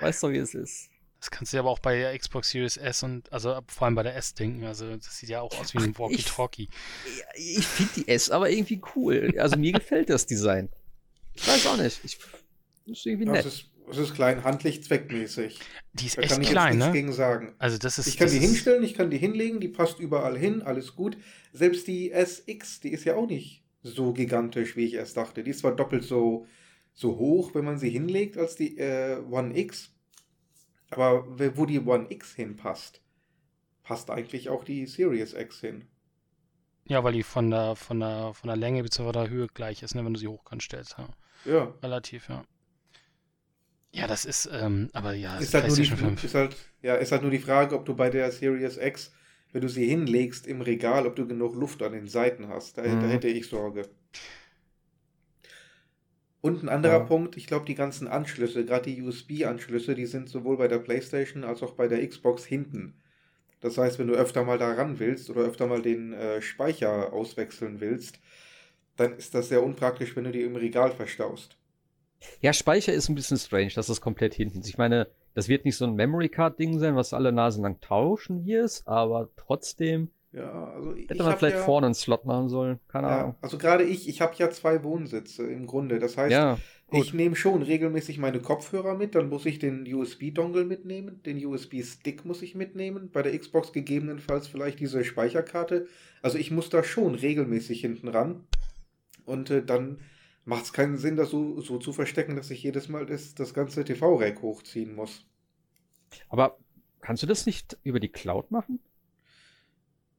weißt 0.00 0.22
du, 0.22 0.30
wie 0.30 0.36
es 0.38 0.54
ist? 0.54 0.90
Das 1.20 1.30
kannst 1.32 1.52
du 1.52 1.56
dir 1.56 1.60
aber 1.60 1.70
auch 1.70 1.80
bei 1.80 1.96
der 1.96 2.16
Xbox 2.16 2.50
Series 2.50 2.76
S 2.76 3.02
und 3.02 3.32
also 3.32 3.60
vor 3.66 3.86
allem 3.86 3.96
bei 3.96 4.04
der 4.04 4.14
S 4.14 4.34
denken. 4.34 4.64
Also 4.64 4.94
das 4.96 5.18
sieht 5.18 5.30
ja 5.30 5.40
auch 5.40 5.58
aus 5.58 5.74
wie 5.74 5.78
ein 5.78 5.98
Walkie-Talkie. 5.98 6.68
Ich 7.34 7.66
finde 7.66 7.92
die 7.96 8.08
S 8.08 8.30
aber 8.30 8.50
irgendwie 8.50 8.80
cool. 8.94 9.34
Also 9.36 9.56
mir 9.56 9.72
gefällt 9.72 10.10
das 10.10 10.26
Design. 10.26 10.68
Ich 11.34 11.48
weiß 11.48 11.66
auch 11.66 11.76
nicht. 11.76 12.04
Ich, 12.04 12.18
das 12.86 12.98
ist 12.98 13.06
irgendwie 13.06 13.26
Ja, 13.26 13.32
nett. 13.32 13.46
es, 13.46 13.54
ist, 13.54 13.64
es 13.90 13.98
ist 13.98 14.14
klein, 14.14 14.44
handlich, 14.44 14.82
zweckmäßig. 14.82 15.58
Die 15.92 16.06
ist 16.06 16.18
Da 16.18 16.22
echt 16.22 16.32
kann 16.32 16.42
ich 16.42 16.50
klein, 16.50 16.66
jetzt 16.66 16.74
nichts 16.76 16.86
ne? 16.86 16.92
gegen 16.92 17.12
sagen. 17.12 17.54
Also 17.58 17.78
das 17.78 17.98
ist. 17.98 18.06
Ich 18.06 18.16
kann 18.16 18.30
die 18.30 18.38
hinstellen, 18.38 18.82
ich 18.82 18.94
kann 18.94 19.10
die 19.10 19.18
hinlegen, 19.18 19.60
die 19.60 19.68
passt 19.68 19.98
überall 19.98 20.38
hin, 20.38 20.62
alles 20.62 20.94
gut. 20.94 21.16
Selbst 21.52 21.86
die 21.86 22.10
SX, 22.10 22.80
die 22.80 22.90
ist 22.90 23.04
ja 23.04 23.16
auch 23.16 23.26
nicht 23.26 23.64
so 23.82 24.12
gigantisch, 24.12 24.76
wie 24.76 24.84
ich 24.84 24.94
erst 24.94 25.16
dachte. 25.16 25.42
Die 25.42 25.50
ist 25.50 25.60
zwar 25.60 25.74
doppelt 25.74 26.04
so, 26.04 26.46
so 26.94 27.16
hoch, 27.16 27.54
wenn 27.54 27.64
man 27.64 27.78
sie 27.78 27.90
hinlegt, 27.90 28.36
als 28.36 28.56
die 28.56 28.78
äh, 28.78 29.20
One 29.30 29.56
X. 29.56 29.92
Aber 30.90 31.26
wo 31.56 31.66
die 31.66 31.80
One 31.80 32.06
X 32.08 32.34
hinpasst, 32.34 33.02
passt 33.82 34.10
eigentlich 34.10 34.48
auch 34.48 34.64
die 34.64 34.86
Series 34.86 35.34
X 35.34 35.60
hin. 35.60 35.86
Ja, 36.86 37.04
weil 37.04 37.12
die 37.12 37.22
von 37.22 37.50
der 37.50 37.76
von 37.76 38.00
der 38.00 38.32
von 38.32 38.48
der 38.48 38.56
Länge 38.56 38.82
bzw. 38.82 39.12
der 39.12 39.28
Höhe 39.28 39.46
gleich 39.48 39.82
ist, 39.82 39.94
ne, 39.94 40.04
wenn 40.04 40.14
du 40.14 40.20
sie 40.20 40.28
hochkant 40.28 40.62
stellst. 40.62 40.96
Ja. 40.98 41.08
Ja. 41.44 41.74
Relativ, 41.82 42.28
ja. 42.28 42.44
Ja, 43.98 44.06
das 44.06 44.24
ist, 44.24 44.48
ähm, 44.52 44.88
aber 44.94 45.12
ja, 45.14 45.40
Ist 45.40 45.54
halt, 45.54 45.66
nur 45.66 45.76
die, 45.76 45.86
PlayStation 45.86 45.98
5. 45.98 46.22
ist, 46.22 46.34
halt, 46.34 46.56
ja, 46.82 46.94
ist 46.96 47.12
halt 47.12 47.22
nur 47.22 47.30
die 47.30 47.38
Frage, 47.38 47.74
ob 47.76 47.84
du 47.86 47.94
bei 47.96 48.10
der 48.10 48.30
Series 48.32 48.76
X 48.76 49.12
wenn 49.52 49.62
du 49.62 49.68
sie 49.68 49.86
hinlegst 49.88 50.46
im 50.46 50.60
Regal, 50.60 51.06
ob 51.06 51.16
du 51.16 51.26
genug 51.26 51.54
Luft 51.54 51.82
an 51.82 51.92
den 51.92 52.06
Seiten 52.06 52.48
hast. 52.48 52.76
Da, 52.76 52.96
da 52.96 53.06
Mhm. 53.06 53.08
hätte 53.08 53.28
ich 53.28 53.46
Sorge. 53.48 53.88
Und 56.40 56.64
ein 56.64 56.68
anderer 56.68 56.98
Ja. 56.98 57.06
Punkt, 57.06 57.36
ich 57.36 57.46
glaube, 57.46 57.64
die 57.66 57.76
ganzen 57.76 58.08
Anschlüsse, 58.08 58.64
gerade 58.64 58.90
die 58.92 59.02
USB-Anschlüsse, 59.02 59.94
die 59.94 60.06
sind 60.06 60.28
sowohl 60.28 60.56
bei 60.56 60.66
der 60.66 60.80
PlayStation 60.80 61.44
als 61.44 61.62
auch 61.62 61.74
bei 61.74 61.86
der 61.86 62.04
Xbox 62.08 62.44
hinten. 62.44 62.94
Das 63.60 63.78
heißt, 63.78 63.98
wenn 64.00 64.08
du 64.08 64.14
öfter 64.14 64.44
mal 64.44 64.58
da 64.58 64.72
ran 64.74 64.98
willst 65.00 65.30
oder 65.30 65.42
öfter 65.42 65.66
mal 65.68 65.82
den 65.82 66.12
äh, 66.14 66.42
Speicher 66.42 67.12
auswechseln 67.12 67.80
willst, 67.80 68.20
dann 68.96 69.16
ist 69.18 69.34
das 69.34 69.48
sehr 69.50 69.62
unpraktisch, 69.64 70.16
wenn 70.16 70.24
du 70.24 70.32
die 70.32 70.42
im 70.42 70.56
Regal 70.56 70.92
verstaust. 70.92 71.56
Ja, 72.40 72.52
Speicher 72.52 72.92
ist 72.92 73.08
ein 73.08 73.14
bisschen 73.14 73.38
strange, 73.38 73.70
dass 73.74 73.86
das 73.86 74.00
komplett 74.00 74.34
hinten 74.34 74.60
ist. 74.60 74.68
Ich 74.68 74.78
meine, 74.78 75.08
das 75.34 75.48
wird 75.48 75.64
nicht 75.64 75.76
so 75.76 75.84
ein 75.84 75.94
Memory 75.94 76.28
Card 76.28 76.58
Ding 76.58 76.78
sein, 76.78 76.96
was 76.96 77.12
alle 77.12 77.32
Nasen 77.32 77.62
lang 77.62 77.80
tauschen 77.80 78.44
wirst, 78.44 78.86
aber 78.88 79.28
trotzdem 79.36 80.10
Ja, 80.32 80.72
also 80.74 80.94
ich 80.94 81.08
hätte 81.08 81.22
man 81.22 81.36
vielleicht 81.38 81.56
ja, 81.58 81.62
vorne 81.62 81.86
einen 81.86 81.94
Slot 81.94 82.24
machen 82.24 82.48
sollen. 82.48 82.80
Keine 82.88 83.08
ja, 83.08 83.20
Ahnung. 83.20 83.34
also 83.40 83.56
gerade 83.58 83.84
ich, 83.84 84.08
ich 84.08 84.20
habe 84.20 84.34
ja 84.36 84.50
zwei 84.50 84.82
Wohnsitze 84.82 85.46
im 85.46 85.66
Grunde. 85.66 85.98
Das 85.98 86.16
heißt, 86.16 86.32
Ja. 86.32 86.58
Ich 86.90 87.12
nehme 87.12 87.36
schon 87.36 87.60
regelmäßig 87.60 88.16
meine 88.16 88.40
Kopfhörer 88.40 88.94
mit, 88.94 89.14
dann 89.14 89.28
muss 89.28 89.44
ich 89.44 89.58
den 89.58 89.92
USB-Dongle 89.92 90.64
mitnehmen, 90.64 91.22
den 91.22 91.44
USB-Stick 91.44 92.24
muss 92.24 92.40
ich 92.40 92.54
mitnehmen, 92.54 93.10
bei 93.12 93.20
der 93.20 93.38
Xbox 93.38 93.74
gegebenenfalls 93.74 94.48
vielleicht 94.48 94.80
diese 94.80 95.04
Speicherkarte. 95.04 95.86
Also 96.22 96.38
ich 96.38 96.50
muss 96.50 96.70
da 96.70 96.82
schon 96.82 97.14
regelmäßig 97.14 97.82
hinten 97.82 98.08
ran. 98.08 98.46
Und 99.26 99.50
äh, 99.50 99.62
dann 99.62 99.98
macht 100.48 100.64
es 100.64 100.72
keinen 100.72 100.96
Sinn, 100.96 101.16
das 101.16 101.30
so, 101.30 101.60
so 101.60 101.78
zu 101.78 101.92
verstecken, 101.92 102.34
dass 102.34 102.50
ich 102.50 102.62
jedes 102.62 102.88
Mal 102.88 103.04
das, 103.04 103.34
das 103.34 103.52
ganze 103.52 103.84
TV-Rack 103.84 104.40
hochziehen 104.40 104.94
muss. 104.94 105.26
Aber 106.30 106.56
kannst 107.00 107.22
du 107.22 107.26
das 107.26 107.44
nicht 107.44 107.76
über 107.82 108.00
die 108.00 108.08
Cloud 108.08 108.50
machen? 108.50 108.80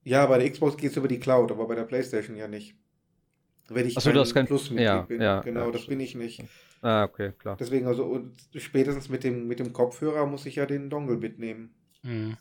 Ja, 0.03 0.27
bei 0.27 0.37
der 0.37 0.49
Xbox 0.51 0.77
geht 0.77 0.91
es 0.91 0.97
über 0.97 1.07
die 1.07 1.19
Cloud, 1.19 1.51
aber 1.51 1.67
bei 1.67 1.75
der 1.75 1.83
PlayStation 1.83 2.35
ja 2.35 2.47
nicht. 2.47 2.75
Wenn 3.69 3.87
ich 3.87 3.97
Ach 3.97 4.01
so, 4.01 4.11
du 4.11 4.19
hast 4.19 4.33
kein- 4.33 4.45
Plus-Mitglied 4.45 4.85
ja, 4.85 5.01
bin. 5.01 5.21
ja, 5.21 5.41
genau, 5.41 5.65
ja, 5.65 5.71
das 5.71 5.87
bin 5.87 5.99
ich 5.99 6.15
nicht. 6.15 6.43
Ah, 6.81 7.03
okay, 7.03 7.33
klar. 7.33 7.57
Deswegen, 7.59 7.87
also 7.87 8.29
spätestens 8.55 9.09
mit 9.09 9.23
dem, 9.23 9.47
mit 9.47 9.59
dem 9.59 9.73
Kopfhörer 9.73 10.25
muss 10.27 10.45
ich 10.45 10.55
ja 10.55 10.65
den 10.65 10.89
Dongle 10.89 11.17
mitnehmen. 11.17 11.73
Mhm. 12.03 12.37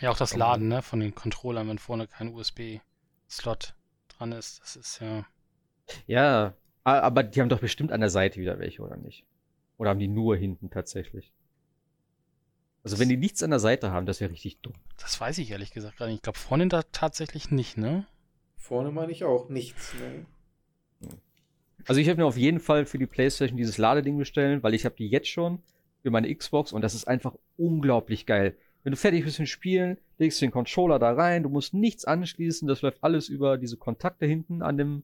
Ja, 0.00 0.10
auch 0.10 0.16
das. 0.18 0.36
Laden, 0.36 0.68
ne, 0.68 0.82
von 0.82 1.00
den 1.00 1.14
Controllern, 1.14 1.68
wenn 1.68 1.78
vorne 1.78 2.06
kein 2.06 2.28
USB-Slot 2.28 3.74
dran 4.08 4.32
ist. 4.32 4.60
Das 4.60 4.76
ist 4.76 5.00
ja. 5.00 5.26
Ja, 6.06 6.54
aber 6.92 7.22
die 7.24 7.40
haben 7.40 7.48
doch 7.48 7.60
bestimmt 7.60 7.90
an 7.90 8.00
der 8.00 8.10
Seite 8.10 8.40
wieder 8.40 8.58
welche, 8.58 8.82
oder 8.82 8.96
nicht? 8.96 9.24
Oder 9.76 9.90
haben 9.90 9.98
die 9.98 10.08
nur 10.08 10.36
hinten 10.36 10.70
tatsächlich? 10.70 11.32
Also 12.84 13.00
wenn 13.00 13.08
die 13.08 13.16
nichts 13.16 13.42
an 13.42 13.50
der 13.50 13.58
Seite 13.58 13.90
haben, 13.90 14.06
das 14.06 14.20
wäre 14.20 14.30
richtig 14.30 14.60
dumm. 14.60 14.74
Das 14.98 15.20
weiß 15.20 15.38
ich 15.38 15.50
ehrlich 15.50 15.72
gesagt 15.72 15.96
gar 15.96 16.06
nicht. 16.06 16.16
Ich 16.16 16.22
glaube, 16.22 16.38
vorne 16.38 16.68
da 16.68 16.82
tatsächlich 16.92 17.50
nicht, 17.50 17.76
ne? 17.76 18.06
Vorne 18.56 18.92
meine 18.92 19.10
ich 19.10 19.24
auch 19.24 19.48
nichts. 19.48 19.94
Ne? 19.94 21.10
Also 21.86 22.00
ich 22.00 22.08
habe 22.08 22.20
mir 22.20 22.26
auf 22.26 22.36
jeden 22.36 22.60
Fall 22.60 22.86
für 22.86 22.98
die 22.98 23.06
Playstation 23.06 23.56
dieses 23.56 23.78
Ladeding 23.78 24.16
bestellen, 24.16 24.62
weil 24.62 24.74
ich 24.74 24.84
habe 24.84 24.94
die 24.94 25.08
jetzt 25.08 25.28
schon 25.28 25.58
für 26.02 26.10
meine 26.10 26.32
Xbox 26.32 26.72
und 26.72 26.82
das 26.82 26.94
ist 26.94 27.08
einfach 27.08 27.34
unglaublich 27.56 28.26
geil. 28.26 28.56
Wenn 28.84 28.92
du 28.92 28.96
fertig 28.96 29.24
bist 29.24 29.40
mit 29.40 29.48
dem 29.48 29.50
Spielen, 29.50 29.98
legst 30.18 30.40
du 30.40 30.46
den 30.46 30.52
Controller 30.52 31.00
da 31.00 31.12
rein, 31.12 31.42
du 31.42 31.48
musst 31.48 31.74
nichts 31.74 32.04
anschließen, 32.04 32.68
das 32.68 32.82
läuft 32.82 33.02
alles 33.02 33.28
über 33.28 33.58
diese 33.58 33.76
Kontakte 33.76 34.26
hinten 34.26 34.62
an 34.62 34.78
dem 34.78 35.02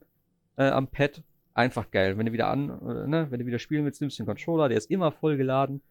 äh, 0.56 0.68
am 0.68 0.86
Pad. 0.86 1.24
Einfach 1.54 1.90
geil. 1.90 2.16
Wenn 2.16 2.26
du 2.26 2.32
wieder 2.32 2.48
an, 2.48 2.70
äh, 2.70 3.06
ne, 3.06 3.26
wenn 3.30 3.40
du 3.40 3.46
wieder 3.46 3.58
spielen 3.58 3.84
willst, 3.84 4.00
nimmst 4.00 4.18
du 4.18 4.22
den 4.22 4.26
Controller, 4.28 4.68
der 4.68 4.78
ist 4.78 4.90
immer 4.90 5.12
voll 5.12 5.36
geladen. 5.36 5.82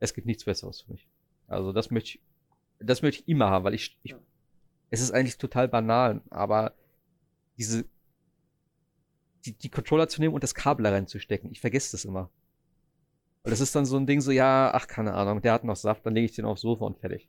Es 0.00 0.12
gibt 0.14 0.26
nichts 0.26 0.44
Besseres 0.44 0.82
für 0.82 0.92
mich. 0.92 1.06
Also 1.46 1.72
das 1.72 1.90
möchte 1.90 2.10
ich, 2.10 2.20
das 2.80 3.02
möchte 3.02 3.22
ich 3.22 3.28
immer 3.28 3.50
haben, 3.50 3.64
weil 3.64 3.74
ich, 3.74 3.98
ich 4.02 4.12
Ja. 4.12 4.18
es 4.90 5.00
ist 5.00 5.12
eigentlich 5.12 5.38
total 5.38 5.68
banal, 5.68 6.20
aber 6.30 6.74
diese 7.56 7.84
die, 9.44 9.52
die 9.52 9.68
Controller 9.68 10.08
zu 10.08 10.20
nehmen 10.20 10.34
und 10.34 10.42
das 10.42 10.54
Kabel 10.54 10.84
da 10.84 10.90
reinzustecken. 10.90 11.50
Ich 11.52 11.60
vergesse 11.60 11.92
das 11.92 12.04
immer. 12.04 12.30
Weil 13.42 13.50
das 13.50 13.60
ist 13.60 13.74
dann 13.74 13.84
so 13.84 13.96
ein 13.98 14.06
Ding 14.06 14.20
so, 14.20 14.30
ja, 14.30 14.70
ach, 14.72 14.86
keine 14.86 15.12
Ahnung, 15.12 15.42
der 15.42 15.52
hat 15.52 15.64
noch 15.64 15.76
Saft, 15.76 16.06
dann 16.06 16.14
lege 16.14 16.24
ich 16.24 16.34
den 16.34 16.46
aufs 16.46 16.62
Sofa 16.62 16.86
und 16.86 16.98
fertig. 16.98 17.28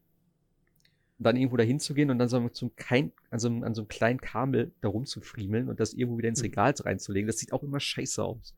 Dann 1.17 1.37
irgendwo 1.37 1.55
dahin 1.57 1.79
zu 1.79 1.93
gehen 1.93 2.09
und 2.11 2.19
dann 2.19 2.27
so 2.27 2.49
zum 2.49 2.75
kein, 2.75 3.11
an, 3.29 3.39
so, 3.39 3.47
einem- 3.47 3.63
an 3.63 3.73
so 3.73 3.81
einem 3.81 3.87
kleinen 3.87 4.19
Kabel 4.19 4.71
da 4.81 4.89
rumzufriemeln 4.89 5.69
und 5.69 5.79
das 5.79 5.93
irgendwo 5.93 6.17
wieder 6.17 6.29
ins 6.29 6.39
Mhm. 6.41 6.45
Regal 6.47 6.73
reinzulegen, 6.77 7.27
das 7.27 7.37
sieht 7.39 7.53
auch 7.53 7.63
immer 7.63 7.79
scheiße 7.79 8.21
aus. 8.23 8.53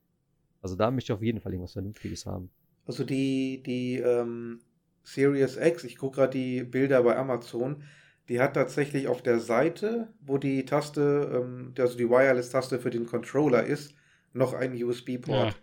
Also 0.62 0.76
da 0.76 0.89
möchte 0.89 1.14
ich 1.14 1.18
auf 1.18 1.22
jeden 1.24 1.39
Fall 1.39 1.51
irgendwas 1.53 1.74
Vernünftiges 1.74 2.26
haben. 2.26 2.49
Also 2.88 3.03
die, 3.03 3.62
die 3.64 3.97
ähm, 3.97 4.60
Series 5.03 5.55
X, 5.58 5.84
ich 5.84 5.97
gucke 5.97 6.16
gerade 6.18 6.32
die 6.38 6.64
Bilder 6.64 7.03
bei 7.03 7.16
Amazon, 7.16 7.84
die 8.28 8.39
hat 8.41 8.55
tatsächlich 8.55 9.08
auf 9.08 9.22
der 9.22 9.39
Seite, 9.39 10.08
wo 10.20 10.38
die 10.38 10.66
Taste, 10.66 11.32
ähm, 11.34 11.74
also 11.78 11.95
die 11.97 12.10
Wireless-Taste 12.10 12.80
für 12.80 12.89
den 12.89 13.05
Controller 13.05 13.64
ist, 13.66 13.93
noch 14.34 14.53
einen 14.53 14.82
USB-Port. 14.84 15.55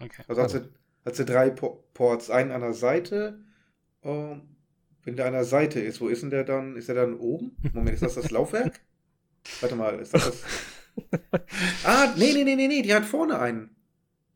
Ja. 0.00 0.06
Okay. 0.06 0.22
Also 0.28 0.42
hat 0.42 0.50
sie, 0.50 0.62
hat 1.04 1.16
sie 1.16 1.24
drei 1.24 1.50
Po- 1.50 1.84
Ports, 1.92 2.30
einen 2.30 2.52
an 2.52 2.60
der 2.62 2.72
Seite. 2.72 3.40
Ähm, 4.02 4.42
wenn 5.04 5.16
der 5.16 5.26
an 5.26 5.32
der 5.32 5.44
Seite 5.44 5.80
ist, 5.80 6.00
wo 6.00 6.08
ist 6.08 6.22
denn 6.22 6.30
der 6.30 6.44
dann? 6.44 6.76
Ist 6.76 6.88
der 6.88 6.94
dann 6.96 7.14
oben? 7.16 7.56
Moment, 7.72 7.94
ist 7.94 8.02
das 8.02 8.14
das 8.14 8.30
Laufwerk? 8.30 8.80
Warte 9.60 9.76
mal, 9.76 9.98
ist 10.00 10.14
das 10.14 10.24
das? 10.24 10.42
Ah, 11.82 12.14
nee, 12.16 12.32
nee, 12.32 12.44
nee, 12.44 12.56
nee, 12.56 12.68
nee, 12.68 12.82
die 12.82 12.94
hat 12.94 13.04
vorne 13.04 13.38
einen. 13.40 13.76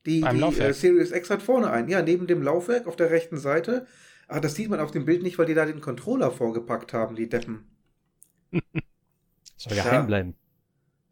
Die, 0.07 0.21
Beim 0.21 0.35
die 0.35 0.41
Laufwerk? 0.41 0.71
äh, 0.71 0.73
Series 0.75 1.13
X 1.13 1.31
hat 1.31 1.43
vorne 1.43 1.71
einen. 1.71 1.89
Ja, 1.89 2.03
neben 2.03 2.27
dem 2.27 2.43
Laufwerk 2.43 2.87
auf 2.87 2.97
der 2.97 3.11
rechten 3.11 3.39
Seite. 3.39 3.87
Ah, 4.29 4.41
das 4.41 4.55
sieht 4.57 4.71
man 4.71 4.81
auf 4.81 4.91
dem 4.91 5.05
Bild 5.05 5.23
nicht, 5.23 5.39
weil 5.39 5.47
die 5.47 5.55
da 5.55 5.67
den 5.67 5.81
Controller 5.81 6.31
vorgepackt 6.33 6.93
haben, 6.93 7.17
die 7.17 7.29
Deppen. 7.29 7.67
Soll 9.57 9.77
Ja. 9.77 9.85
geheim 9.85 10.07
bleiben. 10.07 10.35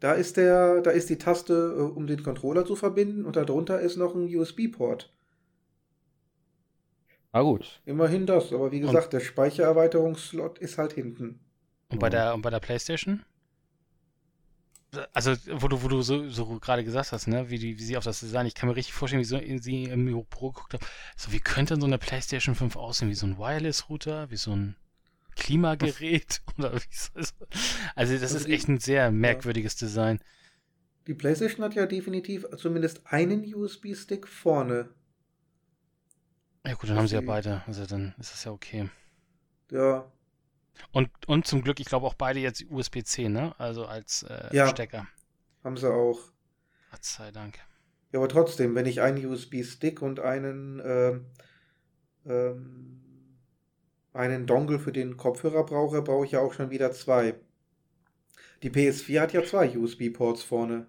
Da 0.00 0.12
ist 0.12 0.36
der, 0.36 0.80
da 0.82 0.90
ist 0.90 1.10
die 1.10 1.18
Taste, 1.18 1.74
äh, 1.76 1.80
um 1.80 2.06
den 2.06 2.22
Controller 2.22 2.64
zu 2.64 2.76
verbinden 2.76 3.24
und 3.24 3.36
darunter 3.36 3.80
ist 3.80 3.96
noch 3.96 4.14
ein 4.14 4.34
USB-Port. 4.34 5.12
Ah, 7.36 7.42
gut. 7.42 7.82
Immerhin 7.84 8.24
das, 8.24 8.50
aber 8.50 8.72
wie 8.72 8.80
Und- 8.80 8.86
gesagt, 8.86 9.12
der 9.12 9.20
Speichererweiterungsslot 9.20 10.58
ist 10.58 10.78
halt 10.78 10.94
hinten. 10.94 11.40
Und 11.90 11.98
bei 11.98 12.06
Ja. 12.06 12.10
der, 12.10 12.34
und 12.34 12.40
bei 12.40 12.48
der 12.48 12.60
PlayStation? 12.60 13.24
Also, 15.12 15.32
wo 15.60 15.68
du, 15.68 15.82
wo 15.82 15.88
du 15.88 16.00
so, 16.00 16.30
so 16.30 16.58
gerade 16.58 16.82
gesagt 16.82 17.12
hast, 17.12 17.26
ne, 17.26 17.50
wie, 17.50 17.58
die, 17.58 17.78
wie 17.78 17.82
sie 17.82 17.98
auf 17.98 18.04
das 18.04 18.20
Design, 18.20 18.46
ich 18.46 18.54
kann 18.54 18.70
mir 18.70 18.76
richtig 18.76 18.94
vorstellen, 18.94 19.20
wie 19.20 19.24
so, 19.26 19.38
sie 19.60 19.84
im 19.84 20.06
Pro 20.30 20.52
geguckt 20.52 20.72
haben. 20.72 20.86
So, 21.16 21.30
wie 21.32 21.40
könnte 21.40 21.74
denn 21.74 21.82
so 21.82 21.86
eine 21.86 21.98
PlayStation 21.98 22.54
5 22.54 22.74
aussehen? 22.76 23.10
Wie 23.10 23.14
so 23.14 23.26
ein 23.26 23.36
Wireless-Router? 23.36 24.30
Wie 24.30 24.36
so 24.36 24.52
ein 24.56 24.74
Klimagerät? 25.34 26.40
Oder 26.58 26.72
wie 26.74 26.78
soll 26.90 27.20
es- 27.22 27.34
Also, 27.94 28.14
das 28.14 28.22
Also 28.22 28.36
ist 28.38 28.46
die- 28.48 28.54
echt 28.54 28.68
ein 28.68 28.78
sehr 28.80 29.10
merkwürdiges 29.10 29.76
Design. 29.76 30.20
Die 31.06 31.12
PlayStation 31.14 31.62
hat 31.66 31.74
ja 31.74 31.84
definitiv 31.84 32.46
zumindest 32.56 33.02
einen 33.04 33.54
USB-Stick 33.54 34.26
vorne. 34.26 34.88
Ja, 36.66 36.74
gut, 36.74 36.90
dann 36.90 36.98
haben 36.98 37.08
sie 37.08 37.14
ja 37.14 37.20
beide. 37.22 37.62
Also, 37.66 37.86
dann 37.86 38.14
ist 38.18 38.32
das 38.32 38.44
ja 38.44 38.52
okay. 38.52 38.90
Ja, 39.70 40.10
Und, 40.92 41.10
und 41.28 41.46
zum 41.46 41.62
Glück, 41.62 41.78
ich 41.80 41.86
glaube 41.86 42.06
auch 42.06 42.14
beide 42.14 42.40
jetzt 42.40 42.64
USB-C, 42.70 43.28
ne? 43.28 43.54
Also 43.58 43.86
als 43.86 44.22
äh, 44.24 44.48
Ja. 44.52 44.68
Stecker. 44.68 45.06
haben 45.64 45.76
sie 45.76 45.92
auch. 45.92 46.18
Gott 46.90 47.04
sei 47.04 47.30
Dank. 47.30 47.58
Ja, 48.12 48.18
aber 48.20 48.28
trotzdem, 48.28 48.74
wenn 48.74 48.86
ich 48.86 49.00
einen 49.00 49.24
USB-Stick 49.26 50.02
und 50.02 50.20
einen, 50.20 50.80
ähm, 50.84 51.26
ähm, 52.26 53.02
einen 54.12 54.46
Dongle 54.46 54.78
für 54.80 54.92
den 54.92 55.16
Kopfhörer 55.16 55.64
brauche, 55.64 56.02
brauche 56.02 56.24
ich 56.26 56.32
ja 56.32 56.40
auch 56.40 56.52
schon 56.54 56.70
wieder 56.70 56.92
zwei. 56.92 57.36
Die 58.62 58.70
PS4 58.70 59.20
hat 59.20 59.32
ja 59.32 59.44
zwei 59.44 59.76
USB-Ports 59.78 60.42
vorne. 60.42 60.86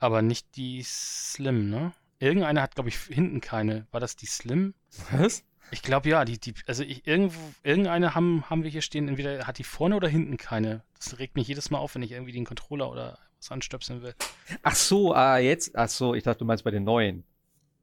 Aber 0.00 0.22
nicht 0.22 0.56
die 0.56 0.82
Slim, 0.82 1.70
ne? 1.70 1.92
Irgendeine 2.20 2.60
hat, 2.62 2.74
glaube 2.74 2.88
ich, 2.88 2.96
hinten 2.98 3.40
keine. 3.40 3.86
War 3.90 4.00
das 4.00 4.16
die 4.16 4.26
Slim? 4.26 4.74
Was? 5.12 5.44
Ich 5.70 5.82
glaube 5.82 6.08
ja, 6.08 6.24
die, 6.24 6.38
die, 6.38 6.54
also 6.66 6.82
ich, 6.82 7.06
irgendwo, 7.06 7.38
irgendeine 7.62 8.14
haben, 8.14 8.44
haben 8.48 8.62
wir 8.64 8.70
hier 8.70 8.80
stehen, 8.82 9.06
entweder 9.06 9.46
hat 9.46 9.58
die 9.58 9.64
vorne 9.64 9.94
oder 9.96 10.08
hinten 10.08 10.36
keine. 10.38 10.82
Das 10.98 11.18
regt 11.18 11.36
mich 11.36 11.46
jedes 11.46 11.70
Mal 11.70 11.78
auf, 11.78 11.94
wenn 11.94 12.02
ich 12.02 12.12
irgendwie 12.12 12.32
den 12.32 12.44
Controller 12.46 12.90
oder 12.90 13.18
was 13.38 13.50
anstöpseln 13.52 14.02
will. 14.02 14.14
Ach 14.62 14.74
so, 14.74 15.14
ah, 15.14 15.38
jetzt. 15.38 15.76
Ach 15.76 15.88
so, 15.88 16.14
ich 16.14 16.24
dachte, 16.24 16.38
du 16.40 16.44
meinst 16.46 16.64
bei 16.64 16.70
den 16.70 16.84
neuen. 16.84 17.22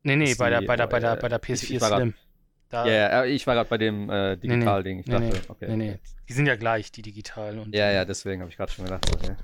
Nee, 0.04 0.16
nee, 0.16 0.34
bei 0.36 0.50
der, 0.50 0.62
die, 0.62 0.66
bei 0.66 0.76
der, 0.76 0.88
bei 0.88 1.00
der, 1.00 1.14
äh, 1.14 1.22
bei 1.22 1.30
der 1.30 1.40
ich- 1.44 1.62
PS4 1.62 1.76
ich 1.76 1.82
war 1.82 1.90
grad- 1.90 2.00
Slim. 2.00 2.14
Ja, 2.72 3.24
äh, 3.24 3.30
ich 3.30 3.48
war 3.48 3.54
gerade 3.56 3.70
bei 3.70 3.78
dem 3.78 4.10
äh, 4.10 4.36
nee, 4.36 4.40
nee, 4.42 4.48
Digital-Ding. 4.56 5.00
Ich 5.00 5.06
nee, 5.06 5.14
dachte, 5.14 5.26
nee, 5.28 5.42
okay. 5.48 5.68
nee, 5.70 5.76
nee. 5.92 6.00
Die 6.28 6.34
sind 6.34 6.48
ja 6.48 6.56
gleich, 6.56 6.92
die 6.92 7.04
digital. 7.04 7.60
Und 7.60 7.74
Ja, 7.74 7.92
ja, 7.92 8.04
deswegen 8.04 8.42
habe 8.42 8.50
ich 8.52 8.58
gerade 8.58 8.72
schon 8.72 8.86
gedacht. 8.86 9.06
Okay. 9.16 9.36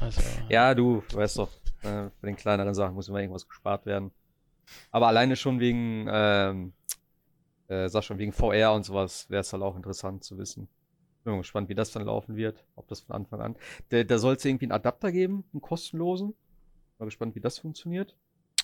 Also, 0.00 0.20
Ja, 0.48 0.74
du 0.74 1.04
weißt 1.12 1.38
doch, 1.38 1.50
äh, 1.84 2.10
bei 2.20 2.26
den 2.26 2.36
kleineren 2.36 2.74
Sachen 2.74 2.94
muss 2.94 3.08
immer 3.08 3.20
irgendwas 3.20 3.48
gespart 3.48 3.86
werden. 3.86 4.10
Aber 4.90 5.08
alleine 5.08 5.36
schon 5.36 5.60
wegen, 5.60 6.06
ähm, 6.10 6.72
äh, 7.68 7.88
sag 7.88 8.04
schon, 8.04 8.18
wegen 8.18 8.32
VR 8.32 8.72
und 8.72 8.84
sowas 8.84 9.28
wäre 9.30 9.40
es 9.40 9.52
halt 9.52 9.62
auch 9.62 9.76
interessant 9.76 10.24
zu 10.24 10.38
wissen. 10.38 10.68
Bin 11.24 11.32
mal 11.32 11.38
gespannt, 11.38 11.68
wie 11.68 11.74
das 11.74 11.92
dann 11.92 12.04
laufen 12.04 12.36
wird, 12.36 12.64
ob 12.76 12.86
das 12.88 13.00
von 13.00 13.16
Anfang 13.16 13.40
an. 13.40 13.56
Da, 13.88 14.02
da 14.04 14.18
soll 14.18 14.34
es 14.34 14.44
irgendwie 14.44 14.66
einen 14.66 14.72
Adapter 14.72 15.10
geben, 15.10 15.44
einen 15.52 15.62
kostenlosen. 15.62 16.34
Mal 16.98 17.06
gespannt, 17.06 17.34
wie 17.34 17.40
das 17.40 17.58
funktioniert. 17.58 18.14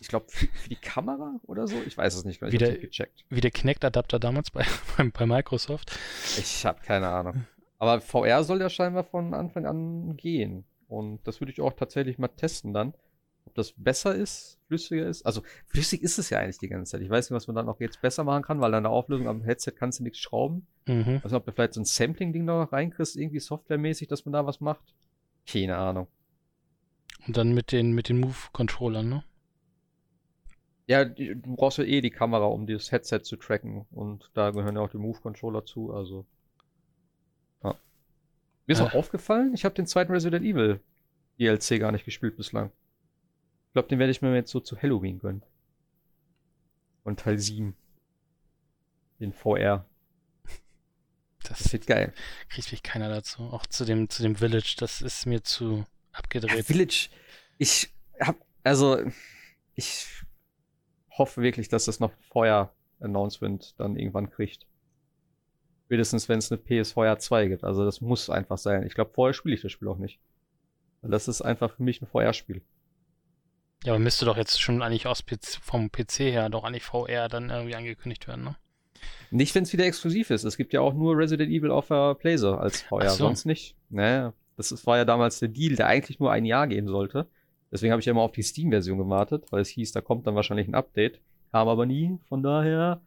ich 0.00 0.08
glaube, 0.08 0.26
für, 0.28 0.46
für, 0.46 0.68
die 0.68 0.76
Kamera 0.76 1.40
oder 1.46 1.66
so. 1.66 1.76
Ich 1.86 1.96
weiß 1.96 2.14
es 2.14 2.24
nicht, 2.24 2.42
ich 2.42 2.52
wie 2.52 2.58
der, 2.58 2.76
gecheckt. 2.76 3.24
Wie 3.28 3.40
der 3.40 3.50
Kinect-Adapter 3.50 4.18
damals 4.18 4.50
bei, 4.50 4.64
bei 5.12 5.26
Microsoft. 5.26 5.98
Ich 6.38 6.64
habe 6.66 6.80
keine 6.82 7.08
Ahnung. 7.08 7.46
Aber 7.78 8.02
VR 8.02 8.44
soll 8.44 8.60
ja 8.60 8.68
scheinbar 8.68 9.04
von 9.04 9.32
Anfang 9.32 9.64
an 9.64 10.16
gehen. 10.16 10.64
Und 10.86 11.26
das 11.26 11.40
würde 11.40 11.52
ich 11.52 11.60
auch 11.62 11.72
tatsächlich 11.72 12.18
mal 12.18 12.28
testen 12.28 12.74
dann. 12.74 12.92
Ob 13.46 13.54
das 13.54 13.72
besser 13.76 14.14
ist, 14.14 14.58
flüssiger 14.68 15.08
ist. 15.08 15.26
Also 15.26 15.42
flüssig 15.66 16.02
ist 16.02 16.18
es 16.18 16.30
ja 16.30 16.38
eigentlich 16.38 16.58
die 16.58 16.68
ganze 16.68 16.92
Zeit. 16.92 17.02
Ich 17.02 17.10
weiß 17.10 17.30
nicht, 17.30 17.36
was 17.36 17.46
man 17.46 17.56
dann 17.56 17.68
auch 17.68 17.80
jetzt 17.80 18.00
besser 18.00 18.22
machen 18.24 18.42
kann, 18.42 18.60
weil 18.60 18.74
an 18.74 18.84
der 18.84 18.92
Auflösung 18.92 19.28
am 19.28 19.42
Headset 19.42 19.72
kannst 19.72 19.98
du 19.98 20.04
nichts 20.04 20.18
schrauben. 20.18 20.66
Mhm. 20.86 21.20
Also 21.24 21.36
ob 21.36 21.44
du 21.44 21.52
vielleicht 21.52 21.74
so 21.74 21.80
ein 21.80 21.84
Sampling-Ding 21.84 22.44
noch 22.44 22.72
reinkriegst, 22.72 23.16
irgendwie 23.16 23.40
softwaremäßig, 23.40 24.08
dass 24.08 24.24
man 24.24 24.32
da 24.32 24.46
was 24.46 24.60
macht. 24.60 24.94
Keine 25.46 25.76
Ahnung. 25.76 26.06
Und 27.26 27.36
dann 27.36 27.52
mit 27.52 27.72
den, 27.72 27.92
mit 27.92 28.08
den 28.08 28.20
Move-Controllern, 28.20 29.08
ne? 29.08 29.24
Ja, 30.86 31.04
die, 31.04 31.40
du 31.40 31.54
brauchst 31.54 31.78
ja 31.78 31.84
eh 31.84 32.00
die 32.00 32.10
Kamera, 32.10 32.46
um 32.46 32.66
das 32.66 32.90
Headset 32.90 33.20
zu 33.20 33.36
tracken. 33.36 33.86
Und 33.90 34.30
da 34.34 34.50
gehören 34.50 34.76
ja 34.76 34.82
auch 34.82 34.90
die 34.90 34.98
Move-Controller 34.98 35.64
zu, 35.64 35.92
also. 35.92 36.26
Ja. 37.62 37.76
Mir 38.66 38.72
ist 38.72 38.80
äh. 38.80 38.84
auch 38.84 38.94
aufgefallen, 38.94 39.54
ich 39.54 39.64
habe 39.64 39.74
den 39.74 39.86
zweiten 39.86 40.12
Resident 40.12 40.44
Evil 40.44 40.80
DLC 41.38 41.78
gar 41.78 41.92
nicht 41.92 42.04
gespielt 42.04 42.36
bislang. 42.36 42.72
Ich 43.70 43.74
glaube, 43.74 43.86
den 43.86 44.00
werde 44.00 44.10
ich 44.10 44.20
mir 44.20 44.34
jetzt 44.34 44.50
so 44.50 44.58
zu 44.58 44.82
Halloween 44.82 45.20
gönnen. 45.20 45.44
Und 47.04 47.20
Teil 47.20 47.38
7. 47.38 47.76
Den 49.20 49.32
VR. 49.32 49.86
Das, 51.44 51.60
das 51.60 51.72
wird 51.72 51.86
geil. 51.86 52.12
Kriegt 52.48 52.70
mich 52.70 52.82
keiner 52.82 53.08
dazu. 53.08 53.44
Auch 53.44 53.64
zu 53.64 53.84
dem, 53.84 54.10
zu 54.10 54.22
dem 54.22 54.36
Village, 54.36 54.74
das 54.78 55.00
ist 55.00 55.24
mir 55.24 55.42
zu 55.42 55.86
abgedreht. 56.12 56.54
Ja, 56.54 56.62
Village, 56.62 57.08
ich 57.58 57.94
hab, 58.20 58.36
also, 58.62 58.98
ich 59.74 60.06
hoffe 61.16 61.40
wirklich, 61.40 61.68
dass 61.68 61.86
das 61.86 61.98
noch 61.98 62.12
vorher 62.28 62.74
Announcement 62.98 63.78
dann 63.78 63.96
irgendwann 63.96 64.30
kriegt. 64.30 64.66
Spätestens, 65.86 66.28
wenn 66.28 66.40
es 66.40 66.52
eine 66.52 66.60
PS4 66.60 67.18
2 67.18 67.46
gibt. 67.46 67.64
Also, 67.64 67.84
das 67.84 68.00
muss 68.00 68.28
einfach 68.28 68.58
sein. 68.58 68.84
Ich 68.84 68.94
glaube, 68.94 69.12
vorher 69.14 69.32
spiele 69.32 69.54
ich 69.54 69.62
das 69.62 69.72
Spiel 69.72 69.88
auch 69.88 69.98
nicht. 69.98 70.20
Das 71.02 71.28
ist 71.28 71.40
einfach 71.40 71.74
für 71.76 71.84
mich 71.84 72.02
ein 72.02 72.06
VR-Spiel. 72.06 72.62
Ja, 73.84 73.92
aber 73.92 73.98
müsste 73.98 74.26
doch 74.26 74.36
jetzt 74.36 74.60
schon 74.60 74.82
eigentlich 74.82 75.06
aus 75.06 75.24
PC, 75.24 75.58
vom 75.62 75.90
PC 75.90 76.18
her 76.20 76.50
doch 76.50 76.64
eigentlich 76.64 76.84
VR 76.84 77.28
dann 77.28 77.50
irgendwie 77.50 77.74
angekündigt 77.74 78.28
werden, 78.28 78.44
ne? 78.44 78.56
Nicht, 79.30 79.54
wenn 79.54 79.62
es 79.62 79.72
wieder 79.72 79.86
exklusiv 79.86 80.30
ist. 80.30 80.44
Es 80.44 80.56
gibt 80.56 80.72
ja 80.72 80.80
auch 80.80 80.92
nur 80.92 81.16
Resident 81.16 81.50
Evil 81.50 81.70
auf 81.70 81.88
der 81.88 82.14
Blazer 82.14 82.60
als 82.60 82.82
VR, 82.82 83.10
so. 83.10 83.24
sonst 83.24 83.46
nicht. 83.46 83.76
Naja, 83.88 84.34
das 84.56 84.72
ist, 84.72 84.86
war 84.86 84.98
ja 84.98 85.04
damals 85.04 85.38
der 85.38 85.48
Deal, 85.48 85.76
der 85.76 85.86
eigentlich 85.86 86.18
nur 86.18 86.32
ein 86.32 86.44
Jahr 86.44 86.66
gehen 86.66 86.88
sollte. 86.88 87.26
Deswegen 87.72 87.92
habe 87.92 88.00
ich 88.00 88.06
ja 88.06 88.10
immer 88.10 88.22
auf 88.22 88.32
die 88.32 88.42
Steam-Version 88.42 88.98
gewartet, 88.98 89.44
weil 89.50 89.62
es 89.62 89.68
hieß, 89.68 89.92
da 89.92 90.00
kommt 90.00 90.26
dann 90.26 90.34
wahrscheinlich 90.34 90.68
ein 90.68 90.74
Update. 90.74 91.20
Kam 91.52 91.68
aber 91.68 91.86
nie. 91.86 92.18
Von 92.28 92.42
daher 92.42 93.00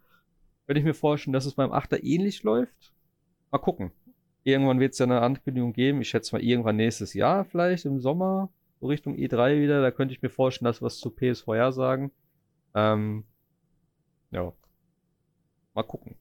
würde 0.65 0.79
ich 0.79 0.85
mir 0.85 0.93
vorstellen, 0.93 1.33
dass 1.33 1.45
es 1.45 1.55
beim 1.55 1.71
8er 1.71 2.01
ähnlich 2.01 2.43
läuft. 2.43 2.93
Mal 3.51 3.59
gucken. 3.59 3.91
Irgendwann 4.43 4.79
wird 4.79 4.93
es 4.93 4.99
ja 4.99 5.05
eine 5.05 5.21
Ankündigung 5.21 5.73
geben. 5.73 6.01
Ich 6.01 6.09
schätze 6.09 6.35
mal 6.35 6.41
irgendwann 6.41 6.77
nächstes 6.77 7.13
Jahr, 7.13 7.45
vielleicht 7.45 7.85
im 7.85 7.99
Sommer 7.99 8.49
so 8.49 8.62
Richtung 8.85 9.15
E3 9.15 9.61
wieder. 9.61 9.81
Da 9.81 9.91
könnte 9.91 10.13
ich 10.13 10.21
mir 10.21 10.29
vorstellen, 10.29 10.65
dass 10.65 10.81
was 10.81 10.99
zu 10.99 11.09
PSVR 11.09 11.71
sagen. 11.71 12.11
Ähm, 12.75 13.25
ja. 14.31 14.51
Mal 15.73 15.83
gucken. 15.83 16.15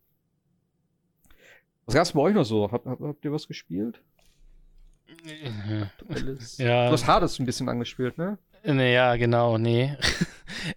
Was 1.86 1.94
gab's 1.94 2.12
bei 2.12 2.20
euch 2.20 2.34
noch 2.34 2.44
so? 2.44 2.70
Hab, 2.70 2.84
hab, 2.86 3.00
habt 3.00 3.24
ihr 3.24 3.32
was 3.32 3.48
gespielt? 3.48 4.00
Ja. 6.58 6.86
Du 6.86 6.92
hast 6.92 7.06
Hades 7.06 7.38
ein 7.38 7.46
bisschen 7.46 7.68
angespielt, 7.68 8.16
ne? 8.16 8.38
Naja, 8.64 9.16
genau, 9.16 9.58
nee. 9.58 9.96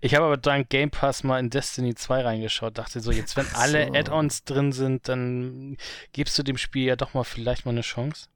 Ich 0.01 0.15
habe 0.15 0.25
aber 0.25 0.38
dank 0.38 0.69
Game 0.69 0.89
Pass 0.89 1.23
mal 1.23 1.39
in 1.39 1.51
Destiny 1.51 1.93
2 1.93 2.21
reingeschaut, 2.21 2.77
dachte 2.77 3.01
so, 3.01 3.11
jetzt 3.11 3.38
wenn 3.38 3.45
alle 3.53 3.93
Add-ons 3.93 4.43
drin 4.43 4.71
sind, 4.71 5.07
dann 5.07 5.77
gibst 6.11 6.39
du 6.39 6.43
dem 6.43 6.57
Spiel 6.57 6.86
ja 6.86 6.95
doch 6.95 7.13
mal 7.13 7.23
vielleicht 7.23 7.65
mal 7.65 7.71
eine 7.71 7.81
Chance. 7.81 8.27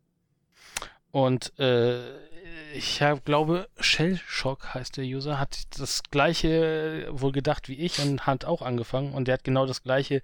Und 1.11 1.57
äh, 1.59 2.01
ich 2.73 3.01
hab, 3.01 3.25
glaube, 3.25 3.67
Shellshock 3.79 4.73
heißt 4.73 4.97
der 4.97 5.05
User, 5.05 5.39
hat 5.39 5.79
das 5.79 6.03
gleiche 6.11 7.07
wohl 7.11 7.31
gedacht 7.31 7.69
wie 7.69 7.75
ich 7.75 7.99
und 7.99 8.25
hat 8.25 8.45
auch 8.45 8.61
angefangen 8.61 9.13
und 9.13 9.27
der 9.27 9.33
hat 9.33 9.43
genau 9.43 9.65
das 9.65 9.83
gleiche 9.83 10.21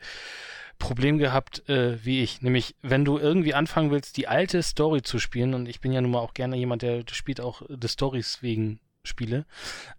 Problem 0.80 1.18
gehabt 1.18 1.68
äh, 1.70 2.04
wie 2.04 2.22
ich. 2.22 2.42
Nämlich, 2.42 2.76
wenn 2.82 3.06
du 3.06 3.18
irgendwie 3.18 3.54
anfangen 3.54 3.92
willst, 3.92 4.18
die 4.18 4.28
alte 4.28 4.62
Story 4.62 5.02
zu 5.02 5.20
spielen, 5.20 5.54
und 5.54 5.68
ich 5.68 5.80
bin 5.80 5.92
ja 5.92 6.02
nun 6.02 6.12
mal 6.12 6.20
auch 6.20 6.34
gerne 6.34 6.58
jemand, 6.58 6.82
der 6.82 7.04
spielt 7.12 7.40
auch 7.40 7.62
des 7.70 7.94
Stories 7.94 8.42
wegen 8.42 8.80
Spiele 9.06 9.46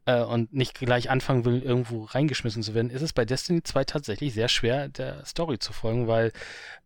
äh, 0.04 0.22
und 0.22 0.52
nicht 0.52 0.74
gleich 0.74 1.10
anfangen 1.10 1.44
will, 1.44 1.62
irgendwo 1.62 2.04
reingeschmissen 2.04 2.62
zu 2.62 2.74
werden, 2.74 2.90
ist 2.90 3.02
es 3.02 3.12
bei 3.12 3.24
Destiny 3.24 3.62
2 3.62 3.84
tatsächlich 3.84 4.34
sehr 4.34 4.48
schwer, 4.48 4.88
der 4.88 5.24
Story 5.24 5.58
zu 5.58 5.72
folgen, 5.72 6.06
weil 6.06 6.32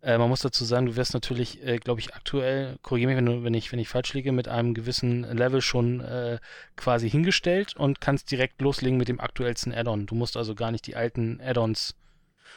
äh, 0.02 0.18
man 0.18 0.28
muss 0.28 0.40
dazu 0.40 0.64
sagen, 0.64 0.86
du 0.86 0.96
wirst 0.96 1.14
natürlich, 1.14 1.64
äh, 1.64 1.78
glaube 1.78 2.00
ich, 2.00 2.14
aktuell, 2.14 2.78
korrigiere 2.82 3.10
mich, 3.10 3.16
wenn, 3.16 3.26
du, 3.26 3.44
wenn, 3.44 3.54
ich, 3.54 3.70
wenn 3.72 3.78
ich 3.78 3.88
falsch 3.88 4.14
liege, 4.14 4.32
mit 4.32 4.48
einem 4.48 4.74
gewissen 4.74 5.24
Level 5.36 5.60
schon 5.60 6.00
äh, 6.00 6.38
quasi 6.76 7.10
hingestellt 7.10 7.76
und 7.76 8.00
kannst 8.00 8.30
direkt 8.30 8.60
loslegen 8.60 8.98
mit 8.98 9.08
dem 9.08 9.20
aktuellsten 9.20 9.74
Add-on. 9.74 10.06
Du 10.06 10.14
musst 10.14 10.36
also 10.36 10.54
gar 10.54 10.70
nicht 10.70 10.86
die 10.86 10.96
alten 10.96 11.40
Add-ons 11.40 11.94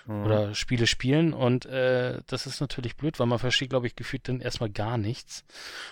mhm. 0.06 0.26
oder 0.26 0.56
Spiele 0.56 0.88
spielen. 0.88 1.34
Und 1.34 1.66
äh, 1.66 2.20
das 2.28 2.46
ist 2.48 2.62
natürlich 2.62 2.96
blöd, 2.96 3.20
weil 3.20 3.28
man 3.28 3.40
versteht, 3.40 3.70
glaube 3.70 3.88
ich, 3.88 3.96
gefühlt 3.96 4.28
dann 4.28 4.42
erstmal 4.42 4.70
gar 4.70 4.98
nichts. 4.98 5.44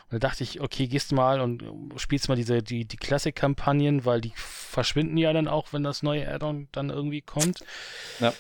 Und 0.10 0.14
da 0.14 0.28
dachte 0.28 0.44
ich, 0.44 0.62
okay, 0.62 0.88
gehst 0.88 1.12
mal 1.12 1.42
und 1.42 1.64
spielst 1.98 2.30
mal 2.30 2.36
diese, 2.36 2.62
die, 2.62 2.86
die 2.86 2.98
Classic-Kampagnen, 2.98 4.06
weil 4.06 4.22
die 4.22 4.34
verschwinden 4.36 5.18
ja 5.18 5.34
dann 5.34 5.48
auch, 5.48 5.74
wenn 5.74 5.84
das 5.84 6.04
neue 6.04 6.28
Add-on 6.28 6.68
dann 6.72 6.90
irgendwie 6.90 7.22
kommt. 7.22 7.64
Ja. 8.20 8.34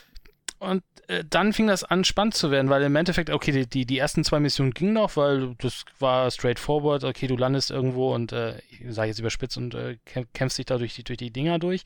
Und 0.62 0.84
äh, 1.08 1.24
dann 1.28 1.54
fing 1.54 1.66
das 1.66 1.84
an, 1.84 2.04
spannend 2.04 2.36
zu 2.36 2.52
werden, 2.52 2.70
weil 2.70 2.84
im 2.84 2.96
Endeffekt, 2.96 3.32
okay, 3.32 3.52
die, 3.52 3.66
die, 3.66 3.88
die 3.88 3.98
ersten 3.98 4.24
zwei 4.24 4.40
Missionen 4.40 4.76
gingen 4.76 4.94
noch, 4.94 5.16
weil 5.18 5.56
das 5.58 5.86
war 5.98 6.30
straightforward, 6.30 7.04
okay, 7.04 7.26
du 7.26 7.36
landest 7.36 7.72
irgendwo 7.72 8.14
und, 8.14 8.32
äh, 8.32 8.60
ich 8.70 8.82
sage 8.94 9.08
jetzt 9.08 9.20
überspitzt 9.20 9.58
und 9.58 9.74
äh, 9.74 9.98
kämpfst 10.34 10.60
dich 10.60 10.68
da 10.68 10.78
durch 10.78 10.94
die, 10.94 11.04
durch 11.04 11.18
die 11.18 11.32
Dinger 11.32 11.58
durch. 11.58 11.82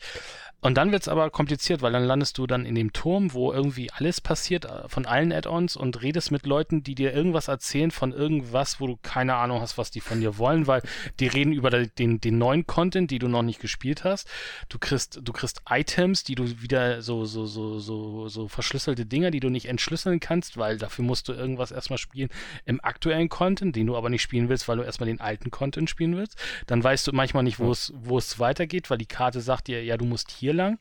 Und 0.59 0.76
dann 0.76 0.91
wird 0.91 1.03
es 1.03 1.07
aber 1.07 1.30
kompliziert, 1.30 1.84
weil 1.84 1.93
dann 1.93 2.03
landest 2.03 2.38
du 2.38 2.47
dann 2.47 2.65
in 2.65 2.76
dem 2.76 2.91
Turm, 2.91 3.34
wo 3.34 3.53
irgendwie 3.53 3.91
alles 3.91 4.19
passiert 4.19 4.65
äh, 4.65 4.89
von 4.89 5.05
allen 5.05 5.32
Add-ons 5.32 5.78
und 5.78 6.01
redest 6.01 6.32
mit 6.32 6.45
Leuten, 6.45 6.84
die 6.84 6.95
dir 6.95 7.13
irgendwas 7.13 7.47
erzählen 7.47 7.91
von 7.91 8.11
irgendwas, 8.11 8.82
wo 8.82 8.88
du 8.88 8.97
keine 9.01 9.36
Ahnung 9.36 9.61
hast, 9.61 9.78
was 9.78 9.89
die 9.89 10.01
von 10.01 10.19
dir 10.19 10.38
wollen, 10.38 10.67
weil 10.67 10.82
die 11.21 11.28
reden 11.28 11.53
über 11.53 11.69
den, 11.69 12.19
den 12.19 12.38
neuen 12.38 12.67
Content, 12.67 13.09
die 13.09 13.19
du 13.19 13.30
noch 13.30 13.43
nicht 13.43 13.61
gespielt 13.61 14.03
hast. 14.03 14.28
Du 14.67 14.80
kriegst, 14.80 15.21
du 15.23 15.32
kriegst 15.32 15.61
Items, 15.69 16.26
die 16.26 16.36
du 16.36 16.61
wieder 16.61 17.01
so, 17.01 17.23
so, 17.26 17.45
so, 17.45 17.80
so, 17.80 18.28
so 18.28 18.47
verschlüsselte 18.66 19.05
Dinger, 19.05 19.30
die 19.30 19.39
du 19.39 19.49
nicht 19.49 19.68
entschlüsseln 19.68 20.20
kannst, 20.20 20.57
weil 20.57 20.78
dafür 20.78 21.05
musst 21.05 21.28
du 21.28 21.34
irgendwas 21.34 21.72
erstmal 21.72 21.99
spielen 21.99 22.30
im 22.66 22.84
aktuellen 22.84 23.30
Content, 23.30 23.76
den 23.76 23.86
du 23.86 23.95
aber 23.95 24.09
nicht 24.09 24.24
spielen 24.24 24.49
willst, 24.49 24.68
weil 24.68 24.78
du 24.78 24.84
erstmal 24.84 25.07
den 25.07 25.22
alten 25.22 25.51
Content 25.51 25.89
spielen 25.89 26.18
willst. 26.18 26.38
Dann 26.66 26.84
weißt 26.84 27.05
du 27.07 27.11
manchmal 27.13 27.43
nicht, 27.43 27.59
wo 27.59 27.72
es, 27.72 27.93
wo 27.95 28.18
es 28.18 28.39
weitergeht, 28.39 28.89
weil 28.89 28.97
die 28.97 29.05
Karte 29.05 29.41
sagt 29.41 29.68
dir, 29.68 29.84
ja, 29.84 29.97
du 29.97 30.05
musst 30.05 30.32
hier 30.32 30.53
lang. 30.53 30.80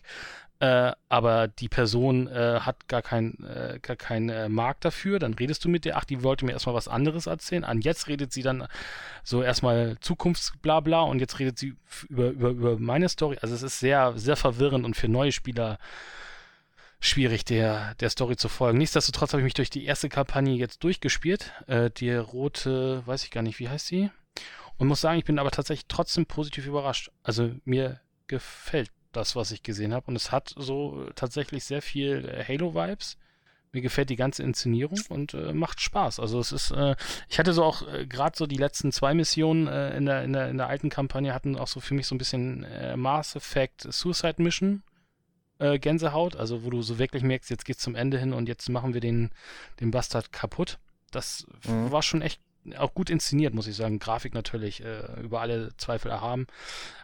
Äh, 0.60 0.92
aber 1.08 1.48
die 1.48 1.68
Person 1.68 2.28
äh, 2.28 2.60
hat 2.60 2.88
gar 2.88 3.02
keinen 3.02 3.44
äh, 3.44 3.80
gar 3.82 3.96
kein, 3.96 4.28
äh, 4.28 4.48
Markt 4.48 4.84
dafür, 4.84 5.18
dann 5.18 5.34
redest 5.34 5.64
du 5.64 5.68
mit 5.68 5.84
der, 5.84 5.96
ach, 5.96 6.04
die 6.04 6.22
wollte 6.22 6.46
mir 6.46 6.52
erstmal 6.52 6.76
was 6.76 6.86
anderes 6.86 7.26
erzählen. 7.26 7.64
An 7.64 7.80
jetzt 7.80 8.06
redet 8.06 8.32
sie 8.32 8.42
dann 8.42 8.66
so 9.24 9.42
erstmal 9.42 9.98
Zukunftsblabla 10.00 11.02
und 11.02 11.18
jetzt 11.18 11.40
redet 11.40 11.58
sie 11.58 11.74
über, 12.08 12.28
über, 12.28 12.50
über 12.50 12.78
meine 12.78 13.08
Story. 13.08 13.36
Also 13.42 13.54
es 13.54 13.62
ist 13.62 13.80
sehr, 13.80 14.12
sehr 14.16 14.36
verwirrend 14.36 14.84
und 14.84 14.96
für 14.96 15.08
neue 15.08 15.32
Spieler 15.32 15.78
schwierig, 17.00 17.44
der, 17.44 17.94
der 17.96 18.10
Story 18.10 18.36
zu 18.36 18.48
folgen. 18.48 18.78
Nichtsdestotrotz 18.78 19.32
habe 19.32 19.40
ich 19.40 19.44
mich 19.44 19.54
durch 19.54 19.70
die 19.70 19.84
erste 19.84 20.08
Kampagne 20.08 20.54
jetzt 20.54 20.82
durchgespielt. 20.84 21.52
Äh, 21.66 21.90
die 21.90 22.10
rote, 22.12 23.06
weiß 23.06 23.24
ich 23.24 23.30
gar 23.30 23.42
nicht, 23.42 23.58
wie 23.58 23.68
heißt 23.68 23.86
sie? 23.86 24.10
Und 24.76 24.88
muss 24.88 25.00
sagen, 25.00 25.18
ich 25.18 25.24
bin 25.24 25.38
aber 25.38 25.50
tatsächlich 25.50 25.86
trotzdem 25.86 26.26
positiv 26.26 26.66
überrascht. 26.66 27.10
Also 27.22 27.52
mir 27.64 28.00
gefällt 28.26 28.90
das, 29.12 29.36
was 29.36 29.52
ich 29.52 29.62
gesehen 29.62 29.94
habe. 29.94 30.06
Und 30.06 30.16
es 30.16 30.32
hat 30.32 30.52
so 30.56 31.08
tatsächlich 31.14 31.64
sehr 31.64 31.82
viel 31.82 32.28
äh, 32.28 32.44
Halo-Vibes. 32.44 33.16
Mir 33.72 33.82
gefällt 33.82 34.08
die 34.08 34.16
ganze 34.16 34.42
Inszenierung 34.44 35.00
und 35.08 35.34
äh, 35.34 35.52
macht 35.52 35.80
Spaß. 35.80 36.20
Also 36.20 36.38
es 36.38 36.52
ist, 36.52 36.70
äh, 36.70 36.94
ich 37.28 37.38
hatte 37.38 37.52
so 37.52 37.64
auch 37.64 37.82
äh, 37.88 38.06
gerade 38.06 38.36
so 38.36 38.46
die 38.46 38.56
letzten 38.56 38.92
zwei 38.92 39.14
Missionen 39.14 39.66
äh, 39.66 39.96
in, 39.96 40.06
der, 40.06 40.22
in, 40.22 40.32
der, 40.32 40.48
in 40.48 40.58
der 40.58 40.68
alten 40.68 40.90
Kampagne 40.90 41.34
hatten 41.34 41.56
auch 41.56 41.66
so 41.66 41.80
für 41.80 41.94
mich 41.94 42.06
so 42.06 42.14
ein 42.14 42.18
bisschen 42.18 42.62
äh, 42.64 42.96
Mass 42.96 43.34
Effect 43.34 43.92
Suicide 43.92 44.40
Mission 44.40 44.82
äh, 45.64 45.78
Gänsehaut, 45.78 46.36
also 46.36 46.64
wo 46.64 46.70
du 46.70 46.82
so 46.82 46.98
wirklich 46.98 47.22
merkst, 47.22 47.50
jetzt 47.50 47.64
geht's 47.64 47.82
zum 47.82 47.94
Ende 47.94 48.18
hin 48.18 48.32
und 48.32 48.48
jetzt 48.48 48.68
machen 48.68 48.94
wir 48.94 49.00
den, 49.00 49.30
den 49.80 49.90
Bastard 49.90 50.32
kaputt. 50.32 50.78
Das 51.10 51.46
mhm. 51.66 51.90
war 51.90 52.02
schon 52.02 52.22
echt 52.22 52.40
auch 52.76 52.94
gut 52.94 53.10
inszeniert, 53.10 53.54
muss 53.54 53.66
ich 53.66 53.76
sagen. 53.76 53.98
Grafik 53.98 54.34
natürlich 54.34 54.82
äh, 54.82 55.20
über 55.22 55.40
alle 55.40 55.76
Zweifel 55.76 56.10
erhaben. 56.10 56.46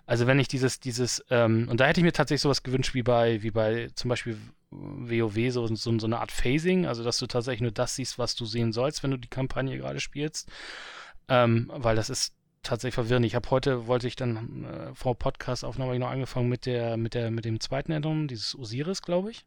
Also 0.07 0.27
wenn 0.27 0.39
ich 0.39 0.49
dieses, 0.49 0.81
dieses, 0.81 1.25
ähm, 1.31 1.69
und 1.71 1.81
da 1.81 1.87
hätte 1.87 2.01
ich 2.01 2.05
mir 2.05 2.13
tatsächlich 2.13 2.43
sowas 2.43 2.63
gewünscht 2.63 2.95
wie 2.95 3.03
bei, 3.03 3.43
wie 3.43 3.51
bei 3.51 3.91
zum 3.95 4.09
Beispiel 4.09 4.39
WoW, 4.71 5.53
so, 5.53 5.67
so, 5.67 5.99
so 5.99 6.07
eine 6.07 6.19
Art 6.19 6.33
Phasing, 6.33 6.87
also 6.87 7.05
dass 7.05 7.19
du 7.19 7.27
tatsächlich 7.27 7.61
nur 7.61 7.73
das 7.73 7.97
siehst, 7.97 8.19
was 8.19 8.35
du 8.35 8.47
sehen 8.47 8.73
sollst, 8.73 9.03
wenn 9.03 9.11
du 9.11 9.19
die 9.19 9.29
Kampagne 9.29 9.77
gerade 9.77 10.01
spielst. 10.01 10.49
Ähm, 11.29 11.71
weil 11.75 11.97
das 11.97 12.11
ist 12.11 12.33
tatsächlich 12.63 12.95
verwirrend. 12.95 13.27
Ich 13.27 13.35
habe 13.35 13.49
heute, 13.51 13.87
wollte 13.87 14.07
ich 14.07 14.17
dann 14.17 14.65
äh, 14.65 14.95
vor 14.95 15.17
Podcast-Aufnahme 15.19 15.99
noch 15.99 16.11
angefangen 16.11 16.49
mit 16.49 16.67
der, 16.67 16.97
mit 16.97 17.15
der, 17.15 17.31
mit 17.31 17.45
dem 17.45 17.61
zweiten 17.61 17.93
Addon, 17.93 18.29
dieses 18.29 18.59
Osiris, 18.59 19.03
glaube 19.03 19.31
ich. 19.31 19.45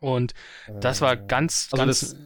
Und 0.00 0.32
das 0.80 1.00
war 1.00 1.16
ganz, 1.16 1.68
also 1.72 1.84
ganz. 1.84 2.00
das- 2.00 2.16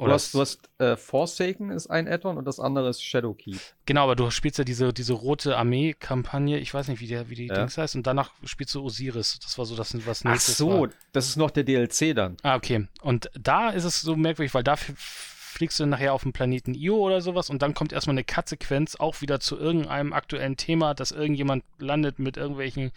Du 0.00 0.06
hast, 0.06 0.32
du 0.32 0.40
hast 0.40 0.60
äh, 0.78 0.96
Forsaken 0.96 1.72
ist 1.72 1.88
ein 1.88 2.06
Addon 2.06 2.36
und 2.38 2.44
das 2.44 2.60
andere 2.60 2.88
ist 2.88 3.02
Shadowkeep. 3.02 3.58
Genau, 3.84 4.04
aber 4.04 4.14
du 4.14 4.30
spielst 4.30 4.56
ja 4.56 4.62
diese, 4.62 4.92
diese 4.92 5.12
rote 5.12 5.56
Armee-Kampagne, 5.56 6.58
ich 6.58 6.72
weiß 6.72 6.86
nicht, 6.86 7.00
wie, 7.00 7.08
der, 7.08 7.28
wie 7.30 7.34
die 7.34 7.46
Ja. 7.48 7.54
Dings 7.56 7.76
heißt, 7.76 7.96
und 7.96 8.06
danach 8.06 8.30
spielst 8.44 8.76
du 8.76 8.84
Osiris. 8.84 9.40
Das 9.40 9.58
war 9.58 9.64
so 9.64 9.74
das, 9.74 9.96
was 10.06 10.24
Ach 10.24 10.30
nächstes 10.30 10.56
so, 10.56 10.82
war. 10.82 10.88
das 11.10 11.26
ist 11.28 11.34
noch 11.36 11.50
der 11.50 11.64
DLC 11.64 12.14
dann. 12.14 12.36
Ah, 12.44 12.54
okay. 12.54 12.86
Und 13.02 13.28
da 13.34 13.70
ist 13.70 13.82
es 13.82 14.00
so 14.00 14.14
merkwürdig, 14.14 14.54
weil 14.54 14.62
da 14.62 14.74
f- 14.74 15.34
fliegst 15.58 15.80
du 15.80 15.86
nachher 15.86 16.12
auf 16.14 16.22
den 16.22 16.32
Planeten 16.32 16.72
Io 16.72 16.94
oder 16.98 17.20
sowas 17.20 17.50
und 17.50 17.62
dann 17.62 17.74
kommt 17.74 17.92
erstmal 17.92 18.14
eine 18.14 18.22
Cut-Sequenz 18.22 18.94
auch 18.94 19.20
wieder 19.22 19.40
zu 19.40 19.58
irgendeinem 19.58 20.12
aktuellen 20.12 20.56
Thema, 20.56 20.94
dass 20.94 21.10
irgendjemand 21.10 21.64
landet 21.80 22.20
mit 22.20 22.36
irgendwelchen, 22.36 22.92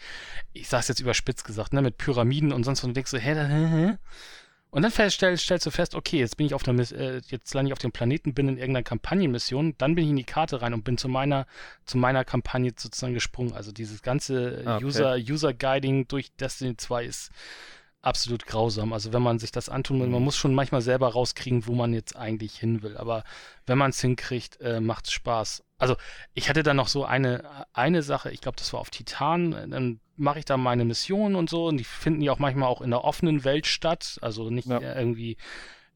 ich 0.54 0.70
sag's 0.70 0.88
jetzt 0.88 1.00
überspitzt 1.00 1.44
gesagt, 1.44 1.74
ne, 1.74 1.82
mit 1.82 1.98
Pyramiden 1.98 2.54
und 2.54 2.64
sonst 2.64 2.84
was 2.84 2.88
und 2.88 2.96
denkst 2.96 3.10
du, 3.10 3.18
hä, 3.18 3.34
hä, 3.34 3.68
hä? 3.68 3.98
Und 4.70 4.84
dann 4.84 4.92
feststell, 4.92 5.36
stellst 5.38 5.66
du 5.66 5.72
fest, 5.72 5.96
okay, 5.96 6.20
jetzt 6.20 6.38
bin 6.38 6.46
ich 6.46 6.54
auf 6.54 6.66
Miss- 6.68 6.92
äh, 6.92 7.20
jetzt 7.30 7.52
lande 7.56 7.70
ich 7.70 7.74
auf 7.74 7.80
dem 7.80 7.92
Planeten, 7.92 8.36
bin 8.36 8.48
in 8.48 8.58
irgendeiner 8.58 8.84
Kampagnenmission, 8.84 9.74
dann 9.80 9.96
bin 9.96 10.04
ich 10.06 10.12
in 10.12 10.16
die 10.18 10.24
Karte 10.24 10.62
rein 10.62 10.76
und 10.76 10.84
bin 10.84 11.00
zu 11.00 11.10
meiner, 11.10 11.48
zu 11.86 11.98
meiner 11.98 12.24
Kampagne 12.24 12.72
sozusagen 12.78 13.16
gesprungen. 13.16 13.54
Also 13.54 13.72
dieses 13.72 14.04
ganze 14.04 14.62
Ah, 14.66 14.76
okay. 14.76 14.86
User, 14.86 15.16
User 15.16 15.54
Guiding 15.54 16.08
durch 16.08 16.32
Destiny 16.36 16.78
2 16.78 17.06
ist 17.06 17.32
absolut 18.02 18.46
grausam. 18.46 18.94
Also 18.94 19.14
wenn 19.14 19.22
man 19.22 19.40
sich 19.40 19.52
das 19.52 19.70
antun 19.70 20.00
will, 20.00 20.08
man 20.08 20.24
muss 20.24 20.36
schon 20.36 20.54
manchmal 20.56 20.82
selber 20.82 21.10
rauskriegen, 21.10 21.68
wo 21.68 21.74
man 21.74 21.94
jetzt 21.94 22.16
eigentlich 22.16 22.58
hin 22.58 22.82
will. 22.82 22.98
Aber 22.98 23.24
wenn 23.66 23.78
man 23.78 23.92
es 23.92 24.02
hinkriegt, 24.02 24.60
äh, 24.62 24.80
macht 24.80 25.06
es 25.06 25.12
Spaß. 25.14 25.64
Also 25.78 25.96
ich 26.34 26.50
hatte 26.50 26.64
dann 26.64 26.78
noch 26.78 26.88
so 26.88 27.06
eine, 27.06 27.66
eine 27.74 28.04
Sache, 28.04 28.32
ich 28.32 28.42
glaube, 28.42 28.58
das 28.58 28.74
war 28.74 28.80
auf 28.80 28.90
Titan, 28.90 29.72
dann 29.72 30.00
mache 30.16 30.40
ich 30.40 30.46
da 30.46 30.58
meine 30.58 30.86
Mission 30.86 31.36
und 31.36 31.50
so 31.50 31.68
und 31.68 31.78
die 31.78 31.84
finden 31.84 32.22
ja 32.22 32.32
auch 32.32 32.40
manchmal 32.40 32.70
auch 32.70 32.82
in 32.82 32.92
der 32.92 33.04
offenen 33.04 33.44
Welt 33.44 33.66
statt, 33.66 34.18
also 34.22 34.50
nicht 34.50 34.68
Ja. 34.68 34.80
irgendwie 34.96 35.38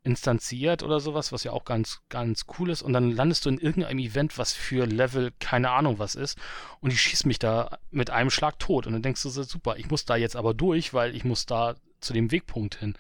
instanziert 0.06 0.84
oder 0.84 1.00
sowas, 1.00 1.32
was 1.32 1.44
ja 1.44 1.52
auch 1.52 1.66
ganz, 1.66 2.02
ganz 2.10 2.46
cool 2.58 2.70
ist. 2.70 2.84
Und 2.84 2.94
dann 2.94 3.12
landest 3.12 3.46
du 3.46 3.50
in 3.50 3.58
irgendeinem 3.58 4.00
Event, 4.00 4.38
was 4.38 4.54
für 4.54 4.86
Level 4.86 5.34
keine 5.40 5.72
Ahnung 5.72 5.98
was 5.98 6.14
ist. 6.14 6.38
Und 6.80 6.92
die 6.94 6.98
schießt 6.98 7.26
mich 7.26 7.40
da 7.40 7.80
mit 7.90 8.12
einem 8.12 8.30
Schlag 8.30 8.60
tot. 8.60 8.86
Und 8.86 8.94
dann 8.94 9.02
denkst 9.02 9.24
du 9.24 9.30
so, 9.30 9.42
super, 9.42 9.78
ich 9.78 9.90
muss 9.90 10.06
da 10.06 10.16
jetzt 10.16 10.36
aber 10.36 10.54
durch, 10.54 10.94
weil 10.94 11.16
ich 11.16 11.26
muss 11.26 11.48
da 11.48 11.74
zu 12.06 12.14
dem 12.14 12.32
Wegpunkt 12.32 12.76
hin. 12.76 12.96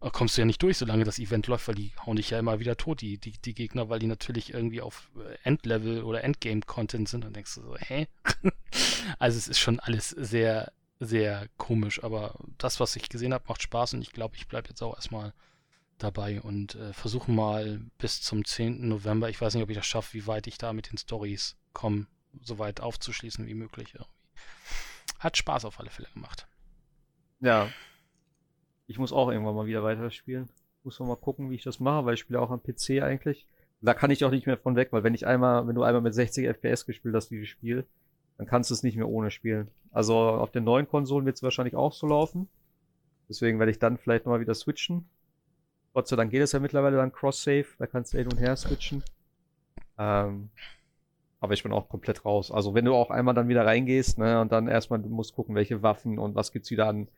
Da 0.00 0.10
kommst 0.10 0.36
du 0.36 0.42
ja 0.42 0.44
nicht 0.44 0.62
durch, 0.62 0.78
solange 0.78 1.04
das 1.04 1.18
Event 1.18 1.46
läuft, 1.48 1.66
weil 1.66 1.74
die 1.74 1.92
hauen 2.06 2.16
dich 2.16 2.30
ja 2.30 2.38
immer 2.38 2.60
wieder 2.60 2.76
tot, 2.76 3.00
die, 3.00 3.18
die, 3.18 3.32
die 3.32 3.54
Gegner, 3.54 3.88
weil 3.88 3.98
die 3.98 4.06
natürlich 4.06 4.52
irgendwie 4.54 4.80
auf 4.80 5.10
äh, 5.16 5.36
Endlevel 5.42 6.04
oder 6.04 6.22
Endgame-Content 6.22 7.08
sind. 7.08 7.24
Und 7.24 7.34
denkst 7.34 7.54
du 7.56 7.62
so, 7.62 7.76
hä? 7.76 8.06
also 9.18 9.38
es 9.38 9.48
ist 9.48 9.58
schon 9.58 9.80
alles 9.80 10.10
sehr, 10.10 10.72
sehr 11.00 11.48
komisch. 11.56 12.02
Aber 12.04 12.34
das, 12.58 12.78
was 12.78 12.94
ich 12.94 13.08
gesehen 13.08 13.34
habe, 13.34 13.44
macht 13.48 13.62
Spaß 13.62 13.94
und 13.94 14.02
ich 14.02 14.12
glaube, 14.12 14.36
ich 14.36 14.46
bleibe 14.46 14.68
jetzt 14.68 14.82
auch 14.82 14.94
erstmal 14.94 15.32
dabei 15.98 16.40
und 16.40 16.76
äh, 16.76 16.92
versuche 16.92 17.30
mal 17.32 17.80
bis 17.98 18.22
zum 18.22 18.44
10. 18.44 18.86
November, 18.88 19.28
ich 19.28 19.40
weiß 19.40 19.54
nicht, 19.54 19.64
ob 19.64 19.70
ich 19.70 19.76
das 19.76 19.86
schaffe, 19.86 20.14
wie 20.14 20.28
weit 20.28 20.46
ich 20.46 20.58
da 20.58 20.72
mit 20.72 20.92
den 20.92 20.98
Stories 20.98 21.56
komme, 21.72 22.06
so 22.40 22.60
weit 22.60 22.80
aufzuschließen 22.80 23.46
wie 23.48 23.54
möglich. 23.54 23.94
Irgendwie. 23.94 24.12
Hat 25.18 25.36
Spaß 25.36 25.64
auf 25.64 25.80
alle 25.80 25.90
Fälle 25.90 26.08
gemacht. 26.14 26.46
Ja. 27.40 27.68
Ich 28.88 28.98
muss 28.98 29.12
auch 29.12 29.30
irgendwann 29.30 29.54
mal 29.54 29.66
wieder 29.66 29.84
weiterspielen. 29.84 30.48
Muss 30.82 30.98
noch 30.98 31.06
mal 31.06 31.16
gucken, 31.16 31.50
wie 31.50 31.54
ich 31.54 31.62
das 31.62 31.78
mache, 31.78 32.06
weil 32.06 32.14
ich 32.14 32.20
spiele 32.20 32.40
auch 32.40 32.50
am 32.50 32.62
PC 32.62 33.02
eigentlich. 33.02 33.46
Da 33.80 33.94
kann 33.94 34.10
ich 34.10 34.24
auch 34.24 34.30
nicht 34.30 34.46
mehr 34.46 34.56
von 34.56 34.74
weg, 34.74 34.88
weil 34.90 35.04
wenn 35.04 35.14
ich 35.14 35.26
einmal, 35.26 35.68
wenn 35.68 35.74
du 35.74 35.82
einmal 35.82 36.02
mit 36.02 36.14
60 36.14 36.46
FPS 36.48 36.86
gespielt 36.86 37.14
hast, 37.14 37.28
dieses 37.28 37.48
Spiel, 37.48 37.86
dann 38.38 38.46
kannst 38.46 38.70
du 38.70 38.74
es 38.74 38.82
nicht 38.82 38.96
mehr 38.96 39.08
ohne 39.08 39.30
spielen. 39.30 39.68
Also 39.92 40.16
auf 40.16 40.50
den 40.50 40.64
neuen 40.64 40.88
Konsolen 40.88 41.26
wird 41.26 41.36
es 41.36 41.42
wahrscheinlich 41.42 41.76
auch 41.76 41.92
so 41.92 42.06
laufen. 42.06 42.48
Deswegen 43.28 43.58
werde 43.58 43.70
ich 43.70 43.78
dann 43.78 43.98
vielleicht 43.98 44.24
nochmal 44.24 44.40
wieder 44.40 44.54
switchen. 44.54 45.08
Gott 45.92 46.08
sei 46.08 46.16
Dank 46.16 46.30
geht 46.30 46.42
es 46.42 46.52
ja 46.52 46.58
mittlerweile 46.58 46.96
dann 46.96 47.12
Cross-Save, 47.12 47.66
da 47.78 47.86
kannst 47.86 48.14
du 48.14 48.18
hin 48.18 48.28
und 48.28 48.38
her 48.38 48.56
switchen. 48.56 49.02
Ähm, 49.98 50.50
aber 51.40 51.52
ich 51.52 51.62
bin 51.62 51.72
auch 51.72 51.88
komplett 51.88 52.24
raus. 52.24 52.50
Also 52.50 52.74
wenn 52.74 52.84
du 52.84 52.94
auch 52.94 53.10
einmal 53.10 53.34
dann 53.34 53.48
wieder 53.48 53.66
reingehst, 53.66 54.18
ne, 54.18 54.40
und 54.40 54.50
dann 54.50 54.68
erstmal, 54.68 55.00
du 55.00 55.08
musst 55.08 55.34
gucken, 55.34 55.54
welche 55.54 55.82
Waffen 55.82 56.18
und 56.18 56.34
was 56.34 56.52
gibt's 56.52 56.70
wieder 56.70 56.88
an 56.88 57.08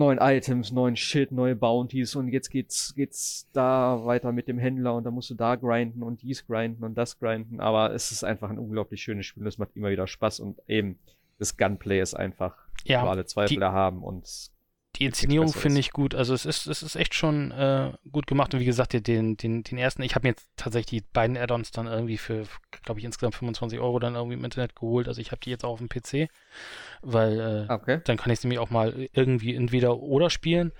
neuen 0.00 0.18
Items, 0.20 0.72
neuen 0.72 0.96
Shit, 0.96 1.30
neue 1.30 1.54
Bounties 1.54 2.16
und 2.16 2.28
jetzt 2.28 2.50
geht's, 2.50 2.94
geht's 2.96 3.48
da 3.52 4.04
weiter 4.04 4.32
mit 4.32 4.48
dem 4.48 4.58
Händler 4.58 4.94
und 4.94 5.04
dann 5.04 5.14
musst 5.14 5.30
du 5.30 5.34
da 5.34 5.54
grinden 5.54 6.02
und 6.02 6.22
dies 6.22 6.44
grinden 6.46 6.82
und 6.82 6.96
das 6.96 7.18
grinden. 7.20 7.60
Aber 7.60 7.94
es 7.94 8.10
ist 8.10 8.24
einfach 8.24 8.50
ein 8.50 8.58
unglaublich 8.58 9.02
schönes 9.02 9.26
Spiel. 9.26 9.46
Es 9.46 9.58
macht 9.58 9.76
immer 9.76 9.90
wieder 9.90 10.08
Spaß 10.08 10.40
und 10.40 10.58
eben 10.66 10.98
das 11.38 11.56
Gunplay 11.56 12.00
ist 12.00 12.14
einfach 12.14 12.56
Ja, 12.84 13.02
über 13.02 13.10
alle 13.10 13.26
Zweifel 13.26 13.62
haben 13.64 14.02
und 14.02 14.50
Die 14.96 15.04
Inszenierung 15.06 15.52
finde 15.52 15.80
ich 15.80 15.92
gut. 15.92 16.14
Also 16.14 16.34
es 16.34 16.44
ist, 16.44 16.66
es 16.66 16.82
ist 16.82 16.94
echt 16.96 17.14
schon 17.14 17.52
äh, 17.52 17.92
gut 18.10 18.26
gemacht. 18.26 18.52
Und 18.52 18.60
wie 18.60 18.64
gesagt, 18.66 18.92
den, 18.92 19.36
den, 19.36 19.62
den 19.62 19.78
ersten, 19.78 20.02
ich 20.02 20.14
habe 20.14 20.26
mir 20.26 20.32
jetzt 20.32 20.48
tatsächlich 20.56 21.02
die 21.02 21.08
beiden 21.12 21.36
Add-ons 21.38 21.70
dann 21.70 21.86
irgendwie 21.86 22.18
für, 22.18 22.44
glaube 22.82 23.00
ich, 23.00 23.06
insgesamt 23.06 23.34
25 23.36 23.78
Euro 23.78 23.98
dann 23.98 24.14
irgendwie 24.14 24.36
im 24.36 24.44
Internet 24.44 24.74
geholt. 24.76 25.08
Also 25.08 25.20
ich 25.20 25.30
habe 25.30 25.40
die 25.40 25.50
jetzt 25.50 25.64
auch 25.64 25.70
auf 25.72 25.78
dem 25.78 25.88
PC, 25.88 26.28
weil 27.02 27.66
äh, 27.68 27.72
okay. 27.72 28.00
dann 28.04 28.16
kann 28.16 28.32
ich 28.32 28.40
sie 28.40 28.48
nämlich 28.48 28.58
auch 28.58 28.70
mal 28.70 29.08
irgendwie 29.12 29.54
entweder 29.54 29.96
oder 29.98 30.28
spielen. 30.28 30.72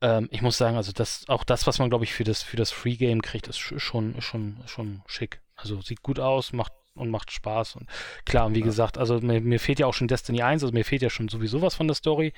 Ähm, 0.00 0.28
ich 0.32 0.42
muss 0.42 0.58
sagen, 0.58 0.76
also 0.76 0.92
das, 0.92 1.24
auch 1.28 1.44
das, 1.44 1.66
was 1.66 1.78
man, 1.78 1.88
glaube 1.88 2.04
ich, 2.04 2.12
für 2.12 2.24
das, 2.24 2.42
für 2.42 2.56
das 2.56 2.72
Free 2.72 2.96
Game 2.96 3.22
kriegt, 3.22 3.46
ist 3.48 3.58
sch- 3.58 3.78
schon, 3.78 4.20
schon, 4.20 4.58
schon 4.66 5.02
schick. 5.06 5.40
Also 5.56 5.80
sieht 5.80 6.02
gut 6.02 6.18
aus, 6.20 6.52
macht 6.52 6.72
und 6.94 7.08
macht 7.10 7.30
Spaß. 7.30 7.76
Und 7.76 7.88
klar, 8.26 8.46
und 8.46 8.54
wie 8.54 8.60
Ja. 8.60 8.66
gesagt, 8.66 8.98
also 8.98 9.18
mir, 9.20 9.40
mir 9.40 9.60
fehlt 9.60 9.78
ja 9.78 9.86
auch 9.86 9.94
schon 9.94 10.08
Destiny 10.08 10.42
1, 10.42 10.62
also 10.62 10.74
mir 10.74 10.84
fehlt 10.84 11.02
ja 11.02 11.08
schon 11.10 11.28
sowieso 11.28 11.62
was 11.62 11.74
von 11.74 11.86
der 11.88 11.94
Story. 11.94 12.34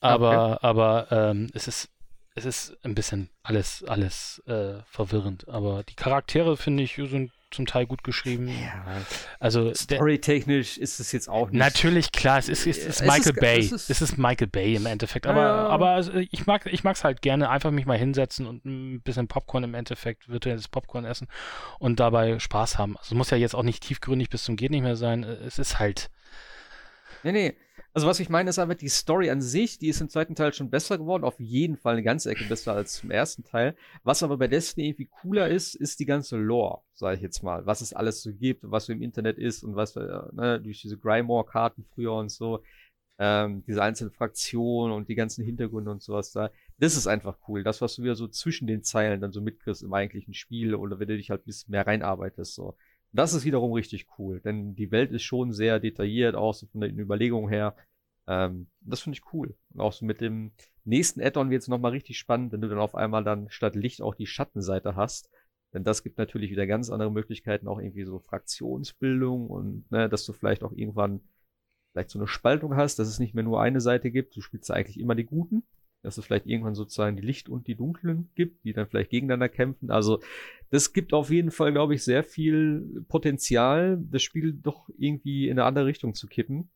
Aber, 0.00 0.62
aber 0.62 1.08
ähm, 1.10 1.50
es 1.54 1.66
ist, 1.68 1.88
es 2.34 2.44
ist 2.44 2.76
ein 2.84 2.94
bisschen 2.94 3.30
alles, 3.42 3.84
alles 3.86 4.42
äh, 4.46 4.74
verwirrend. 4.86 5.48
Aber 5.48 5.82
die 5.82 5.94
Charaktere, 5.96 6.56
finde 6.56 6.82
ich, 6.84 6.94
sind 6.94 7.32
zum 7.50 7.64
Teil 7.64 7.86
gut 7.86 8.04
geschrieben. 8.04 8.48
Ja, 8.48 8.84
Also 9.40 9.72
storytechnisch 9.72 10.76
ist 10.76 11.00
es 11.00 11.12
jetzt 11.12 11.30
auch 11.30 11.48
nicht. 11.50 11.58
Natürlich, 11.58 12.12
klar, 12.12 12.38
es 12.38 12.50
ist, 12.50 12.66
es 12.66 12.76
ist 12.76 13.00
Es 13.00 13.02
Michael 13.02 13.32
ist- 13.32 13.40
Bay. 13.40 13.58
es 13.58 13.72
Es 13.72 13.88
ist- 13.90 14.00
ist, 14.02 14.18
Michael 14.18 14.48
Bay 14.48 14.74
im 14.74 14.84
Endeffekt. 14.84 15.26
Aber, 15.26 15.40
ja. 15.40 15.66
aber 15.68 16.04
ich 16.30 16.46
mag 16.46 16.66
ich 16.66 16.84
mag's 16.84 17.04
halt 17.04 17.22
gerne, 17.22 17.48
einfach 17.48 17.70
mich 17.70 17.86
mal 17.86 17.96
hinsetzen 17.96 18.46
und 18.46 18.66
ein 18.66 19.00
bisschen 19.00 19.28
Popcorn 19.28 19.64
im 19.64 19.72
Endeffekt, 19.74 20.28
virtuelles 20.28 20.68
Popcorn 20.68 21.06
essen 21.06 21.26
und 21.78 21.98
dabei 22.00 22.38
Spaß 22.38 22.76
haben. 22.76 22.98
Also 22.98 23.14
es 23.14 23.16
muss 23.16 23.30
ja 23.30 23.38
jetzt 23.38 23.54
auch 23.54 23.62
nicht 23.62 23.82
tiefgründig 23.82 24.28
bis 24.28 24.44
zum 24.44 24.56
Geht 24.56 24.70
nicht 24.70 24.82
mehr 24.82 24.96
sein. 24.96 25.24
Es 25.24 25.58
ist 25.58 25.78
halt. 25.78 26.10
Nee, 27.22 27.32
nee. 27.32 27.56
Also 27.98 28.06
was 28.06 28.20
ich 28.20 28.28
meine 28.28 28.50
ist 28.50 28.60
einfach, 28.60 28.76
die 28.76 28.88
Story 28.88 29.28
an 29.28 29.42
sich, 29.42 29.80
die 29.80 29.88
ist 29.88 30.00
im 30.00 30.08
zweiten 30.08 30.36
Teil 30.36 30.54
schon 30.54 30.70
besser 30.70 30.98
geworden. 30.98 31.24
Auf 31.24 31.40
jeden 31.40 31.76
Fall 31.76 31.94
eine 31.94 32.04
ganze 32.04 32.30
Ecke 32.30 32.44
besser 32.44 32.72
als 32.72 33.02
im 33.02 33.10
ersten 33.10 33.42
Teil. 33.42 33.74
Was 34.04 34.22
aber 34.22 34.36
bei 34.36 34.46
Destiny 34.46 34.90
irgendwie 34.90 35.06
cooler 35.06 35.48
ist, 35.48 35.74
ist 35.74 35.98
die 35.98 36.06
ganze 36.06 36.36
Lore, 36.36 36.82
sage 36.94 37.16
ich 37.16 37.22
jetzt 37.22 37.42
mal. 37.42 37.66
Was 37.66 37.80
es 37.80 37.92
alles 37.92 38.22
so 38.22 38.32
gibt, 38.32 38.60
was 38.62 38.86
so 38.86 38.92
im 38.92 39.02
Internet 39.02 39.36
ist 39.36 39.64
und 39.64 39.74
was 39.74 39.96
äh, 39.96 40.20
ne, 40.30 40.60
durch 40.60 40.80
diese 40.80 40.96
Grimoire-Karten 40.96 41.84
früher 41.92 42.12
und 42.12 42.30
so. 42.30 42.62
Ähm, 43.18 43.64
diese 43.66 43.82
einzelnen 43.82 44.12
Fraktionen 44.12 44.94
und 44.94 45.08
die 45.08 45.16
ganzen 45.16 45.44
Hintergründe 45.44 45.90
und 45.90 46.00
sowas 46.00 46.30
da. 46.30 46.52
Das 46.78 46.96
ist 46.96 47.08
einfach 47.08 47.36
cool. 47.48 47.64
Das, 47.64 47.80
was 47.80 47.96
du 47.96 48.04
wieder 48.04 48.14
so 48.14 48.28
zwischen 48.28 48.68
den 48.68 48.84
Zeilen 48.84 49.20
dann 49.20 49.32
so 49.32 49.40
mitkriegst 49.40 49.82
im 49.82 49.92
eigentlichen 49.92 50.34
Spiel 50.34 50.76
oder 50.76 51.00
wenn 51.00 51.08
du 51.08 51.16
dich 51.16 51.30
halt 51.30 51.40
ein 51.42 51.46
bisschen 51.46 51.72
mehr 51.72 51.84
reinarbeitest. 51.84 52.54
So. 52.54 52.76
Das 53.12 53.32
ist 53.32 53.44
wiederum 53.44 53.72
richtig 53.72 54.06
cool, 54.18 54.40
denn 54.40 54.74
die 54.74 54.90
Welt 54.90 55.12
ist 55.12 55.22
schon 55.22 55.52
sehr 55.52 55.80
detailliert, 55.80 56.34
auch 56.34 56.52
so 56.52 56.66
von 56.66 56.82
den 56.82 56.98
Überlegungen 56.98 57.48
her. 57.48 57.74
Ähm, 58.28 58.68
das 58.80 59.00
finde 59.00 59.18
ich 59.18 59.32
cool. 59.32 59.56
Und 59.72 59.80
auch 59.80 59.92
so 59.92 60.04
mit 60.04 60.20
dem 60.20 60.52
nächsten 60.84 61.20
Add-on 61.20 61.50
wird 61.50 61.62
es 61.62 61.68
nochmal 61.68 61.92
richtig 61.92 62.18
spannend, 62.18 62.52
wenn 62.52 62.60
du 62.60 62.68
dann 62.68 62.78
auf 62.78 62.94
einmal 62.94 63.24
dann 63.24 63.48
statt 63.50 63.74
Licht 63.74 64.02
auch 64.02 64.14
die 64.14 64.26
Schattenseite 64.26 64.94
hast. 64.94 65.30
Denn 65.72 65.82
das 65.84 66.02
gibt 66.02 66.18
natürlich 66.18 66.50
wieder 66.50 66.66
ganz 66.66 66.90
andere 66.90 67.10
Möglichkeiten, 67.10 67.68
auch 67.68 67.78
irgendwie 67.78 68.04
so 68.04 68.18
Fraktionsbildung 68.18 69.48
und 69.48 69.90
ne, 69.90 70.08
dass 70.08 70.24
du 70.24 70.32
vielleicht 70.32 70.62
auch 70.62 70.72
irgendwann 70.72 71.20
vielleicht 71.92 72.10
so 72.10 72.18
eine 72.18 72.28
Spaltung 72.28 72.76
hast, 72.76 72.98
dass 72.98 73.08
es 73.08 73.18
nicht 73.18 73.34
mehr 73.34 73.44
nur 73.44 73.60
eine 73.60 73.80
Seite 73.80 74.10
gibt. 74.10 74.36
Du 74.36 74.40
spielst 74.40 74.70
eigentlich 74.70 75.00
immer 75.00 75.14
die 75.14 75.24
Guten. 75.24 75.64
Dass 76.02 76.16
es 76.16 76.24
vielleicht 76.24 76.46
irgendwann 76.46 76.76
sozusagen 76.76 77.16
die 77.16 77.26
Licht- 77.26 77.48
und 77.48 77.66
die 77.66 77.74
Dunklen 77.74 78.30
gibt, 78.36 78.62
die 78.64 78.72
dann 78.72 78.86
vielleicht 78.86 79.10
gegeneinander 79.10 79.48
kämpfen. 79.48 79.90
Also 79.90 80.20
das 80.70 80.92
gibt 80.92 81.12
auf 81.12 81.28
jeden 81.28 81.50
Fall, 81.50 81.72
glaube 81.72 81.94
ich, 81.94 82.04
sehr 82.04 82.22
viel 82.22 83.04
Potenzial, 83.08 83.98
das 84.08 84.22
Spiel 84.22 84.52
doch 84.52 84.88
irgendwie 84.96 85.48
in 85.48 85.58
eine 85.58 85.64
andere 85.66 85.86
Richtung 85.86 86.14
zu 86.14 86.28
kippen. 86.28 86.70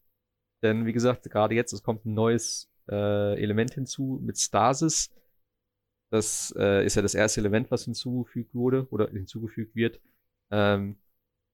Denn 0.62 0.86
wie 0.86 0.92
gesagt, 0.92 1.28
gerade 1.30 1.54
jetzt, 1.54 1.72
es 1.72 1.82
kommt 1.82 2.04
ein 2.06 2.14
neues 2.14 2.70
äh, 2.88 3.40
Element 3.40 3.74
hinzu 3.74 4.20
mit 4.22 4.38
Stasis. 4.38 5.10
Das 6.10 6.54
äh, 6.58 6.84
ist 6.84 6.94
ja 6.94 7.02
das 7.02 7.14
erste 7.14 7.40
Element, 7.40 7.70
was 7.70 7.84
hinzugefügt 7.84 8.54
wurde 8.54 8.86
oder 8.90 9.08
hinzugefügt 9.08 9.74
wird. 9.74 10.00
Ähm, 10.50 10.96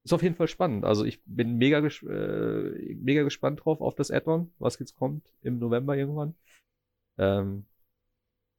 ist 0.03 0.13
auf 0.13 0.23
jeden 0.23 0.35
Fall 0.35 0.47
spannend. 0.47 0.85
Also 0.85 1.05
ich 1.05 1.21
bin 1.25 1.57
mega, 1.57 1.79
ges 1.79 2.03
äh, 2.03 2.95
mega 2.95 3.23
gespannt 3.23 3.63
drauf 3.63 3.81
auf 3.81 3.95
das 3.95 4.11
Add-on, 4.11 4.51
was 4.59 4.79
jetzt 4.79 4.95
kommt 4.95 5.33
im 5.41 5.59
November 5.59 5.95
irgendwann. 5.95 6.35
Ähm, 7.17 7.65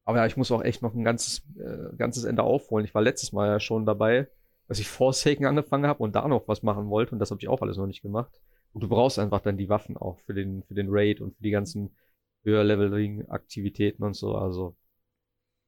aber 0.05 0.19
ja, 0.19 0.27
ich 0.27 0.37
muss 0.37 0.51
auch 0.51 0.63
echt 0.63 0.83
noch 0.83 0.95
ein 0.95 1.05
ganzes, 1.05 1.43
äh, 1.59 1.95
ganzes 1.97 2.25
Ende 2.25 2.43
aufholen. 2.43 2.85
Ich 2.85 2.95
war 2.95 3.03
letztes 3.03 3.33
Mal 3.33 3.49
ja 3.49 3.61
schon 3.61 3.87
dabei, 3.87 4.29
dass 4.69 4.79
ich 4.79 4.89
Forsaken 4.89 5.47
angefangen 5.47 5.87
habe 5.87 6.03
und 6.03 6.15
da 6.15 6.27
noch 6.29 6.49
was 6.49 6.63
machen 6.63 6.89
wollte 6.91 7.13
und 7.13 7.19
das 7.19 7.31
habe 7.31 7.41
ich 7.41 7.49
auch 7.49 7.63
alles 7.63 7.77
noch 7.77 7.87
nicht 7.87 8.03
gemacht. 8.03 8.41
Und 8.73 8.83
du 8.83 8.89
brauchst 8.89 9.19
einfach 9.19 9.41
dann 9.41 9.57
die 9.57 9.69
Waffen 9.69 9.97
auch 9.97 10.19
für 10.21 10.35
den, 10.35 10.63
für 10.63 10.75
den 10.75 10.89
Raid 10.91 11.21
und 11.21 11.35
für 11.37 11.43
die 11.43 11.51
ganzen 11.51 11.97
höher-Leveling-Aktivitäten 12.45 14.03
und 14.03 14.15
so. 14.15 14.35
Also 14.35 14.77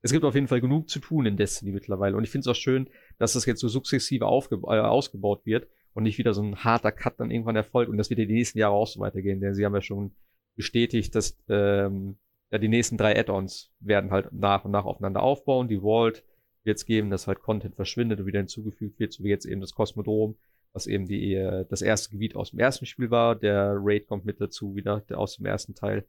es 0.03 0.12
gibt 0.12 0.24
auf 0.24 0.35
jeden 0.35 0.49
Fall 0.49 0.61
genug 0.61 0.89
zu 0.89 0.99
tun 0.99 1.27
in 1.27 1.37
Destiny 1.37 1.73
mittlerweile. 1.73 2.16
Und 2.16 2.24
ich 2.24 2.31
finde 2.31 2.43
es 2.43 2.49
auch 2.49 2.61
schön, 2.61 2.89
dass 3.19 3.35
das 3.35 3.47
jetzt 3.47 3.61
so 3.61 3.69
sukzessive 3.69 4.24
äh, 4.24 4.79
ausgebaut 4.81 5.47
wird 5.47 5.69
und 5.95 6.03
nicht 6.03 6.19
wieder 6.19 6.35
so 6.35 6.43
ein 6.43 6.65
harter 6.65 6.93
Cut 6.93 7.20
dann 7.20 7.31
irgendwann 7.31 7.57
erfolgt. 7.57 7.91
Und 7.91 7.99
das 7.99 8.11
wird 8.11 8.19
ja 8.19 8.27
die 8.27 8.35
nächsten 8.35 8.59
Jahre 8.59 8.74
auch 8.74 8.87
so 8.87 9.01
weitergehen, 9.01 9.41
denn 9.41 9.55
sie 9.55 9.65
haben 9.65 9.74
ja 9.74 9.81
schon 9.81 10.15
bestätigt, 10.57 11.15
dass 11.15 11.39
ähm, 11.49 12.19
ja, 12.51 12.59
die 12.59 12.69
nächsten 12.69 12.99
drei 12.99 13.19
Add-ons 13.19 13.73
werden 13.81 14.11
halt 14.11 14.33
nach 14.33 14.65
und 14.65 14.73
nach 14.73 14.85
aufeinander 14.85 15.23
aufbauen. 15.23 15.69
Die 15.69 15.81
Vault 15.81 16.24
wird 16.65 16.79
es 16.79 16.87
geben, 16.87 17.11
dass 17.11 17.27
halt 17.27 17.41
Content 17.41 17.77
verschwindet 17.77 18.20
und 18.20 18.27
wieder 18.27 18.41
hinzugefügt 18.41 18.99
wird, 18.99 19.12
so 19.12 19.24
wie 19.24 19.31
jetzt 19.31 19.47
eben 19.47 19.61
das 19.61 19.73
Kosmodrom, 19.73 20.37
was 20.73 20.86
eben 20.86 21.07
die, 21.07 21.35
äh, 21.35 21.66
das 21.69 21.82
erste 21.82 22.11
Gebiet 22.11 22.36
aus 22.36 22.51
dem 22.51 22.59
ersten 22.59 22.86
Spiel 22.86 23.11
war. 23.11 23.36
Der 23.36 23.74
Raid 23.77 24.07
kommt 24.07 24.24
mit 24.24 24.40
dazu 24.40 24.74
wieder, 24.74 25.01
der 25.09 25.19
aus 25.19 25.36
dem 25.36 25.47
ersten 25.47 25.74
Teil. 25.74 26.07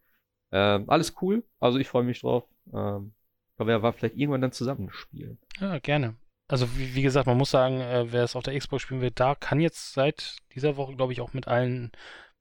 Ähm, 0.51 0.89
alles 0.89 1.15
cool, 1.21 1.43
also 1.59 1.79
ich 1.79 1.87
freue 1.87 2.03
mich 2.03 2.21
drauf. 2.21 2.45
Ähm, 2.67 3.13
können 3.57 3.67
wir 3.69 3.79
ja 3.79 3.91
vielleicht 3.91 4.15
irgendwann 4.15 4.41
dann 4.41 4.51
zusammen 4.51 4.89
spielen. 4.91 5.37
Ja, 5.59 5.79
gerne. 5.79 6.15
Also 6.47 6.77
wie, 6.77 6.95
wie 6.95 7.01
gesagt, 7.01 7.27
man 7.27 7.37
muss 7.37 7.51
sagen, 7.51 7.79
äh, 7.79 8.11
wer 8.11 8.23
es 8.23 8.35
auf 8.35 8.43
der 8.43 8.57
Xbox 8.57 8.83
spielen 8.83 9.01
will, 9.01 9.11
da 9.11 9.35
kann 9.35 9.59
jetzt 9.59 9.93
seit 9.93 10.37
dieser 10.53 10.77
Woche, 10.77 10.95
glaube 10.95 11.13
ich, 11.13 11.21
auch 11.21 11.33
mit 11.33 11.47
allen 11.47 11.91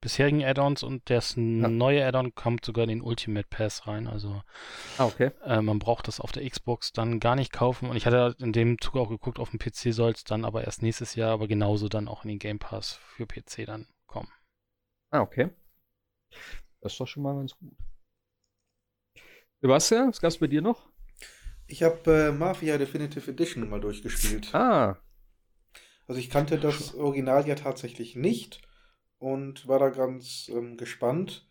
bisherigen 0.02 0.44
Add-ons 0.44 0.82
und 0.82 1.08
das 1.08 1.36
ja. 1.36 1.42
neue 1.42 2.04
Add-on 2.04 2.34
kommt 2.34 2.64
sogar 2.64 2.82
in 2.82 2.90
den 2.90 3.00
Ultimate 3.00 3.46
Pass 3.48 3.86
rein. 3.86 4.06
Also 4.06 4.42
ah, 4.98 5.06
okay. 5.06 5.30
äh, 5.44 5.62
man 5.62 5.78
braucht 5.78 6.08
das 6.08 6.20
auf 6.20 6.32
der 6.32 6.48
Xbox 6.48 6.92
dann 6.92 7.20
gar 7.20 7.36
nicht 7.36 7.52
kaufen. 7.52 7.88
Und 7.88 7.96
ich 7.96 8.04
hatte 8.04 8.36
in 8.38 8.52
dem 8.52 8.78
Zug 8.80 8.96
auch 8.96 9.08
geguckt, 9.08 9.38
auf 9.38 9.50
dem 9.50 9.58
PC 9.58 9.94
soll 9.94 10.10
es 10.10 10.24
dann 10.24 10.44
aber 10.44 10.64
erst 10.64 10.82
nächstes 10.82 11.14
Jahr, 11.14 11.30
aber 11.30 11.48
genauso 11.48 11.88
dann 11.88 12.08
auch 12.08 12.24
in 12.24 12.28
den 12.28 12.38
Game 12.38 12.58
Pass 12.58 13.00
für 13.16 13.26
PC 13.26 13.64
dann 13.64 13.86
kommen. 14.06 14.28
Ah, 15.10 15.20
okay. 15.20 15.50
Das 16.80 16.92
ist 16.92 17.00
doch 17.00 17.06
schon 17.06 17.22
mal 17.22 17.36
ganz 17.36 17.56
gut. 17.56 17.72
Sebastian, 19.60 20.08
was 20.08 20.20
gab 20.20 20.30
es 20.30 20.38
bei 20.38 20.48
dir 20.48 20.60
noch? 20.60 20.90
Ich 21.68 21.84
habe 21.84 22.12
äh, 22.12 22.32
Mafia 22.32 22.76
Definitive 22.76 23.30
Edition 23.30 23.68
mal 23.70 23.80
durchgespielt. 23.80 24.52
Ah. 24.52 24.98
Also 26.08 26.18
ich 26.20 26.28
kannte 26.28 26.58
das 26.58 26.94
Original 26.96 27.46
ja 27.46 27.54
tatsächlich 27.54 28.16
nicht 28.16 28.60
und 29.22 29.68
war 29.68 29.78
da 29.78 29.90
ganz 29.90 30.50
ähm, 30.52 30.76
gespannt. 30.76 31.48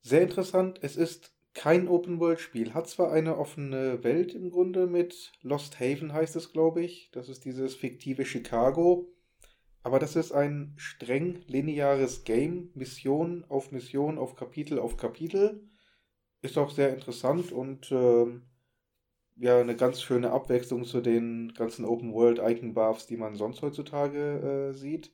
Sehr 0.00 0.22
interessant. 0.22 0.78
Es 0.82 0.96
ist 0.96 1.34
kein 1.52 1.88
Open-World-Spiel. 1.88 2.74
Hat 2.74 2.88
zwar 2.88 3.12
eine 3.12 3.38
offene 3.38 4.02
Welt 4.04 4.34
im 4.34 4.50
Grunde 4.50 4.86
mit 4.86 5.32
Lost 5.42 5.80
Haven 5.80 6.12
heißt 6.12 6.36
es, 6.36 6.52
glaube 6.52 6.82
ich. 6.82 7.10
Das 7.12 7.28
ist 7.28 7.44
dieses 7.44 7.74
fiktive 7.74 8.24
Chicago. 8.24 9.12
Aber 9.82 9.98
das 9.98 10.16
ist 10.16 10.32
ein 10.32 10.74
streng 10.76 11.42
lineares 11.46 12.24
Game. 12.24 12.70
Mission 12.74 13.44
auf 13.48 13.72
Mission, 13.72 14.18
auf 14.18 14.34
Kapitel 14.36 14.78
auf 14.78 14.96
Kapitel. 14.96 15.68
Ist 16.42 16.58
auch 16.58 16.70
sehr 16.70 16.92
interessant 16.94 17.52
und 17.52 17.90
äh, 17.90 18.26
ja, 19.36 19.60
eine 19.60 19.76
ganz 19.76 20.02
schöne 20.02 20.30
Abwechslung 20.30 20.84
zu 20.84 21.00
den 21.00 21.52
ganzen 21.54 21.84
Open-World-Icon-Buffs, 21.84 23.06
die 23.06 23.16
man 23.16 23.36
sonst 23.36 23.62
heutzutage 23.62 24.70
äh, 24.70 24.72
sieht. 24.72 25.12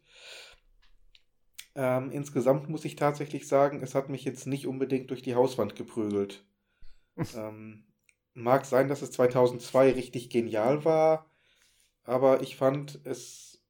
Ähm, 1.75 2.11
insgesamt 2.11 2.69
muss 2.69 2.85
ich 2.85 2.97
tatsächlich 2.97 3.49
sagen, 3.49 3.83
es 3.83 3.95
hat 3.95 4.09
mich 4.09 4.25
jetzt 4.25 4.47
nicht 4.47 4.67
unbedingt 4.67 5.11
durch 5.11 5.23
die 5.23 5.35
Hauswand 5.35 5.75
geprügelt. 5.75 6.45
ähm, 7.37 7.85
mag 8.35 8.65
sein, 8.65 8.89
dass 8.89 9.03
es 9.03 9.13
2002 9.13 9.93
richtig 9.93 10.31
genial 10.31 10.85
war, 10.85 11.31
aber 12.05 12.43
ich 12.43 12.57
fand 12.57 13.01
es, 13.05 13.63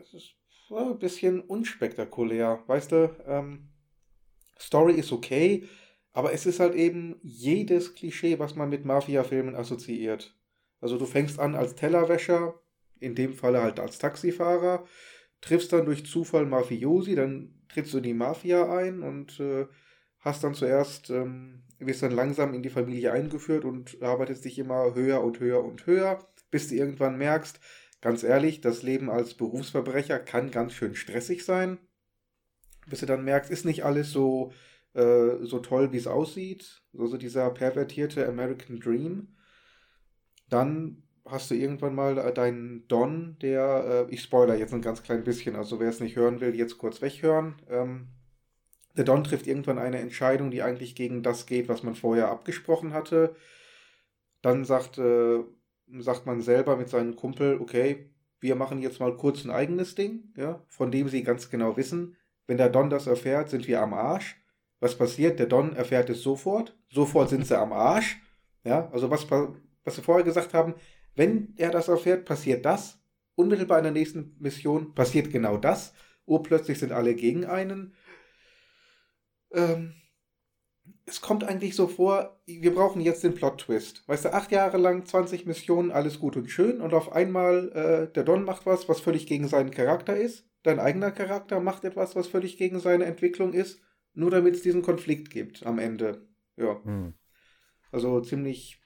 es 0.00 0.14
ist 0.14 0.34
ein 0.70 0.98
bisschen 0.98 1.40
unspektakulär. 1.40 2.62
Weißt 2.66 2.92
du, 2.92 3.14
ähm, 3.26 3.68
Story 4.58 4.94
ist 4.94 5.12
okay, 5.12 5.68
aber 6.12 6.32
es 6.32 6.46
ist 6.46 6.60
halt 6.60 6.74
eben 6.74 7.16
jedes 7.22 7.94
Klischee, 7.94 8.38
was 8.38 8.56
man 8.56 8.68
mit 8.68 8.84
Mafia-Filmen 8.84 9.54
assoziiert. 9.54 10.36
Also 10.80 10.98
du 10.98 11.06
fängst 11.06 11.38
an 11.38 11.54
als 11.54 11.74
Tellerwäscher, 11.74 12.60
in 13.00 13.14
dem 13.14 13.34
Falle 13.34 13.62
halt 13.62 13.78
als 13.78 13.98
Taxifahrer, 13.98 14.84
triffst 15.40 15.72
dann 15.72 15.86
durch 15.86 16.06
Zufall 16.06 16.46
Mafiosi, 16.46 17.14
dann 17.14 17.54
trittst 17.68 17.92
du 17.92 17.98
in 17.98 18.04
die 18.04 18.14
Mafia 18.14 18.74
ein 18.76 19.02
und 19.02 19.38
äh, 19.40 19.66
hast 20.20 20.44
dann 20.44 20.54
zuerst, 20.54 21.10
ähm, 21.10 21.62
wirst 21.78 22.02
dann 22.02 22.12
langsam 22.12 22.54
in 22.54 22.62
die 22.62 22.70
Familie 22.70 23.12
eingeführt 23.12 23.64
und 23.64 24.02
arbeitest 24.02 24.44
dich 24.44 24.58
immer 24.58 24.94
höher 24.94 25.22
und 25.22 25.40
höher 25.40 25.62
und 25.62 25.86
höher, 25.86 26.18
bis 26.50 26.68
du 26.68 26.74
irgendwann 26.74 27.18
merkst, 27.18 27.60
ganz 28.00 28.22
ehrlich, 28.22 28.60
das 28.60 28.82
Leben 28.82 29.10
als 29.10 29.34
Berufsverbrecher 29.34 30.18
kann 30.18 30.50
ganz 30.50 30.72
schön 30.72 30.94
stressig 30.94 31.44
sein. 31.44 31.78
Bis 32.86 33.00
du 33.00 33.06
dann 33.06 33.24
merkst, 33.24 33.50
ist 33.50 33.64
nicht 33.64 33.84
alles 33.84 34.10
so, 34.10 34.52
äh, 34.94 35.36
so 35.42 35.58
toll, 35.60 35.92
wie 35.92 35.98
es 35.98 36.06
aussieht. 36.06 36.82
Also 36.98 37.16
dieser 37.16 37.50
pervertierte 37.50 38.26
American 38.26 38.80
Dream. 38.80 39.36
Dann 40.48 41.02
hast 41.30 41.50
du 41.50 41.54
irgendwann 41.54 41.94
mal 41.94 42.18
äh, 42.18 42.32
deinen 42.32 42.86
Don, 42.88 43.36
der, 43.40 44.06
äh, 44.08 44.14
ich 44.14 44.22
spoiler 44.22 44.54
jetzt 44.54 44.74
ein 44.74 44.82
ganz 44.82 45.02
klein 45.02 45.24
bisschen, 45.24 45.56
also 45.56 45.80
wer 45.80 45.88
es 45.88 46.00
nicht 46.00 46.16
hören 46.16 46.40
will, 46.40 46.54
jetzt 46.54 46.78
kurz 46.78 47.02
weghören. 47.02 47.56
Ähm, 47.68 48.08
der 48.96 49.04
Don 49.04 49.24
trifft 49.24 49.46
irgendwann 49.46 49.78
eine 49.78 49.98
Entscheidung, 49.98 50.50
die 50.50 50.62
eigentlich 50.62 50.94
gegen 50.94 51.22
das 51.22 51.46
geht, 51.46 51.68
was 51.68 51.82
man 51.82 51.94
vorher 51.94 52.28
abgesprochen 52.30 52.92
hatte. 52.92 53.36
Dann 54.42 54.64
sagt, 54.64 54.98
äh, 54.98 55.40
sagt 55.98 56.26
man 56.26 56.40
selber 56.40 56.76
mit 56.76 56.88
seinem 56.88 57.16
Kumpel, 57.16 57.60
okay, 57.60 58.10
wir 58.40 58.54
machen 58.54 58.80
jetzt 58.80 59.00
mal 59.00 59.16
kurz 59.16 59.44
ein 59.44 59.50
eigenes 59.50 59.94
Ding, 59.94 60.32
ja, 60.36 60.62
von 60.68 60.90
dem 60.90 61.08
sie 61.08 61.22
ganz 61.22 61.50
genau 61.50 61.76
wissen, 61.76 62.16
wenn 62.46 62.56
der 62.56 62.70
Don 62.70 62.90
das 62.90 63.06
erfährt, 63.06 63.50
sind 63.50 63.68
wir 63.68 63.80
am 63.82 63.94
Arsch. 63.94 64.40
Was 64.80 64.96
passiert? 64.96 65.38
Der 65.38 65.46
Don 65.46 65.74
erfährt 65.74 66.08
es 66.08 66.22
sofort. 66.22 66.76
Sofort 66.88 67.28
sind 67.28 67.46
sie 67.46 67.58
am 67.58 67.72
Arsch. 67.72 68.20
Ja, 68.64 68.88
also 68.92 69.10
was, 69.10 69.30
was 69.30 69.96
wir 69.96 70.04
vorher 70.04 70.24
gesagt 70.24 70.54
haben, 70.54 70.74
wenn 71.18 71.52
er 71.56 71.70
das 71.70 71.88
erfährt, 71.88 72.24
passiert 72.24 72.64
das. 72.64 72.98
Unmittelbar 73.34 73.78
in 73.78 73.84
der 73.84 73.92
nächsten 73.92 74.36
Mission 74.38 74.94
passiert 74.94 75.30
genau 75.30 75.56
das. 75.56 75.92
Urplötzlich 76.26 76.78
sind 76.78 76.92
alle 76.92 77.14
gegen 77.14 77.44
einen. 77.44 77.94
Ähm, 79.52 79.94
es 81.06 81.20
kommt 81.20 81.42
eigentlich 81.44 81.74
so 81.74 81.88
vor, 81.88 82.40
wir 82.46 82.74
brauchen 82.74 83.00
jetzt 83.00 83.24
den 83.24 83.34
Plot-Twist. 83.34 84.06
Weißt 84.06 84.26
du, 84.26 84.32
acht 84.32 84.52
Jahre 84.52 84.78
lang, 84.78 85.06
20 85.06 85.46
Missionen, 85.46 85.90
alles 85.90 86.18
gut 86.18 86.36
und 86.36 86.50
schön 86.50 86.80
und 86.80 86.94
auf 86.94 87.12
einmal 87.12 87.72
äh, 87.72 88.12
der 88.12 88.24
Don 88.24 88.44
macht 88.44 88.66
was, 88.66 88.88
was 88.88 89.00
völlig 89.00 89.26
gegen 89.26 89.48
seinen 89.48 89.70
Charakter 89.70 90.16
ist. 90.16 90.46
Dein 90.62 90.78
eigener 90.78 91.10
Charakter 91.10 91.60
macht 91.60 91.84
etwas, 91.84 92.14
was 92.14 92.28
völlig 92.28 92.58
gegen 92.58 92.78
seine 92.78 93.06
Entwicklung 93.06 93.54
ist, 93.54 93.80
nur 94.12 94.30
damit 94.30 94.54
es 94.54 94.62
diesen 94.62 94.82
Konflikt 94.82 95.30
gibt 95.30 95.64
am 95.66 95.78
Ende. 95.78 96.28
Ja. 96.56 96.82
Hm. 96.84 97.14
Also 97.90 98.20
ziemlich 98.20 98.80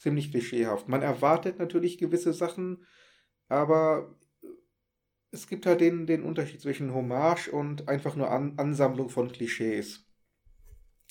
ziemlich 0.00 0.30
klischeehaft. 0.30 0.88
Man 0.88 1.02
erwartet 1.02 1.58
natürlich 1.58 1.98
gewisse 1.98 2.32
Sachen, 2.32 2.84
aber 3.48 4.16
es 5.30 5.46
gibt 5.46 5.66
halt 5.66 5.80
den, 5.80 6.06
den 6.06 6.22
Unterschied 6.22 6.60
zwischen 6.60 6.94
Hommage 6.94 7.48
und 7.48 7.88
einfach 7.88 8.16
nur 8.16 8.30
An 8.30 8.54
Ansammlung 8.56 9.10
von 9.10 9.30
Klischees. 9.30 10.06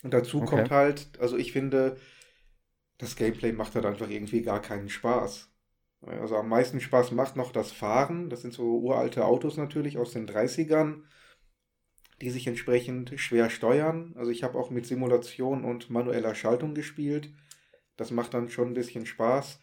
Und 0.03 0.14
dazu 0.14 0.41
okay. 0.41 0.56
kommt 0.56 0.72
halt, 0.72 1.20
also 1.20 1.38
ich 1.38 1.52
finde, 1.52 1.98
das 2.98 3.16
Gameplay 3.16 3.52
macht 3.52 3.76
halt 3.76 3.86
einfach 3.86 4.10
irgendwie 4.10 4.41
gar 4.41 4.61
keinen 4.61 4.90
Spaß. 4.90 5.49
Also 6.02 6.38
am 6.38 6.49
meisten 6.49 6.80
Spaß 6.80 7.11
macht 7.11 7.36
noch 7.36 7.52
das 7.52 7.72
Fahren. 7.72 8.30
Das 8.30 8.41
sind 8.41 8.53
so 8.53 8.80
uralte 8.80 9.26
Autos 9.26 9.57
natürlich 9.57 9.98
aus 9.98 10.14
den 10.14 10.28
30ern, 10.28 11.03
die 12.22 12.30
sich 12.30 12.48
entsprechend 12.48 13.20
schwer 13.20 13.49
steuern. 13.49 14.14
Also 14.18 14.32
ich 14.32 14.44
habe 14.44 14.57
auch 14.57 14.70
mit 14.70 14.86
Simulation 14.86 15.64
und 15.64 15.90
manueller 15.90 16.36
Schaltung 16.36 16.74
gespielt. 16.74 17.30
Das 17.99 18.11
macht 18.11 18.34
dann 18.34 18.49
schon 18.49 18.69
ein 18.69 18.73
bisschen 18.73 19.05
Spaß. 19.05 19.59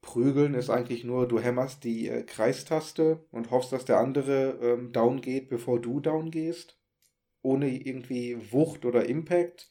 Prügeln 0.00 0.54
ist 0.54 0.68
eigentlich 0.68 1.04
nur, 1.04 1.28
du 1.28 1.38
hämmerst 1.38 1.84
die 1.84 2.08
äh, 2.08 2.24
Kreistaste 2.24 3.24
und 3.30 3.50
hoffst, 3.50 3.72
dass 3.72 3.84
der 3.84 3.98
andere 3.98 4.58
ähm, 4.60 4.92
down 4.92 5.20
geht, 5.20 5.48
bevor 5.48 5.80
du 5.80 6.00
down 6.00 6.30
gehst. 6.30 6.78
Ohne 7.42 7.70
irgendwie 7.70 8.52
Wucht 8.52 8.84
oder 8.84 9.06
Impact. 9.06 9.70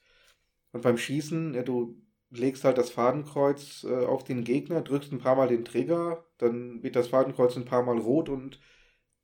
Und 0.72 0.84
beim 0.84 0.98
Schießen, 0.98 1.54
ja, 1.54 1.64
du 1.64 2.02
legst 2.30 2.64
halt 2.64 2.78
das 2.78 2.92
Fadenkreuz 2.92 3.84
äh, 3.84 4.06
auf 4.06 4.24
den 4.24 4.44
Gegner, 4.44 4.82
drückst 4.82 5.12
ein 5.12 5.20
paar 5.20 5.36
Mal 5.36 5.50
den 5.50 5.66
Trigger, 5.66 6.26
dann 6.38 6.82
wird 6.82 6.96
das 6.96 7.10
Fadenkreuz 7.10 7.58
ein 7.58 7.66
paar 7.66 7.84
Mal 7.84 7.98
rot 7.98 8.30
und 8.30 8.60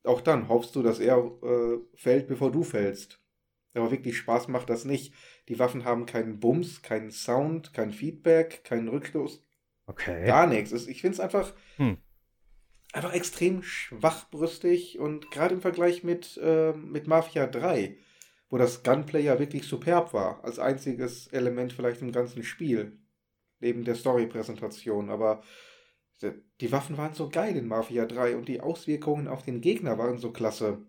auch 0.03 0.21
dann 0.21 0.49
hoffst 0.49 0.75
du, 0.75 0.83
dass 0.83 0.99
er 0.99 1.17
äh, 1.17 1.77
fällt, 1.95 2.27
bevor 2.27 2.51
du 2.51 2.63
fällst. 2.63 3.21
Aber 3.73 3.91
wirklich 3.91 4.17
Spaß 4.17 4.47
macht 4.47 4.69
das 4.69 4.85
nicht. 4.85 5.13
Die 5.49 5.59
Waffen 5.59 5.85
haben 5.85 6.05
keinen 6.05 6.39
Bums, 6.39 6.81
keinen 6.81 7.11
Sound, 7.11 7.73
kein 7.73 7.91
Feedback, 7.91 8.63
keinen 8.63 8.87
Rückstoß. 8.87 9.43
Okay. 9.85 10.25
Gar 10.25 10.47
nichts. 10.47 10.71
Ich 10.87 11.01
finde 11.01 11.15
es 11.15 11.19
einfach, 11.19 11.53
hm. 11.77 11.97
einfach 12.91 13.13
extrem 13.13 13.63
schwachbrüstig 13.63 14.99
und 14.99 15.31
gerade 15.31 15.55
im 15.55 15.61
Vergleich 15.61 16.03
mit, 16.03 16.37
äh, 16.43 16.73
mit 16.73 17.07
Mafia 17.07 17.47
3, 17.47 17.97
wo 18.49 18.57
das 18.57 18.83
Gunplay 18.83 19.23
ja 19.23 19.39
wirklich 19.39 19.63
superb 19.63 20.13
war, 20.13 20.43
als 20.43 20.59
einziges 20.59 21.27
Element 21.27 21.71
vielleicht 21.71 22.01
im 22.01 22.11
ganzen 22.11 22.43
Spiel. 22.43 22.99
Neben 23.59 23.83
der 23.83 23.95
Story-Präsentation. 23.95 25.09
Aber 25.09 25.41
Die 26.61 26.71
Waffen 26.71 26.97
waren 26.97 27.13
so 27.13 27.29
geil 27.29 27.55
in 27.55 27.67
Mafia 27.67 28.05
3 28.05 28.35
und 28.37 28.47
die 28.47 28.61
Auswirkungen 28.61 29.27
auf 29.27 29.43
den 29.43 29.61
Gegner 29.61 29.97
waren 29.99 30.17
so 30.17 30.31
klasse. 30.31 30.79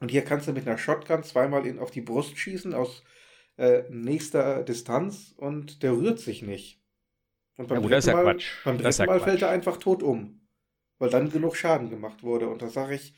Und 0.00 0.10
hier 0.10 0.24
kannst 0.24 0.46
du 0.46 0.52
mit 0.52 0.66
einer 0.66 0.78
Shotgun 0.78 1.22
zweimal 1.22 1.66
in, 1.66 1.78
auf 1.78 1.90
die 1.90 2.00
Brust 2.00 2.38
schießen 2.38 2.74
aus 2.74 3.02
äh, 3.56 3.82
nächster 3.90 4.62
Distanz 4.62 5.34
und 5.36 5.82
der 5.82 5.92
rührt 5.92 6.20
sich 6.20 6.42
nicht. 6.42 6.80
Und 7.56 7.68
beim 7.68 7.78
Ja, 7.78 7.82
gut, 7.82 7.92
das 7.92 7.98
ist 7.98 8.06
dritten 8.06 8.18
ja 8.18 8.24
Mal, 8.24 8.32
Quatsch. 8.34 8.64
beim 8.64 8.78
Das 8.78 8.88
ist 8.94 8.98
dritten 8.98 9.10
ja 9.10 9.18
Mal 9.18 9.24
fällt 9.24 9.42
er 9.42 9.50
einfach 9.50 9.76
tot 9.78 10.02
um. 10.02 10.46
Weil 10.98 11.10
dann 11.10 11.30
genug 11.30 11.56
Schaden 11.56 11.90
gemacht 11.90 12.22
wurde. 12.22 12.48
Und 12.48 12.62
da 12.62 12.68
sage 12.68 12.94
ich, 12.94 13.14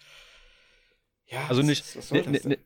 ja, 1.27 1.47
Also 1.49 1.63
nicht, 1.63 1.85
soll 1.85 2.19
ne, 2.19 2.33
das 2.33 2.45
ne, 2.45 2.51
ne, 2.51 2.59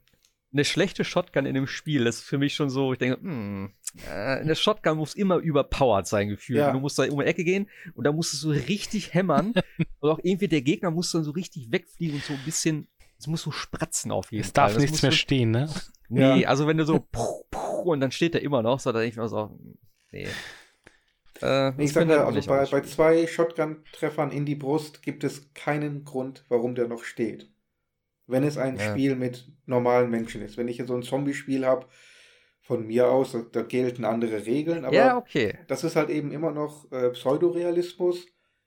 eine 0.54 0.64
schlechte 0.64 1.04
Shotgun 1.04 1.46
in 1.46 1.54
dem 1.54 1.66
Spiel, 1.66 2.04
das 2.04 2.16
ist 2.18 2.24
für 2.24 2.38
mich 2.38 2.54
schon 2.54 2.70
so, 2.70 2.92
ich 2.92 2.98
denke, 2.98 3.20
hm, 3.20 3.72
äh, 4.08 4.10
eine 4.10 4.54
Shotgun 4.54 4.96
muss 4.96 5.14
immer 5.14 5.36
überpowered 5.38 6.06
sein, 6.06 6.28
gefühlt. 6.28 6.60
Ja. 6.60 6.72
Du 6.72 6.78
musst 6.78 6.98
da 6.98 7.04
um 7.04 7.18
die 7.18 7.26
Ecke 7.26 7.44
gehen 7.44 7.68
und 7.94 8.04
da 8.04 8.12
musst 8.12 8.32
du 8.32 8.36
so 8.36 8.50
richtig 8.50 9.14
hämmern. 9.14 9.52
und 10.00 10.10
auch 10.10 10.20
irgendwie 10.22 10.48
der 10.48 10.62
Gegner 10.62 10.92
muss 10.92 11.10
dann 11.10 11.24
so 11.24 11.32
richtig 11.32 11.72
wegfliegen 11.72 12.16
und 12.16 12.24
so 12.24 12.34
ein 12.34 12.44
bisschen, 12.44 12.88
es 13.24 13.28
muss 13.28 13.42
so 13.42 13.51
spratzen 13.51 14.10
auf 14.12 14.30
jeden 14.32 14.42
Es 14.44 14.48
Fall. 14.48 14.55
darf 14.64 14.74
Das 14.74 14.82
nichts 14.82 15.02
mehr 15.02 15.10
so, 15.10 15.16
stehen, 15.16 15.51
ne? 15.51 15.68
Nee, 16.09 16.42
Ja. 16.42 16.48
also 16.48 16.66
wenn 16.66 16.76
du 16.76 16.84
so 16.84 17.01
puh, 17.01 17.42
puh, 17.51 17.92
und 17.92 18.01
dann 18.01 18.12
steht 18.12 18.34
er 18.34 18.42
immer 18.42 18.62
noch, 18.62 18.78
so 18.80 18.92
da 18.92 18.98
denke 19.01 19.12
ich 19.12 19.16
mir 19.16 19.28
so, 19.28 19.59
nee. 20.12 20.28
Äh, 21.42 21.72
Ich 21.82 21.92
sage 21.92 22.12
ja, 22.12 22.24
also 22.26 22.40
bei, 22.48 22.64
bei 22.66 22.80
zwei 22.82 23.26
Shotgun-Treffern 23.26 24.30
in 24.30 24.44
die 24.46 24.55
Brust 24.55 25.02
gibt 25.02 25.24
es 25.24 25.52
keinen 25.55 26.05
Grund, 26.05 26.44
warum 26.48 26.74
der 26.74 26.86
noch 26.88 27.05
steht. 27.05 27.51
Wenn 28.26 28.44
es 28.44 28.56
ein 28.59 28.76
Ja. 28.76 28.90
Spiel 28.90 29.16
mit 29.16 29.51
normalen 29.66 30.10
Menschen 30.10 30.42
ist. 30.42 30.56
Wenn 30.56 30.68
ich 30.68 30.78
jetzt 30.78 30.88
so 30.88 30.94
ein 30.94 31.02
Zombie-Spiel 31.02 31.66
habe, 31.66 31.86
von 32.60 32.86
mir 32.86 33.09
aus, 33.10 33.32
da, 33.32 33.42
da 33.52 33.62
gelten 33.62 34.05
andere 34.06 34.46
Regeln, 34.46 34.86
aber 34.86 34.94
ja, 34.94 35.16
okay. 35.18 35.59
das 35.68 35.84
ist 35.84 35.96
halt 35.96 36.09
eben 36.09 36.32
immer 36.32 36.51
noch 36.51 36.90
äh, 36.92 37.10
Pseudorealismus. 37.10 38.26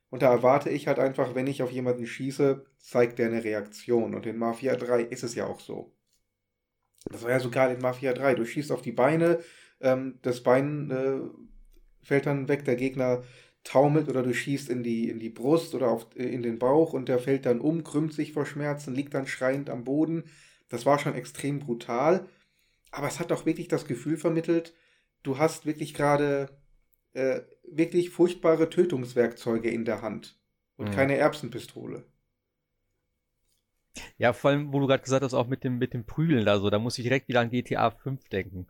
Und 0.09 0.21
da 0.21 0.31
erwarte 0.31 0.69
ich 0.69 0.88
halt 0.88 0.99
einfach, 0.99 1.35
wenn 1.35 1.47
ich 1.47 1.61
auf 1.61 1.71
jemanden 1.71 2.05
schieße, 2.05 2.65
zeigt 2.77 3.19
der 3.19 3.27
eine 3.27 3.43
Reaktion. 3.43 4.15
Und 4.15 4.25
in 4.25 4.38
Mafia 4.38 4.75
3 4.75 5.01
ist 5.01 5.23
es 5.23 5.35
ja 5.35 5.45
auch 5.47 5.59
so. 5.59 5.93
Das 7.09 7.23
war 7.23 7.31
ja 7.31 7.39
sogar 7.39 7.71
in 7.71 7.81
Mafia 7.81 8.13
3. 8.13 8.35
Du 8.35 8.45
schießt 8.45 8.71
auf 8.71 8.81
die 8.81 8.91
Beine, 8.91 9.39
ähm, 9.79 10.19
das 10.21 10.43
Bein 10.43 10.91
äh, 10.91 11.19
fällt 12.05 12.25
dann 12.25 12.47
weg, 12.47 12.65
der 12.65 12.75
Gegner 12.75 13.23
taumelt 13.63 14.07
oder 14.07 14.23
du 14.23 14.34
schießt 14.34 14.69
in 14.69 14.81
die, 14.81 15.09
in 15.09 15.19
die 15.19 15.29
Brust 15.29 15.75
oder 15.75 15.89
auf, 15.89 16.07
äh, 16.15 16.23
in 16.23 16.41
den 16.41 16.57
Bauch 16.59 16.93
und 16.93 17.09
der 17.09 17.19
fällt 17.19 17.45
dann 17.45 17.59
um, 17.59 17.84
krümmt 17.84 18.13
sich 18.13 18.34
vor 18.34 18.45
Schmerzen, 18.45 18.95
liegt 18.95 19.13
dann 19.13 19.27
schreiend 19.27 19.69
am 19.69 19.84
Boden. 19.84 20.23
Das 20.69 20.85
war 20.85 20.99
schon 20.99 21.15
extrem 21.15 21.59
brutal. 21.59 22.27
Aber 22.91 23.07
es 23.07 23.19
hat 23.19 23.31
auch 23.31 23.45
wirklich 23.45 23.67
das 23.67 23.85
Gefühl 23.85 24.17
vermittelt, 24.17 24.73
du 25.23 25.38
hast 25.38 25.65
wirklich 25.65 25.93
gerade 25.93 26.49
äh, 27.13 27.41
wirklich 27.68 28.10
furchtbare 28.10 28.69
Tötungswerkzeuge 28.69 29.69
in 29.69 29.85
der 29.85 30.02
Hand 30.02 30.39
und 30.77 30.89
Mhm. 30.89 30.91
keine 30.91 31.18
Erbsenpistole. 31.18 32.06
Ja, 34.18 34.34
vor 34.34 34.52
allem, 34.52 34.73
wo 34.73 34.80
du 34.80 34.88
gerade 34.88 35.03
gesagt 35.03 35.23
hast, 35.23 35.34
auch 35.34 35.48
mit 35.48 35.64
dem, 35.64 35.77
mit 35.77 35.94
dem 35.94 36.06
Prügeln 36.06 36.45
da 36.45 36.60
so, 36.60 36.69
da 36.69 36.80
muss 36.80 36.98
ich 36.98 37.03
direkt 37.03 37.27
wieder 37.27 37.41
an 37.41 37.49
GTA 37.49 37.91
5 37.91 38.27
denken. 38.30 38.68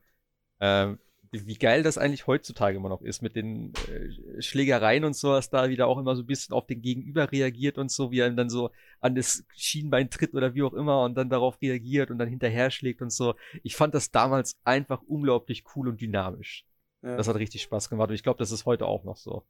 Ähm, 0.59 0.99
wie 1.31 1.55
geil 1.57 1.83
das 1.83 1.97
eigentlich 1.97 2.27
heutzutage 2.27 2.77
immer 2.77 2.89
noch 2.89 3.01
ist, 3.01 3.21
mit 3.21 3.35
den 3.35 3.73
äh, 3.75 4.41
Schlägereien 4.41 5.05
und 5.05 5.15
sowas, 5.15 5.49
da 5.49 5.69
wieder 5.69 5.87
auch 5.87 5.97
immer 5.99 6.15
so 6.15 6.23
ein 6.23 6.27
bisschen 6.27 6.55
auf 6.55 6.67
den 6.67 6.81
Gegenüber 6.81 7.31
reagiert 7.31 7.77
und 7.77 7.91
so, 7.91 8.11
wie 8.11 8.19
er 8.19 8.31
dann 8.31 8.49
so 8.49 8.71
an 9.01 9.15
das 9.15 9.45
Schienbein 9.55 10.09
tritt 10.09 10.33
oder 10.35 10.55
wie 10.55 10.63
auch 10.63 10.73
immer 10.73 11.03
und 11.03 11.15
dann 11.17 11.29
darauf 11.29 11.61
reagiert 11.61 12.11
und 12.11 12.19
dann 12.19 12.29
hinterher 12.29 12.71
schlägt 12.71 13.01
und 13.01 13.11
so. 13.11 13.35
Ich 13.63 13.75
fand 13.75 13.95
das 13.95 14.11
damals 14.11 14.53
einfach 14.65 15.01
unglaublich 15.03 15.63
cool 15.75 15.89
und 15.89 16.01
dynamisch. 16.01 16.65
Ja. 17.01 17.15
Das 17.15 17.27
hat 17.27 17.35
richtig 17.35 17.61
Spaß 17.61 17.89
gemacht 17.89 18.09
und 18.09 18.15
ich 18.15 18.23
glaube, 18.23 18.39
das 18.39 18.51
ist 18.51 18.65
heute 18.65 18.85
auch 18.85 19.03
noch 19.03 19.17
so. 19.17 19.43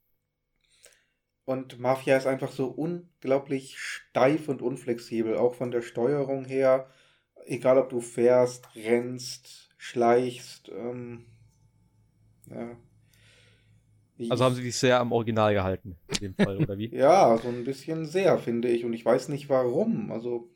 Und 1.46 1.80
Mafia 1.80 2.18
ist 2.18 2.28
einfach 2.28 2.52
so 2.52 2.68
unglaublich 2.68 3.80
steif 3.80 4.50
und 4.50 4.62
unflexibel, 4.62 5.38
auch 5.38 5.56
von 5.56 5.72
der 5.72 5.82
Steuerung 5.82 6.44
her. 6.44 6.90
Egal, 7.46 7.78
ob 7.78 7.90
du 7.90 8.02
fährst, 8.02 8.76
rennst, 8.76 9.70
schleichst. 9.78 10.70
Ähm, 10.70 11.26
ja. 12.50 12.76
Also 14.30 14.44
haben 14.44 14.56
sie 14.56 14.64
sich 14.64 14.76
sehr 14.76 15.00
am 15.00 15.12
Original 15.12 15.54
gehalten, 15.54 15.96
in 16.10 16.18
dem 16.20 16.36
Fall, 16.36 16.58
oder 16.58 16.78
wie? 16.78 16.88
Ja, 16.94 17.38
so 17.38 17.48
ein 17.48 17.64
bisschen 17.64 18.06
sehr, 18.06 18.38
finde 18.40 18.68
ich. 18.68 18.84
Und 18.84 18.94
ich 18.94 19.06
weiß 19.06 19.30
nicht 19.30 19.48
warum. 19.48 20.12
Also, 20.12 20.50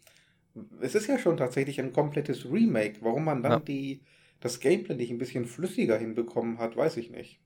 es 0.81 0.95
ist 0.95 1.07
ja 1.07 1.19
schon 1.19 1.37
tatsächlich 1.37 1.79
ein 1.79 1.93
komplettes 1.93 2.51
Remake. 2.51 2.97
Warum 3.01 3.23
man 3.25 3.43
dann 3.43 3.51
Ja. 3.53 3.59
die, 3.59 4.01
das 4.41 4.59
Gameplay 4.59 4.95
nicht 4.95 5.11
ein 5.11 5.17
bisschen 5.17 5.45
flüssiger 5.45 5.97
hinbekommen 5.97 6.57
hat, 6.57 6.75
weiß 6.75 6.97
ich 6.97 7.09
nicht. 7.11 7.39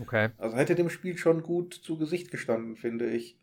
Okay. 0.00 0.30
Also 0.36 0.56
hätte 0.56 0.74
dem 0.74 0.90
Spiel 0.90 1.16
schon 1.16 1.42
gut 1.42 1.74
zu 1.74 1.96
Gesicht 1.96 2.30
gestanden, 2.30 2.76
finde 2.76 3.10
ich. 3.10 3.38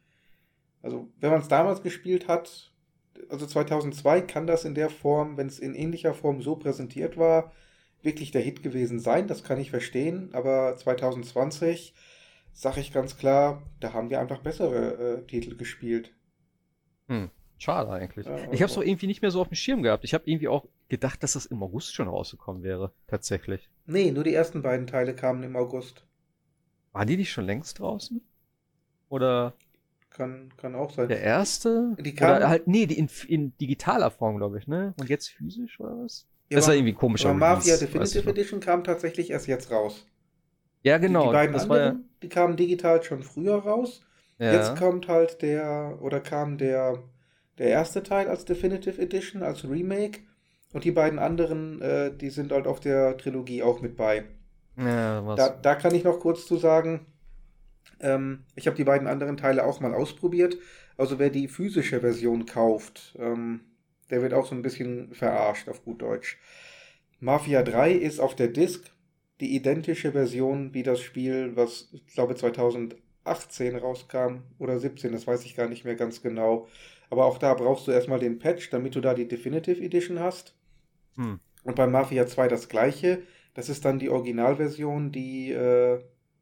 Also, 0.81 1.09
wenn 1.19 1.31
man 1.31 1.41
es 1.41 1.47
damals 1.47 1.81
gespielt 1.81 2.27
hat, 2.27 2.71
also 3.29 3.45
2002 3.45 4.21
kann 4.21 4.47
das 4.47 4.65
in 4.65 4.75
der 4.75 4.89
Form, 4.89 5.37
wenn 5.37 5.47
es 5.47 5.59
in 5.59 5.75
ähnlicher 5.75 6.13
Form 6.13 6.41
so 6.41 6.55
präsentiert 6.55 7.17
war, 7.17 7.51
wirklich 8.01 8.31
der 8.31 8.41
Hit 8.41 8.63
gewesen 8.63 8.99
sein. 8.99 9.27
Das 9.27 9.43
kann 9.43 9.59
ich 9.59 9.71
verstehen. 9.71 10.29
Aber 10.33 10.75
2020 10.77 11.93
sage 12.53 12.79
ich 12.79 12.91
ganz 12.91 13.17
klar, 13.17 13.63
da 13.79 13.93
haben 13.93 14.09
wir 14.09 14.19
einfach 14.19 14.39
bessere 14.39 15.19
äh, 15.19 15.27
Titel 15.27 15.55
gespielt. 15.55 16.13
Schade 17.57 17.91
eigentlich. 17.91 18.25
Ja, 18.25 18.35
ich 18.35 18.43
habe 18.43 18.55
es 18.55 18.61
also- 18.61 18.81
doch 18.81 18.87
irgendwie 18.87 19.07
nicht 19.07 19.21
mehr 19.21 19.31
so 19.31 19.41
auf 19.41 19.49
dem 19.49 19.55
Schirm 19.55 19.83
gehabt. 19.83 20.03
Ich 20.03 20.13
habe 20.13 20.23
irgendwie 20.25 20.47
auch 20.47 20.65
gedacht, 20.89 21.23
dass 21.23 21.33
das 21.33 21.45
im 21.45 21.61
August 21.63 21.93
schon 21.93 22.07
rausgekommen 22.07 22.63
wäre. 22.63 22.91
Tatsächlich. 23.07 23.69
Nee, 23.85 24.11
nur 24.11 24.23
die 24.23 24.33
ersten 24.33 24.61
beiden 24.61 24.87
Teile 24.87 25.15
kamen 25.15 25.43
im 25.43 25.55
August. 25.55 26.05
Waren 26.91 27.07
die 27.07 27.17
nicht 27.17 27.31
schon 27.31 27.45
längst 27.45 27.79
draußen? 27.79 28.21
Oder 29.09 29.53
Kann, 30.09 30.51
kann 30.57 30.75
auch 30.75 30.91
sein. 30.91 31.07
der 31.07 31.21
erste? 31.21 31.95
Die 31.99 32.13
kamen- 32.15 32.37
Oder 32.37 32.49
halt, 32.49 32.67
nee, 32.67 32.85
die 32.85 32.97
in, 32.97 33.09
in 33.27 33.55
digitaler 33.57 34.11
Form, 34.11 34.37
glaube 34.37 34.57
ich, 34.59 34.67
ne? 34.67 34.93
Und 34.99 35.09
jetzt 35.09 35.29
physisch 35.29 35.79
oder 35.79 35.97
was? 35.99 36.27
Ja, 36.49 36.57
das 36.57 36.67
war 36.67 36.73
irgendwie 36.75 36.93
komisch. 36.93 37.25
Aber 37.25 37.35
Mafia 37.35 37.77
Definitive 37.77 38.27
Edition 38.29 38.59
kam 38.59 38.83
tatsächlich 38.83 39.29
erst 39.29 39.47
jetzt 39.47 39.69
raus. 39.71 40.05
Ja, 40.81 40.97
Die- 40.97 41.07
genau. 41.07 41.27
Die, 41.27 41.33
beiden 41.33 41.53
das 41.53 41.69
war 41.69 41.77
ja, 41.77 41.87
anderen, 41.89 42.09
die 42.23 42.29
kamen 42.29 42.57
digital 42.57 43.03
schon 43.03 43.21
früher 43.23 43.57
raus. 43.59 44.01
ja. 44.39 44.53
Jetzt 44.53 44.75
kommt 44.77 45.07
halt 45.07 45.41
der, 45.43 45.99
oder 46.01 46.19
kam 46.19 46.57
der, 46.57 47.03
der 47.59 47.67
erste 47.67 48.01
Teil 48.01 48.27
als 48.27 48.45
Definitive 48.45 48.99
Edition, 49.01 49.43
als 49.43 49.63
Remake. 49.63 50.21
Und 50.73 50.83
die 50.83 50.91
beiden 50.91 51.19
anderen, 51.19 51.81
äh, 51.81 52.15
die 52.15 52.29
sind 52.29 52.51
halt 52.51 52.67
auf 52.67 52.79
der 52.79 53.17
Trilogie 53.17 53.63
auch 53.63 53.81
mit 53.81 53.97
bei. 53.97 54.25
ja, 54.77 55.25
was. 55.25 55.37
Da, 55.37 55.49
da 55.49 55.75
kann 55.75 55.95
ich 55.95 56.03
noch 56.03 56.19
kurz 56.19 56.45
zu 56.45 56.57
sagen, 56.57 57.05
ähm, 57.99 58.43
ich 58.55 58.67
habe 58.67 58.77
die 58.77 58.83
beiden 58.83 59.07
anderen 59.07 59.37
Teile 59.37 59.65
auch 59.65 59.79
mal 59.79 59.93
ausprobiert. 59.93 60.57
Also 60.97 61.17
wer 61.17 61.29
die 61.29 61.47
physische 61.47 62.01
Version 62.01 62.45
kauft, 62.45 63.15
ähm, 63.19 63.61
der 64.09 64.21
wird 64.21 64.33
auch 64.33 64.45
so 64.45 64.55
ein 64.55 64.61
bisschen 64.61 65.13
verarscht 65.13 65.69
auf 65.69 65.83
gut 65.83 66.01
Deutsch. 66.01 66.37
Mafia 67.19 67.63
3 67.63 67.91
ist 67.93 68.19
auf 68.19 68.35
der 68.35 68.47
Disc 68.47 68.91
die 69.39 69.55
identische 69.55 70.11
Version 70.11 70.73
wie 70.73 70.83
das 70.83 70.99
Spiel, 70.99 71.55
was 71.55 71.89
ich 71.93 72.05
glaube 72.07 72.35
2018 72.35 73.75
rauskam 73.77 74.43
oder 74.57 74.79
17, 74.79 75.11
das 75.11 75.27
weiß 75.27 75.45
ich 75.45 75.55
gar 75.55 75.67
nicht 75.67 75.85
mehr 75.85 75.95
ganz 75.95 76.21
genau. 76.21 76.67
Aber 77.09 77.25
auch 77.25 77.37
da 77.37 77.53
brauchst 77.53 77.87
du 77.87 77.91
erstmal 77.91 78.19
den 78.19 78.39
Patch, 78.39 78.69
damit 78.69 78.95
du 78.95 79.01
da 79.01 79.13
die 79.13 79.27
Definitive 79.27 79.81
Edition 79.81 80.19
hast. 80.19 80.55
Hm. 81.15 81.39
Und 81.63 81.75
bei 81.75 81.87
Mafia 81.87 82.27
2 82.27 82.47
das 82.47 82.69
gleiche. 82.69 83.23
Das 83.53 83.69
ist 83.69 83.83
dann 83.85 83.99
die 83.99 84.09
Originalversion, 84.09 85.11
die, 85.11 85.51
äh, 85.51 85.99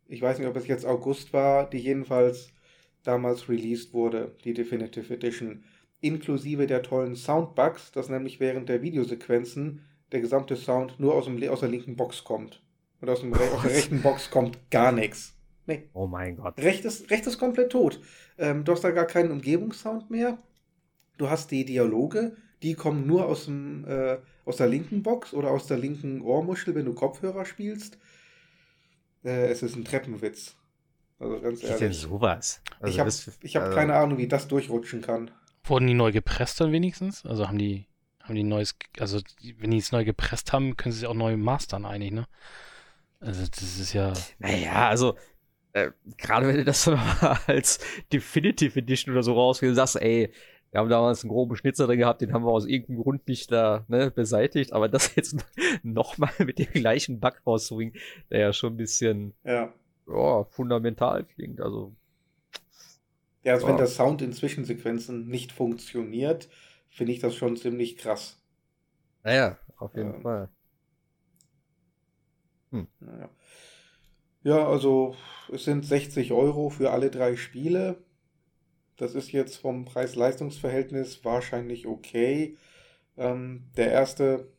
ich 0.07 0.21
weiß 0.21 0.37
nicht, 0.39 0.47
ob 0.47 0.55
es 0.55 0.67
jetzt 0.67 0.85
August 0.85 1.33
war, 1.33 1.69
die 1.69 1.79
jedenfalls 1.79 2.51
damals 3.03 3.49
released 3.49 3.93
wurde, 3.93 4.35
die 4.43 4.53
Definitive 4.53 5.13
Edition. 5.13 5.63
Inklusive 6.01 6.67
der 6.67 6.83
tollen 6.83 7.15
Soundbugs, 7.15 7.91
dass 7.91 8.09
nämlich 8.09 8.39
während 8.39 8.69
der 8.69 8.81
Videosequenzen 8.81 9.81
der 10.11 10.21
gesamte 10.21 10.55
Sound 10.55 10.99
nur 10.99 11.15
aus, 11.15 11.25
dem, 11.25 11.41
aus 11.49 11.61
der 11.61 11.69
linken 11.69 11.95
Box 11.95 12.23
kommt. 12.23 12.61
Und 13.01 13.09
aus, 13.09 13.21
dem, 13.21 13.33
aus 13.33 13.61
der 13.63 13.71
rechten 13.71 14.01
Box 14.01 14.29
kommt 14.29 14.69
gar 14.69 14.91
nichts. 14.91 15.35
Nee, 15.65 15.83
Oh 15.93 16.07
mein 16.07 16.37
Gott. 16.37 16.57
Recht 16.59 16.85
ist, 16.85 17.11
recht 17.11 17.27
ist 17.27 17.37
komplett 17.37 17.71
tot. 17.71 17.99
Ähm, 18.37 18.63
du 18.63 18.71
hast 18.71 18.83
da 18.83 18.91
gar 18.91 19.05
keinen 19.05 19.31
Umgebungssound 19.31 20.09
mehr. 20.09 20.37
Du 21.17 21.29
hast 21.29 21.51
die 21.51 21.65
Dialoge, 21.65 22.35
die 22.63 22.73
kommen 22.73 23.05
nur 23.05 23.25
aus, 23.25 23.45
dem, 23.45 23.85
äh, 23.85 24.17
aus 24.47 24.57
der 24.57 24.67
linken 24.67 25.03
Box 25.03 25.33
oder 25.33 25.51
aus 25.51 25.67
der 25.67 25.77
linken 25.77 26.21
Ohrmuschel, 26.21 26.73
wenn 26.73 26.85
du 26.85 26.93
Kopfhörer 26.93 27.45
spielst. 27.45 27.97
Äh, 29.23 29.47
es 29.49 29.61
ist 29.61 29.75
ein 29.75 29.83
Treppenwitz. 29.85 30.55
Also 31.19 31.39
ganz 31.41 31.61
Wie 31.61 31.67
denn 31.67 31.77
ehrlich. 31.79 31.97
sowas? 31.99 32.61
Also 32.79 32.93
ich 32.93 32.99
habe 32.99 33.09
hab 33.09 33.61
also- 33.63 33.75
keine 33.75 33.95
Ahnung, 33.95 34.17
wie 34.17 34.27
das 34.27 34.47
durchrutschen 34.47 35.01
kann. 35.01 35.31
Wurden 35.63 35.87
die 35.87 35.93
neu 35.95 36.11
gepresst 36.11 36.61
dann 36.61 36.71
wenigstens? 36.71 37.25
Also 37.25 37.47
haben 37.47 37.57
die, 37.57 37.87
haben 38.23 38.35
die 38.35 38.43
neues, 38.43 38.77
also 38.99 39.19
wenn 39.57 39.71
die 39.71 39.77
es 39.77 39.91
neu 39.91 40.05
gepresst 40.05 40.53
haben, 40.53 40.77
können 40.77 40.93
sie 40.93 41.03
es 41.03 41.09
auch 41.09 41.13
neu 41.13 41.35
mastern 41.35 41.85
eigentlich, 41.85 42.11
ne? 42.13 42.25
Also 43.19 43.45
das 43.45 43.79
ist 43.79 43.93
ja, 43.93 44.13
Naja, 44.39 44.87
also, 44.87 45.17
äh, 45.73 45.91
gerade 46.17 46.47
wenn 46.47 46.57
du 46.57 46.63
das 46.63 46.85
dann 46.85 46.95
mal 47.21 47.37
als 47.47 47.79
Definitive 48.13 48.79
Edition 48.79 49.13
oder 49.13 49.23
so 49.23 49.33
rausgehst, 49.33 49.75
sagst, 49.75 49.95
ey, 49.97 50.31
wir 50.71 50.79
haben 50.81 50.89
damals 50.89 51.23
einen 51.23 51.31
groben 51.31 51.55
Schnitzer 51.55 51.87
drin 51.87 51.99
gehabt, 51.99 52.21
den 52.21 52.33
haben 52.33 52.43
wir 52.43 52.51
aus 52.51 52.65
irgendeinem 52.65 53.01
Grund 53.03 53.27
nicht 53.27 53.51
da 53.51 53.85
ne, 53.87 54.11
beseitigt, 54.11 54.73
aber 54.73 54.89
das 54.89 55.15
jetzt 55.15 55.37
nochmal 55.83 56.31
mit 56.39 56.59
dem 56.59 56.71
gleichen 56.71 57.19
Bug 57.19 57.41
rauszubringen, 57.45 57.95
wäre 58.29 58.41
ja 58.43 58.53
schon 58.53 58.73
ein 58.73 58.77
bisschen, 58.77 59.33
Ja. 59.43 59.73
ja, 60.07 60.43
fundamental 60.45 61.23
klingt. 61.25 61.61
Also 61.61 61.95
Ja, 63.43 63.53
also 63.53 63.67
wenn 63.67 63.73
Ja. 63.75 63.77
der 63.77 63.87
Sound 63.87 64.21
in 64.21 64.33
Zwischensequenzen 64.33 65.27
nicht 65.27 65.51
funktioniert, 65.51 66.49
finde 66.89 67.13
ich 67.13 67.19
das 67.19 67.35
schon 67.35 67.55
ziemlich 67.57 67.97
krass. 67.97 68.41
naja, 69.23 69.57
auf 69.77 69.95
jeden 69.95 70.15
Ähm. 70.15 70.21
Fall. 70.21 70.49
Naja. 72.99 73.29
Ja, 74.43 74.67
also 74.67 75.15
es 75.51 75.63
sind 75.65 75.85
60 75.85 76.31
Euro 76.31 76.69
für 76.69 76.91
alle 76.91 77.09
drei 77.09 77.35
Spiele. 77.35 77.97
Das 78.97 79.15
ist 79.15 79.31
jetzt 79.31 79.57
vom 79.57 79.85
Preis-Leistungs-Verhältnis 79.85 81.23
wahrscheinlich 81.23 81.87
okay. 81.87 82.57
Ähm, 83.15 83.69
der 83.77 83.91
erste, 83.91 84.51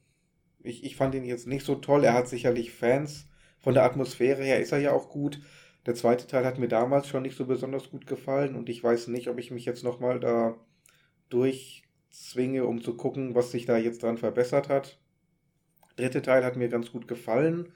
ich, 0.63 0.85
ich 0.85 0.97
fand 0.97 1.15
ihn 1.15 1.25
jetzt 1.25 1.47
nicht 1.47 1.67
so 1.67 1.75
toll. 1.75 2.05
Er 2.05 2.15
hat 2.15 2.29
sicherlich 2.29 2.73
Fans. 2.73 3.29
Von 3.59 3.75
der 3.75 3.85
Atmosphäre 3.85 4.43
her 4.43 4.61
ist 4.61 4.73
er 4.73 4.79
ja 4.79 4.93
auch 4.93 5.11
gut. 5.11 5.41
Der 5.87 5.95
zweite 5.95 6.27
Teil 6.27 6.45
hat 6.45 6.59
mir 6.59 6.69
damals 6.69 7.09
schon 7.09 7.23
nicht 7.23 7.37
so 7.37 7.47
besonders 7.47 7.91
gut 7.91 8.07
gefallen 8.07 8.55
und 8.55 8.69
ich 8.69 8.83
weiß 8.83 9.09
nicht, 9.09 9.29
ob 9.29 9.39
ich 9.39 9.51
mich 9.51 9.65
jetzt 9.65 9.85
nochmal 9.85 10.21
da 10.21 10.57
durchzwinge, 11.29 12.65
um 12.65 12.83
zu 12.83 12.97
gucken, 12.97 13.35
was 13.35 13.51
sich 13.51 13.67
da 13.67 13.77
jetzt 13.77 14.03
dran 14.03 14.19
verbessert 14.19 14.69
hat. 14.69 14.99
Dritte 15.97 16.23
Teil 16.23 16.45
hat 16.45 16.57
mir 16.57 16.69
ganz 16.69 16.93
gut 16.93 17.09
gefallen 17.09 17.73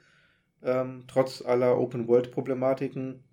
ähm, 0.63 1.03
trotz 1.07 1.41
aller 1.41 1.77
Open-World-Problematiken. 1.77 3.23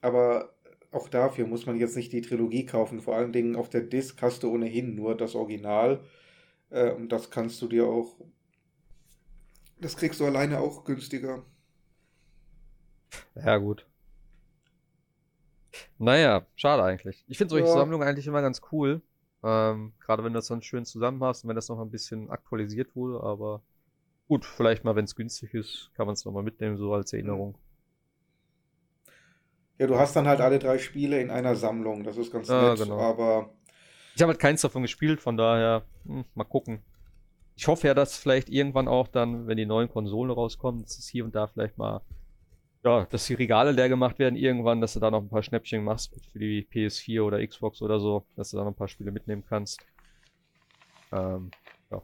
Aber 0.00 0.54
auch 0.92 1.08
dafür 1.08 1.46
muss 1.46 1.66
man 1.66 1.76
jetzt 1.78 1.96
nicht 1.96 2.12
die 2.12 2.22
Trilogie 2.22 2.66
kaufen. 2.66 3.00
Vor 3.00 3.16
allen 3.16 3.32
Dingen 3.32 3.56
auf 3.56 3.68
der 3.70 3.82
Disc 3.82 4.20
hast 4.22 4.42
du 4.42 4.50
ohnehin 4.52 4.94
nur 4.94 5.16
das 5.16 5.34
Original. 5.34 6.00
Äh, 6.70 6.92
und 6.92 7.10
das 7.10 7.30
kannst 7.30 7.62
du 7.62 7.68
dir 7.68 7.86
auch. 7.88 8.16
Das 9.80 9.96
kriegst 9.96 10.20
du 10.20 10.24
alleine 10.26 10.60
auch 10.60 10.84
günstiger. 10.84 11.42
Ja, 13.34 13.56
gut. 13.58 13.86
Naja, 15.98 16.46
schade 16.56 16.82
eigentlich. 16.82 17.24
Ich 17.28 17.38
finde 17.38 17.50
solche 17.50 17.66
Ja. 17.66 17.72
Sammlungen 17.72 18.06
eigentlich 18.06 18.26
immer 18.26 18.42
ganz 18.42 18.60
cool. 18.72 19.02
Ähm, 19.42 19.92
gerade 20.00 20.24
wenn 20.24 20.32
du 20.32 20.38
das 20.38 20.48
dann 20.48 20.62
schön 20.62 20.84
zusammen 20.84 21.22
hast 21.22 21.44
und 21.44 21.48
wenn 21.48 21.56
das 21.56 21.68
noch 21.68 21.80
ein 21.80 21.90
bisschen 21.90 22.30
aktualisiert 22.30 22.94
wurde, 22.96 23.22
aber 23.22 23.62
gut, 24.28 24.44
vielleicht 24.46 24.84
mal, 24.84 24.96
wenn 24.96 25.04
es 25.06 25.16
günstig 25.16 25.54
ist, 25.54 25.92
kann 25.94 26.06
man 26.06 26.14
es 26.14 26.24
nochmal 26.24 26.42
mitnehmen, 26.44 26.76
so 26.78 26.94
als 26.94 27.12
Erinnerung. 27.12 27.56
Ja, 29.78 29.86
du 29.86 29.98
hast 29.98 30.14
dann 30.14 30.26
halt 30.28 30.40
alle 30.40 30.58
drei 30.58 30.78
Spiele 30.78 31.20
in 31.20 31.30
einer 31.30 31.56
Sammlung. 31.56 32.04
Das 32.04 32.16
ist 32.16 32.30
ganz 32.32 32.48
Ja, 32.48 32.54
nett. 32.54 32.78
genau. 32.78 32.98
Aber 32.98 33.50
Ich 34.14 34.22
habe 34.22 34.32
halt 34.32 34.40
keins 34.40 34.60
davon 34.62 34.82
gespielt, 34.82 35.20
von 35.20 35.36
daher, 35.36 35.84
hm, 36.04 36.24
mal 36.34 36.44
gucken. 36.44 36.84
Ich 37.56 37.68
hoffe 37.68 37.88
ja, 37.88 37.94
dass 37.94 38.16
vielleicht 38.18 38.48
irgendwann 38.50 38.88
auch 38.88 39.08
dann, 39.08 39.46
wenn 39.48 39.56
die 39.58 39.66
neuen 39.66 39.88
Konsolen 39.90 40.30
rauskommen, 40.32 40.82
dass 40.82 40.98
es 40.98 41.08
hier 41.08 41.24
und 41.24 41.34
da 41.34 41.48
vielleicht 41.48 41.78
mal, 41.78 42.02
ja, 42.84 43.06
dass 43.06 43.26
die 43.26 43.34
Regale 43.34 43.72
leer 43.72 43.88
gemacht 43.90 44.18
werden 44.18 44.36
irgendwann, 44.36 44.80
dass 44.80 44.94
du 44.94 45.00
da 45.00 45.10
noch 45.10 45.22
ein 45.22 45.28
paar 45.30 45.42
Schnäppchen 45.44 45.84
machst 45.84 46.14
für 46.32 46.38
die 46.40 46.62
PS4 46.64 47.24
oder 47.24 47.46
Xbox 47.46 47.82
oder 47.82 48.00
so, 48.00 48.26
dass 48.36 48.50
du 48.50 48.58
da 48.58 48.64
noch 48.64 48.72
ein 48.72 48.76
paar 48.76 48.88
Spiele 48.88 49.12
mitnehmen 49.12 49.44
kannst. 49.48 49.86
Ähm, 51.12 51.54
ja. 51.90 52.02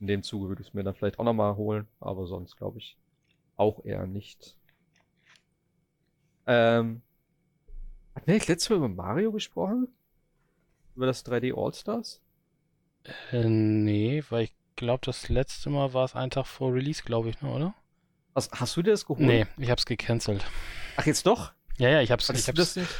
In 0.00 0.06
dem 0.08 0.22
Zuge 0.24 0.48
würde 0.48 0.62
ich 0.62 0.68
es 0.68 0.74
mir 0.74 0.84
dann 0.84 0.94
vielleicht 0.94 1.18
auch 1.18 1.24
nochmal 1.24 1.56
holen, 1.56 1.88
aber 2.00 2.26
sonst 2.26 2.56
glaube 2.56 2.78
ich 2.78 2.98
auch 3.56 3.84
eher 3.84 4.06
nicht. 4.06 4.58
Ähm, 6.46 7.02
hatten 8.14 8.26
wir 8.26 8.34
nicht 8.34 8.48
letztes 8.48 8.70
Mal 8.70 8.76
über 8.76 8.88
Mario 8.88 9.32
gesprochen? 9.32 9.88
Über 10.96 11.06
das 11.06 11.24
3D 11.26 11.56
All-Stars? 11.56 12.20
Äh, 13.32 13.44
nee, 13.44 14.22
weil 14.30 14.44
ich 14.44 14.54
glaube, 14.76 15.02
das 15.04 15.28
letzte 15.28 15.70
Mal 15.70 15.92
war 15.92 16.04
es 16.04 16.14
ein 16.14 16.30
Tag 16.30 16.46
vor 16.46 16.72
Release, 16.72 17.02
glaube 17.02 17.30
ich, 17.30 17.40
ne, 17.42 17.50
oder? 17.50 17.74
Hast, 18.34 18.52
hast 18.52 18.76
du 18.76 18.82
dir 18.82 18.90
das 18.92 19.06
geholt? 19.06 19.26
Nee, 19.26 19.46
ich 19.58 19.70
hab's 19.70 19.86
gecancelt. 19.86 20.44
Ach, 20.96 21.06
jetzt 21.06 21.26
doch? 21.26 21.52
Ja, 21.78 21.88
ja, 21.88 22.02
ich 22.02 22.10
hab's, 22.10 22.28
Hattest 22.28 22.44
ich 22.44 22.48
hab's, 22.48 22.74
das 22.74 22.76
nicht? 22.76 22.90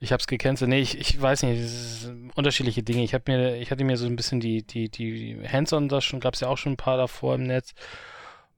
ich 0.00 0.12
hab's 0.12 0.26
gecancelt. 0.26 0.68
Nee, 0.68 0.80
ich, 0.80 0.98
ich 0.98 1.20
weiß 1.20 1.42
nicht, 1.42 1.60
es 1.60 2.02
sind 2.02 2.30
unterschiedliche 2.36 2.82
Dinge. 2.82 3.02
Ich 3.02 3.14
hab 3.14 3.28
mir, 3.28 3.56
ich 3.56 3.70
hatte 3.70 3.84
mir 3.84 3.96
so 3.96 4.06
ein 4.06 4.16
bisschen 4.16 4.40
die, 4.40 4.62
die, 4.62 4.88
die 4.88 5.38
Hands-on, 5.46 5.88
da 5.88 6.00
schon, 6.00 6.20
gab's 6.20 6.40
ja 6.40 6.48
auch 6.48 6.58
schon 6.58 6.72
ein 6.72 6.78
paar 6.78 6.96
davor 6.96 7.34
im 7.34 7.44
Netz. 7.44 7.74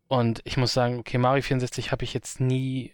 Und 0.06 0.40
ich 0.44 0.56
muss 0.56 0.72
sagen, 0.72 0.98
okay, 0.98 1.18
Mario 1.18 1.42
64 1.42 1.90
habe 1.90 2.04
ich 2.04 2.14
jetzt 2.14 2.40
nie, 2.40 2.92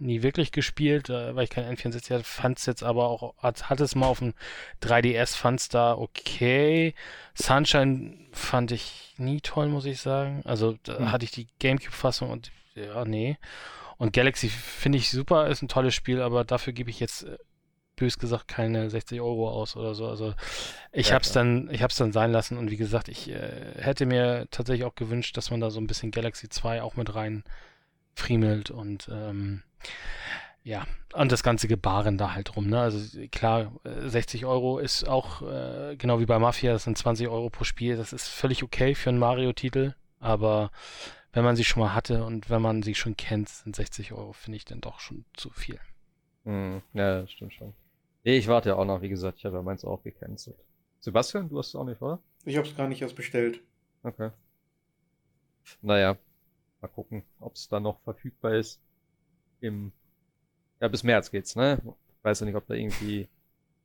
nie 0.00 0.22
wirklich 0.22 0.52
gespielt, 0.52 1.10
äh, 1.10 1.34
weil 1.36 1.44
ich 1.44 1.50
kein 1.50 1.64
N64 1.76 2.14
hatte, 2.14 2.24
fand's 2.24 2.66
jetzt 2.66 2.82
aber 2.82 3.08
auch, 3.08 3.34
hat, 3.38 3.70
hatte 3.70 3.84
es 3.84 3.94
mal 3.94 4.06
auf 4.06 4.20
dem 4.20 4.34
3DS, 4.80 5.36
fand's 5.36 5.68
da 5.68 5.94
okay. 5.96 6.94
Sunshine 7.34 8.18
fand 8.32 8.72
ich 8.72 9.14
nie 9.18 9.40
toll, 9.40 9.68
muss 9.68 9.84
ich 9.86 10.00
sagen. 10.00 10.42
Also 10.44 10.76
da 10.84 10.98
Hm. 10.98 11.12
hatte 11.12 11.24
ich 11.24 11.30
die 11.32 11.48
Gamecube-Fassung 11.58 12.30
und 12.30 12.52
ja, 12.74 13.04
nee. 13.04 13.36
Und 13.98 14.12
Galaxy 14.14 14.48
finde 14.48 14.98
ich 14.98 15.10
super, 15.10 15.48
ist 15.48 15.62
ein 15.62 15.68
tolles 15.68 15.94
Spiel, 15.94 16.22
aber 16.22 16.44
dafür 16.44 16.72
gebe 16.72 16.90
ich 16.90 17.00
jetzt 17.00 17.24
äh, 17.24 17.38
bös 17.96 18.18
gesagt 18.18 18.48
keine 18.48 18.90
60 18.90 19.20
Euro 19.20 19.50
aus 19.50 19.76
oder 19.76 19.94
so. 19.94 20.08
Also 20.08 20.34
ich 20.92 21.12
Ja, 21.12 21.14
hab's 21.14 21.32
klar. 21.32 21.32
dann, 21.32 21.68
ich 21.70 21.82
hab's 21.82 21.96
dann 21.96 22.12
sein 22.12 22.32
lassen 22.32 22.56
und 22.58 22.70
wie 22.70 22.76
gesagt, 22.76 23.08
ich 23.08 23.30
äh, 23.30 23.74
hätte 23.78 24.06
mir 24.06 24.46
tatsächlich 24.50 24.84
auch 24.86 24.94
gewünscht, 24.94 25.36
dass 25.36 25.50
man 25.50 25.60
da 25.60 25.70
so 25.70 25.80
ein 25.80 25.86
bisschen 25.86 26.10
Galaxy 26.10 26.48
2 26.48 26.82
auch 26.82 26.96
mit 26.96 27.14
rein 27.14 27.44
friemelt 28.14 28.70
und 28.70 29.08
ähm, 29.12 29.62
ja, 30.62 30.86
und 31.14 31.32
das 31.32 31.42
ganze 31.42 31.68
Gebaren 31.68 32.18
da 32.18 32.34
halt 32.34 32.56
rum, 32.56 32.68
ne? 32.68 32.80
Also 32.80 33.18
klar, 33.28 33.72
äh, 33.84 34.08
60 34.08 34.44
Euro 34.44 34.78
ist 34.78 35.08
auch, 35.08 35.42
äh, 35.42 35.96
genau 35.96 36.20
wie 36.20 36.26
bei 36.26 36.38
Mafia, 36.38 36.72
das 36.72 36.84
sind 36.84 36.98
20 36.98 37.28
Euro 37.28 37.50
pro 37.50 37.64
Spiel, 37.64 37.96
das 37.96 38.12
ist 38.12 38.28
völlig 38.28 38.62
okay 38.62 38.94
für 38.94 39.10
einen 39.10 39.18
Mario-Titel, 39.18 39.94
aber 40.18 40.70
wenn 41.32 41.44
man 41.44 41.56
sie 41.56 41.64
schon 41.64 41.82
mal 41.82 41.94
hatte 41.94 42.24
und 42.24 42.50
wenn 42.50 42.60
man 42.62 42.82
sie 42.82 42.94
schon 42.94 43.16
kennt, 43.16 43.48
sind 43.48 43.76
60 43.76 44.12
Euro, 44.12 44.32
finde 44.32 44.56
ich, 44.56 44.64
dann 44.64 44.80
doch 44.80 45.00
schon 45.00 45.24
zu 45.34 45.50
viel. 45.50 45.78
Hm, 46.44 46.82
ja, 46.92 47.22
das 47.22 47.32
stimmt 47.32 47.54
schon. 47.54 47.74
Nee, 48.24 48.36
ich 48.36 48.48
warte 48.48 48.70
ja 48.70 48.76
auch 48.76 48.84
noch, 48.84 49.00
wie 49.00 49.08
gesagt, 49.08 49.38
ich 49.38 49.44
habe 49.44 49.56
ja 49.56 49.62
meins 49.62 49.84
auch 49.84 50.02
gecancelt. 50.02 50.58
Sebastian, 51.00 51.48
du 51.48 51.58
hast 51.58 51.68
es 51.68 51.74
auch 51.74 51.84
nicht, 51.84 52.02
oder? 52.02 52.20
ich 52.44 52.56
habe 52.56 52.66
es 52.66 52.76
gar 52.76 52.88
nicht 52.88 53.00
erst 53.02 53.16
bestellt. 53.16 53.62
Okay. 54.02 54.30
Naja, 55.82 56.16
mal 56.80 56.88
gucken, 56.88 57.22
ob 57.38 57.54
es 57.54 57.68
dann 57.68 57.82
noch 57.84 58.00
verfügbar 58.00 58.54
ist. 58.54 58.80
Im. 59.60 59.92
Ja, 60.80 60.88
bis 60.88 61.02
März 61.02 61.30
geht's, 61.30 61.56
ne? 61.56 61.80
Weiß 62.22 62.40
ja 62.40 62.46
nicht, 62.46 62.54
ob 62.56 62.66
da 62.66 62.74
irgendwie 62.74 63.28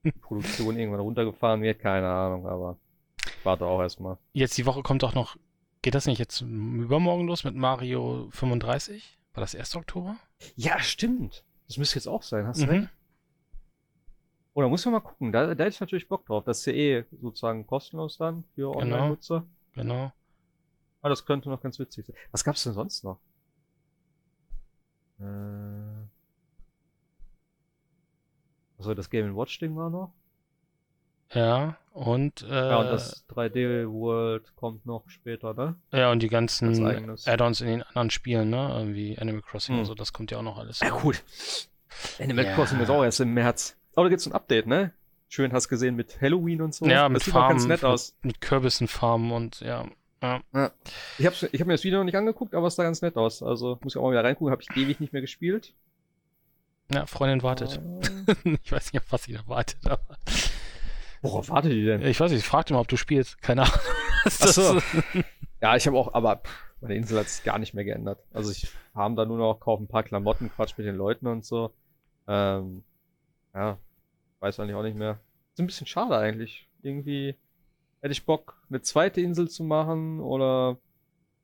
die 0.03 0.11
Produktion 0.21 0.77
irgendwann 0.77 1.01
runtergefahren 1.01 1.61
wird, 1.61 1.79
keine 1.79 2.07
Ahnung, 2.09 2.47
aber 2.47 2.77
ich 3.25 3.45
warte 3.45 3.65
auch 3.65 3.81
erstmal. 3.81 4.17
Jetzt 4.33 4.57
die 4.57 4.65
Woche 4.65 4.81
kommt 4.83 5.03
auch 5.03 5.13
noch, 5.13 5.35
geht 5.81 5.95
das 5.95 6.05
nicht 6.05 6.19
jetzt 6.19 6.41
übermorgen 6.41 7.27
los 7.27 7.43
mit 7.43 7.55
Mario 7.55 8.27
35? 8.31 9.17
War 9.33 9.41
das 9.41 9.55
1. 9.55 9.75
Oktober? 9.75 10.15
Ja, 10.55 10.79
stimmt. 10.79 11.43
Das 11.67 11.77
müsste 11.77 11.95
jetzt 11.97 12.07
auch 12.07 12.23
sein, 12.23 12.45
hast 12.47 12.61
du 12.61 12.65
Mhm. 12.65 12.71
recht? 12.71 12.89
Oder 14.53 14.69
muss 14.69 14.85
man 14.85 14.93
mal 14.93 14.99
gucken, 15.01 15.33
da, 15.33 15.53
da 15.53 15.63
hätte 15.65 15.73
ich 15.75 15.79
natürlich 15.81 16.07
Bock 16.07 16.25
drauf. 16.25 16.45
Das 16.45 16.59
ist 16.59 16.65
ja 16.67 16.73
eh 16.73 17.05
sozusagen 17.21 17.67
kostenlos 17.67 18.17
dann 18.17 18.45
für 18.55 18.71
Genau. 18.71 18.77
Online-Nutzer. 18.77 19.45
Genau. 19.73 20.13
Aber 21.01 21.09
das 21.09 21.25
könnte 21.25 21.49
noch 21.49 21.61
ganz 21.61 21.77
witzig 21.77 22.05
sein. 22.05 22.15
Was 22.31 22.43
gab's 22.43 22.63
denn 22.63 22.71
sonst 22.73 23.03
noch? 23.03 23.19
Äh. 25.19 25.23
Also 28.77 28.93
das 28.93 29.09
Game 29.09 29.35
Watch 29.35 29.57
Ding 29.59 29.75
war 29.75 29.89
noch. 29.89 30.11
Ja, 31.33 31.77
und, 31.91 32.43
äh, 32.43 32.69
ja, 32.69 32.77
und 32.77 32.85
das 32.87 33.25
3D 33.29 33.89
World 33.91 34.55
kommt 34.55 34.85
noch 34.85 35.09
später, 35.09 35.53
ne? 35.53 35.75
ja, 35.91 36.11
und 36.11 36.19
die 36.21 36.27
ganzen. 36.27 36.85
Add-ons 37.25 37.61
in 37.61 37.67
den 37.67 37.83
anderen 37.83 38.11
Spielen, 38.11 38.51
ne? 38.51 38.69
Irgendwie 38.77 39.17
Animal 39.17 39.41
Crossing 39.41 39.73
Hm. 39.75 39.79
und 39.79 39.85
so, 39.85 39.95
das 39.95 40.13
kommt 40.13 40.29
ja 40.31 40.37
auch 40.37 40.43
noch 40.43 40.57
alles. 40.59 40.81
Ja, 40.81 40.89
gut. 40.89 41.23
Animal 42.19 42.45
Ja. 42.45 42.53
Crossing 42.53 42.79
ist 42.79 42.89
auch 42.89 43.03
erst 43.03 43.21
im 43.21 43.33
März. 43.33 43.75
Aber 43.95 44.03
da 44.05 44.09
gibt's 44.09 44.27
ein 44.27 44.33
Update, 44.33 44.67
ne? 44.67 44.91
Schön 45.27 45.51
hast 45.51 45.67
gesehen 45.67 45.95
mit 45.95 46.21
Halloween 46.21 46.61
und 46.61 46.75
so. 46.75 46.85
Ja, 46.85 47.03
das 47.03 47.11
mit 47.13 47.23
sieht 47.23 47.33
Farmen, 47.33 47.57
ganz 47.57 47.65
nett 47.67 47.83
aus. 47.83 48.13
mit, 48.21 48.25
mit 48.35 48.41
Kürbissen-Farmen 48.41 49.31
und 49.31 49.61
ja. 49.61 49.85
Ja. 50.53 50.71
Ich 51.17 51.25
habe 51.25 51.35
ich 51.51 51.59
hab 51.61 51.67
mir 51.67 51.73
das 51.73 51.83
Video 51.83 51.99
noch 51.99 52.05
nicht 52.05 52.15
angeguckt, 52.15 52.53
aber 52.55 52.67
es 52.67 52.75
sah 52.75 52.83
ganz 52.83 53.01
nett 53.01 53.15
aus. 53.17 53.41
Also 53.43 53.79
muss 53.81 53.93
ich 53.93 53.97
auch 53.99 54.03
mal 54.03 54.11
wieder 54.11 54.23
reingucken. 54.23 54.51
Habe 54.51 54.61
ich 54.61 54.75
ewig 54.77 54.99
nicht 54.99 55.13
mehr 55.13 55.21
gespielt. 55.21 55.73
Ja, 56.91 57.05
Freundin 57.05 57.41
wartet. 57.43 57.79
Äh, 58.43 58.57
ich 58.63 58.71
weiß 58.71 58.93
nicht, 58.93 59.01
auf 59.01 59.11
was 59.11 59.23
sie 59.23 59.33
da 59.33 59.41
wartet, 59.47 59.79
aber. 59.85 60.17
Worauf 61.21 61.49
wartet 61.49 61.71
die 61.71 61.83
denn? 61.85 62.01
Ich 62.03 62.19
weiß 62.19 62.31
nicht, 62.31 62.41
ich 62.41 62.45
fragte 62.47 62.73
mal, 62.73 62.79
ob 62.81 62.87
du 62.87 62.97
spielst. 62.97 63.41
Keine 63.41 63.63
Ahnung. 63.63 63.75
Ist 64.25 64.41
Ach 64.41 64.45
das- 64.47 64.55
so. 64.55 64.79
Ja, 65.61 65.75
ich 65.75 65.87
habe 65.87 65.97
auch, 65.97 66.13
aber 66.13 66.43
meine 66.81 66.95
Insel 66.95 67.17
hat 67.17 67.27
sich 67.29 67.43
gar 67.43 67.57
nicht 67.57 67.73
mehr 67.73 67.85
geändert. 67.85 68.19
Also 68.33 68.51
ich 68.51 68.67
farm 68.93 69.15
da 69.15 69.25
nur 69.25 69.37
noch, 69.37 69.59
kaufe 69.59 69.81
ein 69.81 69.87
paar 69.87 70.03
Klamotten, 70.03 70.51
quatsch 70.53 70.77
mit 70.77 70.85
den 70.85 70.95
Leuten 70.95 71.25
und 71.25 71.43
so. 71.43 71.73
Ähm, 72.27 72.83
ja, 73.55 73.79
weiß 74.41 74.59
eigentlich 74.59 74.75
auch 74.75 74.83
nicht 74.83 74.97
mehr. 74.97 75.19
Ist 75.53 75.59
ein 75.59 75.65
bisschen 75.65 75.87
schade 75.87 76.15
eigentlich. 76.17 76.67
Irgendwie 76.83 77.35
hätte 78.05 78.11
ich 78.11 78.25
Bock, 78.25 78.61
eine 78.69 78.81
zweite 78.81 79.19
Insel 79.19 79.49
zu 79.49 79.63
machen 79.63 80.19
oder 80.19 80.77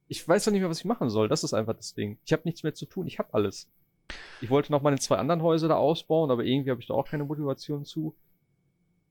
ich 0.08 0.28
weiß 0.28 0.46
ja 0.46 0.52
nicht 0.52 0.62
mehr, 0.62 0.70
was 0.70 0.78
ich 0.80 0.86
machen 0.86 1.10
soll. 1.10 1.28
Das 1.28 1.44
ist 1.44 1.54
einfach 1.54 1.76
das 1.76 1.96
Ding. 1.96 2.20
Ich 2.24 2.34
habe 2.34 2.44
nichts 2.46 2.62
mehr 2.62 2.76
zu 2.76 2.86
tun. 2.86 3.08
Ich 3.08 3.18
habe 3.18 3.34
alles. 3.34 3.68
Ich 4.42 4.50
wollte 4.52 4.72
noch 4.72 4.84
meine 4.84 5.00
zwei 5.00 5.18
anderen 5.18 5.42
Häuser 5.42 5.70
da 5.70 5.78
ausbauen, 5.78 6.30
aber 6.30 6.44
irgendwie 6.44 6.70
habe 6.70 6.80
ich 6.80 6.86
da 6.88 6.94
auch 6.94 7.08
keine 7.08 7.24
Motivation 7.24 7.84
zu. 7.84 8.16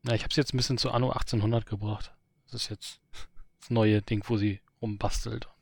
Ja, 0.04 0.14
ich 0.14 0.22
habe 0.22 0.30
es 0.30 0.36
jetzt 0.36 0.54
ein 0.54 0.58
bisschen 0.58 0.78
zu 0.78 0.92
Anno 0.92 1.08
1800 1.10 1.66
gebracht. 1.66 2.14
Das 2.44 2.62
ist 2.62 2.68
jetzt 2.68 3.00
das 3.60 3.70
neue 3.70 4.00
Ding, 4.00 4.22
wo 4.28 4.36
sie 4.36 4.60
rumbastelt 4.80 5.46
und 5.46 5.54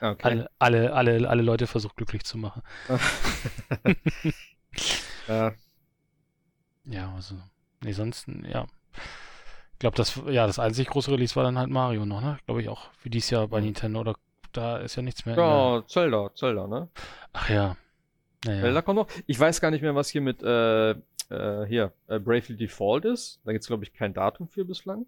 Okay. 0.00 0.22
alle, 0.22 0.50
alle, 0.58 0.92
alle, 0.94 1.28
alle 1.28 1.42
Leute 1.42 1.66
versucht 1.68 1.96
glücklich 1.96 2.24
zu 2.24 2.38
machen. 2.38 2.62
Ja. 5.28 5.54
Ja, 6.84 7.12
also. 7.14 7.34
Nee, 7.82 7.92
sonst, 7.92 8.26
ja. 8.28 8.66
Ich 9.76 9.80
glaube, 9.80 9.96
das, 9.96 10.18
ja, 10.30 10.46
das 10.46 10.58
einzig 10.58 10.88
große 10.88 11.10
Release 11.10 11.36
war 11.36 11.42
dann 11.44 11.58
halt 11.58 11.68
Mario 11.68 12.06
noch, 12.06 12.22
ne? 12.22 12.38
Glaube 12.46 12.62
ich 12.62 12.68
auch 12.70 12.90
für 12.94 13.10
dieses 13.10 13.28
Jahr 13.28 13.46
bei 13.46 13.60
Nintendo. 13.60 14.00
Oder 14.00 14.14
da 14.52 14.78
ist 14.78 14.96
ja 14.96 15.02
nichts 15.02 15.26
mehr. 15.26 15.34
in 15.34 15.40
der- 15.40 15.46
Ja, 15.46 15.86
Zelda, 15.86 16.30
Zelda, 16.34 16.66
ne? 16.66 16.88
Ach 17.34 17.50
ja. 17.50 17.76
Naja. 18.46 18.60
Zelda 18.62 18.80
kommt 18.82 18.96
noch. 18.96 19.08
Ich 19.26 19.38
weiß 19.38 19.60
gar 19.60 19.70
nicht 19.70 19.82
mehr, 19.82 19.94
was 19.94 20.08
hier 20.08 20.22
mit 20.22 20.42
äh, 20.42 20.92
äh, 20.92 21.66
hier 21.66 21.92
äh, 22.06 22.18
Bravely 22.18 22.56
Default 22.56 23.04
ist. 23.04 23.40
Da 23.44 23.52
gibt 23.52 23.62
es, 23.64 23.68
glaube 23.68 23.84
ich, 23.84 23.92
kein 23.92 24.14
Datum 24.14 24.48
für 24.48 24.64
bislang. 24.64 25.04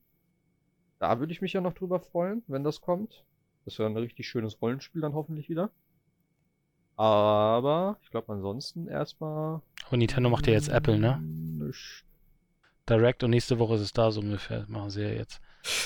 Da 0.98 1.18
würde 1.18 1.32
ich 1.32 1.40
mich 1.40 1.54
ja 1.54 1.62
noch 1.62 1.72
drüber 1.74 1.98
freuen, 2.00 2.42
wenn 2.46 2.62
das 2.62 2.82
kommt. 2.82 3.24
Das 3.64 3.78
wäre 3.78 3.88
ein 3.88 3.96
richtig 3.96 4.28
schönes 4.28 4.60
Rollenspiel 4.60 5.00
dann 5.00 5.14
hoffentlich 5.14 5.48
wieder. 5.48 5.70
Aber 6.96 7.96
ich 8.02 8.10
glaube 8.10 8.32
ansonsten 8.32 8.88
erstmal. 8.88 9.60
Aber 9.86 9.96
Nintendo 9.96 10.28
macht 10.30 10.46
ja 10.46 10.52
jetzt 10.54 10.68
Apple, 10.68 10.98
ne? 10.98 11.20
Nichts. 11.22 12.04
Direct 12.88 13.22
und 13.22 13.30
nächste 13.30 13.58
Woche 13.58 13.74
ist 13.74 13.82
es 13.82 13.92
da 13.92 14.10
so 14.10 14.20
ungefähr. 14.20 14.64
Machen 14.68 14.90
sie 14.90 15.02
ja 15.02 15.10
jetzt. 15.10 15.40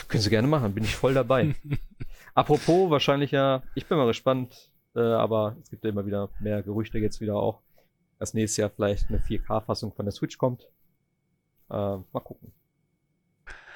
Können 0.08 0.22
Sie 0.22 0.30
gerne 0.30 0.46
machen, 0.46 0.74
bin 0.74 0.84
ich 0.84 0.94
voll 0.94 1.14
dabei. 1.14 1.54
Apropos, 2.34 2.90
wahrscheinlich 2.90 3.32
ja, 3.32 3.62
ich 3.74 3.86
bin 3.86 3.98
mal 3.98 4.06
gespannt, 4.06 4.70
äh, 4.94 5.00
aber 5.00 5.56
es 5.62 5.70
gibt 5.70 5.84
ja 5.84 5.90
immer 5.90 6.06
wieder 6.06 6.30
mehr 6.40 6.62
Gerüchte 6.62 6.98
jetzt 6.98 7.20
wieder 7.20 7.36
auch, 7.36 7.60
dass 8.18 8.34
nächstes 8.34 8.58
Jahr 8.58 8.70
vielleicht 8.70 9.08
eine 9.08 9.18
4K-Fassung 9.18 9.92
von 9.92 10.06
der 10.06 10.12
Switch 10.12 10.38
kommt. 10.38 10.68
Äh, 11.70 11.74
mal 11.74 12.20
gucken. 12.22 12.52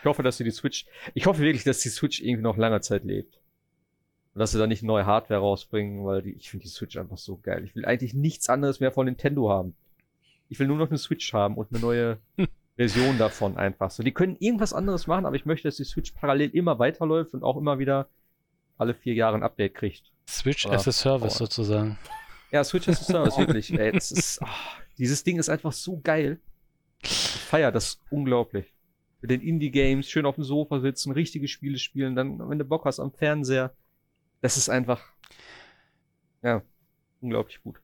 Ich 0.01 0.05
hoffe, 0.05 0.23
dass 0.23 0.37
sie 0.37 0.45
die 0.45 0.53
Switch, 0.53 0.87
ich 1.15 1.27
hoffe 1.27 1.41
wirklich, 1.41 1.65
dass 1.65 1.81
die 1.81 1.89
Switch 1.89 2.21
irgendwie 2.21 2.43
noch 2.43 2.57
lange 2.57 2.81
Zeit 2.81 3.05
lebt. 3.05 3.41
Und 4.35 4.41
dass 4.41 4.53
sie 4.53 4.59
da 4.59 4.67
nicht 4.67 4.83
neue 4.83 5.07
Hardware 5.07 5.41
rausbringen, 5.41 6.05
weil 6.05 6.23
die, 6.23 6.33
ich 6.33 6.51
finde 6.51 6.65
die 6.65 6.71
Switch 6.71 6.97
einfach 6.97 7.19
so 7.19 7.39
geil. 7.39 7.65
Ich 7.65 7.75
will 7.75 7.87
eigentlich 7.87 8.15
nichts 8.15 8.49
anderes 8.49 8.79
mehr 8.79 8.93
von 8.93 9.07
Nintendo 9.07 9.51
haben. 9.51 9.75
Ich 10.49 10.61
will 10.61 10.69
nur 10.69 10.77
noch 10.77 10.91
eine 10.91 10.99
Switch 10.99 11.33
haben 11.33 11.57
und 11.57 11.73
eine 11.73 11.81
neue 11.81 12.19
Version 12.77 13.19
davon 13.19 13.57
einfach. 13.57 13.91
So, 13.91 14.03
die 14.03 14.13
können 14.13 14.37
irgendwas 14.39 14.73
anderes 14.73 15.07
machen, 15.07 15.27
aber 15.27 15.37
ich 15.37 15.47
möchte, 15.47 15.69
dass 15.69 15.77
die 15.77 15.85
Switch 15.85 16.13
parallel 16.13 16.51
immer 16.51 16.79
weiterläuft 16.79 17.35
und 17.35 17.43
auch 17.43 17.57
immer 17.57 17.79
wieder 17.79 18.09
alle 18.79 18.95
vier 18.95 19.15
Jahre 19.15 19.37
ein 19.37 19.43
Update 19.43 19.75
kriegt. 19.75 20.13
Switch 20.29 20.67
Aber- 20.67 20.75
as 20.77 20.87
a 20.89 20.93
Service 20.93 21.37
aber- 21.37 21.47
sozusagen. 21.47 21.99
Ja, 22.53 22.63
Switch 22.63 22.89
as 22.89 23.01
a 23.01 23.05
Service, 23.05 23.39
wirklich. 23.39 23.73
Ey, 23.73 23.97
ist, 23.97 24.41
ah, 24.43 24.49
dieses 24.99 25.25
Ding 25.25 25.39
ist 25.39 25.49
einfach 25.49 25.73
so 25.73 25.99
geil. 26.01 26.39
Ich 27.03 27.11
feier 27.11 27.73
das 27.73 28.01
unglaublich. 28.11 28.73
Mit 29.23 29.31
den 29.31 29.41
Indie-Games, 29.41 30.09
schön 30.09 30.27
auf 30.27 30.35
dem 30.37 30.45
Sofa 30.45 30.79
sitzen, 30.81 31.11
richtige 31.13 31.49
Spiele 31.49 31.79
spielen, 31.79 32.15
dann, 32.15 32.39
wenn 32.51 32.59
du 32.59 32.65
Bock 32.65 32.85
hast, 32.85 33.01
am 33.01 33.11
Fernseher. 33.13 33.73
Das 34.43 34.57
ist 34.59 34.69
einfach, 34.69 35.03
ja, 36.43 36.63
unglaublich 37.21 37.61
gut. 37.63 37.81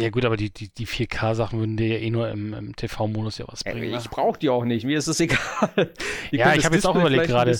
Ja 0.00 0.10
gut, 0.10 0.24
aber 0.24 0.36
die, 0.36 0.50
die, 0.50 0.68
die 0.68 0.86
4K-Sachen 0.86 1.58
würden 1.58 1.76
dir 1.76 1.88
ja 1.88 1.96
eh 1.98 2.10
nur 2.10 2.28
im, 2.30 2.54
im 2.54 2.76
TV-Modus 2.76 3.38
ja 3.38 3.44
was 3.48 3.62
Ey, 3.62 3.72
bringen. 3.72 3.90
ne? 3.92 3.98
ich 3.98 4.08
brauche 4.10 4.38
die 4.38 4.48
auch 4.48 4.64
nicht, 4.64 4.84
mir 4.84 4.98
ist 4.98 5.06
es 5.08 5.18
egal. 5.20 5.38
Die 6.30 6.36
Ja, 6.36 6.50
ich 6.50 6.56
das 6.56 6.64
hab 6.66 6.72
jetzt 6.74 6.86
auch 6.86 6.96
überlegt 6.96 7.26
gerade. 7.26 7.58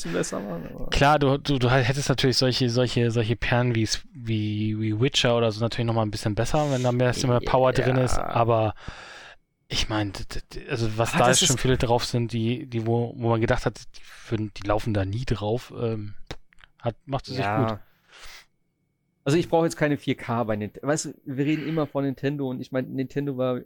Klar, 0.91 1.19
du, 1.19 1.39
du, 1.39 1.59
du 1.59 1.71
hättest 1.71 2.09
natürlich 2.09 2.37
solche, 2.37 2.71
solche, 2.71 3.11
solche 3.11 3.37
Perlen 3.37 3.75
wie, 3.75 3.89
wie, 4.13 4.79
wie 4.81 5.01
Witcher 5.01 5.37
oder 5.37 5.51
so 5.53 5.61
natürlich 5.61 5.87
nochmal 5.87 6.07
ein 6.07 6.11
bisschen 6.11 6.35
besser, 6.35 6.71
wenn 6.71 6.83
da 6.83 6.93
mehr, 6.93 7.15
mehr 7.27 7.41
Power 7.41 7.73
drin 7.73 7.97
ist, 7.97 8.17
Ja. 8.17 8.27
aber 8.29 8.75
ich 9.69 9.89
meine, 9.89 10.13
also 10.71 10.97
was 10.97 11.15
Ah, 11.15 11.19
da 11.19 11.29
jetzt 11.29 11.45
schon 11.47 11.59
viele 11.59 11.77
drauf 11.77 12.05
sind, 12.05 12.33
die, 12.33 12.67
die 12.67 12.87
wo, 12.87 13.13
wo 13.17 13.29
man 13.31 13.41
gedacht 13.41 13.67
hat, 13.67 13.81
die, 14.31 14.51
die 14.51 14.67
laufen 14.67 14.95
da 14.95 15.05
nie 15.05 15.25
drauf, 15.27 15.73
ähm, 15.79 16.15
hat, 16.81 16.95
macht 17.05 17.29
es 17.29 17.37
sich 17.37 17.45
gut. 17.45 17.79
Also 19.29 19.37
ich 19.37 19.51
brauche 19.51 19.67
jetzt 19.67 19.77
keine 19.77 19.97
4K 19.97 20.45
bei 20.45 20.57
Nintendo. 20.57 20.89
Weißt 20.89 21.05
du, 21.05 21.15
wir 21.27 21.45
reden 21.45 21.69
immer 21.69 21.87
von 21.87 22.03
Nintendo 22.03 22.49
und 22.49 22.63
ich 22.63 22.73
meine, 22.73 22.89
Nintendo 22.89 23.37
war 23.37 23.61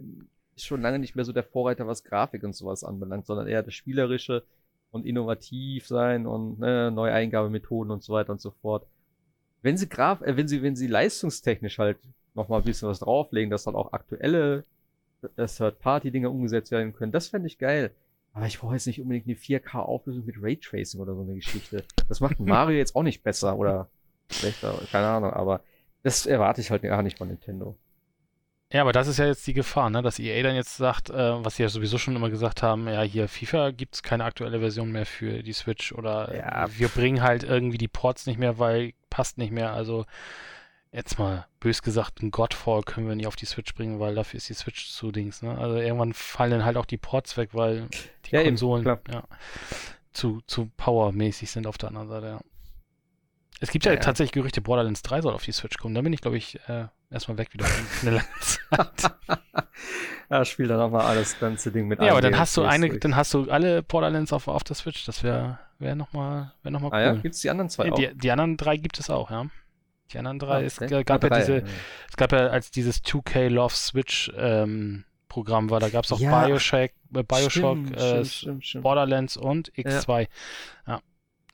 schon 0.56 0.82
lange 0.82 0.98
nicht 0.98 1.14
mehr 1.14 1.24
so 1.24 1.32
der 1.32 1.44
Vorreiter, 1.44 1.86
was 1.86 2.02
Grafik 2.02 2.42
und 2.42 2.52
sowas 2.52 2.82
anbelangt, 2.82 3.26
sondern 3.26 3.46
eher 3.46 3.62
das 3.62 3.72
Spielerische 3.72 4.42
und 4.90 5.06
innovativ 5.06 5.86
sein 5.86 6.26
und 6.26 6.58
ne, 6.58 6.90
neue 6.90 7.12
Eingabemethoden 7.12 7.92
und 7.92 8.02
so 8.02 8.12
weiter 8.12 8.32
und 8.32 8.40
so 8.40 8.50
fort. 8.50 8.88
Wenn 9.62 9.76
sie 9.76 9.88
Graf, 9.88 10.20
äh, 10.22 10.36
wenn 10.36 10.48
sie, 10.48 10.64
wenn 10.64 10.74
sie 10.74 10.88
leistungstechnisch 10.88 11.78
halt 11.78 11.98
noch 12.34 12.48
mal 12.48 12.56
ein 12.56 12.64
bisschen 12.64 12.88
was 12.88 12.98
drauflegen, 12.98 13.48
dass 13.48 13.62
dann 13.62 13.76
auch 13.76 13.92
aktuelle 13.92 14.64
äh, 15.36 15.46
Third-Party-Dinge 15.46 16.28
umgesetzt 16.28 16.72
werden 16.72 16.92
können, 16.92 17.12
das 17.12 17.28
fände 17.28 17.46
ich 17.46 17.58
geil. 17.58 17.92
Aber 18.32 18.46
ich 18.46 18.58
brauche 18.58 18.74
jetzt 18.74 18.88
nicht 18.88 19.00
unbedingt 19.00 19.28
eine 19.28 19.36
4K-Auflösung 19.36 20.26
mit 20.26 20.42
Raytracing 20.42 21.00
oder 21.00 21.14
so 21.14 21.22
eine 21.22 21.36
Geschichte. 21.36 21.84
Das 22.08 22.18
macht 22.18 22.40
Mario 22.40 22.76
jetzt 22.76 22.96
auch 22.96 23.04
nicht 23.04 23.22
besser 23.22 23.56
oder 23.56 23.88
schlechter, 24.32 24.74
keine 24.90 25.08
Ahnung, 25.08 25.32
aber 25.32 25.62
das 26.02 26.26
erwarte 26.26 26.60
ich 26.60 26.70
halt 26.70 26.82
gar 26.82 27.02
nicht 27.02 27.18
von 27.18 27.28
Nintendo. 27.28 27.76
Ja, 28.72 28.80
aber 28.80 28.92
das 28.92 29.06
ist 29.06 29.18
ja 29.18 29.26
jetzt 29.26 29.46
die 29.46 29.52
Gefahr, 29.52 29.90
ne? 29.90 30.00
dass 30.00 30.18
EA 30.18 30.42
dann 30.42 30.54
jetzt 30.56 30.78
sagt, 30.78 31.10
äh, 31.10 31.44
was 31.44 31.56
sie 31.56 31.62
ja 31.62 31.68
sowieso 31.68 31.98
schon 31.98 32.16
immer 32.16 32.30
gesagt 32.30 32.62
haben, 32.62 32.88
ja, 32.88 33.02
hier 33.02 33.28
FIFA 33.28 33.70
gibt 33.70 33.96
es 33.96 34.02
keine 34.02 34.24
aktuelle 34.24 34.60
Version 34.60 34.90
mehr 34.92 35.04
für 35.04 35.42
die 35.42 35.52
Switch 35.52 35.92
oder 35.92 36.34
Ja. 36.34 36.64
äh, 36.64 36.78
wir 36.78 36.88
bringen 36.88 37.20
halt 37.22 37.44
irgendwie 37.44 37.76
die 37.76 37.88
Ports 37.88 38.26
nicht 38.26 38.38
mehr, 38.38 38.58
weil 38.58 38.94
passt 39.10 39.36
nicht 39.36 39.52
mehr. 39.52 39.74
Also 39.74 40.06
jetzt 40.90 41.18
mal 41.18 41.46
bös 41.60 41.82
gesagt, 41.82 42.22
ein 42.22 42.30
Godfall 42.30 42.82
können 42.82 43.08
wir 43.08 43.14
nicht 43.14 43.26
auf 43.26 43.36
die 43.36 43.46
Switch 43.46 43.74
bringen, 43.74 44.00
weil 44.00 44.14
dafür 44.14 44.38
ist 44.38 44.48
die 44.48 44.54
Switch 44.54 44.88
zu 44.90 45.12
Dings. 45.12 45.42
Ne? 45.42 45.56
Also 45.58 45.76
irgendwann 45.76 46.14
fallen 46.14 46.50
dann 46.52 46.64
halt 46.64 46.78
auch 46.78 46.86
die 46.86 46.98
Ports 46.98 47.36
weg, 47.36 47.50
weil 47.52 47.88
die 48.26 48.30
Ja, 48.30 48.40
eben, 48.40 48.50
Konsolen 48.50 48.84
klar. 48.84 49.00
ja, 49.10 49.24
zu, 50.14 50.40
zu 50.46 50.70
powermäßig 50.78 51.50
sind 51.50 51.66
auf 51.66 51.76
der 51.78 51.90
anderen 51.90 52.08
Seite. 52.08 52.26
Ja. 52.26 52.40
Es 53.62 53.70
gibt 53.70 53.84
ja, 53.84 53.92
Ja, 53.92 53.98
ja. 53.98 54.02
tatsächlich 54.02 54.32
Gerüchte, 54.32 54.60
Borderlands 54.60 55.02
3 55.02 55.22
soll 55.22 55.34
auf 55.34 55.44
die 55.44 55.52
Switch 55.52 55.78
kommen. 55.78 55.94
Da 55.94 56.00
bin 56.02 56.12
ich, 56.12 56.20
glaube 56.20 56.36
ich, 56.36 56.58
äh, 56.68 56.86
erstmal 57.10 57.38
weg 57.38 57.52
wieder 57.52 57.64
für 57.64 58.06
eine 58.06 58.16
lange 58.16 58.28
Zeit. 58.40 59.12
ja, 60.30 60.44
spiel 60.44 60.66
dann 60.68 60.78
nochmal 60.78 61.02
alles 61.06 61.38
ganze 61.38 61.70
Ding 61.72 61.86
mit 61.86 62.00
Ja, 62.00 62.10
aber 62.12 62.20
dann 62.20 62.38
hast 62.38 62.56
du 62.56 62.62
eine, 62.64 62.88
durch. 62.88 63.00
dann 63.00 63.16
hast 63.16 63.32
du 63.34 63.50
alle 63.50 63.82
Borderlands 63.82 64.32
auf, 64.32 64.48
auf 64.48 64.64
der 64.64 64.76
Switch. 64.76 65.04
Das 65.04 65.22
wäre 65.22 65.58
wär 65.78 65.94
nochmal 65.94 66.52
wär 66.62 66.70
noch 66.70 66.80
mal 66.80 66.88
Ah 66.92 67.00
ja, 67.00 67.12
cool. 67.12 67.20
gibt's 67.20 67.40
die 67.40 67.50
anderen 67.50 67.68
zwei 67.70 67.90
auch? 67.92 67.96
die, 67.96 68.10
die 68.14 68.30
anderen 68.30 68.56
drei 68.56 68.76
gibt 68.76 68.98
es 68.98 69.10
auch, 69.10 69.30
ja. 69.30 69.46
Die 70.12 70.18
anderen 70.18 70.38
drei, 70.38 70.56
Ah, 70.56 70.60
es 70.62 70.76
okay. 70.80 70.88
g- 70.88 71.04
gab 71.04 71.22
ja 71.22 71.28
drei, 71.30 71.38
diese, 71.40 71.62
es 72.10 72.16
gab 72.16 72.32
ja, 72.32 72.48
als 72.48 72.70
dieses 72.70 73.02
2K 73.04 73.48
Love 73.48 73.74
Switch 73.74 74.30
ähm, 74.36 75.04
Programm 75.28 75.70
war, 75.70 75.80
da 75.80 75.88
gab 75.88 76.04
es 76.04 76.12
auch 76.12 76.20
Ja, 76.20 76.46
Bioshock, 76.46 76.90
äh, 77.14 77.22
Bioshock 77.22 77.50
Stimmt, 77.50 77.96
äh, 77.96 78.24
stimmt, 78.24 78.66
stimmt. 78.66 78.82
Borderlands 78.84 79.36
und 79.38 79.72
X2. 79.72 80.28
Ja. 80.86 81.00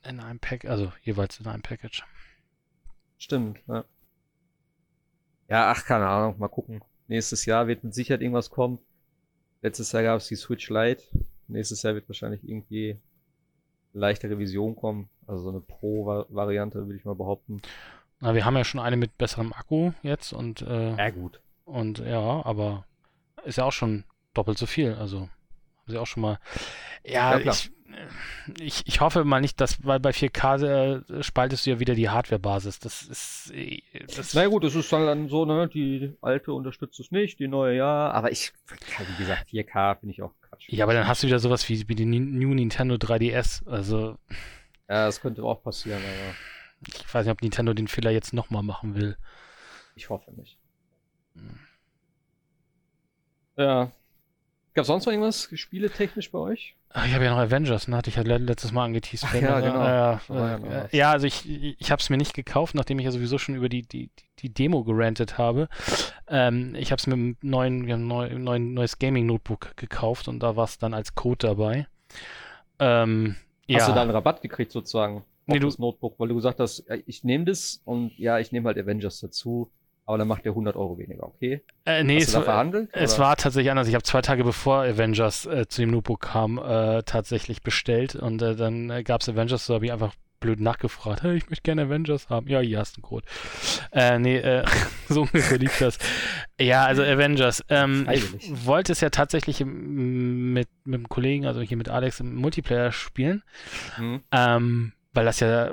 In 0.03 0.19
einem 0.19 0.39
Pack, 0.39 0.65
also 0.65 0.91
jeweils 1.01 1.39
in 1.39 1.47
einem 1.47 1.61
Package. 1.61 2.03
Stimmt, 3.17 3.59
ja. 3.67 3.83
Ja, 5.49 5.71
ach, 5.71 5.83
keine 5.85 6.07
Ahnung, 6.07 6.37
mal 6.39 6.47
gucken. 6.47 6.81
Nächstes 7.07 7.45
Jahr 7.45 7.67
wird 7.67 7.83
mit 7.83 7.93
Sicherheit 7.93 8.21
irgendwas 8.21 8.49
kommen. 8.49 8.79
Letztes 9.61 9.91
Jahr 9.91 10.03
gab 10.03 10.17
es 10.17 10.27
die 10.27 10.35
Switch 10.35 10.69
Lite. 10.69 11.03
Nächstes 11.47 11.81
Jahr 11.81 11.95
wird 11.95 12.07
wahrscheinlich 12.07 12.43
irgendwie 12.47 12.91
eine 13.93 13.99
leichte 14.01 14.29
Revision 14.29 14.75
kommen. 14.75 15.09
Also 15.27 15.43
so 15.43 15.49
eine 15.49 15.59
Pro-Variante, 15.59 16.85
würde 16.85 16.95
ich 16.95 17.05
mal 17.05 17.15
behaupten. 17.15 17.61
Na, 18.19 18.35
wir 18.35 18.45
haben 18.45 18.55
ja 18.55 18.63
schon 18.63 18.79
eine 18.79 18.95
mit 18.97 19.17
besserem 19.17 19.51
Akku 19.53 19.91
jetzt 20.03 20.33
und 20.33 20.61
äh, 20.61 20.95
Ja, 20.95 21.09
gut. 21.09 21.41
Und 21.65 21.99
ja, 21.99 22.45
aber 22.45 22.85
ist 23.43 23.57
ja 23.57 23.65
auch 23.65 23.71
schon 23.71 24.03
doppelt 24.33 24.57
so 24.57 24.65
viel. 24.65 24.93
Also 24.93 25.21
haben 25.21 25.29
sie 25.87 25.97
auch 25.97 26.07
schon 26.07 26.21
mal. 26.21 26.39
Ja, 27.03 27.33
Ja, 27.33 27.39
klar. 27.39 27.55
ich, 27.55 27.71
ich, 28.59 28.83
ich 28.87 29.01
hoffe 29.01 29.23
mal 29.23 29.41
nicht, 29.41 29.59
dass, 29.61 29.83
weil 29.85 29.99
bei 29.99 30.11
4K 30.11 31.01
äh, 31.19 31.23
spaltest 31.23 31.65
du 31.65 31.71
ja 31.71 31.79
wieder 31.79 31.95
die 31.95 32.09
Hardware-Basis. 32.09 32.79
Das 32.79 33.01
ist. 33.03 33.51
äh, 33.53 33.81
Das, 34.15 34.33
Na 34.33 34.47
gut, 34.47 34.63
es 34.63 34.75
ist 34.75 34.91
dann, 34.91 35.27
so, 35.29 35.45
ne, 35.45 35.67
die 35.67 36.13
alte 36.21 36.53
unterstützt 36.53 36.99
es 36.99 37.11
nicht, 37.11 37.39
die 37.39 37.47
neue 37.47 37.75
ja, 37.77 38.11
aber 38.11 38.31
ich, 38.31 38.53
ja, 38.99 39.05
wie 39.07 39.15
gesagt, 39.17 39.49
4K 39.49 39.95
finde 39.99 40.13
ich 40.13 40.21
auch 40.21 40.33
Quatsch. 40.41 40.69
ja, 40.69 40.85
aber 40.85 40.93
dann 40.93 41.07
hast 41.07 41.23
du 41.23 41.27
wieder 41.27 41.39
sowas 41.39 41.67
wie, 41.69 41.87
wie 41.87 41.95
die 41.95 42.05
Ni- 42.05 42.19
New 42.19 42.53
Nintendo 42.53 42.95
3DS. 42.95 43.67
Also, 43.67 44.17
Ja, 44.87 45.05
das 45.05 45.21
könnte 45.21 45.43
auch 45.43 45.61
passieren, 45.63 46.01
aber 46.03 46.35
ich 47.01 47.13
weiß 47.13 47.25
nicht, 47.25 47.31
ob 47.33 47.41
Nintendo 47.41 47.73
den 47.73 47.87
Fehler 47.87 48.11
jetzt 48.11 48.33
nochmal 48.33 48.63
machen 48.63 48.95
will. 48.95 49.17
ich 49.95 50.09
hoffe 50.09 50.31
nicht. 50.31 50.57
Hm. 51.35 51.59
Ja. 53.57 53.91
Gab 54.79 54.85
sonst 54.85 55.05
noch 55.05 55.11
irgendwas 55.11 55.49
spieletechnisch 55.55 56.31
bei 56.31 56.39
euch? 56.39 56.73
Ach, 56.93 57.05
ich 57.05 57.13
habe 57.13 57.25
ja 57.25 57.31
noch 57.31 57.37
Avengers, 57.37 57.89
ne? 57.89 57.97
Hatte 57.97 58.09
ich 58.09 58.15
ja 58.15 58.21
le- 58.21 58.37
letztes 58.37 58.71
Mal 58.71 58.85
angeteased. 58.85 59.25
Ach 59.27 59.33
ja, 59.33 59.59
genau. 59.59 59.83
Äh, 59.83 59.87
ja 59.89 60.13
äh, 60.29 60.61
was. 60.63 60.91
ja, 60.93 61.11
also 61.11 61.27
ich, 61.27 61.45
ich 61.77 61.91
habe 61.91 61.99
es 61.99 62.09
mir 62.09 62.15
nicht 62.15 62.33
gekauft, 62.33 62.75
nachdem 62.75 62.97
ich 62.97 63.03
ja 63.03 63.11
sowieso 63.11 63.37
schon 63.37 63.55
über 63.55 63.67
die, 63.67 63.81
die, 63.81 64.09
die, 64.39 64.53
Demo 64.53 64.85
gerantet 64.85 65.37
habe. 65.37 65.67
Ähm, 66.29 66.75
ich 66.75 66.93
habe 66.93 66.99
es 67.01 67.07
mit 67.07 67.15
einem 67.15 67.35
neuen, 67.41 67.87
wir 67.87 67.95
haben 67.95 68.03
ein 68.03 68.07
neu, 68.07 68.39
neuen, 68.39 68.73
neues 68.73 68.99
Gaming-Notebook 68.99 69.75
gekauft 69.75 70.29
und 70.29 70.39
da 70.39 70.55
war 70.55 70.63
es 70.63 70.77
dann 70.77 70.93
als 70.93 71.13
Code 71.13 71.45
dabei. 71.47 71.87
Ähm, 72.79 73.35
ja. 73.67 73.79
Hast 73.79 73.89
du 73.89 73.93
da 73.93 74.01
einen 74.03 74.11
Rabatt 74.11 74.41
gekriegt 74.41 74.71
sozusagen 74.71 75.17
auf 75.17 75.23
Nee, 75.47 75.59
du- 75.59 75.67
das 75.67 75.77
Notebook, 75.77 76.15
weil 76.19 76.29
du 76.29 76.35
gesagt 76.35 76.61
hast, 76.61 76.85
ja, 76.87 76.95
ich 77.05 77.25
nehme 77.25 77.43
das 77.43 77.81
und 77.83 78.17
ja, 78.17 78.39
ich 78.39 78.53
nehme 78.53 78.67
halt 78.67 78.77
Avengers 78.77 79.19
dazu, 79.19 79.69
aber 80.09 80.17
dann 80.17 80.27
macht 80.27 80.43
der 80.43 80.53
100 80.53 80.75
Euro 80.75 80.97
weniger, 80.97 81.23
okay? 81.23 81.61
äh, 81.85 82.03
nee, 82.03 82.17
Hast 82.19 82.29
es, 82.29 82.33
war- 82.33 82.43
verhandelt? 82.43 82.89
es 82.93 83.13
oder? 83.13 83.23
war 83.25 83.35
tatsächlich 83.37 83.69
anders. 83.69 83.87
Ich 83.87 83.93
habe 83.93 84.03
zwei 84.03 84.21
Tage 84.21 84.43
bevor 84.43 84.81
Avengers 84.83 85.45
äh, 85.45 85.67
zu 85.67 85.81
dem 85.81 85.91
Notebook 85.91 86.21
kam, 86.21 86.57
äh, 86.57 87.03
tatsächlich 87.03 87.61
bestellt 87.61 88.15
und 88.15 88.41
äh, 88.41 88.55
dann 88.55 88.89
äh, 88.89 89.03
gab 89.03 89.21
es 89.21 89.29
Avengers, 89.29 89.65
so 89.67 89.75
habe 89.75 89.85
ich 89.85 89.91
einfach 89.91 90.13
blöd 90.39 90.61
nachgefragt. 90.61 91.21
Hey, 91.21 91.35
ich 91.35 91.49
möchte 91.49 91.63
gerne 91.63 91.83
Avengers 91.83 92.29
haben. 92.29 92.47
Ja, 92.47 92.59
hier 92.59 92.79
hast 92.79 92.95
du 92.95 93.01
einen 93.01 93.03
Code. 93.03 93.25
Äh, 93.91 94.19
nee, 94.19 94.37
äh, 94.37 94.63
so 95.09 95.21
ungefähr 95.23 95.57
liegt 95.59 95.79
das. 95.81 95.97
Ja, 96.59 96.85
also 96.85 97.03
Avengers. 97.03 97.63
Ähm, 97.69 98.07
ich 98.11 98.25
wollte 98.65 98.93
es 98.93 99.01
ja 99.01 99.09
tatsächlich 99.09 99.63
mit, 99.65 100.69
mit 100.85 100.99
dem 101.01 101.09
Kollegen, 101.09 101.45
also 101.45 101.61
hier 101.61 101.77
mit 101.77 101.89
Alex 101.89 102.19
im 102.21 102.35
Multiplayer 102.35 102.91
spielen. 102.91 103.43
Mhm. 103.97 104.21
Ähm, 104.31 104.93
weil 105.13 105.25
das 105.25 105.39
ja 105.41 105.71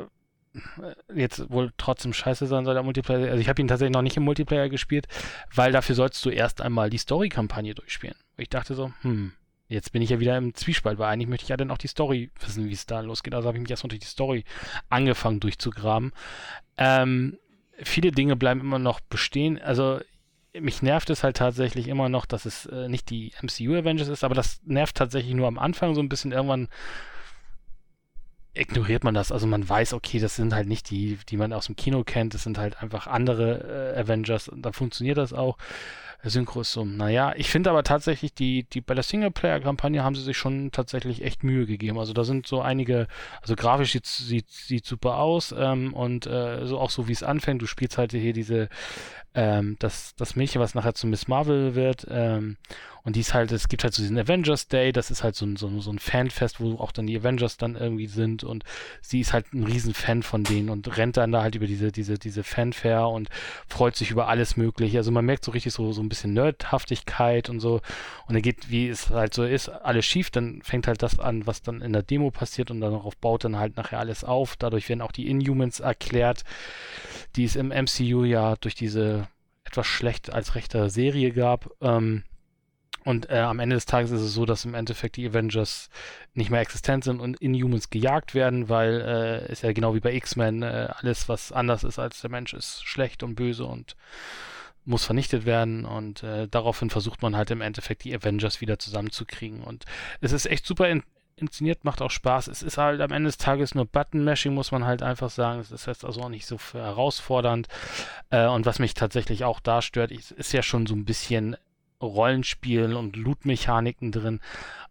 jetzt 1.14 1.50
wohl 1.50 1.72
trotzdem 1.76 2.12
scheiße 2.12 2.46
sein 2.46 2.64
soll, 2.64 2.74
der 2.74 2.82
Multiplayer. 2.82 3.30
Also 3.30 3.40
ich 3.40 3.48
habe 3.48 3.60
ihn 3.60 3.68
tatsächlich 3.68 3.94
noch 3.94 4.02
nicht 4.02 4.16
im 4.16 4.24
Multiplayer 4.24 4.68
gespielt, 4.68 5.06
weil 5.54 5.72
dafür 5.72 5.94
sollst 5.94 6.24
du 6.24 6.30
erst 6.30 6.60
einmal 6.60 6.90
die 6.90 6.98
Story-Kampagne 6.98 7.74
durchspielen. 7.74 8.16
Ich 8.36 8.48
dachte 8.48 8.74
so, 8.74 8.92
hm, 9.02 9.32
jetzt 9.68 9.92
bin 9.92 10.02
ich 10.02 10.10
ja 10.10 10.20
wieder 10.20 10.36
im 10.36 10.54
Zwiespalt, 10.54 10.98
weil 10.98 11.12
eigentlich 11.12 11.28
möchte 11.28 11.44
ich 11.44 11.48
ja 11.48 11.56
dann 11.56 11.70
auch 11.70 11.78
die 11.78 11.88
Story 11.88 12.30
wissen, 12.40 12.68
wie 12.68 12.72
es 12.72 12.86
da 12.86 13.00
losgeht. 13.00 13.34
Also 13.34 13.48
habe 13.48 13.58
ich 13.58 13.62
mich 13.62 13.70
erstmal 13.70 13.90
durch 13.90 14.00
die 14.00 14.06
Story 14.06 14.44
angefangen 14.88 15.40
durchzugraben. 15.40 16.12
Ähm, 16.76 17.38
viele 17.82 18.12
Dinge 18.12 18.36
bleiben 18.36 18.60
immer 18.60 18.78
noch 18.78 19.00
bestehen. 19.00 19.60
Also 19.60 20.00
mich 20.60 20.82
nervt 20.82 21.10
es 21.10 21.22
halt 21.22 21.36
tatsächlich 21.36 21.88
immer 21.88 22.08
noch, 22.08 22.26
dass 22.26 22.46
es 22.46 22.66
äh, 22.66 22.88
nicht 22.88 23.10
die 23.10 23.32
MCU 23.42 23.74
Avengers 23.74 24.08
ist, 24.08 24.24
aber 24.24 24.34
das 24.34 24.60
nervt 24.64 24.96
tatsächlich 24.96 25.34
nur 25.34 25.48
am 25.48 25.58
Anfang 25.58 25.94
so 25.94 26.00
ein 26.00 26.08
bisschen. 26.08 26.32
Irgendwann 26.32 26.68
ignoriert 28.56 29.04
man 29.04 29.14
das. 29.14 29.32
Also 29.32 29.46
man 29.46 29.68
weiß, 29.68 29.92
okay, 29.92 30.18
das 30.18 30.36
sind 30.36 30.54
halt 30.54 30.68
nicht 30.68 30.90
die, 30.90 31.18
die 31.28 31.36
man 31.36 31.52
aus 31.52 31.66
dem 31.66 31.76
Kino 31.76 32.04
kennt, 32.04 32.34
das 32.34 32.42
sind 32.42 32.58
halt 32.58 32.82
einfach 32.82 33.06
andere 33.06 33.94
äh, 33.94 34.00
Avengers 34.00 34.48
und 34.48 34.62
dann 34.62 34.72
funktioniert 34.72 35.18
das 35.18 35.32
auch. 35.32 35.56
Synchro 36.24 36.62
ist 36.62 36.72
so, 36.72 36.84
naja, 36.84 37.34
ich 37.36 37.50
finde 37.50 37.70
aber 37.70 37.84
tatsächlich, 37.84 38.34
die, 38.34 38.64
die 38.64 38.80
bei 38.80 38.94
der 38.94 39.04
Singleplayer-Kampagne 39.04 40.02
haben 40.02 40.14
sie 40.14 40.22
sich 40.22 40.36
schon 40.36 40.72
tatsächlich 40.72 41.22
echt 41.22 41.44
Mühe 41.44 41.66
gegeben. 41.66 41.98
Also 41.98 42.12
da 42.12 42.24
sind 42.24 42.46
so 42.46 42.60
einige, 42.60 43.06
also 43.42 43.54
grafisch 43.54 43.92
sieht, 43.92 44.06
sieht, 44.06 44.50
sieht 44.50 44.86
super 44.86 45.18
aus 45.18 45.54
ähm, 45.56 45.92
und 45.94 46.26
äh, 46.26 46.66
so 46.66 46.78
auch 46.78 46.90
so 46.90 47.06
wie 47.08 47.12
es 47.12 47.22
anfängt, 47.22 47.62
du 47.62 47.66
spielst 47.66 47.98
halt 47.98 48.12
hier 48.12 48.32
diese 48.32 48.68
ähm, 49.34 49.76
das, 49.78 50.14
das 50.16 50.34
Mädchen, 50.34 50.60
was 50.60 50.74
nachher 50.74 50.94
zu 50.94 51.06
Miss 51.06 51.28
Marvel 51.28 51.74
wird. 51.74 52.06
Ähm, 52.10 52.56
und 53.06 53.14
die 53.14 53.20
ist 53.20 53.34
halt, 53.34 53.52
es 53.52 53.68
gibt 53.68 53.84
halt 53.84 53.94
so 53.94 54.02
diesen 54.02 54.18
Avengers 54.18 54.66
Day, 54.66 54.90
das 54.90 55.12
ist 55.12 55.22
halt 55.22 55.36
so 55.36 55.46
ein, 55.46 55.54
so, 55.54 55.80
so 55.80 55.92
ein 55.92 56.00
Fanfest, 56.00 56.60
wo 56.60 56.74
auch 56.80 56.90
dann 56.90 57.06
die 57.06 57.16
Avengers 57.16 57.56
dann 57.56 57.76
irgendwie 57.76 58.08
sind 58.08 58.42
und 58.42 58.64
sie 59.00 59.20
ist 59.20 59.32
halt 59.32 59.54
ein 59.54 59.62
riesen 59.62 59.94
Fan 59.94 60.24
von 60.24 60.42
denen 60.42 60.70
und 60.70 60.96
rennt 60.96 61.16
dann 61.16 61.30
da 61.30 61.40
halt 61.40 61.54
über 61.54 61.68
diese, 61.68 61.92
diese, 61.92 62.18
diese 62.18 62.42
Fanfare 62.42 63.06
und 63.06 63.28
freut 63.68 63.94
sich 63.94 64.10
über 64.10 64.26
alles 64.26 64.56
mögliche. 64.56 64.98
Also 64.98 65.12
man 65.12 65.24
merkt 65.24 65.44
so 65.44 65.52
richtig 65.52 65.72
so, 65.72 65.92
so 65.92 66.02
ein 66.02 66.08
bisschen 66.08 66.32
Nerdhaftigkeit 66.32 67.48
und 67.48 67.60
so. 67.60 67.74
Und 68.26 68.34
dann 68.34 68.42
geht, 68.42 68.70
wie 68.70 68.88
es 68.88 69.10
halt 69.10 69.34
so 69.34 69.44
ist, 69.44 69.68
alles 69.68 70.04
schief, 70.04 70.32
dann 70.32 70.60
fängt 70.62 70.88
halt 70.88 71.00
das 71.00 71.20
an, 71.20 71.46
was 71.46 71.62
dann 71.62 71.82
in 71.82 71.92
der 71.92 72.02
Demo 72.02 72.32
passiert 72.32 72.72
und 72.72 72.80
darauf 72.80 73.16
baut 73.18 73.44
dann 73.44 73.56
halt 73.56 73.76
nachher 73.76 74.00
alles 74.00 74.24
auf. 74.24 74.56
Dadurch 74.56 74.88
werden 74.88 75.02
auch 75.02 75.12
die 75.12 75.28
Inhumans 75.28 75.78
erklärt, 75.78 76.42
die 77.36 77.44
es 77.44 77.54
im 77.54 77.68
MCU 77.68 78.24
ja 78.24 78.56
durch 78.56 78.74
diese 78.74 79.28
etwas 79.62 79.86
schlecht 79.86 80.32
als 80.32 80.56
rechter 80.56 80.90
Serie 80.90 81.30
gab. 81.30 81.70
Ähm, 81.80 82.24
und 83.04 83.30
äh, 83.30 83.38
am 83.38 83.60
Ende 83.60 83.76
des 83.76 83.86
Tages 83.86 84.10
ist 84.10 84.22
es 84.22 84.34
so, 84.34 84.46
dass 84.46 84.64
im 84.64 84.74
Endeffekt 84.74 85.16
die 85.16 85.28
Avengers 85.28 85.90
nicht 86.34 86.50
mehr 86.50 86.60
existent 86.60 87.04
sind 87.04 87.20
und 87.20 87.40
Inhumans 87.40 87.90
gejagt 87.90 88.34
werden, 88.34 88.68
weil 88.68 89.00
äh, 89.00 89.52
ist 89.52 89.62
ja 89.62 89.72
genau 89.72 89.94
wie 89.94 90.00
bei 90.00 90.14
X-Men, 90.14 90.62
äh, 90.62 90.88
alles, 90.96 91.28
was 91.28 91.52
anders 91.52 91.84
ist 91.84 91.98
als 91.98 92.20
der 92.20 92.30
Mensch, 92.30 92.52
ist 92.52 92.84
schlecht 92.84 93.22
und 93.22 93.34
böse 93.34 93.64
und 93.64 93.96
muss 94.84 95.04
vernichtet 95.04 95.46
werden 95.46 95.84
und 95.84 96.22
äh, 96.22 96.46
daraufhin 96.48 96.90
versucht 96.90 97.22
man 97.22 97.36
halt 97.36 97.50
im 97.50 97.60
Endeffekt 97.60 98.04
die 98.04 98.14
Avengers 98.14 98.60
wieder 98.60 98.78
zusammenzukriegen 98.78 99.62
und 99.62 99.84
es 100.20 100.32
ist 100.32 100.46
echt 100.46 100.64
super 100.64 100.88
in 100.88 101.02
inszeniert, 101.36 101.84
macht 101.84 102.00
auch 102.00 102.10
Spaß. 102.10 102.48
Es 102.48 102.62
ist 102.62 102.78
halt 102.78 103.00
am 103.00 103.12
Ende 103.12 103.28
des 103.28 103.36
Tages 103.36 103.74
nur 103.74 103.84
Button-Mashing, 103.84 104.54
muss 104.54 104.72
man 104.72 104.84
halt 104.84 105.02
einfach 105.02 105.30
sagen. 105.30 105.60
Es 105.60 105.70
ist 105.70 105.86
jetzt 105.86 106.04
also 106.04 106.22
auch 106.22 106.28
nicht 106.30 106.46
so 106.46 106.58
herausfordernd. 106.72 107.68
Äh, 108.30 108.46
und 108.46 108.64
was 108.64 108.78
mich 108.78 108.94
tatsächlich 108.94 109.44
auch 109.44 109.60
da 109.60 109.82
stört, 109.82 110.10
ist 110.12 110.52
ja 110.52 110.62
schon 110.62 110.86
so 110.86 110.94
ein 110.94 111.04
bisschen 111.04 111.56
Rollenspielen 112.00 112.94
und 112.94 113.16
Loot-Mechaniken 113.16 114.12
drin. 114.12 114.40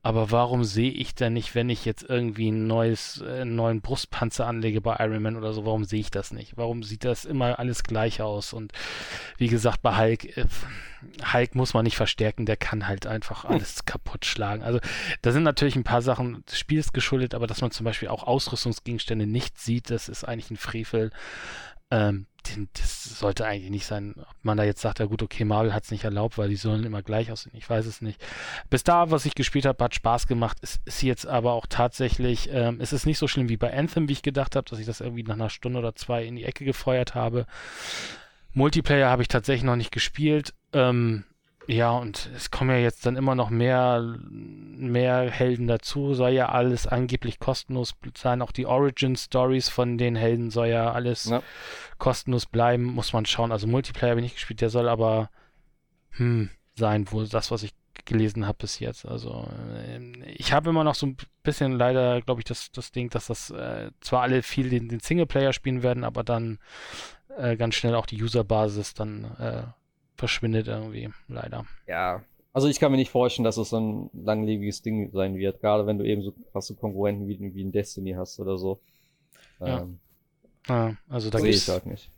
Aber 0.06 0.30
warum 0.30 0.64
sehe 0.64 0.92
ich 0.92 1.16
denn 1.16 1.34
nicht, 1.34 1.56
wenn 1.56 1.68
ich 1.68 1.84
jetzt 1.84 2.04
irgendwie 2.08 2.52
ein 2.52 2.68
neues, 2.68 3.24
äh, 3.26 3.42
einen 3.42 3.56
neuen 3.56 3.82
Brustpanzer 3.82 4.46
anlege 4.46 4.80
bei 4.80 4.98
Iron 5.00 5.24
Man 5.24 5.36
oder 5.36 5.52
so, 5.52 5.66
warum 5.66 5.84
sehe 5.84 6.00
ich 6.00 6.12
das 6.12 6.32
nicht? 6.32 6.58
Warum 6.58 6.84
sieht 6.84 7.04
das 7.04 7.26
immer 7.26 7.58
alles 7.58 7.84
gleich 7.84 8.22
aus? 8.22 8.54
Und 8.54 8.72
wie 9.38 9.48
gesagt, 9.48 9.82
bei 9.82 9.98
Hulk, 9.98 10.38
äh, 10.38 10.46
Hulk 11.34 11.56
muss 11.56 11.74
man 11.74 11.86
nicht 11.86 11.96
verstärken, 11.96 12.46
der 12.46 12.56
kann 12.56 12.88
halt 12.88 13.08
einfach 13.08 13.46
hm. 13.46 13.54
alles 13.54 13.80
hm. 13.80 13.86
kaputt 13.86 14.26
schlagen. 14.26 14.62
Also 14.62 14.80
da 15.24 15.32
sind 15.32 15.42
natürlich 15.42 15.76
ein 15.76 15.84
paar 15.84 16.04
Sachen 16.04 16.46
des 16.46 16.60
Spiels 16.60 16.94
geschuldet, 16.94 17.34
aber 17.34 17.48
dass 17.48 17.62
man 17.62 17.72
zum 17.72 17.84
Beispiel 17.84 18.10
auch 18.10 18.24
Ausrüstungsgegenstände 18.24 19.26
nicht 19.26 19.60
sieht, 19.60 19.90
das 19.90 20.08
ist 20.08 20.24
eigentlich 20.24 20.52
ein 20.52 20.58
Frevel. 20.58 21.10
Ähm, 21.96 22.28
das 22.74 23.20
sollte 23.20 23.46
eigentlich 23.46 23.72
nicht 23.72 23.86
sein. 23.86 24.14
Ob 24.18 24.36
man 24.44 24.58
da 24.58 24.64
jetzt 24.64 24.82
sagt, 24.82 25.00
ja 25.00 25.06
gut, 25.06 25.24
okay, 25.24 25.46
Marvel 25.46 25.74
hat 25.74 25.86
es 25.86 25.92
nicht 25.92 26.04
erlaubt, 26.04 26.38
weil 26.38 26.50
die 26.50 26.56
sollen 26.56 26.84
immer 26.84 27.02
gleich 27.02 27.32
aussehen. 27.32 27.56
Ich 27.56 27.68
weiß 27.68 27.86
es 27.86 28.02
nicht. 28.02 28.24
Bis 28.70 28.84
da, 28.84 29.10
was 29.10 29.26
ich 29.26 29.34
gespielt 29.34 29.66
habe, 29.66 29.84
hat 29.84 29.96
Spaß 29.96 30.28
gemacht. 30.28 30.58
Es 30.62 30.80
ist 30.86 31.02
jetzt 31.02 31.26
aber 31.26 31.54
auch 31.54 31.66
tatsächlich, 31.68 32.50
ähm, 32.52 32.80
es 32.80 32.94
ist 32.94 33.06
nicht 33.06 33.18
so 33.18 33.28
schlimm 33.28 33.50
wie 33.50 33.58
bei 33.58 33.74
Anthem, 33.76 34.08
wie 34.10 34.14
ich 34.14 34.22
gedacht 34.22 34.56
habe, 34.56 34.70
dass 34.70 34.80
ich 34.80 34.86
das 34.86 35.02
irgendwie 35.02 35.24
nach 35.24 35.36
einer 35.36 35.50
Stunde 35.50 35.80
oder 35.80 35.96
zwei 35.96 36.24
in 36.24 36.36
die 36.36 36.44
Ecke 36.44 36.66
gefeuert 36.66 37.16
habe. 37.16 37.46
Multiplayer 38.54 39.10
habe 39.10 39.24
ich 39.24 39.28
tatsächlich 39.28 39.64
noch 39.64 39.76
nicht 39.76 39.92
gespielt. 39.92 40.54
Ähm, 40.72 41.24
ja, 41.68 41.92
und 41.92 42.30
es 42.36 42.52
kommen 42.52 42.70
ja 42.70 42.78
jetzt 42.78 43.06
dann 43.06 43.16
immer 43.16 43.36
noch 43.36 43.50
mehr, 43.50 44.18
mehr 44.30 45.30
Helden 45.30 45.68
dazu. 45.68 46.14
Soll 46.14 46.32
ja 46.32 46.50
alles 46.50 46.88
angeblich 46.88 47.40
kostenlos 47.40 47.96
sein. 48.16 48.42
Auch 48.42 48.52
die 48.52 48.66
Origin 48.66 49.16
Stories 49.16 49.70
von 49.70 49.98
den 49.98 50.16
Helden 50.16 50.52
soll 50.52 50.68
ja 50.68 50.92
alles 50.92 51.26
ja. 51.26 51.42
kostenlos 51.98 52.46
bleiben. 52.46 52.84
Muss 52.84 53.14
man 53.14 53.26
schauen. 53.26 53.52
Also 53.52 53.68
Multiplayer 53.68 54.12
habe 54.12 54.20
ich 54.20 54.26
nicht 54.26 54.36
gespielt. 54.36 54.62
Der 54.62 54.70
soll 54.70 54.88
aber 54.88 55.30
hm, 56.12 56.50
sein, 56.76 57.06
wo 57.12 57.24
das, 57.24 57.52
was 57.52 57.64
ich 57.64 57.74
gelesen 58.06 58.46
habe 58.46 58.60
bis 58.60 58.80
jetzt. 58.80 59.06
Also 59.06 59.50
äh, 59.76 60.00
ich 60.34 60.54
habe 60.54 60.70
immer 60.70 60.84
noch 60.84 60.96
so 60.96 61.08
ein 61.08 61.18
bisschen 61.44 61.74
leider, 61.74 62.22
glaube 62.22 62.42
ich, 62.42 62.46
das, 62.46 62.72
das 62.72 62.92
Ding, 62.92 63.10
dass 63.10 63.28
das 63.28 63.50
äh, 63.50 63.90
zwar 64.02 64.22
alle 64.22 64.44
viel 64.44 64.70
den, 64.70 64.90
den 64.90 65.00
Singleplayer 65.00 65.54
spielen 65.54 65.82
werden, 65.82 66.04
aber 66.04 66.24
dann 66.24 66.60
äh, 67.38 67.58
ganz 67.58 67.76
schnell 67.76 67.96
auch 67.96 68.06
die 68.06 68.22
Userbasis 68.22 68.94
dann 68.94 69.26
äh, 69.40 69.64
verschwindet 70.16 70.68
irgendwie, 70.68 71.10
leider. 71.28 71.66
Ja, 71.88 72.24
also 72.56 72.70
ich 72.70 72.80
kann 72.80 72.90
mir 72.90 72.98
nicht 72.98 73.12
vorstellen, 73.12 73.44
dass 73.44 73.58
es 73.58 73.72
so 73.72 73.80
ein 73.82 74.10
langlebiges 74.14 74.82
Ding 74.82 75.12
sein 75.12 75.36
wird, 75.36 75.60
gerade 75.60 75.86
wenn 75.86 75.98
du 75.98 76.06
eben 76.06 76.22
so 76.22 76.34
krasse 76.54 76.74
Konkurrenten 76.74 77.28
wie, 77.28 77.54
wie 77.54 77.62
in 77.62 77.74
Destiny 77.74 78.14
hast 78.14 78.40
oder 78.40 78.58
so. 78.58 78.80
Ja. 79.60 79.82
Ähm, 79.82 80.00
ah, 80.70 80.94
also 81.10 81.30
da 81.30 81.40
sehe 81.40 81.50
ich 81.50 81.68
halt 81.68 81.86
nicht. 81.86 82.10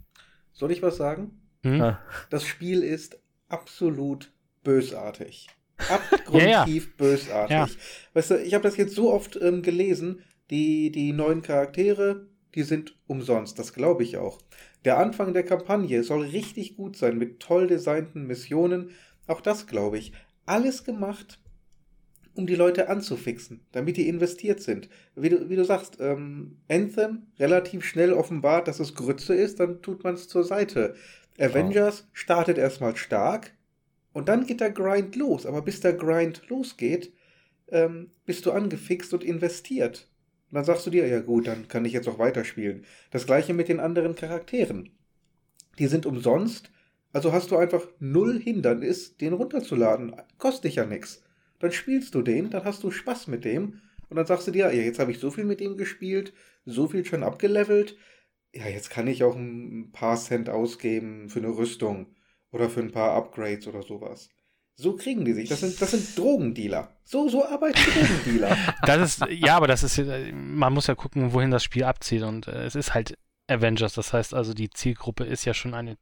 Soll 0.54 0.72
ich 0.72 0.84
was 0.84 0.98
sagen? 0.98 1.42
Hm? 1.64 1.82
Ah. 1.82 2.00
Das 2.30 2.44
Spiel 2.44 2.84
ist 2.84 3.20
absolut 3.50 4.32
bösartig. 4.64 5.48
Abgrundtief 5.90 6.44
ja, 6.44 6.68
ja. 6.68 6.94
bösartig. 6.98 7.56
Ja. 7.56 7.68
Weißt 8.14 8.30
du, 8.30 8.44
ich 8.44 8.54
habe 8.54 8.64
das 8.64 8.78
jetzt 8.78 8.94
so 8.94 9.12
oft 9.12 9.40
ähm, 9.42 9.64
gelesen, 9.64 10.22
die, 10.52 10.92
die 10.92 11.14
neuen 11.14 11.42
Charaktere, 11.42 12.28
die 12.54 12.62
sind 12.62 12.96
umsonst, 13.08 13.58
das 13.58 13.74
glaube 13.74 14.04
ich 14.04 14.18
auch. 14.18 14.40
Der 14.88 15.00
Anfang 15.00 15.34
der 15.34 15.44
Kampagne 15.44 16.02
soll 16.02 16.28
richtig 16.28 16.78
gut 16.78 16.96
sein 16.96 17.18
mit 17.18 17.42
toll 17.42 17.68
designten 17.68 18.26
Missionen. 18.26 18.92
Auch 19.28 19.42
das 19.42 19.68
glaube 19.68 19.98
ich. 19.98 20.14
Alles 20.46 20.86
gemacht, 20.86 21.42
um 22.36 22.48
die 22.48 22.56
Leute 22.56 22.88
anzufixen, 22.88 23.60
damit 23.74 23.98
die 23.98 24.08
investiert 24.08 24.62
sind. 24.62 24.88
Wie 25.14 25.28
du, 25.28 25.50
wie 25.50 25.58
du 25.58 25.66
sagst, 25.66 25.98
ähm, 26.00 26.60
Anthem 26.70 27.24
relativ 27.38 27.84
schnell 27.84 28.14
offenbart, 28.14 28.70
dass 28.70 28.80
es 28.80 28.96
Grütze 28.96 29.36
ist, 29.36 29.60
dann 29.60 29.82
tut 29.82 30.06
man 30.06 30.14
es 30.14 30.30
zur 30.30 30.46
Seite. 30.46 30.96
Avengers 31.38 32.06
oh. 32.06 32.10
startet 32.14 32.58
erstmal 32.58 32.96
stark 32.96 33.52
und 34.14 34.30
dann 34.30 34.46
geht 34.46 34.62
der 34.62 34.72
Grind 34.72 35.18
los. 35.18 35.46
Aber 35.46 35.64
bis 35.64 35.82
der 35.82 35.96
Grind 35.96 36.44
losgeht, 36.48 37.12
ähm, 37.68 38.12
bist 38.26 38.46
du 38.46 38.54
angefixt 38.54 39.14
und 39.14 39.26
investiert. 39.26 40.08
Dann 40.52 40.64
sagst 40.64 40.86
du 40.86 40.90
dir, 40.90 41.08
ja 41.08 41.20
gut, 41.20 41.48
dann 41.48 41.68
kann 41.68 41.86
ich 41.86 41.94
jetzt 41.94 42.08
auch 42.08 42.20
weiterspielen. 42.20 42.86
Das 43.12 43.26
gleiche 43.26 43.54
mit 43.54 43.68
den 43.68 43.80
anderen 43.80 44.16
Charakteren. 44.16 44.90
Die 45.78 45.88
sind 45.88 46.06
umsonst, 46.06 46.72
also 47.14 47.32
hast 47.32 47.52
du 47.52 47.58
einfach 47.58 47.88
null 48.00 48.40
Hindernis, 48.40 49.18
den 49.18 49.34
runterzuladen. 49.34 50.16
Kostet 50.38 50.66
dich 50.66 50.76
ja 50.76 50.86
nichts. 50.86 51.24
Dann 51.60 51.72
spielst 51.72 52.16
du 52.16 52.22
den, 52.22 52.50
dann 52.50 52.64
hast 52.64 52.84
du 52.84 52.92
Spaß 52.92 53.28
mit 53.28 53.46
dem 53.46 53.82
und 54.10 54.18
dann 54.18 54.26
sagst 54.26 54.48
du 54.48 54.52
dir, 54.52 54.74
ja, 54.74 54.82
jetzt 54.82 55.00
habe 55.00 55.12
ich 55.12 55.20
so 55.20 55.32
viel 55.32 55.44
mit 55.44 55.62
ihm 55.62 55.78
gespielt, 55.78 56.34
so 56.66 56.88
viel 56.88 57.06
schon 57.06 57.24
abgelevelt. 57.24 57.98
Ja, 58.54 58.68
jetzt 58.68 58.90
kann 58.90 59.08
ich 59.08 59.24
auch 59.24 59.36
ein 59.36 59.92
paar 59.92 60.18
Cent 60.18 60.50
ausgeben 60.50 61.30
für 61.30 61.40
eine 61.40 61.50
Rüstung 61.50 62.16
oder 62.52 62.70
für 62.70 62.82
ein 62.82 62.92
paar 62.92 63.12
Upgrades 63.12 63.68
oder 63.68 63.84
sowas. 63.84 64.30
So 64.80 64.96
kriegen 64.96 65.26
die 65.26 65.34
sich. 65.34 65.50
Das 65.50 65.62
sind, 65.62 65.82
das 65.82 65.92
sind 65.92 66.18
Drogendealer. 66.18 66.90
So, 67.04 67.28
so 67.30 67.44
arbeiten 67.44 67.80
Drogendealer. 67.80 68.56
Das 68.86 69.18
ist, 69.18 69.26
ja, 69.32 69.58
aber 69.58 69.68
das 69.68 69.82
ist, 69.82 70.00
man 70.32 70.72
muss 70.72 70.86
ja 70.86 70.94
gucken, 70.94 71.34
wohin 71.34 71.50
das 71.50 71.64
Spiel 71.64 71.84
abzieht. 71.84 72.22
Und 72.22 72.48
äh, 72.48 72.64
es 72.64 72.76
ist 72.76 72.94
halt 72.94 73.18
Avengers. 73.48 73.94
Das 73.94 74.14
heißt 74.14 74.36
also, 74.36 74.54
die 74.54 74.70
Zielgruppe 74.70 75.24
ist 75.24 75.46
ja 75.46 75.56
schon 75.56 75.74
eine 75.74 75.98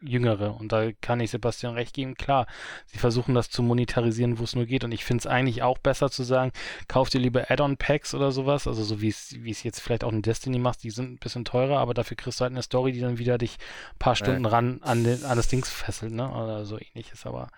Jüngere. 0.00 0.54
Und 0.54 0.72
da 0.72 0.92
kann 0.92 1.20
ich 1.20 1.30
Sebastian 1.30 1.74
recht 1.74 1.94
geben. 1.94 2.14
Klar, 2.14 2.46
sie 2.86 2.98
versuchen 2.98 3.34
das 3.34 3.50
zu 3.50 3.62
monetarisieren, 3.62 4.38
wo 4.38 4.44
es 4.44 4.54
nur 4.54 4.66
geht. 4.66 4.84
Und 4.84 4.92
ich 4.92 5.04
finde 5.04 5.22
es 5.22 5.26
eigentlich 5.26 5.62
auch 5.62 5.78
besser 5.78 6.10
zu 6.10 6.22
sagen, 6.22 6.52
kauf 6.88 7.08
dir 7.08 7.18
lieber 7.18 7.50
Add-on-Packs 7.50 8.14
oder 8.14 8.32
sowas. 8.32 8.66
Also 8.66 8.84
so 8.84 9.00
wie 9.00 9.08
es 9.08 9.62
jetzt 9.62 9.80
vielleicht 9.80 10.04
auch 10.04 10.12
in 10.12 10.22
Destiny 10.22 10.58
macht, 10.58 10.82
die 10.82 10.90
sind 10.90 11.12
ein 11.12 11.18
bisschen 11.18 11.44
teurer, 11.44 11.78
aber 11.78 11.94
dafür 11.94 12.16
kriegst 12.16 12.40
du 12.40 12.42
halt 12.42 12.52
eine 12.52 12.62
Story, 12.62 12.92
die 12.92 13.00
dann 13.00 13.18
wieder 13.18 13.38
dich 13.38 13.56
ein 13.94 13.98
paar 13.98 14.16
Stunden 14.16 14.44
ja. 14.44 14.50
ran 14.50 14.80
an, 14.82 15.04
den, 15.04 15.24
an 15.24 15.36
das 15.36 15.48
Dings 15.48 15.70
fesselt, 15.70 16.12
ne? 16.12 16.30
Oder 16.30 16.64
so 16.64 16.78
ähnliches. 16.78 17.24
Aber. 17.26 17.48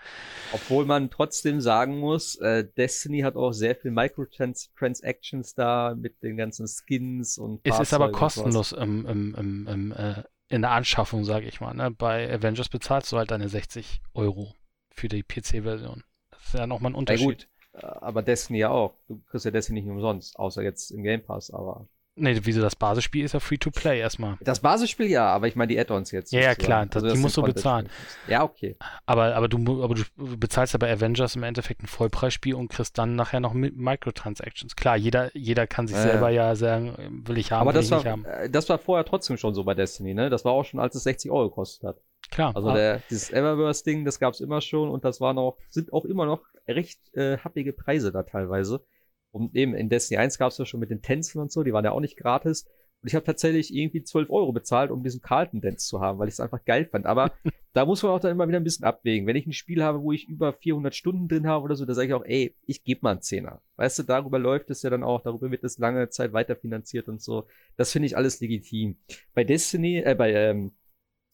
Obwohl 0.52 0.84
man 0.86 1.10
trotzdem 1.10 1.60
sagen 1.60 1.98
muss, 1.98 2.36
äh, 2.36 2.64
Destiny 2.76 3.20
hat 3.20 3.36
auch 3.36 3.52
sehr 3.52 3.74
viel 3.74 3.90
Microtransactions 3.90 5.54
da 5.54 5.94
mit 5.96 6.22
den 6.22 6.36
ganzen 6.36 6.66
Skins 6.68 7.38
und 7.38 7.60
Es 7.64 7.78
ist 7.78 7.92
aber 7.92 8.12
kostenlos 8.12 8.72
im, 8.72 9.06
im, 9.06 9.34
im, 9.34 9.66
im 9.66 9.92
äh, 9.92 10.22
in 10.48 10.62
der 10.62 10.70
Anschaffung, 10.70 11.24
sage 11.24 11.46
ich 11.46 11.60
mal. 11.60 11.74
Ne? 11.74 11.90
Bei 11.90 12.32
Avengers 12.32 12.68
bezahlst 12.68 13.12
du 13.12 13.18
halt 13.18 13.30
deine 13.30 13.48
60 13.48 14.00
Euro 14.14 14.54
für 14.90 15.08
die 15.08 15.22
PC-Version. 15.22 16.04
Das 16.30 16.46
ist 16.46 16.54
ja 16.54 16.66
nochmal 16.66 16.92
ein 16.92 16.96
Unterschied. 16.96 17.48
Ja, 17.74 17.80
gut, 17.90 18.02
aber 18.02 18.22
Destiny 18.22 18.58
ja 18.58 18.70
auch. 18.70 18.94
Du 19.06 19.20
kriegst 19.28 19.44
ja 19.44 19.50
Destiny 19.50 19.82
nicht 19.82 19.90
umsonst, 19.90 20.38
außer 20.38 20.62
jetzt 20.62 20.90
im 20.90 21.02
Game 21.02 21.22
Pass, 21.22 21.50
aber. 21.50 21.86
Nee, 22.18 22.40
wieso 22.42 22.60
das 22.60 22.76
Basisspiel 22.76 23.24
ist 23.24 23.32
ja 23.32 23.40
free 23.40 23.58
to 23.58 23.70
play 23.70 24.00
erstmal. 24.00 24.36
Das 24.40 24.60
Basisspiel 24.60 25.06
ja, 25.06 25.26
aber 25.26 25.48
ich 25.48 25.56
meine 25.56 25.68
die 25.68 25.78
Add-ons 25.78 26.10
jetzt. 26.10 26.32
Ja, 26.32 26.40
ja, 26.40 26.54
klar, 26.54 26.86
das, 26.86 27.02
also, 27.02 27.14
die 27.14 27.20
musst 27.20 27.36
du 27.36 27.42
bezahlen. 27.42 27.88
Ja, 28.26 28.42
okay. 28.42 28.76
Aber, 29.06 29.34
aber, 29.34 29.48
du, 29.48 29.82
aber 29.82 29.94
du 29.94 30.02
bezahlst 30.16 30.72
ja 30.72 30.78
bei 30.78 30.92
Avengers 30.92 31.36
im 31.36 31.42
Endeffekt 31.42 31.82
ein 31.82 31.86
Vollpreisspiel 31.86 32.54
und 32.54 32.68
kriegst 32.68 32.98
dann 32.98 33.16
nachher 33.16 33.40
noch 33.40 33.54
Microtransactions. 33.54 34.76
Klar, 34.76 34.96
jeder, 34.96 35.30
jeder 35.36 35.66
kann 35.66 35.86
sich 35.86 35.96
äh. 35.96 36.02
selber 36.02 36.30
ja 36.30 36.56
sagen, 36.56 37.22
will 37.26 37.38
ich 37.38 37.52
haben, 37.52 37.62
aber 37.62 37.74
will 37.74 37.80
das 37.80 37.86
ich 37.86 37.90
war, 37.92 37.98
nicht 37.98 38.08
haben. 38.08 38.24
Äh, 38.24 38.50
das 38.50 38.68
war 38.68 38.78
vorher 38.78 39.04
trotzdem 39.04 39.36
schon 39.36 39.54
so 39.54 39.64
bei 39.64 39.74
Destiny, 39.74 40.14
ne? 40.14 40.30
Das 40.30 40.44
war 40.44 40.52
auch 40.52 40.64
schon, 40.64 40.80
als 40.80 40.94
es 40.94 41.04
60 41.04 41.30
Euro 41.30 41.48
gekostet 41.48 41.84
hat. 41.84 42.00
Klar. 42.30 42.54
Also 42.54 42.72
der, 42.72 43.00
dieses 43.10 43.30
Eververse-Ding, 43.30 44.04
das 44.04 44.18
gab 44.18 44.34
es 44.34 44.40
immer 44.40 44.60
schon 44.60 44.88
und 44.88 45.04
das 45.04 45.20
waren 45.20 45.38
auch, 45.38 45.56
sind 45.70 45.92
auch 45.92 46.04
immer 46.04 46.26
noch 46.26 46.42
recht 46.66 47.00
äh, 47.14 47.38
happige 47.38 47.72
Preise 47.72 48.12
da 48.12 48.22
teilweise. 48.22 48.84
Und 49.30 49.54
eben 49.54 49.74
in 49.74 49.88
Destiny 49.88 50.18
1 50.18 50.38
gab 50.38 50.50
es 50.50 50.58
ja 50.58 50.66
schon 50.66 50.80
mit 50.80 50.90
den 50.90 51.02
Tänzen 51.02 51.40
und 51.40 51.52
so, 51.52 51.62
die 51.62 51.72
waren 51.72 51.84
ja 51.84 51.92
auch 51.92 52.00
nicht 52.00 52.16
gratis. 52.16 52.66
Und 53.00 53.08
ich 53.08 53.14
habe 53.14 53.24
tatsächlich 53.24 53.72
irgendwie 53.72 54.02
12 54.02 54.28
Euro 54.28 54.52
bezahlt, 54.52 54.90
um 54.90 55.04
diesen 55.04 55.20
Carlton 55.20 55.60
Dance 55.60 55.86
zu 55.86 56.00
haben, 56.00 56.18
weil 56.18 56.26
ich 56.26 56.34
es 56.34 56.40
einfach 56.40 56.64
geil 56.64 56.84
fand. 56.84 57.06
Aber 57.06 57.32
da 57.72 57.84
muss 57.84 58.02
man 58.02 58.10
auch 58.10 58.18
dann 58.18 58.32
immer 58.32 58.48
wieder 58.48 58.58
ein 58.58 58.64
bisschen 58.64 58.84
abwägen. 58.84 59.26
Wenn 59.26 59.36
ich 59.36 59.46
ein 59.46 59.52
Spiel 59.52 59.84
habe, 59.84 60.02
wo 60.02 60.10
ich 60.12 60.28
über 60.28 60.52
400 60.52 60.94
Stunden 60.94 61.28
drin 61.28 61.46
habe 61.46 61.64
oder 61.64 61.76
so, 61.76 61.84
da 61.84 61.94
sage 61.94 62.08
ich 62.08 62.14
auch, 62.14 62.24
ey, 62.24 62.56
ich 62.66 62.82
gebe 62.82 63.00
mal 63.02 63.12
einen 63.12 63.22
Zehner. 63.22 63.62
Weißt 63.76 64.00
du, 64.00 64.02
darüber 64.02 64.40
läuft 64.40 64.70
es 64.70 64.82
ja 64.82 64.90
dann 64.90 65.04
auch, 65.04 65.22
darüber 65.22 65.50
wird 65.52 65.62
es 65.62 65.78
lange 65.78 66.08
Zeit 66.08 66.32
weiterfinanziert 66.32 67.08
und 67.08 67.22
so. 67.22 67.46
Das 67.76 67.92
finde 67.92 68.06
ich 68.06 68.16
alles 68.16 68.40
legitim. 68.40 68.96
Bei 69.32 69.44
Destiny, 69.44 69.98
äh, 69.98 70.16
bei 70.16 70.32
ähm, 70.32 70.72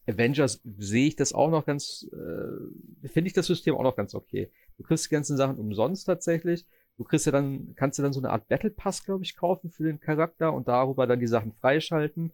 Avengers 0.06 0.60
sehe 0.78 1.06
ich 1.06 1.16
das 1.16 1.32
auch 1.32 1.50
noch 1.50 1.64
ganz, 1.64 2.06
äh, 2.12 3.08
finde 3.08 3.28
ich 3.28 3.32
das 3.32 3.46
System 3.46 3.74
auch 3.74 3.82
noch 3.82 3.96
ganz 3.96 4.14
okay. 4.14 4.50
Du 4.76 4.82
kriegst 4.82 5.06
die 5.06 5.14
ganzen 5.14 5.38
Sachen 5.38 5.56
umsonst 5.56 6.04
tatsächlich. 6.04 6.66
Du 6.96 7.04
kriegst 7.04 7.26
ja 7.26 7.32
dann, 7.32 7.74
kannst 7.74 7.98
du 7.98 8.02
dann 8.02 8.12
so 8.12 8.20
eine 8.20 8.30
Art 8.30 8.48
Battle 8.48 8.70
Pass, 8.70 9.04
glaube 9.04 9.24
ich, 9.24 9.36
kaufen 9.36 9.70
für 9.70 9.82
den 9.84 10.00
Charakter 10.00 10.52
und 10.52 10.68
darüber 10.68 11.06
dann 11.06 11.20
die 11.20 11.26
Sachen 11.26 11.52
freischalten. 11.52 12.32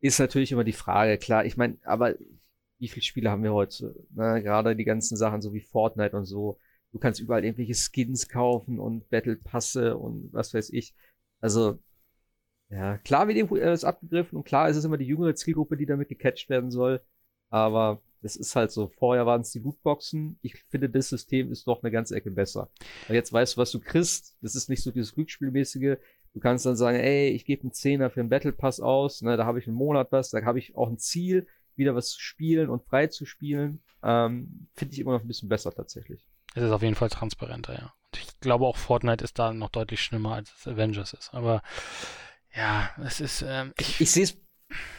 Ist 0.00 0.18
natürlich 0.18 0.52
immer 0.52 0.64
die 0.64 0.72
Frage, 0.72 1.18
klar. 1.18 1.44
Ich 1.44 1.56
meine, 1.56 1.78
aber 1.84 2.14
wie 2.78 2.88
viele 2.88 3.02
Spiele 3.02 3.30
haben 3.30 3.42
wir 3.42 3.52
heute? 3.52 3.94
Ne? 4.10 4.42
Gerade 4.42 4.76
die 4.76 4.84
ganzen 4.84 5.16
Sachen, 5.16 5.42
so 5.42 5.52
wie 5.52 5.60
Fortnite 5.60 6.16
und 6.16 6.24
so. 6.24 6.58
Du 6.92 6.98
kannst 6.98 7.20
überall 7.20 7.44
irgendwelche 7.44 7.74
Skins 7.74 8.28
kaufen 8.28 8.80
und 8.80 9.08
Battle 9.10 9.36
Passe 9.36 9.96
und 9.96 10.32
was 10.32 10.54
weiß 10.54 10.70
ich. 10.70 10.94
Also, 11.40 11.78
ja, 12.70 12.98
klar 12.98 13.28
wird 13.28 13.38
irgendwo 13.38 13.56
alles 13.56 13.84
abgegriffen 13.84 14.36
und 14.36 14.44
klar 14.44 14.68
ist 14.68 14.76
es 14.76 14.84
immer 14.84 14.98
die 14.98 15.06
jüngere 15.06 15.34
Zielgruppe, 15.34 15.76
die 15.76 15.86
damit 15.86 16.08
gecatcht 16.08 16.48
werden 16.48 16.70
soll. 16.70 17.02
Aber 17.50 18.02
das 18.22 18.36
ist 18.36 18.56
halt 18.56 18.70
so. 18.70 18.88
Vorher 18.88 19.26
waren 19.26 19.42
es 19.42 19.50
die 19.50 19.60
Lootboxen. 19.60 20.38
Ich 20.42 20.64
finde, 20.68 20.88
das 20.88 21.08
System 21.08 21.52
ist 21.52 21.66
doch 21.66 21.82
eine 21.82 21.90
ganze 21.90 22.16
Ecke 22.16 22.30
besser. 22.30 22.70
Weil 23.06 23.16
jetzt 23.16 23.32
weißt 23.32 23.56
du, 23.56 23.60
was 23.60 23.70
du 23.70 23.80
kriegst. 23.80 24.36
Das 24.42 24.54
ist 24.54 24.68
nicht 24.68 24.82
so 24.82 24.90
dieses 24.90 25.14
Glücksspielmäßige. 25.14 25.98
Du 26.34 26.40
kannst 26.40 26.66
dann 26.66 26.76
sagen, 26.76 26.98
ey, 26.98 27.30
ich 27.30 27.44
gebe 27.44 27.62
einen 27.62 27.72
Zehner 27.72 28.10
für 28.10 28.20
einen 28.20 28.28
Battle 28.28 28.52
Pass 28.52 28.80
aus. 28.80 29.22
Ne, 29.22 29.36
da 29.36 29.46
habe 29.46 29.58
ich 29.58 29.66
einen 29.66 29.76
Monat 29.76 30.10
was. 30.10 30.30
Da 30.30 30.44
habe 30.44 30.58
ich 30.58 30.76
auch 30.76 30.88
ein 30.88 30.98
Ziel, 30.98 31.46
wieder 31.76 31.94
was 31.94 32.10
zu 32.10 32.20
spielen 32.20 32.68
und 32.68 32.84
frei 32.84 33.06
zu 33.06 33.24
spielen. 33.24 33.82
Ähm, 34.02 34.68
finde 34.74 34.94
ich 34.94 35.00
immer 35.00 35.12
noch 35.12 35.22
ein 35.22 35.28
bisschen 35.28 35.48
besser 35.48 35.72
tatsächlich. 35.72 36.26
Es 36.54 36.62
ist 36.62 36.72
auf 36.72 36.82
jeden 36.82 36.94
Fall 36.94 37.08
transparenter, 37.08 37.74
ja. 37.74 37.94
Und 38.12 38.20
ich 38.20 38.40
glaube 38.40 38.66
auch 38.66 38.76
Fortnite 38.76 39.22
ist 39.22 39.38
da 39.38 39.52
noch 39.52 39.70
deutlich 39.70 40.02
schlimmer, 40.02 40.34
als 40.34 40.52
es 40.58 40.66
Avengers 40.66 41.12
ist. 41.12 41.32
Aber 41.34 41.62
ja, 42.54 42.90
es 43.04 43.20
ist. 43.20 43.44
Ähm, 43.46 43.72
ich 43.78 44.00
ich 44.00 44.10
sehe 44.10 44.24
es 44.24 44.36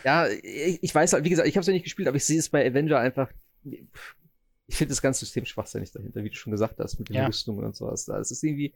ja, 0.03 0.27
ich, 0.27 0.93
weiß 0.93 1.13
halt, 1.13 1.23
wie 1.23 1.29
gesagt, 1.29 1.47
ich 1.47 1.55
habe 1.55 1.61
es 1.61 1.67
ja 1.67 1.73
nicht 1.73 1.83
gespielt, 1.83 2.07
aber 2.07 2.17
ich 2.17 2.25
sehe 2.25 2.39
es 2.39 2.49
bei 2.49 2.65
Avenger 2.65 2.99
einfach. 2.99 3.31
Ich 3.63 4.75
finde 4.75 4.89
das 4.91 5.01
ganze 5.01 5.21
System 5.21 5.45
schwachsinnig 5.45 5.91
dahinter, 5.91 6.23
wie 6.23 6.29
du 6.29 6.35
schon 6.35 6.51
gesagt 6.51 6.79
hast, 6.79 6.99
mit 6.99 7.09
den 7.09 7.15
ja. 7.15 7.25
Rüstungen 7.27 7.65
und 7.65 7.75
sowas. 7.75 8.05
Da 8.05 8.19
es 8.19 8.31
ist 8.31 8.43
irgendwie. 8.43 8.73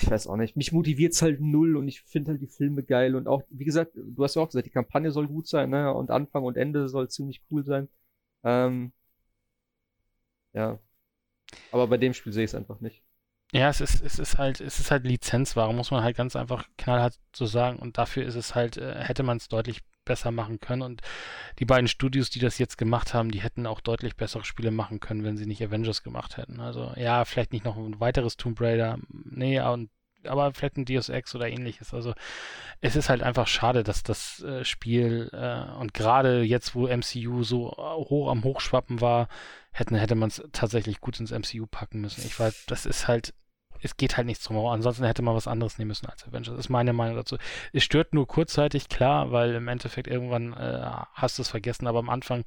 Ich 0.00 0.10
weiß 0.10 0.26
auch 0.26 0.36
nicht. 0.36 0.56
Mich 0.56 0.72
motiviert 0.72 1.12
es 1.12 1.22
halt 1.22 1.40
null 1.40 1.76
und 1.76 1.88
ich 1.88 2.02
finde 2.02 2.32
halt 2.32 2.42
die 2.42 2.46
Filme 2.46 2.82
geil 2.82 3.14
und 3.14 3.26
auch, 3.26 3.42
wie 3.50 3.64
gesagt, 3.64 3.92
du 3.94 4.24
hast 4.24 4.36
ja 4.36 4.42
auch 4.42 4.48
gesagt, 4.48 4.66
die 4.66 4.70
Kampagne 4.70 5.10
soll 5.10 5.28
gut 5.28 5.46
sein, 5.46 5.70
ne? 5.70 5.92
Und 5.92 6.10
Anfang 6.10 6.44
und 6.44 6.56
Ende 6.56 6.88
soll 6.88 7.08
ziemlich 7.08 7.42
cool 7.50 7.64
sein. 7.64 7.88
Ähm, 8.44 8.92
ja. 10.52 10.78
Aber 11.72 11.86
bei 11.86 11.96
dem 11.96 12.14
Spiel 12.14 12.32
sehe 12.32 12.44
ich 12.44 12.50
es 12.50 12.54
einfach 12.54 12.80
nicht. 12.80 13.02
Ja, 13.52 13.70
es 13.70 13.80
ist, 13.80 14.02
es 14.02 14.18
ist 14.18 14.36
halt, 14.36 14.60
es 14.60 14.78
ist 14.78 14.90
halt 14.90 15.04
Lizenzware, 15.04 15.72
muss 15.72 15.90
man 15.90 16.02
halt 16.02 16.16
ganz 16.16 16.36
einfach 16.36 16.66
knallhart 16.76 17.14
so 17.34 17.46
sagen. 17.46 17.78
Und 17.78 17.96
dafür 17.96 18.24
ist 18.26 18.34
es 18.34 18.54
halt, 18.54 18.76
äh, 18.76 19.02
hätte 19.02 19.22
man 19.22 19.38
es 19.38 19.48
deutlich 19.48 19.82
besser 20.04 20.30
machen 20.32 20.60
können. 20.60 20.82
Und 20.82 21.02
die 21.58 21.64
beiden 21.64 21.88
Studios, 21.88 22.30
die 22.30 22.40
das 22.40 22.58
jetzt 22.58 22.76
gemacht 22.76 23.14
haben, 23.14 23.30
die 23.30 23.40
hätten 23.42 23.66
auch 23.66 23.80
deutlich 23.80 24.16
bessere 24.16 24.44
Spiele 24.44 24.70
machen 24.70 25.00
können, 25.00 25.24
wenn 25.24 25.36
sie 25.36 25.46
nicht 25.46 25.62
Avengers 25.62 26.02
gemacht 26.02 26.36
hätten. 26.36 26.60
Also 26.60 26.92
ja, 26.96 27.24
vielleicht 27.24 27.52
nicht 27.52 27.64
noch 27.64 27.76
ein 27.76 28.00
weiteres 28.00 28.36
Tomb 28.36 28.60
Raider, 28.60 28.98
nee, 29.08 29.60
und, 29.60 29.90
aber 30.24 30.52
vielleicht 30.52 30.76
ein 30.76 30.84
Deus 30.84 31.08
Ex 31.08 31.34
oder 31.34 31.48
ähnliches. 31.48 31.94
Also 31.94 32.14
es 32.80 32.96
ist 32.96 33.08
halt 33.08 33.22
einfach 33.22 33.46
schade, 33.46 33.82
dass 33.84 34.02
das 34.02 34.42
äh, 34.42 34.64
Spiel 34.64 35.30
äh, 35.32 35.78
und 35.78 35.94
gerade 35.94 36.42
jetzt, 36.42 36.74
wo 36.74 36.88
MCU 36.88 37.44
so 37.44 37.70
hoch 37.70 38.30
am 38.30 38.44
Hochschwappen 38.44 39.00
war, 39.00 39.28
hätten, 39.72 39.94
hätte 39.96 40.14
man 40.14 40.28
es 40.28 40.42
tatsächlich 40.52 41.00
gut 41.00 41.20
ins 41.20 41.30
MCU 41.30 41.66
packen 41.66 42.00
müssen. 42.00 42.24
Ich 42.24 42.38
weiß, 42.38 42.66
das 42.66 42.86
ist 42.86 43.08
halt, 43.08 43.34
es 43.80 43.96
geht 43.96 44.16
halt 44.16 44.26
nichts 44.26 44.44
drum. 44.44 44.64
Ansonsten 44.66 45.04
hätte 45.04 45.22
man 45.22 45.34
was 45.34 45.46
anderes 45.46 45.78
nehmen 45.78 45.88
müssen 45.88 46.06
als 46.06 46.26
Avengers. 46.26 46.56
Das 46.56 46.66
ist 46.66 46.68
meine 46.68 46.92
Meinung 46.92 47.16
dazu. 47.16 47.36
Es 47.72 47.84
stört 47.84 48.14
nur 48.14 48.26
kurzzeitig, 48.26 48.88
klar, 48.88 49.30
weil 49.30 49.54
im 49.54 49.68
Endeffekt 49.68 50.08
irgendwann 50.08 50.52
äh, 50.52 50.82
hast 51.12 51.38
du 51.38 51.42
es 51.42 51.48
vergessen, 51.48 51.86
aber 51.86 52.00
am 52.00 52.10
Anfang 52.10 52.44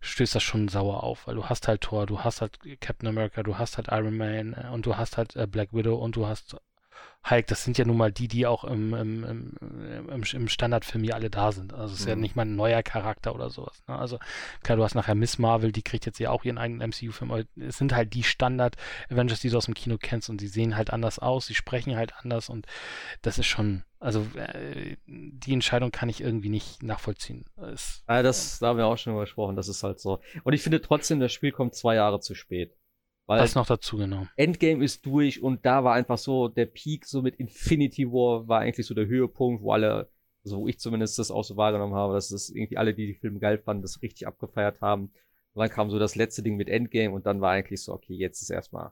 stößt 0.00 0.34
das 0.34 0.42
schon 0.42 0.68
sauer 0.68 1.02
auf, 1.02 1.26
weil 1.26 1.34
du 1.34 1.46
hast 1.46 1.68
halt 1.68 1.82
Thor, 1.82 2.06
du 2.06 2.20
hast 2.20 2.40
halt 2.40 2.58
Captain 2.80 3.08
America, 3.08 3.42
du 3.42 3.58
hast 3.58 3.76
halt 3.76 3.88
Iron 3.90 4.16
Man 4.16 4.54
äh, 4.54 4.68
und 4.72 4.86
du 4.86 4.96
hast 4.96 5.16
halt 5.16 5.36
äh, 5.36 5.46
Black 5.46 5.72
Widow 5.72 5.96
und 5.96 6.16
du 6.16 6.26
hast 6.26 6.56
Hulk, 7.28 7.46
das 7.48 7.64
sind 7.64 7.76
ja 7.76 7.84
nun 7.84 7.98
mal 7.98 8.10
die, 8.10 8.28
die 8.28 8.46
auch 8.46 8.64
im, 8.64 8.94
im, 8.94 9.24
im, 9.24 10.22
im 10.22 10.48
Standardfilm 10.48 11.04
hier 11.04 11.14
alle 11.14 11.28
da 11.28 11.52
sind. 11.52 11.74
Also 11.74 11.92
es 11.92 12.00
ist 12.00 12.06
mhm. 12.06 12.10
ja 12.10 12.16
nicht 12.16 12.34
mal 12.34 12.46
ein 12.46 12.56
neuer 12.56 12.82
Charakter 12.82 13.34
oder 13.34 13.50
sowas. 13.50 13.82
Ne? 13.86 13.98
Also 13.98 14.18
klar, 14.62 14.76
du 14.76 14.84
hast 14.84 14.94
nachher 14.94 15.14
Miss 15.14 15.38
Marvel, 15.38 15.70
die 15.70 15.82
kriegt 15.82 16.06
jetzt 16.06 16.18
ja 16.18 16.30
auch 16.30 16.44
ihren 16.44 16.56
eigenen 16.56 16.88
MCU-Film, 16.88 17.30
aber 17.30 17.44
es 17.56 17.76
sind 17.76 17.94
halt 17.94 18.14
die 18.14 18.22
Standard-Avengers, 18.22 19.40
die 19.40 19.50
du 19.50 19.58
aus 19.58 19.66
dem 19.66 19.74
Kino 19.74 19.98
kennst 20.00 20.30
und 20.30 20.40
die 20.40 20.48
sehen 20.48 20.76
halt 20.76 20.90
anders 20.92 21.18
aus, 21.18 21.46
sie 21.46 21.54
sprechen 21.54 21.94
halt 21.94 22.14
anders 22.16 22.48
und 22.48 22.66
das 23.20 23.38
ist 23.38 23.46
schon, 23.46 23.84
also 23.98 24.26
äh, 24.34 24.96
die 25.06 25.52
Entscheidung 25.52 25.90
kann 25.90 26.08
ich 26.08 26.22
irgendwie 26.22 26.48
nicht 26.48 26.82
nachvollziehen. 26.82 27.44
Es, 27.56 28.02
ja, 28.08 28.22
das, 28.22 28.60
da 28.60 28.68
haben 28.68 28.78
wir 28.78 28.86
auch 28.86 28.96
schon 28.96 29.12
über 29.12 29.22
gesprochen, 29.22 29.56
das 29.56 29.68
ist 29.68 29.82
halt 29.82 30.00
so. 30.00 30.20
Und 30.42 30.54
ich 30.54 30.62
finde 30.62 30.80
trotzdem, 30.80 31.20
das 31.20 31.32
Spiel 31.32 31.52
kommt 31.52 31.74
zwei 31.74 31.96
Jahre 31.96 32.20
zu 32.20 32.34
spät. 32.34 32.74
Weil 33.30 33.38
das 33.38 33.54
noch 33.54 33.68
dazu, 33.68 33.96
genau. 33.96 34.26
Endgame 34.34 34.82
ist 34.82 35.06
durch 35.06 35.40
und 35.40 35.64
da 35.64 35.84
war 35.84 35.94
einfach 35.94 36.18
so 36.18 36.48
der 36.48 36.66
Peak, 36.66 37.06
so 37.06 37.22
mit 37.22 37.36
Infinity 37.36 38.10
War 38.10 38.48
war 38.48 38.58
eigentlich 38.58 38.88
so 38.88 38.92
der 38.92 39.06
Höhepunkt, 39.06 39.62
wo 39.62 39.70
alle, 39.70 40.10
also 40.44 40.58
wo 40.58 40.66
ich 40.66 40.80
zumindest 40.80 41.16
das 41.16 41.30
auch 41.30 41.44
so 41.44 41.56
wahrgenommen 41.56 41.94
habe, 41.94 42.14
dass 42.14 42.30
das 42.30 42.50
irgendwie 42.50 42.76
alle, 42.76 42.92
die 42.92 43.06
die 43.06 43.14
Filme 43.14 43.38
geil 43.38 43.58
fanden, 43.58 43.82
das 43.82 44.02
richtig 44.02 44.26
abgefeiert 44.26 44.80
haben. 44.80 45.12
Und 45.52 45.60
dann 45.60 45.70
kam 45.70 45.90
so 45.90 46.00
das 46.00 46.16
letzte 46.16 46.42
Ding 46.42 46.56
mit 46.56 46.68
Endgame 46.68 47.14
und 47.14 47.24
dann 47.24 47.40
war 47.40 47.52
eigentlich 47.52 47.84
so, 47.84 47.92
okay, 47.92 48.14
jetzt 48.14 48.42
ist 48.42 48.50
erstmal 48.50 48.90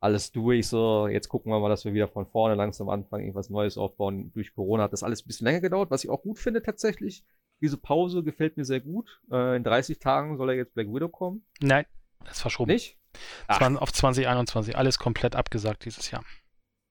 alles 0.00 0.32
durch, 0.32 0.68
so, 0.68 1.08
jetzt 1.08 1.30
gucken 1.30 1.50
wir 1.50 1.58
mal, 1.58 1.70
dass 1.70 1.86
wir 1.86 1.94
wieder 1.94 2.08
von 2.08 2.26
vorne 2.26 2.56
langsam 2.56 2.90
anfangen, 2.90 3.22
irgendwas 3.22 3.48
Neues 3.48 3.78
aufbauen. 3.78 4.32
Durch 4.34 4.52
Corona 4.52 4.82
hat 4.82 4.92
das 4.92 5.02
alles 5.02 5.24
ein 5.24 5.28
bisschen 5.28 5.46
länger 5.46 5.62
gedauert, 5.62 5.90
was 5.90 6.04
ich 6.04 6.10
auch 6.10 6.20
gut 6.20 6.38
finde 6.38 6.60
tatsächlich. 6.60 7.24
Diese 7.62 7.78
Pause 7.78 8.22
gefällt 8.22 8.58
mir 8.58 8.66
sehr 8.66 8.80
gut. 8.80 9.22
Äh, 9.30 9.56
in 9.56 9.64
30 9.64 9.98
Tagen 9.98 10.36
soll 10.36 10.50
er 10.50 10.56
jetzt 10.56 10.74
Black 10.74 10.88
Widow 10.88 11.08
kommen. 11.08 11.46
Nein, 11.62 11.86
das 12.24 12.32
ist 12.32 12.42
verschoben. 12.42 12.70
Nicht? 12.70 12.98
Ach. 13.46 13.60
Auf 13.76 13.92
2021, 13.92 14.76
alles 14.76 14.98
komplett 14.98 15.36
abgesagt 15.36 15.84
dieses 15.84 16.10
Jahr. 16.10 16.24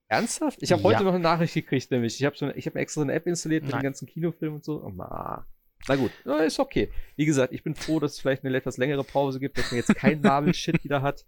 Ernsthaft? 0.08 0.62
Ich 0.62 0.72
habe 0.74 0.82
ja. 0.82 0.90
heute 0.90 1.04
noch 1.06 1.14
eine 1.14 1.24
Nachricht 1.24 1.54
gekriegt, 1.54 1.90
nämlich. 1.90 2.20
Ich 2.20 2.26
habe 2.26 2.36
so 2.36 2.48
hab 2.48 2.76
extra 2.76 3.02
eine 3.02 3.14
App 3.14 3.28
installiert 3.28 3.64
mit 3.64 3.72
Nein. 3.72 3.80
den 3.80 3.86
ganzen 3.86 4.08
Kinofilmen 4.08 4.56
und 4.58 4.64
so. 4.64 4.84
Oh, 4.84 4.92
na. 4.94 5.48
na 5.88 5.96
gut, 5.96 6.12
ja, 6.26 6.38
ist 6.38 6.60
okay. 6.60 6.92
Wie 7.16 7.26
gesagt, 7.26 7.54
ich 7.54 7.64
bin 7.64 7.76
froh, 7.76 8.00
dass 8.00 8.14
es 8.14 8.20
vielleicht 8.20 8.44
eine 8.44 8.56
etwas 8.56 8.78
längere 8.78 9.06
Pause 9.06 9.40
gibt, 9.40 9.58
dass 9.58 9.72
man 9.72 9.78
jetzt 9.78 9.96
kein 9.96 10.20
Marvel-Shit 10.22 10.84
wieder 10.84 11.02
hat. 11.02 11.26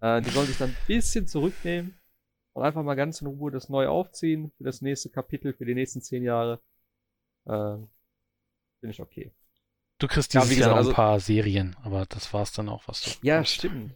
Äh, 0.00 0.20
die 0.20 0.28
sollen 0.28 0.46
sich 0.46 0.58
dann 0.58 0.68
ein 0.68 0.76
bisschen 0.86 1.26
zurücknehmen 1.26 1.98
und 2.52 2.64
einfach 2.64 2.82
mal 2.82 2.96
ganz 2.96 3.22
in 3.22 3.28
Ruhe 3.28 3.50
das 3.50 3.70
neu 3.70 3.88
aufziehen 3.88 4.52
für 4.58 4.64
das 4.64 4.82
nächste 4.82 5.08
Kapitel, 5.08 5.54
für 5.54 5.64
die 5.64 5.74
nächsten 5.74 6.02
zehn 6.02 6.22
Jahre. 6.22 6.60
Äh, 7.46 7.78
Finde 8.80 8.90
ich 8.90 9.00
okay. 9.00 9.32
Du 9.98 10.06
kriegst 10.06 10.32
Ja, 10.34 10.42
dieses 10.42 10.58
Jahr 10.58 10.68
gesagt, 10.68 10.70
noch 10.72 10.76
also- 10.78 10.90
ein 10.90 10.94
paar 10.94 11.20
Serien, 11.20 11.76
aber 11.82 12.06
das 12.06 12.32
war's 12.32 12.52
dann 12.52 12.68
auch, 12.68 12.82
was 12.86 13.02
du. 13.02 13.10
Ja, 13.22 13.34
bekommst. 13.36 13.54
stimmt. 13.54 13.94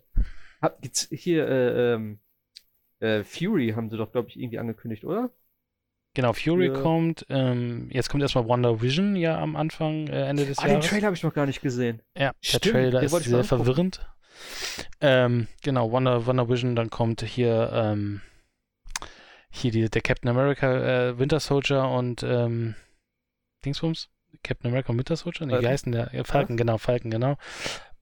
Hab, 0.61 0.79
hier, 1.11 1.49
äh, 1.49 1.95
ähm, 1.95 2.19
äh, 3.01 3.24
Fury 3.24 3.73
haben 3.77 3.89
sie 3.91 3.97
doch, 3.97 4.11
glaube 4.12 4.29
ich, 4.29 4.39
irgendwie 4.39 4.59
angekündigt, 4.59 5.05
oder? 5.05 5.31
Genau, 6.15 6.33
Fury 6.35 6.66
Ja. 6.66 6.74
kommt. 6.74 7.24
Ähm, 7.31 7.89
jetzt 7.91 8.11
kommt 8.11 8.23
erstmal 8.23 8.47
Wonder 8.47 8.83
Vision 8.83 9.16
ja 9.16 9.39
am 9.41 9.57
Anfang, 9.57 10.09
äh, 10.09 10.27
Ende 10.29 10.45
des 10.45 10.59
Ah, 10.59 10.65
den 10.65 10.73
Jahres. 10.73 10.87
Trailer 10.89 11.07
habe 11.07 11.16
ich 11.16 11.23
noch 11.23 11.33
gar 11.35 11.47
nicht 11.47 11.62
gesehen. 11.62 12.03
Ja, 12.16 12.33
Stimmt, 12.41 12.65
der 12.66 12.73
Trailer 12.73 13.01
den 13.01 13.07
ist 13.07 13.24
sehr 13.24 13.45
verwirrend. 13.45 14.07
Ähm, 15.01 15.47
genau, 15.62 15.91
Wonder, 15.91 16.27
Wonder 16.27 16.49
Vision, 16.49 16.77
dann 16.77 16.91
kommt 16.91 17.23
hier, 17.23 17.70
ähm, 17.73 18.20
hier 19.51 19.70
die, 19.70 19.89
der 19.89 20.03
Captain 20.03 20.29
America 20.29 21.09
äh, 21.11 21.19
Winter 21.19 21.41
Soldier 21.41 21.89
und 21.89 22.23
ähm, 22.23 22.74
Dingsbums? 23.65 24.09
Captain 24.43 24.69
America 24.71 24.91
und 24.93 24.99
Winter 24.99 25.17
Soldier? 25.17 25.47
Nee, 25.47 25.61
wie 25.61 25.67
heißt 25.69 25.87
denn 25.87 25.93
der? 25.93 26.11
Ja, 26.13 26.25
Falcon, 26.25 26.57
genau, 26.57 26.79
Falcon, 26.79 27.11
genau. 27.11 27.37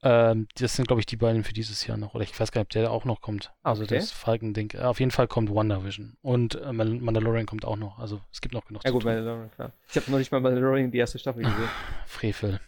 Ähm, 0.03 0.49
das 0.57 0.77
sind, 0.77 0.89
glaube 0.89 1.01
ich, 1.01 1.07
die 1.07 1.17
beiden 1.17 1.45
für 1.45 1.53
dieses 1.53 1.87
Jahr 1.87 1.99
noch. 1.99 2.15
Oder 2.15 2.25
ich 2.25 2.39
weiß 2.41 2.53
gar 2.53 2.61
nicht, 2.63 2.67
ob 2.69 2.71
der 2.71 2.91
auch 2.91 3.05
noch 3.05 3.21
kommt. 3.21 3.53
Also 3.63 3.83
Okay. 3.83 3.97
das 3.97 4.11
Falcon-Ding. 4.11 4.71
Äh, 4.75 4.79
Auf 4.85 4.99
jeden 4.99 5.11
Fall 5.11 5.29
kommt 5.29 5.51
Wonder 5.51 5.85
Vision. 5.85 6.17
Und 6.23 6.55
äh, 6.55 6.73
Mandal- 6.73 7.01
Mandalorian 7.03 7.45
kommt 7.45 7.67
auch 7.67 7.77
noch. 7.77 7.99
Also 7.99 8.21
es 8.33 8.41
gibt 8.41 8.55
noch 8.55 8.65
genug 8.65 8.83
Ja 8.85 8.89
zu 8.89 8.95
gut, 8.95 9.03
tun. 9.03 9.13
Mandalorian, 9.13 9.51
klar. 9.51 9.73
Ich 9.91 9.97
habe 9.97 10.11
noch 10.11 10.17
nicht 10.19 10.33
mal 10.33 10.41
Mandalorian 10.41 10.91
die 10.91 10.97
erste 10.99 11.19
Staffel 11.19 11.43
gesehen. 11.43 11.69
Frevel. 12.07 12.61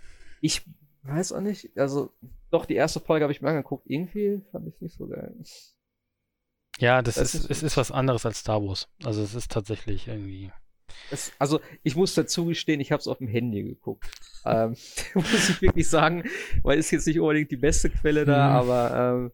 Ich 0.43 0.60
weiß 1.05 1.32
auch 1.32 1.40
nicht, 1.40 1.70
also 1.76 2.12
doch, 2.51 2.66
die 2.66 2.74
erste 2.74 3.01
Folge 3.01 3.22
habe 3.24 3.32
ich 3.32 3.40
mir 3.40 3.48
angeguckt. 3.48 3.84
Irgendwie 3.89 4.43
fand 4.52 4.68
ich 4.68 4.78
nicht 4.82 4.97
so 4.98 5.06
geil. 5.06 5.34
Ja, 6.78 7.01
das, 7.02 7.14
Das 7.14 7.34
ist, 7.34 7.44
ist- 7.44 7.51
es 7.51 7.62
ist 7.62 7.76
was 7.78 7.90
anderes 7.90 8.26
als 8.26 8.40
Star 8.40 8.62
Wars. 8.62 8.89
Also 9.05 9.22
es 9.22 9.34
ist 9.34 9.51
tatsächlich 9.51 10.06
irgendwie. 10.09 10.52
Es, 11.10 11.32
also, 11.39 11.60
ich 11.82 11.97
muss 11.97 12.14
dazu 12.14 12.47
gestehen, 12.47 12.81
ich 12.81 12.93
habe 12.93 13.01
es 13.01 13.09
auf 13.09 13.19
dem 13.19 13.28
Handy 13.28 13.62
geguckt. 13.62 14.06
ähm, 14.44 14.70
muss 15.14 15.48
ich 15.51 15.62
wirklich 15.62 15.89
sagen, 15.89 16.24
weil 16.62 16.78
ist 16.78 16.90
jetzt 16.90 17.06
nicht 17.06 17.20
unbedingt 17.20 17.51
die 17.51 17.56
beste 17.56 17.90
Quelle 17.90 18.24
da, 18.24 18.48
Mhm. 18.51 18.56
aber 18.56 19.14
ähm, 19.14 19.32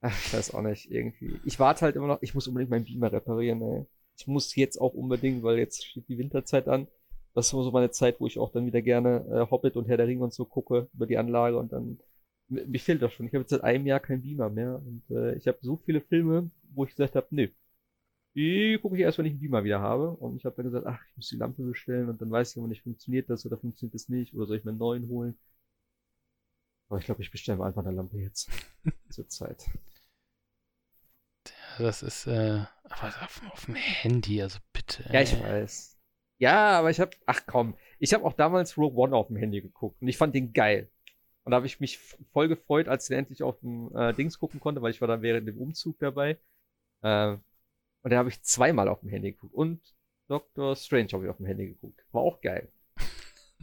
ach, 0.00 0.18
ich 0.26 0.34
weiß 0.34 0.54
auch 0.54 0.62
nicht, 0.62 0.90
irgendwie. 0.90 1.38
Ich 1.44 1.58
warte 1.58 1.82
halt 1.82 1.96
immer 1.96 2.06
noch, 2.06 2.22
ich 2.22 2.34
muss 2.34 2.46
unbedingt 2.48 2.70
meinen 2.70 2.84
Beamer 2.84 3.12
reparieren, 3.12 3.62
ey. 3.62 3.86
Ich 4.16 4.26
muss 4.28 4.54
jetzt 4.54 4.80
auch 4.80 4.94
unbedingt, 4.94 5.42
weil 5.42 5.58
jetzt 5.58 5.84
steht 5.84 6.08
die 6.08 6.18
Winterzeit 6.18 6.68
an. 6.68 6.86
Das 7.34 7.46
ist 7.48 7.52
immer 7.52 7.64
so 7.64 7.72
meine 7.72 7.90
Zeit, 7.90 8.20
wo 8.20 8.26
ich 8.28 8.38
auch 8.38 8.52
dann 8.52 8.64
wieder 8.64 8.80
gerne 8.80 9.26
äh, 9.28 9.50
Hobbit 9.50 9.76
und 9.76 9.88
Herr 9.88 9.96
der 9.96 10.06
Ringe 10.06 10.22
und 10.22 10.32
so 10.32 10.44
gucke 10.44 10.88
über 10.94 11.06
die 11.06 11.18
Anlage 11.18 11.58
und 11.58 11.72
dann 11.72 11.98
mir 12.48 12.78
fehlt 12.78 13.02
das 13.02 13.12
schon. 13.12 13.26
Ich 13.26 13.32
habe 13.32 13.40
jetzt 13.42 13.50
seit 13.50 13.64
einem 13.64 13.86
Jahr 13.86 13.98
keinen 14.00 14.22
Beamer 14.22 14.50
mehr 14.50 14.76
und 14.84 15.02
äh, 15.10 15.34
ich 15.34 15.48
habe 15.48 15.58
so 15.62 15.78
viele 15.84 16.00
Filme, 16.00 16.50
wo 16.74 16.84
ich 16.84 16.90
gesagt 16.90 17.16
habe, 17.16 17.26
nö, 17.30 17.48
die 18.34 18.78
gucke 18.80 18.96
ich 18.96 19.02
erst, 19.02 19.18
wenn 19.18 19.26
ich 19.26 19.32
einen 19.32 19.40
Beamer 19.40 19.64
wieder 19.64 19.80
habe. 19.80 20.10
Und 20.10 20.36
ich 20.36 20.44
habe 20.44 20.56
dann 20.56 20.66
gesagt, 20.66 20.86
ach, 20.86 21.00
ich 21.10 21.16
muss 21.16 21.28
die 21.28 21.36
Lampe 21.36 21.62
bestellen 21.62 22.08
und 22.08 22.20
dann 22.20 22.30
weiß 22.30 22.50
ich 22.50 22.56
immer 22.56 22.68
nicht, 22.68 22.82
funktioniert 22.82 23.30
das 23.30 23.46
oder 23.46 23.58
funktioniert 23.58 23.94
das 23.94 24.08
nicht 24.08 24.34
oder 24.34 24.46
soll 24.46 24.56
ich 24.56 24.64
mir 24.64 24.70
einen 24.70 24.78
neuen 24.78 25.08
holen. 25.08 25.38
Aber 26.88 26.98
ich 26.98 27.06
glaube, 27.06 27.22
ich 27.22 27.30
bestelle 27.30 27.58
mir 27.58 27.64
einfach 27.66 27.84
eine 27.84 27.96
Lampe 27.96 28.18
jetzt 28.18 28.50
zur 29.10 29.28
Zeit. 29.28 29.68
Das 31.78 32.02
ist, 32.02 32.26
äh, 32.26 32.64
aber 32.84 33.08
auf, 33.22 33.42
auf 33.52 33.64
dem 33.66 33.74
Handy, 33.74 34.40
also 34.40 34.58
bitte. 34.72 35.04
Ja, 35.12 35.22
ich 35.22 35.38
weiß. 35.40 35.98
Ja, 36.38 36.78
aber 36.78 36.90
ich 36.90 37.00
habe, 37.00 37.12
ach 37.26 37.42
komm, 37.46 37.76
ich 37.98 38.12
habe 38.14 38.24
auch 38.24 38.32
damals 38.32 38.76
Rogue 38.76 38.96
One 39.02 39.14
auf 39.14 39.28
dem 39.28 39.36
Handy 39.36 39.60
geguckt 39.60 40.00
und 40.00 40.08
ich 40.08 40.16
fand 40.16 40.34
den 40.34 40.52
geil. 40.52 40.90
Und 41.44 41.50
da 41.50 41.56
habe 41.56 41.66
ich 41.66 41.80
mich 41.80 41.98
voll 42.32 42.48
gefreut, 42.48 42.88
als 42.88 43.08
ich 43.08 43.16
endlich 43.16 43.42
auf 43.42 43.60
dem 43.60 43.94
äh, 43.94 44.14
Dings 44.14 44.38
gucken 44.38 44.60
konnte, 44.60 44.82
weil 44.82 44.90
ich 44.90 45.00
war 45.00 45.08
da 45.08 45.20
während 45.20 45.46
dem 45.46 45.58
Umzug 45.58 45.98
dabei. 45.98 46.38
Äh, 47.02 47.36
und 48.04 48.10
da 48.10 48.18
habe 48.18 48.28
ich 48.28 48.42
zweimal 48.42 48.88
auf 48.88 49.00
dem 49.00 49.08
Handy 49.08 49.32
geguckt. 49.32 49.54
Und 49.54 49.80
Doctor 50.28 50.76
Strange 50.76 51.08
habe 51.14 51.24
ich 51.24 51.30
auf 51.30 51.38
dem 51.38 51.46
Handy 51.46 51.68
geguckt. 51.68 52.04
War 52.12 52.20
auch 52.20 52.40
geil. 52.42 52.68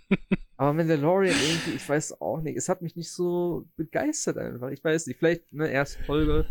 Aber 0.58 0.74
Mandalorian 0.74 1.36
irgendwie, 1.36 1.76
ich 1.76 1.88
weiß 1.88 2.20
auch 2.22 2.42
nicht, 2.42 2.58
es 2.58 2.68
hat 2.68 2.82
mich 2.82 2.96
nicht 2.96 3.12
so 3.12 3.68
begeistert 3.78 4.38
einfach. 4.40 4.70
Ich 4.70 4.84
weiß 4.84 5.06
nicht, 5.06 5.20
vielleicht 5.20 5.54
eine 5.54 5.70
erste 5.70 6.04
Folge, 6.04 6.48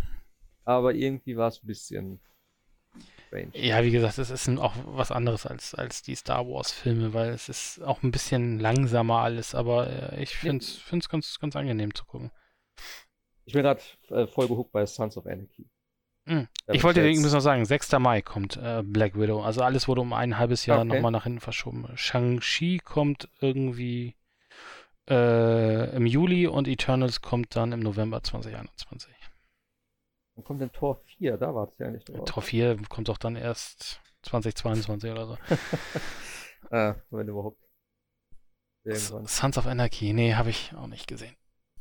aber 0.65 0.95
irgendwie 0.95 1.37
war 1.37 1.49
es 1.49 1.63
ein 1.63 1.67
bisschen 1.67 2.21
strange. 3.27 3.51
Ja, 3.55 3.85
wie 3.85 3.91
gesagt, 3.91 4.19
es 4.19 4.31
ist 4.31 4.49
auch 4.59 4.75
was 4.85 5.13
anderes 5.13 5.47
als, 5.47 5.75
als 5.75 6.03
die 6.03 6.17
Star 6.17 6.47
Wars-Filme, 6.49 7.15
weil 7.15 7.31
es 7.31 7.49
ist 7.49 7.83
auch 7.83 8.03
ein 8.03 8.11
bisschen 8.11 8.59
langsamer 8.59 9.21
alles, 9.21 9.55
aber 9.55 10.13
äh, 10.13 10.23
ich 10.23 10.37
finde 10.37 10.65
es 10.65 11.09
ganz, 11.09 11.39
ganz 11.39 11.57
angenehm 11.57 11.95
zu 11.95 12.05
gucken. 12.05 12.31
Ich 13.45 13.53
bin 13.53 13.63
gerade 13.63 13.83
äh, 14.09 14.27
voll 14.27 14.49
gehuckt 14.49 14.73
bei 14.73 14.85
Sons 14.87 15.17
of 15.17 15.27
Anarchy. 15.27 15.69
Mhm. 16.31 16.49
Ich 16.69 16.85
wollte 16.85 17.01
dir 17.01 17.09
übrigens 17.09 17.33
noch 17.33 17.41
sagen, 17.41 17.65
6. 17.65 17.93
Mai 17.99 18.23
kommt 18.23 18.57
äh, 18.57 18.83
Black 18.85 19.19
Widow. 19.19 19.43
Also 19.43 19.63
alles 19.63 19.89
wurde 19.89 20.01
um 20.01 20.13
ein 20.13 20.39
halbes 20.39 20.65
Jahr 20.67 20.79
Okay. 20.79 20.89
nochmal 20.89 21.11
nach 21.11 21.25
hinten 21.25 21.41
verschoben. 21.41 21.89
Shang-Chi 21.95 22.79
kommt 22.79 23.29
irgendwie 23.41 24.15
äh, 25.09 25.97
im 25.97 26.07
Juli 26.07 26.47
und 26.47 26.69
Eternals 26.69 27.21
kommt 27.21 27.57
dann 27.57 27.73
im 27.73 27.81
November 27.81 28.23
2021. 28.23 29.13
Dann 30.37 30.45
kommt 30.45 30.63
dann 30.63 30.73
Tor 30.73 31.03
4, 31.19 31.37
da 31.37 31.53
warte 31.55 31.75
ich 31.75 31.85
eigentlich 31.85 32.05
drauf. 32.05 32.25
Tor 32.27 32.43
4 32.43 32.77
kommt 32.89 33.09
doch 33.09 33.19
dann 33.19 33.35
erst 33.35 34.01
2022 34.23 35.11
oder 35.11 35.27
so. 35.27 35.39
Äh, 36.71 36.95
wenn 37.11 37.27
überhaupt. 37.29 37.59
Irgendwann. 38.85 39.27
Sons 39.27 39.59
of 39.59 39.67
Anarchy, 39.67 40.13
nee, 40.13 40.35
habe 40.35 40.51
ich 40.51 40.73
auch 40.75 40.87
nicht 40.87 41.09
gesehen. 41.09 41.35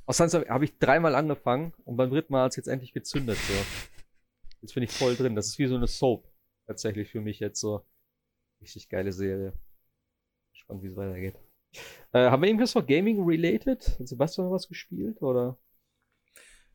Aus 0.07 0.17
Sons 0.17 0.33
of 0.33 0.49
habe 0.49 0.65
ich 0.65 0.79
dreimal 0.79 1.13
angefangen 1.13 1.73
und 1.85 1.95
beim 1.97 2.09
dritten 2.09 2.33
Mal 2.33 2.45
hat 2.45 2.51
es 2.53 2.55
jetzt 2.57 2.67
endlich 2.67 2.93
gezündet. 2.93 3.37
So. 3.37 3.53
Jetzt 4.61 4.73
bin 4.73 4.83
ich 4.83 4.91
voll 4.91 5.15
drin. 5.15 5.35
Das 5.35 5.47
ist 5.47 5.59
wie 5.59 5.67
so 5.67 5.75
eine 5.75 5.87
Soap. 5.87 6.27
Tatsächlich 6.67 7.09
für 7.09 7.21
mich 7.21 7.39
jetzt 7.39 7.59
so. 7.59 7.85
Richtig 8.61 8.89
geile 8.89 9.11
Serie. 9.13 9.53
Spannend, 10.53 10.83
wie 10.83 10.87
es 10.87 10.95
weitergeht. 10.95 11.35
Äh, 12.13 12.29
haben 12.29 12.41
wir 12.41 12.47
irgendwas 12.49 12.75
noch 12.75 12.85
Gaming-related? 12.85 13.99
Hat 13.99 14.07
Sebastian 14.07 14.47
noch 14.47 14.53
was 14.53 14.67
gespielt? 14.67 15.21
Oder? 15.21 15.57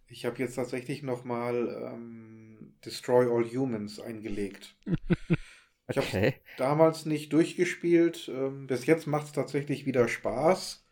Ich 0.07 0.25
habe 0.25 0.39
jetzt 0.39 0.55
tatsächlich 0.55 1.03
nochmal 1.03 1.69
ähm, 1.93 2.75
Destroy 2.85 3.27
All 3.27 3.45
Humans 3.45 4.01
eingelegt. 4.01 4.77
Ich 5.87 5.99
hab's 5.99 6.09
Okay. 6.09 6.35
damals 6.57 7.05
nicht 7.07 7.33
durchgespielt. 7.33 8.29
Ähm, 8.29 8.67
bis 8.67 8.87
jetzt 8.87 9.07
macht 9.07 9.27
es 9.27 9.33
tatsächlich 9.33 9.87
wieder 9.87 10.09
Spaß. 10.09 10.87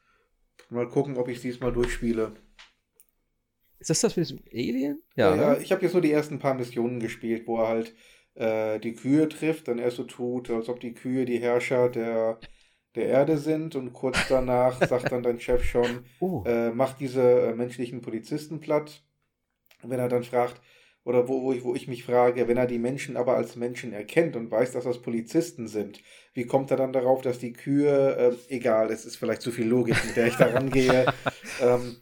Mal 0.71 0.89
gucken, 0.89 1.17
ob 1.19 1.29
ich 1.29 1.39
es 1.39 1.43
diesmal 1.43 1.73
durchspiele. 1.73 2.35
Ist 3.83 3.91
das 3.91 4.01
das 4.01 4.17
mit 4.17 4.27
diesem 4.27 4.41
Alien? 4.53 5.03
Ja, 5.17 5.35
Ja, 5.35 5.37
ja, 5.37 5.55
ne? 5.55 5.63
ich 5.63 5.73
habe 5.73 5.83
jetzt 5.83 5.93
nur 5.93 6.03
die 6.03 6.13
ersten 6.13 6.39
paar 6.39 6.55
Missionen 6.55 7.01
gespielt, 7.01 7.47
wo 7.47 7.59
er 7.61 7.69
halt 7.69 7.95
äh, 8.35 8.79
die 8.81 8.95
Kühe 8.95 9.29
trifft, 9.29 9.69
dann 9.69 9.79
erst 9.79 9.97
so 9.97 10.05
tut, 10.05 10.51
als 10.51 10.69
ob 10.69 10.81
die 10.81 10.95
Kühe 10.95 11.25
die 11.25 11.39
Herrscher 11.39 11.89
der, 11.91 12.39
der 12.95 13.07
Erde 13.07 13.39
sind 13.39 13.75
und 13.77 13.93
kurz 13.93 14.19
danach 14.29 14.81
sagt 14.89 15.13
dann 15.13 15.23
dein 15.23 15.41
Chef 15.41 15.65
schon, 15.65 16.05
Oh. 16.21 16.45
äh, 16.47 16.71
macht 16.71 17.01
diese 17.01 17.23
äh, 17.23 17.55
menschlichen 17.55 18.01
Polizisten 18.03 18.61
platt. 18.61 19.05
Und 19.83 19.91
Wenn 19.91 20.01
er 20.01 20.09
dann 20.09 20.25
fragt, 20.25 20.61
oder 21.05 21.29
wo, 21.29 21.43
wo, 21.43 21.53
ich, 21.53 21.65
wo 21.65 21.75
ich 21.75 21.89
mich 21.89 22.05
frage, 22.05 22.47
wenn 22.49 22.57
er 22.57 22.67
die 22.69 22.79
Menschen 22.79 23.17
aber 23.17 23.37
als 23.37 23.57
Menschen 23.57 23.93
erkennt 23.93 24.37
und 24.37 24.51
weiß, 24.51 24.73
dass 24.73 24.85
das 24.85 25.03
Polizisten 25.03 25.67
sind, 25.69 26.01
wie 26.35 26.47
kommt 26.47 26.71
er 26.71 26.77
dann 26.77 26.93
darauf, 26.93 27.23
dass 27.23 27.39
die 27.41 27.53
Kühe, 27.53 28.17
äh, 28.17 28.55
egal, 28.55 28.91
es 28.93 29.05
ist 29.05 29.17
vielleicht 29.17 29.43
zu 29.43 29.51
viel 29.51 29.67
Logik, 29.67 30.05
mit 30.05 30.17
der 30.17 30.29
ich 30.29 30.37
da 30.37 30.47
rangehe, 30.47 31.13
ähm, 31.61 32.02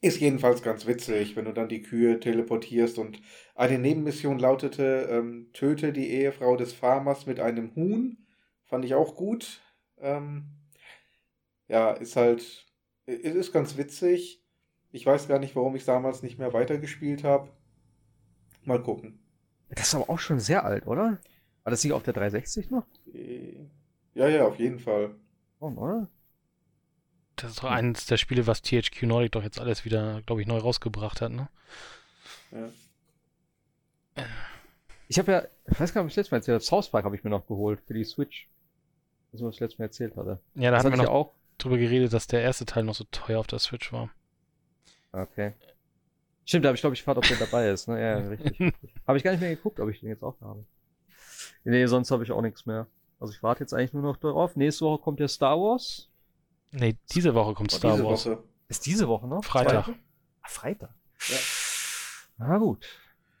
ist 0.00 0.20
jedenfalls 0.20 0.62
ganz 0.62 0.86
witzig, 0.86 1.36
wenn 1.36 1.46
du 1.46 1.52
dann 1.52 1.68
die 1.68 1.82
Kühe 1.82 2.20
teleportierst 2.20 2.98
und 2.98 3.20
eine 3.54 3.78
Nebenmission 3.78 4.38
lautete, 4.38 5.08
ähm, 5.10 5.50
töte 5.52 5.92
die 5.92 6.10
Ehefrau 6.10 6.56
des 6.56 6.72
Farmers 6.72 7.26
mit 7.26 7.40
einem 7.40 7.74
Huhn. 7.74 8.18
Fand 8.64 8.84
ich 8.84 8.94
auch 8.94 9.16
gut. 9.16 9.62
Ähm, 9.98 10.44
ja, 11.68 11.90
ist 11.92 12.16
halt, 12.16 12.66
es 13.06 13.34
ist 13.34 13.52
ganz 13.52 13.76
witzig. 13.76 14.42
Ich 14.90 15.04
weiß 15.06 15.28
gar 15.28 15.38
nicht, 15.38 15.54
warum 15.56 15.76
ich 15.76 15.84
damals 15.84 16.22
nicht 16.22 16.38
mehr 16.38 16.52
weitergespielt 16.52 17.24
habe. 17.24 17.50
Mal 18.64 18.82
gucken. 18.82 19.18
Das 19.68 19.86
ist 19.88 19.94
aber 19.94 20.10
auch 20.10 20.18
schon 20.18 20.40
sehr 20.40 20.64
alt, 20.64 20.86
oder? 20.88 21.20
War 21.62 21.70
das 21.70 21.84
nicht 21.84 21.92
auf 21.92 22.02
der 22.02 22.14
360 22.14 22.70
noch? 22.70 22.86
Äh, 23.12 23.68
Ja, 24.14 24.28
ja, 24.28 24.46
auf 24.46 24.58
jeden 24.58 24.78
Fall. 24.80 25.14
Oh, 25.60 25.68
oder? 25.76 26.08
Das 27.36 27.50
ist 27.50 27.62
doch 27.62 27.70
eines 27.70 28.06
der 28.06 28.16
Spiele, 28.16 28.46
was 28.46 28.62
THQ 28.62 29.02
Nordic 29.02 29.32
doch 29.32 29.42
jetzt 29.42 29.60
alles 29.60 29.84
wieder, 29.84 30.22
glaube 30.22 30.40
ich, 30.40 30.46
neu 30.46 30.58
rausgebracht 30.58 31.20
hat, 31.20 31.32
ne? 31.32 31.48
Ja. 32.50 34.24
Ich 35.08 35.18
habe 35.18 35.32
ja, 35.32 35.42
ich 35.70 35.78
weiß 35.78 35.92
gar 35.92 36.02
nicht, 36.02 36.06
ob 36.06 36.08
ich 36.08 36.14
das 36.14 36.16
letzte 36.16 36.34
Mal 36.34 36.38
erzählt 36.38 36.54
habe, 36.54 36.64
South 36.64 36.90
Park 36.90 37.04
habe 37.04 37.14
ich 37.14 37.24
mir 37.24 37.30
noch 37.30 37.46
geholt 37.46 37.80
für 37.86 37.94
die 37.94 38.04
Switch. 38.04 38.48
Das, 39.32 39.42
was 39.42 39.54
ich 39.54 39.58
das 39.58 39.68
letzte 39.68 39.82
Mal 39.82 39.86
erzählt 39.86 40.16
hatte. 40.16 40.40
Ja, 40.54 40.70
da 40.70 40.76
das 40.76 40.84
hatten 40.84 40.94
wir 40.94 40.96
noch 40.96 41.04
ja 41.04 41.10
auch. 41.10 41.32
drüber 41.58 41.76
geredet, 41.76 42.12
dass 42.12 42.26
der 42.26 42.42
erste 42.42 42.64
Teil 42.64 42.84
noch 42.84 42.94
so 42.94 43.04
teuer 43.10 43.38
auf 43.38 43.46
der 43.46 43.58
Switch 43.58 43.92
war. 43.92 44.10
Okay. 45.12 45.52
Stimmt, 46.46 46.64
da 46.64 46.68
habe 46.68 46.76
ich, 46.76 46.80
glaube 46.80 46.94
ich, 46.94 47.00
gefragt, 47.00 47.18
ob 47.18 47.26
der 47.26 47.36
dabei 47.36 47.68
ist. 47.68 47.88
Ne? 47.88 48.00
Ja, 48.00 48.20
ja, 48.20 48.28
richtig. 48.28 48.58
habe 49.06 49.18
ich 49.18 49.24
gar 49.24 49.32
nicht 49.32 49.40
mehr 49.40 49.54
geguckt, 49.54 49.80
ob 49.80 49.90
ich 49.90 50.00
den 50.00 50.08
jetzt 50.08 50.22
auch 50.22 50.40
habe. 50.40 50.64
Nee, 51.64 51.86
sonst 51.86 52.10
habe 52.10 52.22
ich 52.24 52.32
auch 52.32 52.42
nichts 52.42 52.66
mehr. 52.66 52.86
Also 53.18 53.32
ich 53.32 53.42
warte 53.42 53.60
jetzt 53.60 53.74
eigentlich 53.74 53.92
nur 53.92 54.02
noch 54.02 54.16
darauf. 54.16 54.56
Nächste 54.56 54.84
Woche 54.84 55.02
kommt 55.02 55.20
ja 55.20 55.28
Star 55.28 55.58
Wars. 55.58 56.08
Nee, 56.72 56.96
diese 57.12 57.34
Woche 57.34 57.54
kommt 57.54 57.70
Star 57.70 57.92
Diese 57.92 58.04
Wars. 58.04 58.26
Woche. 58.26 58.42
Ist 58.68 58.86
diese 58.86 59.08
Woche 59.08 59.26
noch? 59.26 59.44
Freitag. 59.44 59.88
Ah, 59.88 60.48
Freitag. 60.48 60.90
Ja. 61.28 61.36
Na 62.38 62.58
gut. 62.58 62.86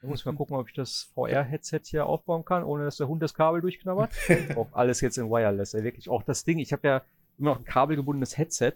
Dann 0.00 0.10
muss 0.10 0.20
ich 0.20 0.26
mal 0.26 0.34
gucken, 0.34 0.56
ob 0.56 0.68
ich 0.68 0.74
das 0.74 1.10
VR-Headset 1.14 1.80
hier 1.84 2.06
aufbauen 2.06 2.44
kann, 2.44 2.62
ohne 2.62 2.84
dass 2.84 2.96
der 2.96 3.08
Hund 3.08 3.22
das 3.22 3.34
Kabel 3.34 3.60
durchknabbert. 3.60 4.12
auch 4.56 4.68
alles 4.72 5.00
jetzt 5.00 5.18
in 5.18 5.28
Wireless, 5.28 5.74
ey, 5.74 5.82
wirklich. 5.82 6.08
Auch 6.08 6.22
das 6.22 6.44
Ding, 6.44 6.58
ich 6.58 6.72
habe 6.72 6.86
ja 6.86 7.02
immer 7.38 7.50
noch 7.50 7.58
ein 7.58 7.64
kabelgebundenes 7.64 8.38
Headset 8.38 8.74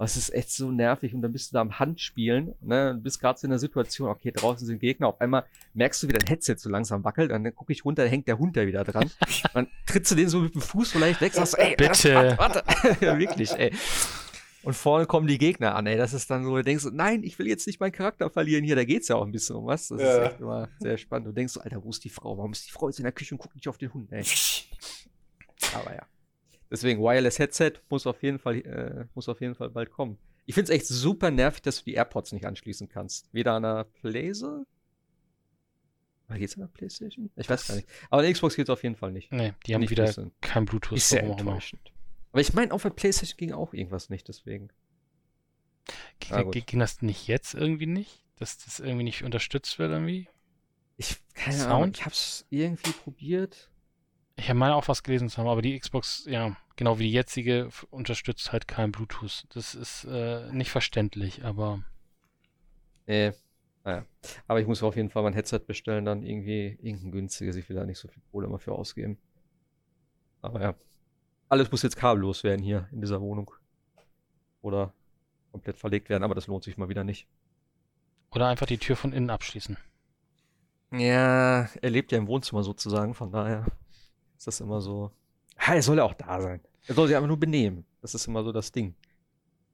Aber 0.00 0.06
es 0.06 0.16
ist 0.16 0.32
echt 0.32 0.50
so 0.50 0.70
nervig 0.70 1.12
und 1.14 1.20
dann 1.20 1.30
bist 1.30 1.50
du 1.52 1.56
da 1.56 1.60
am 1.60 1.78
Handspielen, 1.78 2.54
ne, 2.62 2.92
und 2.92 3.02
bist 3.02 3.20
gerade 3.20 3.38
so 3.38 3.44
in 3.46 3.50
der 3.50 3.58
Situation, 3.58 4.08
okay, 4.08 4.30
draußen 4.32 4.66
sind 4.66 4.78
Gegner, 4.78 5.08
auf 5.08 5.20
einmal 5.20 5.44
merkst 5.74 6.02
du, 6.02 6.08
wie 6.08 6.14
dein 6.14 6.26
Headset 6.26 6.54
so 6.56 6.70
langsam 6.70 7.04
wackelt, 7.04 7.30
dann 7.30 7.54
gucke 7.54 7.70
ich 7.74 7.84
runter, 7.84 8.04
da 8.04 8.08
hängt 8.08 8.26
der 8.26 8.38
Hund 8.38 8.56
da 8.56 8.66
wieder 8.66 8.82
dran. 8.82 9.10
dann 9.52 9.68
trittst 9.84 10.10
du 10.10 10.14
den 10.14 10.30
so 10.30 10.38
mit 10.40 10.54
dem 10.54 10.62
Fuß 10.62 10.92
vielleicht 10.92 11.20
weg, 11.20 11.34
sagst, 11.34 11.58
ey, 11.58 11.76
Bitte. 11.76 12.14
Warte, 12.38 12.62
warte. 12.64 13.04
ja, 13.04 13.18
wirklich, 13.18 13.50
ey. 13.52 13.74
Und 14.62 14.72
vorne 14.72 15.04
kommen 15.04 15.26
die 15.26 15.36
Gegner 15.36 15.74
an, 15.74 15.86
ey. 15.86 15.98
Das 15.98 16.14
ist 16.14 16.30
dann 16.30 16.44
so, 16.44 16.56
du 16.56 16.64
denkst, 16.64 16.86
nein, 16.92 17.22
ich 17.22 17.38
will 17.38 17.46
jetzt 17.46 17.66
nicht 17.66 17.78
meinen 17.78 17.92
Charakter 17.92 18.30
verlieren 18.30 18.64
hier. 18.64 18.76
Da 18.76 18.84
geht's 18.84 19.08
ja 19.08 19.16
auch 19.16 19.26
ein 19.26 19.32
bisschen 19.32 19.56
um 19.56 19.66
was. 19.66 19.88
Das 19.88 20.00
Ja. 20.00 20.16
ist 20.24 20.30
echt 20.32 20.40
immer 20.40 20.70
sehr 20.78 20.96
spannend. 20.96 21.26
Du 21.28 21.32
denkst 21.32 21.52
so, 21.52 21.60
Alter, 21.60 21.84
wo 21.84 21.90
ist 21.90 22.02
die 22.04 22.08
Frau? 22.08 22.38
Warum 22.38 22.52
ist 22.52 22.66
die 22.66 22.70
Frau 22.70 22.88
jetzt 22.88 22.98
in 23.00 23.02
der 23.02 23.12
Küche 23.12 23.34
und 23.34 23.38
guckt 23.38 23.54
nicht 23.54 23.68
auf 23.68 23.76
den 23.76 23.92
Hund, 23.92 24.10
ey? 24.12 24.24
Aber 25.74 25.94
ja. 25.94 26.02
Deswegen, 26.70 27.00
Wireless 27.02 27.38
Headset 27.38 27.72
muss 27.88 28.06
auf 28.06 28.22
jeden 28.22 28.38
Fall, 28.38 28.56
äh, 28.58 29.06
muss 29.14 29.28
auf 29.28 29.40
jeden 29.40 29.54
Fall 29.54 29.70
bald 29.70 29.90
kommen. 29.90 30.18
Ich 30.46 30.54
find's 30.54 30.70
echt 30.70 30.86
super 30.86 31.30
nervig, 31.30 31.62
dass 31.62 31.78
du 31.78 31.84
die 31.84 31.94
AirPods 31.94 32.32
nicht 32.32 32.46
anschließen 32.46 32.88
kannst. 32.88 33.28
Weder 33.32 33.54
an 33.54 33.62
der 33.64 33.84
Playse. 33.84 34.64
Oder 36.28 36.38
geht's 36.38 36.54
an 36.54 36.60
der 36.60 36.68
Playstation? 36.68 37.30
Ich 37.36 37.48
weiß 37.48 37.66
gar 37.68 37.74
nicht. 37.76 37.88
Aber 38.08 38.18
an 38.18 38.24
der 38.24 38.32
Xbox 38.32 38.54
geht's 38.56 38.70
auf 38.70 38.82
jeden 38.84 38.94
Fall 38.96 39.10
nicht. 39.12 39.32
Nee, 39.32 39.52
die 39.66 39.74
haben 39.74 39.80
Nicht 39.80 39.90
wieder 39.90 40.06
fließen. 40.06 40.30
kein 40.40 40.64
Bluetooth. 40.64 40.96
Ist 40.96 41.08
sehr 41.08 41.22
immer. 41.24 41.32
enttäuschend. 41.38 41.92
Aber 42.32 42.40
ich 42.40 42.52
meine, 42.54 42.72
auf 42.72 42.82
der 42.82 42.90
Playstation 42.90 43.36
ging 43.36 43.52
auch 43.52 43.74
irgendwas 43.74 44.08
nicht, 44.10 44.28
deswegen. 44.28 44.68
Ging, 46.20 46.32
Ah, 46.36 46.42
ging 46.44 46.78
das 46.78 47.02
nicht 47.02 47.26
jetzt 47.26 47.54
irgendwie 47.54 47.86
nicht? 47.86 48.22
Dass 48.36 48.58
das 48.58 48.78
irgendwie 48.78 49.04
nicht 49.04 49.24
unterstützt 49.24 49.78
wird 49.80 49.90
irgendwie? 49.90 50.28
Ich, 50.96 51.16
keine 51.34 51.56
Sound? 51.56 51.70
Ahnung, 51.72 51.90
ich 51.94 52.04
hab's 52.04 52.46
irgendwie 52.50 52.92
probiert. 52.92 53.69
Ich 54.36 54.48
habe 54.48 54.58
mal 54.58 54.72
auch 54.72 54.88
was 54.88 55.02
gelesen 55.02 55.28
zu 55.28 55.38
haben, 55.38 55.48
aber 55.48 55.62
die 55.62 55.78
Xbox, 55.78 56.24
ja, 56.26 56.56
genau 56.76 56.98
wie 56.98 57.04
die 57.04 57.12
jetzige, 57.12 57.68
unterstützt 57.90 58.52
halt 58.52 58.66
kein 58.68 58.90
Bluetooth. 58.92 59.44
Das 59.50 59.74
ist 59.74 60.04
äh, 60.04 60.50
nicht 60.52 60.70
verständlich, 60.70 61.44
aber 61.44 61.82
Nee, 63.06 63.32
naja. 63.84 64.04
Aber 64.46 64.60
ich 64.60 64.66
muss 64.66 64.82
auf 64.82 64.96
jeden 64.96 65.10
Fall 65.10 65.22
mein 65.24 65.32
Headset 65.34 65.60
bestellen, 65.66 66.04
dann 66.04 66.22
irgendwie 66.22 66.78
irgendein 66.80 67.12
günstiges. 67.12 67.56
Ich 67.56 67.68
will 67.68 67.76
da 67.76 67.84
nicht 67.84 67.98
so 67.98 68.08
viel 68.08 68.22
Kohle 68.30 68.46
immer 68.46 68.58
für 68.58 68.72
ausgeben. 68.72 69.18
Aber 70.42 70.60
ja. 70.62 70.74
Alles 71.48 71.70
muss 71.72 71.82
jetzt 71.82 71.96
kabellos 71.96 72.44
werden 72.44 72.62
hier 72.62 72.88
in 72.92 73.00
dieser 73.00 73.20
Wohnung. 73.20 73.50
Oder 74.62 74.92
komplett 75.50 75.76
verlegt 75.78 76.08
werden, 76.08 76.22
aber 76.22 76.34
das 76.36 76.46
lohnt 76.46 76.62
sich 76.64 76.76
mal 76.78 76.88
wieder 76.88 77.04
nicht. 77.04 77.26
oder 78.30 78.46
einfach 78.48 78.66
die 78.66 78.78
Tür 78.78 78.96
von 78.96 79.12
innen 79.12 79.30
abschließen. 79.30 79.76
Ja, 80.92 81.68
er 81.82 81.90
lebt 81.90 82.12
ja 82.12 82.18
im 82.18 82.26
Wohnzimmer 82.28 82.62
sozusagen, 82.62 83.14
von 83.14 83.30
daher 83.32 83.66
ist 84.40 84.46
das 84.46 84.60
immer 84.60 84.80
so. 84.80 85.10
Ja, 85.60 85.74
er 85.74 85.82
soll 85.82 85.98
ja 85.98 86.04
auch 86.04 86.14
da 86.14 86.40
sein. 86.40 86.62
Er 86.86 86.94
soll 86.94 87.08
sich 87.08 87.14
einfach 87.14 87.28
nur 87.28 87.38
benehmen. 87.38 87.84
Das 88.00 88.14
ist 88.14 88.26
immer 88.26 88.42
so 88.42 88.52
das 88.52 88.72
Ding. 88.72 88.94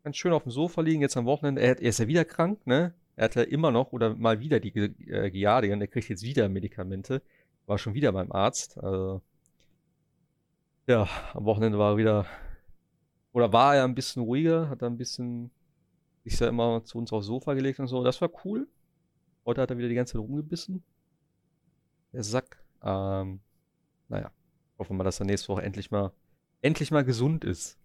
Ganz 0.02 0.16
schön 0.16 0.32
auf 0.32 0.42
dem 0.42 0.50
Sofa 0.50 0.80
liegen, 0.80 1.02
jetzt 1.02 1.16
am 1.16 1.24
Wochenende. 1.24 1.62
Er, 1.62 1.80
er 1.80 1.88
ist 1.88 2.00
ja 2.00 2.08
wieder 2.08 2.24
krank, 2.24 2.66
ne? 2.66 2.92
Er 3.14 3.26
hat 3.26 3.36
ja 3.36 3.42
immer 3.42 3.70
noch 3.70 3.92
oder 3.92 4.16
mal 4.16 4.40
wieder 4.40 4.58
die 4.58 4.76
äh, 4.76 5.30
Giardien. 5.30 5.80
Er 5.80 5.86
kriegt 5.86 6.08
jetzt 6.08 6.24
wieder 6.24 6.48
Medikamente. 6.48 7.22
War 7.66 7.78
schon 7.78 7.94
wieder 7.94 8.10
beim 8.10 8.32
Arzt. 8.32 8.76
Also, 8.78 9.22
ja, 10.88 11.08
am 11.32 11.44
Wochenende 11.44 11.78
war 11.78 11.92
er 11.92 11.96
wieder. 11.96 12.26
Oder 13.32 13.52
war 13.52 13.76
er 13.76 13.84
ein 13.84 13.94
bisschen 13.94 14.22
ruhiger, 14.22 14.68
hat 14.68 14.82
er 14.82 14.90
ein 14.90 14.98
bisschen 14.98 15.52
sich 16.24 16.40
ja 16.40 16.48
immer 16.48 16.82
zu 16.84 16.98
uns 16.98 17.12
aufs 17.12 17.26
Sofa 17.26 17.54
gelegt 17.54 17.78
und 17.78 17.86
so. 17.86 18.02
Das 18.02 18.20
war 18.20 18.30
cool. 18.44 18.66
Heute 19.44 19.60
hat 19.60 19.70
er 19.70 19.78
wieder 19.78 19.88
die 19.88 19.94
ganze 19.94 20.14
Zeit 20.14 20.22
rumgebissen. 20.22 20.82
Der 22.12 22.24
Sack. 22.24 22.64
Ähm, 22.82 23.38
naja, 24.08 24.32
hoffen 24.78 24.96
wir, 24.96 25.04
dass 25.04 25.20
er 25.20 25.26
nächste 25.26 25.48
Woche 25.48 25.62
endlich 25.62 25.90
mal, 25.90 26.12
endlich 26.62 26.90
mal 26.90 27.04
gesund 27.04 27.44
ist. 27.44 27.78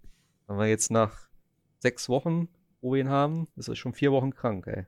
Wenn 0.47 0.57
wir 0.57 0.67
jetzt 0.67 0.91
nach 0.91 1.29
sechs 1.79 2.09
Wochen, 2.09 2.49
wo 2.81 2.93
wir 2.93 3.01
ihn 3.01 3.09
haben, 3.09 3.47
ist 3.55 3.67
er 3.69 3.75
schon 3.75 3.93
vier 3.93 4.11
Wochen 4.11 4.33
krank, 4.33 4.67
ey. 4.67 4.85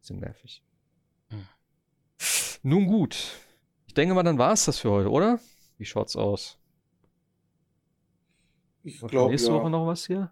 Bisschen 0.00 0.20
nervig. 0.20 0.62
Hm. 1.28 1.46
Nun 2.62 2.86
gut. 2.86 3.38
Ich 3.86 3.94
denke 3.94 4.14
mal, 4.14 4.22
dann 4.22 4.38
war 4.38 4.52
es 4.52 4.64
das 4.66 4.78
für 4.78 4.90
heute, 4.90 5.10
oder? 5.10 5.40
Wie 5.78 5.84
schaut's 5.84 6.16
aus? 6.16 6.58
Ich 8.82 9.00
Kommt 9.00 9.10
glaube, 9.10 9.30
nächste 9.32 9.50
ja. 9.50 9.54
Woche 9.54 9.70
noch 9.70 9.86
was 9.86 10.06
hier? 10.06 10.30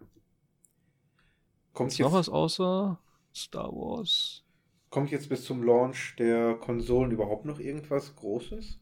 kommt, 1.73 1.91
Ist 1.91 1.99
noch 1.99 2.07
jetzt, 2.07 2.13
was 2.13 2.29
außer 2.29 2.99
Star 3.33 3.71
Wars? 3.71 4.43
kommt 4.89 5.11
jetzt 5.11 5.29
bis 5.29 5.43
zum 5.45 5.61
Launch 5.63 6.15
der 6.17 6.55
Konsolen 6.55 7.11
überhaupt 7.11 7.45
noch 7.45 7.59
irgendwas 7.59 8.15
Großes? 8.15 8.79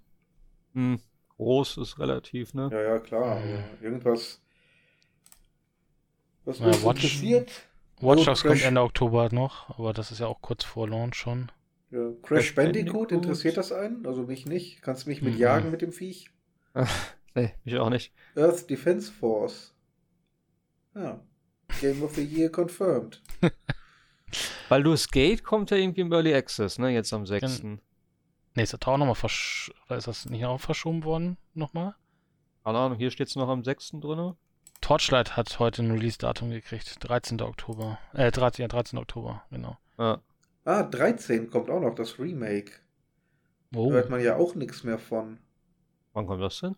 Hm, 0.73 0.99
groß 1.37 1.77
ist 1.77 1.99
relativ, 1.99 2.53
ne? 2.53 2.69
Ja, 2.71 2.81
ja, 2.81 2.99
klar. 2.99 3.39
Mhm. 3.39 3.63
Irgendwas, 3.81 4.41
was 6.45 6.59
Ja, 6.59 6.67
Watch- 6.83 7.03
interessiert? 7.03 7.51
Watch 8.01 8.25
Dogs 8.25 8.43
kommt 8.43 8.61
Ende 8.63 8.81
Oktober 8.81 9.29
noch, 9.31 9.69
aber 9.77 9.93
das 9.93 10.11
ist 10.11 10.19
ja 10.19 10.27
auch 10.27 10.41
kurz 10.41 10.63
vor 10.63 10.89
Launch 10.89 11.15
schon. 11.15 11.51
Ja, 11.91 11.99
Crash 11.99 12.17
Crash 12.23 12.55
Bandicoot, 12.55 12.85
Bandicoot. 13.09 13.11
interessiert 13.11 13.55
das 13.57 13.71
einen? 13.71 14.05
Also 14.05 14.23
mich 14.23 14.45
nicht. 14.45 14.81
Kannst 14.81 15.07
mich 15.07 15.21
mit 15.21 15.35
Mhm. 15.35 15.39
jagen 15.39 15.71
mit 15.71 15.81
dem 15.81 15.91
Viech? 15.93 16.29
Nee, 17.35 17.53
mich 17.63 17.77
auch 17.77 17.89
nicht. 17.89 18.11
Earth 18.35 18.69
Defense 18.69 19.11
Force. 19.11 19.73
Ja. 20.95 21.19
Game 21.81 22.03
of 22.03 22.15
the 22.15 22.23
Year 22.23 22.49
confirmed. 22.51 23.21
Baldur's 24.69 25.09
Gate 25.09 25.43
kommt 25.43 25.69
ja 25.71 25.77
irgendwie 25.77 26.01
im 26.01 26.11
Early 26.11 26.33
Access, 26.33 26.79
ne? 26.79 26.89
Jetzt 26.89 27.13
am 27.13 27.25
6. 27.25 27.61
Nee, 28.55 28.63
ist 28.63 28.73
das 28.73 28.81
auch 28.85 28.97
nochmal 28.97 29.15
versch... 29.15 29.71
Oder 29.87 29.97
ist 29.97 30.07
das 30.07 30.25
nicht 30.25 30.45
auch 30.45 30.59
verschoben 30.59 31.03
worden? 31.03 31.37
Nochmal? 31.53 31.95
Keine 32.63 32.77
Ahnung, 32.77 32.97
hier 32.97 33.11
steht 33.11 33.27
es 33.27 33.35
noch 33.35 33.49
am 33.49 33.63
6. 33.63 33.93
drin. 34.01 34.35
Torchlight 34.81 35.35
hat 35.37 35.59
heute 35.59 35.81
ein 35.81 35.91
Release-Datum 35.91 36.49
gekriegt. 36.51 36.97
13. 36.99 37.41
Oktober. 37.41 37.97
Äh, 38.13 38.31
13, 38.31 38.63
ja, 38.63 38.67
13. 38.67 38.99
Oktober, 38.99 39.43
genau. 39.49 39.77
Ja. 39.97 40.21
Ah, 40.65 40.83
13 40.83 41.49
kommt 41.49 41.69
auch 41.69 41.79
noch, 41.79 41.95
das 41.95 42.19
Remake. 42.19 42.71
Oh, 43.75 43.89
Da 43.89 43.95
hört 43.95 44.09
man 44.09 44.21
ja 44.21 44.35
auch 44.35 44.55
nichts 44.55 44.83
mehr 44.83 44.99
von. 44.99 45.39
Wann 46.13 46.27
kommt 46.27 46.41
das 46.41 46.59
denn? 46.59 46.75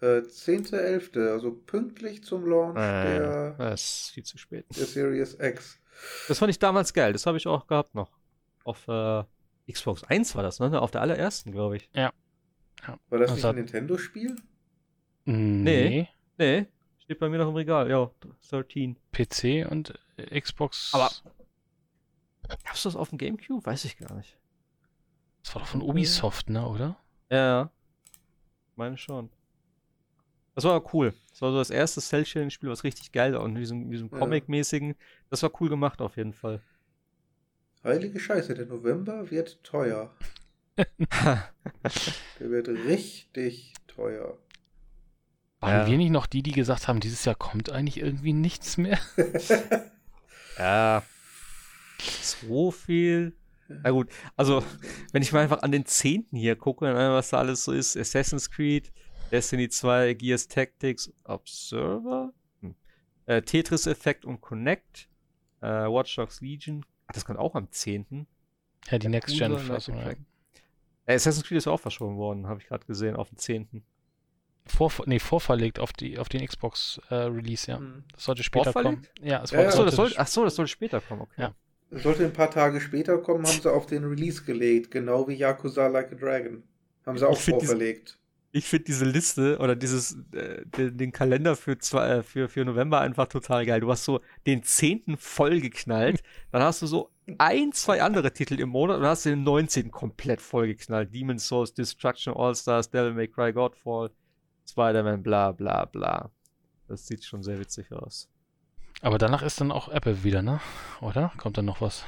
Äh, 0.00 0.22
10.11., 0.26 1.30
also 1.30 1.52
pünktlich 1.52 2.24
zum 2.24 2.44
Launch 2.46 2.76
Äh, 2.76 3.18
der, 3.18 3.50
das 3.52 3.82
ist 3.84 4.10
viel 4.10 4.24
zu 4.24 4.36
spät. 4.36 4.66
der 4.76 4.84
Series 4.86 5.38
X. 5.40 5.78
Das 6.28 6.38
fand 6.40 6.50
ich 6.50 6.58
damals 6.58 6.92
geil. 6.92 7.12
Das 7.12 7.24
habe 7.26 7.36
ich 7.36 7.46
auch 7.46 7.66
gehabt 7.66 7.94
noch. 7.94 8.10
Auf 8.64 8.88
äh, 8.88 9.22
Xbox 9.70 10.04
1 10.04 10.34
war 10.36 10.42
das, 10.42 10.60
ne? 10.60 10.80
Auf 10.80 10.90
der 10.90 11.00
allerersten, 11.00 11.52
glaube 11.52 11.76
ich. 11.76 11.88
War 11.94 13.18
das 13.18 13.34
nicht 13.34 13.44
ein 13.44 13.54
Nintendo-Spiel? 13.56 14.36
nee. 15.24 16.08
Nee, 16.36 16.66
steht 16.98 17.18
bei 17.20 17.28
mir 17.28 17.38
noch 17.38 17.48
im 17.48 17.54
Regal. 17.54 17.88
Ja, 17.88 18.10
13. 18.50 18.96
PC 19.12 19.70
und 19.70 19.94
äh, 20.16 20.40
Xbox. 20.40 20.92
Aber- 20.92 21.10
Gab's 22.64 22.82
das 22.82 22.96
auf 22.96 23.08
dem 23.10 23.18
Gamecube? 23.18 23.64
Weiß 23.64 23.84
ich 23.84 23.96
gar 23.96 24.12
nicht. 24.14 24.36
Das 25.42 25.54
war 25.54 25.62
doch 25.62 25.68
von 25.68 25.80
Ubisoft, 25.80 26.50
ne, 26.50 26.66
oder? 26.66 26.96
Ja, 27.30 27.36
ja. 27.38 27.70
Meine 28.76 28.98
schon. 28.98 29.30
Das 30.54 30.64
war 30.64 30.94
cool. 30.94 31.14
Das 31.30 31.40
war 31.42 31.52
so 31.52 31.58
das 31.58 31.70
erste 31.70 32.00
Cell-Shading-Spiel, 32.00 32.68
was 32.68 32.84
richtig 32.84 33.12
geil 33.12 33.32
war. 33.32 33.40
Und 33.42 33.50
in 33.54 33.60
diesem, 33.60 33.90
diesem 33.90 34.08
Ja. 34.10 34.18
Comic-mäßigen. 34.18 34.94
Das 35.30 35.42
war 35.42 35.50
cool 35.60 35.68
gemacht 35.68 36.00
auf 36.02 36.16
jeden 36.16 36.32
Fall. 36.34 36.60
Heilige 37.84 38.18
Scheiße, 38.18 38.54
der 38.54 38.66
November 38.66 39.30
wird 39.30 39.62
teuer. 39.62 40.10
Der 40.76 42.50
wird 42.50 42.68
richtig 42.68 43.74
teuer. 43.86 44.38
Waren 45.60 45.80
Ja. 45.82 45.86
wir 45.86 45.96
nicht 45.98 46.10
noch 46.10 46.26
die, 46.26 46.42
die 46.42 46.50
gesagt 46.52 46.88
haben, 46.88 46.98
dieses 46.98 47.24
Jahr 47.24 47.36
kommt 47.36 47.70
eigentlich 47.70 47.98
irgendwie 47.98 48.32
nichts 48.32 48.76
mehr? 48.76 48.98
Ja. 50.58 51.02
So 52.22 52.70
viel. 52.70 53.36
Na 53.66 53.90
gut, 53.90 54.08
also, 54.36 54.62
wenn 55.12 55.22
ich 55.22 55.32
mal 55.32 55.40
einfach 55.42 55.62
an 55.62 55.72
den 55.72 55.84
10. 55.84 56.26
hier 56.30 56.54
gucke, 56.54 56.94
was 56.94 57.30
da 57.30 57.38
alles 57.38 57.64
so 57.64 57.72
ist: 57.72 57.96
Assassin's 57.96 58.48
Creed, 58.50 58.92
Destiny 59.32 59.68
2, 59.68 60.14
Gears 60.14 60.46
Tactics, 60.46 61.12
Observer, 61.24 62.32
hm. 62.60 62.76
äh, 63.26 63.42
Tetris 63.42 63.88
Effect 63.88 64.24
und 64.24 64.40
Connect, 64.42 65.08
äh, 65.60 65.66
Watch 65.66 66.14
Dogs 66.14 66.40
Legion. 66.40 66.86
Ach, 67.06 67.12
das 67.14 67.24
kommt 67.24 67.38
auch 67.38 67.54
am 67.54 67.70
10. 67.70 68.26
Ja, 68.90 68.98
die 68.98 69.08
Next-Gen-Fassung. 69.08 69.96
Ja. 69.98 70.10
Äh, 71.06 71.14
Assassin's 71.14 71.46
Creed 71.46 71.58
ist 71.58 71.66
auch 71.66 71.80
verschoben 71.80 72.16
worden, 72.16 72.46
habe 72.46 72.60
ich 72.60 72.68
gerade 72.68 72.84
gesehen, 72.86 73.16
auf 73.16 73.28
den 73.28 73.38
10. 73.38 73.82
Vor, 74.66 74.90
nee, 75.04 75.18
vorverlegt 75.18 75.78
auf, 75.78 75.92
die, 75.92 76.18
auf 76.18 76.28
den 76.30 76.46
Xbox-Release, 76.46 77.70
ja. 77.70 77.78
Hm. 77.78 78.04
Das 78.14 78.24
sollte 78.24 78.42
später 78.42 78.72
Vorverlegt? 78.72 79.14
kommen. 79.16 79.28
Ja, 79.28 79.42
es 79.42 79.50
Ja, 79.50 79.60
ja. 79.62 79.68
Achso, 79.68 79.84
das 79.84 79.94
sollte- 79.96 80.14
soll, 80.14 80.22
ach 80.22 80.26
so, 80.26 80.44
das 80.44 80.54
soll 80.54 80.66
später 80.68 81.00
kommen, 81.02 81.22
okay. 81.22 81.42
Ja. 81.42 81.54
Sollte 81.90 82.24
ein 82.24 82.32
paar 82.32 82.50
Tage 82.50 82.80
später 82.80 83.18
kommen, 83.18 83.46
haben 83.46 83.60
sie 83.60 83.70
auf 83.70 83.86
den 83.86 84.04
Release 84.04 84.42
gelegt, 84.42 84.90
genau 84.90 85.28
wie 85.28 85.34
Yakuza 85.34 85.86
Like 85.88 86.12
a 86.12 86.16
Dragon. 86.16 86.62
Haben 87.06 87.18
sie 87.18 87.28
auch 87.28 87.36
Ich 87.38 87.44
vorverlegt. 87.44 88.18
Ich 88.56 88.66
finde 88.66 88.84
diese 88.84 89.04
Liste 89.04 89.58
oder 89.58 89.74
dieses, 89.74 90.16
äh, 90.30 90.64
den, 90.64 90.96
den 90.96 91.10
Kalender 91.10 91.56
für, 91.56 91.76
zwei, 91.76 92.08
äh, 92.08 92.22
für, 92.22 92.48
für 92.48 92.64
November 92.64 93.00
einfach 93.00 93.26
total 93.26 93.66
geil. 93.66 93.80
Du 93.80 93.90
hast 93.90 94.04
so 94.04 94.20
den 94.46 94.62
10. 94.62 95.16
vollgeknallt, 95.18 96.22
dann 96.52 96.62
hast 96.62 96.80
du 96.80 96.86
so 96.86 97.10
ein, 97.38 97.72
zwei 97.72 98.00
andere 98.00 98.32
Titel 98.32 98.60
im 98.60 98.68
Monat 98.68 98.98
und 98.98 99.06
hast 99.06 99.26
den 99.26 99.42
19. 99.42 99.90
komplett 99.90 100.40
vollgeknallt. 100.40 101.12
Demon's 101.12 101.48
Souls, 101.48 101.74
Destruction 101.74 102.32
All-Stars, 102.32 102.90
Devil 102.90 103.14
May 103.14 103.26
Cry, 103.26 103.52
Godfall, 103.52 104.10
Spider-Man, 104.70 105.24
bla 105.24 105.50
bla 105.50 105.86
bla. 105.86 106.30
Das 106.86 107.08
sieht 107.08 107.24
schon 107.24 107.42
sehr 107.42 107.58
witzig 107.58 107.90
aus. 107.90 108.28
Aber 109.00 109.18
danach 109.18 109.42
ist 109.42 109.60
dann 109.60 109.72
auch 109.72 109.88
Apple 109.88 110.22
wieder, 110.22 110.42
ne? 110.42 110.60
Oder? 111.00 111.32
Kommt 111.38 111.58
dann 111.58 111.64
noch 111.64 111.80
was? 111.80 112.04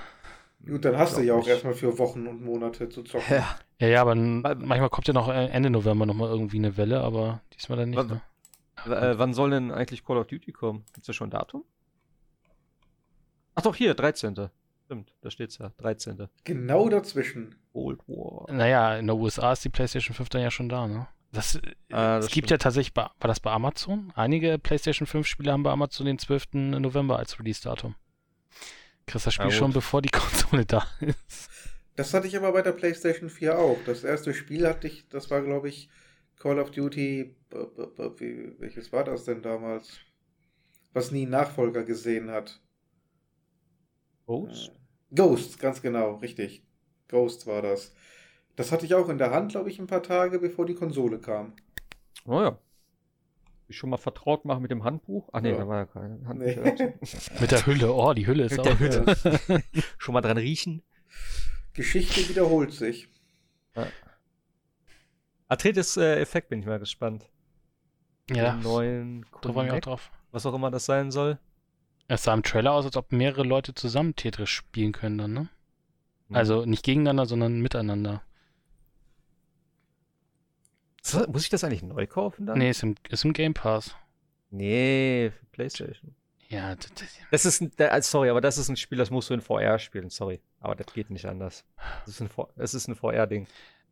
Gut, 0.65 0.85
dann 0.85 0.97
hast 0.99 1.17
du 1.17 1.21
ja 1.23 1.35
auch 1.35 1.47
erstmal 1.47 1.75
für 1.75 1.97
Wochen 1.99 2.27
und 2.27 2.43
Monate 2.45 2.89
zu 2.89 3.03
zocken. 3.03 3.25
Ja. 3.37 3.59
Ja, 3.79 3.89
ja, 3.89 4.01
aber 4.01 4.15
manchmal 4.15 4.89
kommt 4.89 5.07
ja 5.07 5.13
noch 5.13 5.29
äh, 5.29 5.47
Ende 5.49 5.69
November 5.69 6.07
nochmal 6.07 6.31
irgendwie 6.31 6.57
eine 6.57 6.77
Welle, 6.79 7.03
aber 7.03 7.43
diesmal 7.55 7.79
dann 7.79 7.91
nicht, 7.91 7.99
Was- 7.99 8.07
ne? 8.09 8.21
Äh, 8.87 9.19
wann 9.19 9.35
soll 9.35 9.51
denn 9.51 9.71
eigentlich 9.71 10.03
Call 10.05 10.17
of 10.17 10.27
Duty 10.29 10.53
kommen? 10.53 10.85
Gibt's 10.95 11.07
da 11.07 11.13
schon 11.13 11.29
ein 11.29 11.31
Datum? 11.33 11.63
Ach 13.55 13.63
doch, 13.63 13.75
hier, 13.75 13.95
13. 13.95 14.49
Stimmt, 14.85 15.13
da 15.21 15.31
steht's 15.31 15.59
ja, 15.59 15.73
13. 15.79 16.29
Genau 16.45 16.89
dazwischen. 16.89 17.55
Cold 17.73 18.01
War. 18.07 18.51
Naja, 18.53 18.97
in 18.97 19.07
der 19.07 19.17
USA 19.17 19.53
ist 19.53 19.65
die 19.65 19.69
PlayStation 19.69 20.15
5 20.15 20.29
dann 20.31 20.43
ja 20.43 20.51
schon 20.51 20.69
da, 20.69 20.87
ne? 20.87 21.07
Das, 21.33 21.57
äh, 21.57 21.61
Ah, 21.93 22.19
es 22.19 22.27
das 22.27 22.33
gibt 22.35 22.47
stimmt. 22.47 22.51
ja 22.53 22.59
tatsächlich, 22.59 22.95
bei, 22.95 23.03
war 23.03 23.29
das 23.29 23.41
bei 23.41 23.51
Amazon? 23.51 24.13
Einige 24.15 24.59
PlayStation 24.59 25.07
5 25.07 25.27
Spiele 25.27 25.53
haben 25.53 25.63
bei 25.65 25.71
Amazon 25.71 26.07
den 26.07 26.19
12. 26.19 26.47
November 26.79 27.19
als 27.19 27.39
Release-Datum. 27.39 27.95
Kriegst 29.07 29.27
das 29.27 29.35
Spiel 29.35 29.51
Ja, 29.51 29.51
schon, 29.51 29.73
bevor 29.73 30.03
die 30.03 30.09
Konsole 30.13 30.65
da 30.67 30.87
ist. 31.01 31.51
Das 31.97 32.15
hatte 32.15 32.27
ich 32.29 32.37
aber 32.37 32.53
bei 32.53 32.63
der 32.63 32.73
PlayStation 32.73 33.29
4 33.31 33.59
auch. 33.59 33.83
Das 33.85 34.05
erste 34.05 34.33
Spiel 34.35 34.67
hatte 34.69 34.87
ich, 34.87 35.09
das 35.09 35.31
war, 35.31 35.43
glaube 35.43 35.69
ich, 35.69 35.89
Call 36.39 36.59
of 36.61 36.71
Duty. 36.71 37.35
b- 37.51 37.65
b- 37.77 37.87
b- 37.87 38.11
Wie, 38.21 38.61
welches 38.61 38.93
war 38.93 39.05
das 39.05 39.25
denn 39.25 39.43
damals? 39.43 39.99
Was 40.95 41.13
nie 41.13 41.23
einen 41.23 41.33
Nachfolger 41.33 41.85
gesehen 41.85 42.31
hat. 42.31 42.61
Ghost? 44.27 44.71
Ghost, 45.13 45.59
ganz 45.59 45.83
genau, 45.83 46.15
richtig. 46.17 46.63
Ghost 47.09 47.47
war 47.49 47.61
das. 47.61 47.93
Das 48.57 48.73
hatte 48.73 48.87
ich 48.87 48.95
auch 48.95 49.09
in 49.09 49.19
der 49.19 49.31
Hand, 49.33 49.53
glaube 49.53 49.71
ich, 49.71 49.79
ein 49.81 49.87
paar 49.89 50.03
Tage, 50.03 50.39
bevor 50.41 50.67
die 50.67 50.75
Konsole 50.75 51.21
kam. 51.21 51.55
Oh 52.27 52.43
ja. 52.43 52.59
Ich 53.69 53.77
schon 53.77 53.91
mal 53.91 53.97
vertraut 53.97 54.45
machen 54.45 54.63
mit 54.63 54.71
dem 54.71 54.85
Handbuch? 54.85 55.29
Ach 55.33 55.41
nee, 55.41 55.51
Ja. 55.51 55.59
da 55.59 55.69
war 55.69 55.77
ja 55.79 55.87
kein 55.87 56.27
Handbuch. 56.29 56.47
Nee. 56.47 56.95
Mit 57.41 57.51
der 57.51 57.67
Hülle, 57.67 57.93
oh, 57.93 58.13
die 58.15 58.27
Hülle 58.27 58.45
ist 58.45 58.53
Mit 58.53 58.61
auch. 58.61 58.65
der 58.65 58.79
Hülle. 58.79 59.63
schon 59.99 60.13
mal 60.15 60.21
dran 60.21 60.37
riechen. 60.39 60.83
Geschichte 61.75 62.29
wiederholt 62.29 62.73
sich. 62.73 63.09
Atreides-Effekt 65.49 66.49
bin 66.49 66.61
ich 66.61 66.67
mal 66.67 66.79
gespannt. 66.79 67.29
Ja, 68.31 68.53
Den 68.53 68.63
neuen 68.63 69.27
da 69.43 69.55
war 69.55 69.65
ich 69.67 69.73
auch 69.73 69.81
drauf. 69.81 70.11
was 70.33 70.45
auch 70.47 70.55
immer 70.55 70.71
das 70.71 70.87
sein 70.87 71.11
soll. 71.11 71.39
Es 72.09 72.25
sah 72.25 72.35
im 72.35 72.43
Trailer 72.43 72.73
aus, 72.73 72.85
als 72.85 72.97
ob 72.97 73.13
mehrere 73.13 73.43
Leute 73.45 73.75
zusammen 73.75 74.15
Tetris 74.17 74.49
spielen 74.51 74.93
können 74.93 75.19
dann, 75.19 75.33
ne? 75.33 75.49
Hm. 76.29 76.37
Also 76.37 76.65
nicht 76.65 76.85
gegeneinander, 76.85 77.27
sondern 77.27 77.61
miteinander. 77.61 78.23
So, 81.07 81.25
Muss 81.29 81.45
ich 81.45 81.51
das 81.51 81.63
eigentlich 81.63 81.85
neu 81.85 82.05
kaufen 82.09 82.47
dann? 82.47 82.59
Nee, 82.59 82.71
ist 82.71 82.83
im, 82.83 82.97
ist 83.09 83.25
im 83.25 83.33
Game 83.33 83.55
Pass. 83.55 83.95
Nee, 84.51 85.31
für 85.31 85.47
Playstation. 85.47 86.17
Ja, 86.49 86.75
das, 86.75 86.93
das, 86.95 87.09
Das 87.31 87.47
ist 87.47 87.61
ein, 87.61 87.71
also 87.79 88.11
sorry, 88.11 88.29
aber 88.29 88.41
das 88.41 88.59
ist 88.59 88.69
ein 88.69 88.77
Spiel, 88.77 88.99
das 88.99 89.11
musst 89.11 89.31
du 89.31 89.35
in 89.35 89.41
VR 89.41 89.79
spielen, 89.79 90.11
sorry. 90.11 90.41
Aber 90.59 90.75
das 90.75 90.93
geht 90.93 91.11
nicht 91.11 91.27
anders. 91.27 91.65
Das 92.05 92.21
ist 92.21 92.23
ein, 92.23 92.31
das 92.57 92.75
ist 92.75 92.89
ein 92.89 92.97
VR-Ding. 92.97 93.47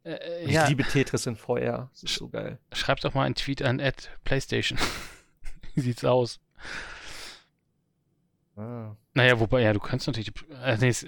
äh, 0.04 0.50
ja 0.50 0.64
Ich 0.64 0.70
liebe 0.70 0.82
Tetris 0.82 1.26
in 1.26 1.36
VR. 1.36 1.88
Das 1.92 2.02
ist 2.02 2.16
so 2.16 2.28
geil. 2.28 2.58
schreib 2.72 2.98
doch 2.98 3.14
mal 3.14 3.24
einen 3.24 3.36
Tweet 3.36 3.62
an 3.62 3.78
Ed 3.78 4.10
PlayStation. 4.24 4.76
Wie 5.74 5.82
sieht's 5.82 6.04
aus? 6.04 6.40
Ah. 8.56 8.96
Naja, 9.14 9.38
wobei, 9.38 9.62
ja, 9.62 9.72
du 9.72 9.78
kannst 9.80 10.08
natürlich. 10.08 10.32
Die, 10.32 10.52
äh, 10.64 10.76
nee, 10.78 10.88
ist, 10.88 11.06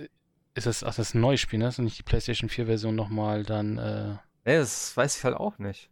ist 0.55 0.67
das, 0.67 0.85
ach, 0.85 0.95
das 0.95 1.09
ist 1.09 1.15
ein 1.15 1.21
neues 1.21 1.41
Spiel, 1.41 1.59
ne? 1.59 1.67
Ist 1.67 1.79
nicht 1.79 1.99
die 1.99 2.03
PlayStation 2.05 2.49
4-Version 2.49 2.95
nochmal 2.95 3.43
dann. 3.43 3.79
Äh, 3.79 4.17
Nee, 4.45 4.59
das 4.59 4.97
weiß 4.97 5.17
ich 5.17 5.25
halt 5.25 5.35
auch 5.35 5.59
nicht. 5.59 5.91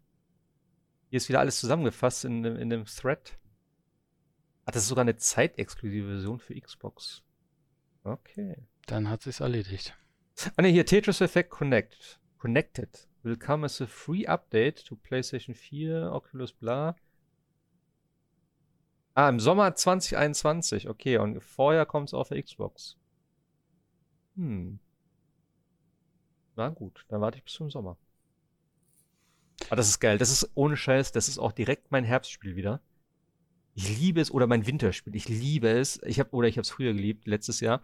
Hier 1.14 1.18
ist 1.18 1.28
wieder 1.28 1.38
alles 1.38 1.60
zusammengefasst 1.60 2.24
in, 2.24 2.42
dem- 2.42 2.56
in 2.56 2.70
dem 2.70 2.86
Thread. 2.86 3.38
Ach, 4.64 4.72
das 4.72 4.82
ist 4.82 4.88
sogar 4.88 5.02
eine 5.02 5.14
zeitexklusive 5.14 6.08
Version 6.08 6.40
für 6.40 6.60
Xbox. 6.60 7.22
Okay. 8.02 8.66
dann 8.86 9.08
hat 9.08 9.22
sich's 9.22 9.38
erledigt. 9.38 9.96
Ah 10.56 10.62
ne, 10.62 10.66
hier 10.70 10.84
Tetris 10.84 11.20
Effect 11.20 11.50
Connect. 11.50 12.18
Connected. 12.38 13.08
Will 13.22 13.36
come 13.36 13.64
as 13.64 13.80
a 13.80 13.86
free 13.86 14.26
update 14.26 14.84
to 14.86 14.96
PlayStation 14.96 15.54
4, 15.54 16.12
Oculus, 16.12 16.52
bla. 16.52 16.96
Ah, 19.14 19.28
im 19.28 19.38
Sommer 19.38 19.72
2021. 19.72 20.88
Okay, 20.88 21.18
und 21.18 21.40
vorher 21.44 21.86
kommt 21.86 22.08
es 22.08 22.14
auf 22.14 22.30
der 22.30 22.42
Xbox. 22.42 22.98
Hm. 24.34 24.80
Na 26.56 26.70
gut, 26.70 27.04
dann 27.06 27.20
warte 27.20 27.38
ich 27.38 27.44
bis 27.44 27.52
zum 27.52 27.70
Sommer. 27.70 27.96
Aber 29.66 29.76
das 29.76 29.88
ist 29.88 30.00
geil. 30.00 30.18
Das 30.18 30.30
ist 30.30 30.50
ohne 30.54 30.76
Scheiß, 30.76 31.12
das 31.12 31.28
ist 31.28 31.38
auch 31.38 31.52
direkt 31.52 31.90
mein 31.90 32.04
Herbstspiel 32.04 32.56
wieder. 32.56 32.80
Ich 33.74 33.98
liebe 33.98 34.20
es, 34.20 34.30
oder 34.30 34.46
mein 34.46 34.66
Winterspiel. 34.66 35.16
Ich 35.16 35.28
liebe 35.28 35.68
es. 35.68 36.00
Ich 36.04 36.20
habe 36.20 36.30
oder 36.30 36.48
ich 36.48 36.56
habe 36.56 36.62
es 36.62 36.70
früher 36.70 36.92
geliebt, 36.92 37.26
letztes 37.26 37.60
Jahr. 37.60 37.82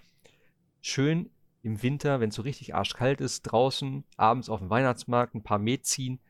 Schön 0.80 1.30
im 1.62 1.82
Winter, 1.82 2.20
wenn 2.20 2.30
es 2.30 2.36
so 2.36 2.42
richtig 2.42 2.74
arschkalt 2.74 3.20
ist, 3.20 3.42
draußen, 3.42 4.04
abends 4.16 4.48
auf 4.48 4.60
dem 4.60 4.70
Weihnachtsmarkt 4.70 5.34
ein 5.34 5.42
paar 5.42 5.58
Met 5.58 5.84
ziehen, 5.84 6.20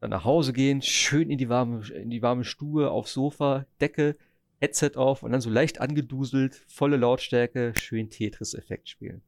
dann 0.00 0.10
nach 0.10 0.24
Hause 0.24 0.52
gehen, 0.52 0.80
schön 0.82 1.30
in 1.30 1.38
die 1.38 1.48
warme, 1.48 1.86
in 1.88 2.10
die 2.10 2.22
warme 2.22 2.44
Stube, 2.44 2.90
aufs 2.90 3.12
Sofa, 3.12 3.66
Decke, 3.80 4.16
Headset 4.60 4.92
auf 4.96 5.22
und 5.22 5.32
dann 5.32 5.40
so 5.40 5.50
leicht 5.50 5.80
angeduselt, 5.80 6.64
volle 6.68 6.96
Lautstärke, 6.96 7.74
schön 7.76 8.08
Tetris-Effekt 8.10 8.88
spielen. 8.88 9.22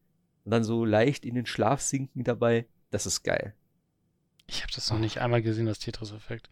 Und 0.44 0.52
dann 0.52 0.64
so 0.64 0.84
leicht 0.84 1.24
in 1.24 1.34
den 1.34 1.46
Schlaf 1.46 1.80
sinken 1.80 2.24
dabei. 2.24 2.66
Das 2.90 3.06
ist 3.06 3.22
geil. 3.22 3.54
Ich 4.52 4.62
habe 4.62 4.72
das 4.74 4.90
noch 4.90 4.98
nicht 4.98 5.18
einmal 5.18 5.42
gesehen, 5.42 5.66
das 5.66 5.78
Tetris-Effekt. 5.78 6.50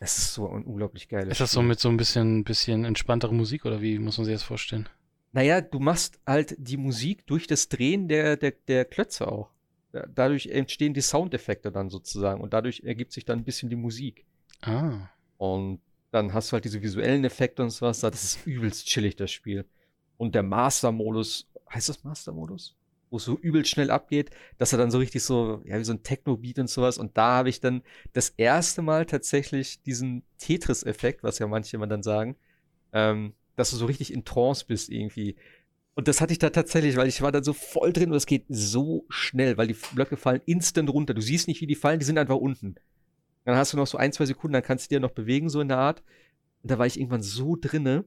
Das 0.00 0.18
ist 0.18 0.34
so 0.34 0.48
ein 0.50 0.64
unglaublich 0.64 1.08
geiles 1.08 1.32
Ist 1.32 1.40
das 1.40 1.52
so 1.52 1.60
Spiel. 1.60 1.68
mit 1.68 1.78
so 1.80 1.88
ein 1.88 1.96
bisschen, 1.96 2.42
bisschen 2.42 2.84
entspanntere 2.84 3.32
Musik 3.34 3.64
oder 3.66 3.80
wie 3.80 3.98
muss 3.98 4.18
man 4.18 4.24
sich 4.24 4.34
das 4.34 4.42
vorstellen? 4.42 4.88
Naja, 5.32 5.60
du 5.60 5.78
machst 5.78 6.18
halt 6.26 6.56
die 6.58 6.76
Musik 6.76 7.26
durch 7.26 7.46
das 7.46 7.68
Drehen 7.68 8.08
der, 8.08 8.36
der, 8.36 8.52
der 8.66 8.84
Klötze 8.84 9.30
auch. 9.30 9.50
Da- 9.92 10.06
Dadurch 10.12 10.46
entstehen 10.46 10.92
die 10.94 11.02
Soundeffekte 11.02 11.70
dann 11.70 11.88
sozusagen 11.88 12.40
und 12.40 12.52
dadurch 12.52 12.80
ergibt 12.80 13.12
sich 13.12 13.24
dann 13.24 13.40
ein 13.40 13.44
bisschen 13.44 13.70
die 13.70 13.76
Musik. 13.76 14.24
Ah. 14.62 15.08
Und 15.36 15.80
dann 16.10 16.32
hast 16.34 16.50
du 16.50 16.54
halt 16.54 16.64
diese 16.64 16.82
visuellen 16.82 17.24
Effekte 17.24 17.62
und 17.62 17.70
sowas. 17.70 18.00
Das 18.00 18.24
ist 18.24 18.44
übelst 18.46 18.86
chillig, 18.86 19.14
das 19.16 19.30
Spiel. 19.30 19.64
Und 20.16 20.34
der 20.34 20.42
Master-Modus, 20.42 21.46
heißt 21.72 21.88
das 21.90 22.02
Master-Modus? 22.02 22.74
Wo 23.10 23.16
es 23.16 23.24
so 23.24 23.36
übelst 23.38 23.70
schnell 23.70 23.90
abgeht, 23.90 24.30
dass 24.58 24.72
er 24.72 24.78
dann 24.78 24.90
so 24.90 24.98
richtig 24.98 25.22
so, 25.22 25.62
ja, 25.64 25.78
wie 25.78 25.84
so 25.84 25.92
ein 25.92 26.02
Techno-Beat 26.02 26.60
und 26.60 26.70
sowas. 26.70 26.96
Und 26.96 27.16
da 27.16 27.38
habe 27.38 27.48
ich 27.48 27.60
dann 27.60 27.82
das 28.12 28.30
erste 28.36 28.82
Mal 28.82 29.04
tatsächlich 29.04 29.82
diesen 29.82 30.22
Tetris-Effekt, 30.38 31.22
was 31.22 31.38
ja 31.40 31.46
manche 31.46 31.76
immer 31.76 31.88
dann 31.88 32.02
sagen, 32.04 32.36
ähm, 32.92 33.34
dass 33.56 33.70
du 33.70 33.76
so 33.76 33.86
richtig 33.86 34.12
in 34.12 34.24
Trance 34.24 34.64
bist 34.66 34.90
irgendwie. 34.90 35.36
Und 35.94 36.08
das 36.08 36.20
hatte 36.20 36.32
ich 36.32 36.38
da 36.38 36.50
tatsächlich, 36.50 36.96
weil 36.96 37.08
ich 37.08 37.20
war 37.20 37.32
dann 37.32 37.44
so 37.44 37.52
voll 37.52 37.92
drin 37.92 38.10
und 38.10 38.16
es 38.16 38.26
geht 38.26 38.46
so 38.48 39.04
schnell, 39.08 39.58
weil 39.58 39.66
die 39.66 39.76
Blöcke 39.94 40.16
fallen 40.16 40.40
instant 40.46 40.88
runter. 40.88 41.12
Du 41.12 41.20
siehst 41.20 41.48
nicht, 41.48 41.60
wie 41.60 41.66
die 41.66 41.74
fallen, 41.74 41.98
die 41.98 42.06
sind 42.06 42.16
einfach 42.16 42.36
unten. 42.36 42.76
Dann 43.44 43.56
hast 43.56 43.72
du 43.72 43.76
noch 43.76 43.86
so 43.86 43.98
ein, 43.98 44.12
zwei 44.12 44.26
Sekunden, 44.26 44.52
dann 44.52 44.62
kannst 44.62 44.90
du 44.90 44.94
dir 44.94 45.00
noch 45.00 45.10
bewegen, 45.10 45.48
so 45.48 45.60
in 45.60 45.68
der 45.68 45.78
Art. 45.78 46.02
Und 46.62 46.70
da 46.70 46.78
war 46.78 46.86
ich 46.86 46.98
irgendwann 46.98 47.22
so 47.22 47.56
drinne. 47.60 48.04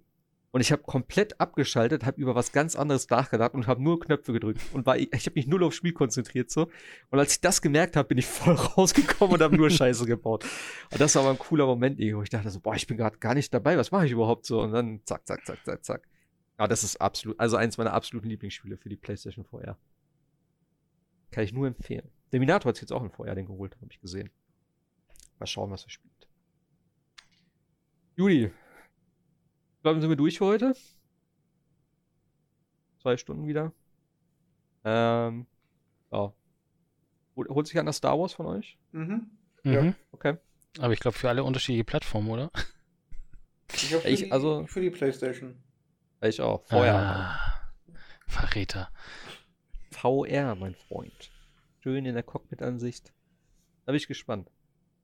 Und 0.53 0.61
ich 0.61 0.71
habe 0.71 0.83
komplett 0.83 1.41
abgeschaltet, 1.41 2.05
habe 2.05 2.21
über 2.21 2.35
was 2.35 2.51
ganz 2.51 2.75
anderes 2.75 3.09
nachgedacht 3.09 3.55
und 3.55 3.65
habe 3.65 3.81
nur 3.81 3.99
Knöpfe 3.99 4.33
gedrückt. 4.33 4.61
Und 4.71 4.85
war, 4.85 4.97
ich 4.97 5.09
habe 5.11 5.33
mich 5.33 5.47
null 5.47 5.63
aufs 5.63 5.77
Spiel 5.77 5.93
konzentriert 5.93 6.51
so. 6.51 6.69
Und 7.09 7.17
als 7.17 7.33
ich 7.33 7.41
das 7.41 7.59
gemerkt 7.59 7.95
habe, 7.95 8.09
bin 8.09 8.19
ich 8.19 8.25
voll 8.27 8.53
rausgekommen 8.53 9.33
und 9.33 9.41
habe 9.41 9.57
nur 9.57 9.71
Scheiße 9.71 10.05
gebaut. 10.05 10.45
Und 10.91 11.01
das 11.01 11.15
war 11.15 11.23
aber 11.23 11.31
ein 11.31 11.39
cooler 11.39 11.65
Moment, 11.65 11.97
wo 11.97 12.21
ich 12.21 12.29
dachte 12.29 12.51
so, 12.51 12.59
boah, 12.59 12.75
ich 12.75 12.85
bin 12.85 12.97
gerade 12.97 13.17
gar 13.17 13.33
nicht 13.33 13.51
dabei, 13.51 13.79
was 13.79 13.89
mache 13.89 14.05
ich 14.05 14.11
überhaupt 14.11 14.45
so? 14.45 14.61
Und 14.61 14.73
dann 14.73 15.01
zack, 15.05 15.25
zack, 15.25 15.43
zack, 15.43 15.65
zack, 15.65 15.83
zack. 15.83 16.07
Ja, 16.59 16.67
das 16.67 16.83
ist 16.83 17.01
absolut, 17.01 17.39
also 17.39 17.57
eins 17.57 17.79
meiner 17.79 17.93
absoluten 17.93 18.29
Lieblingsspiele 18.29 18.77
für 18.77 18.89
die 18.89 18.95
PlayStation 18.95 19.45
VR. 19.45 19.75
Kann 21.31 21.43
ich 21.43 21.51
nur 21.51 21.65
empfehlen. 21.65 22.11
Der 22.31 22.39
Minato 22.39 22.69
hat 22.69 22.79
jetzt 22.79 22.93
auch 22.93 23.01
ein 23.01 23.09
VR-Ding 23.09 23.47
geholt, 23.47 23.75
habe 23.77 23.87
ich 23.89 23.99
gesehen. 23.99 24.29
Mal 25.39 25.47
schauen, 25.47 25.71
was 25.71 25.83
er 25.83 25.89
spielt. 25.89 26.29
Juli, 28.15 28.51
bleiben 29.83 30.01
sind 30.01 30.09
wir 30.09 30.15
durch 30.17 30.39
für 30.39 30.45
heute. 30.45 30.73
Zwei 33.01 33.17
Stunden 33.17 33.47
wieder. 33.47 33.71
Ähm, 34.85 35.45
ja. 36.11 36.33
Hol- 37.35 37.49
Holt 37.49 37.67
sich 37.67 37.77
einer 37.79 37.93
Star 37.93 38.17
Wars 38.19 38.33
von 38.33 38.45
euch? 38.47 38.77
Mhm. 38.91 39.29
Mhm. 39.63 39.71
Ja. 39.73 39.93
Okay. 40.11 40.37
Aber 40.79 40.93
ich 40.93 40.99
glaube 40.99 41.17
für 41.17 41.29
alle 41.29 41.43
unterschiedliche 41.43 41.83
Plattformen, 41.83 42.29
oder? 42.29 42.51
Ich 43.73 43.87
für, 43.87 44.07
Ich- 44.07 44.19
die- 44.23 44.31
also- 44.31 44.65
für 44.67 44.81
die 44.81 44.89
PlayStation. 44.89 45.61
Ich 46.21 46.39
auch. 46.41 46.63
VR. 46.67 46.95
Ah, 46.95 47.39
Verräter. 48.27 48.89
VR, 49.91 50.55
mein 50.55 50.75
Freund. 50.75 51.31
Schön 51.81 52.05
in 52.05 52.13
der 52.13 52.23
Cockpit-Ansicht. 52.23 53.13
Da 53.85 53.91
bin 53.91 53.95
ich 53.97 54.07
gespannt. 54.07 54.49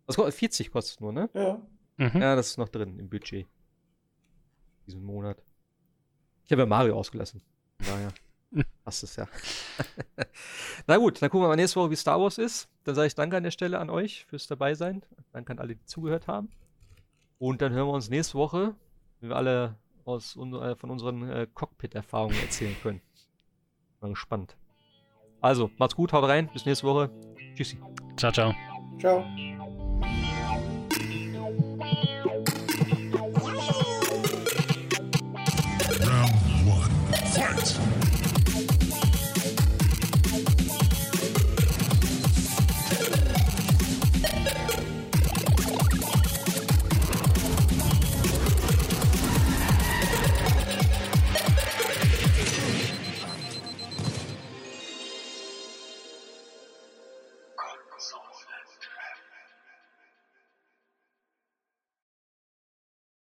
Was 0.06 0.16
kostet? 0.16 0.36
40 0.36 0.72
kostet 0.72 0.96
es 0.96 1.00
nur, 1.02 1.12
ne? 1.12 1.30
Ja. 1.34 1.62
Mhm. 1.98 2.22
Ja, 2.22 2.36
das 2.36 2.48
ist 2.52 2.58
noch 2.58 2.70
drin 2.70 2.98
im 2.98 3.10
Budget. 3.10 3.48
Diesen 4.90 5.04
Monat. 5.04 5.38
Ich 6.48 6.52
habe 6.52 6.64
ja 6.64 6.66
Mario 6.66 6.98
ausgelassen. 6.98 7.44
Von 7.80 7.94
Daher. 7.94 8.12
Passt 8.84 9.04
es 9.04 9.16
ja. 9.18 9.28
Na 10.88 10.98
gut, 10.98 11.22
dann 11.22 11.30
gucken 11.30 11.44
wir 11.44 11.48
mal 11.48 11.56
nächste 11.56 11.80
Woche, 11.80 11.92
wie 11.92 11.96
Star 11.96 12.20
Wars 12.20 12.40
ist. 12.40 12.70
Dann 12.86 12.96
sage 12.96 13.06
ich 13.06 13.14
Danke 13.14 13.38
an 13.38 13.44
der 13.44 13.52
Stelle 13.52 13.78
an 13.78 13.92
euch 13.92 14.26
fürs 14.26 14.48
Dabeisein. 14.48 15.04
Danke 15.32 15.52
an 15.52 15.60
alle, 15.60 15.76
die 15.76 15.86
zugehört 15.86 16.28
haben. 16.28 16.50
Und 17.38 17.62
dann 17.62 17.72
hören 17.72 17.88
wir 17.88 17.94
uns 17.94 18.10
nächste 18.10 18.34
Woche, 18.34 18.76
wenn 19.20 19.30
wir 19.30 19.36
alle 19.36 19.76
aus 20.06 20.36
äh, 20.36 20.76
von 20.76 20.90
unseren 20.90 21.30
äh, 21.30 21.46
Cockpit-Erfahrungen 21.54 22.40
erzählen 22.42 22.76
können. 22.82 23.02
Mal 24.02 24.10
gespannt. 24.10 24.58
Also, 25.40 25.70
macht's 25.78 25.96
gut, 25.96 26.14
haut 26.14 26.24
rein, 26.24 26.50
bis 26.52 26.66
nächste 26.66 26.88
Woche. 26.88 27.12
Tschüssi. 27.54 27.78
Ciao, 28.18 28.32
ciao. 28.32 28.56
Ciao. 29.00 29.24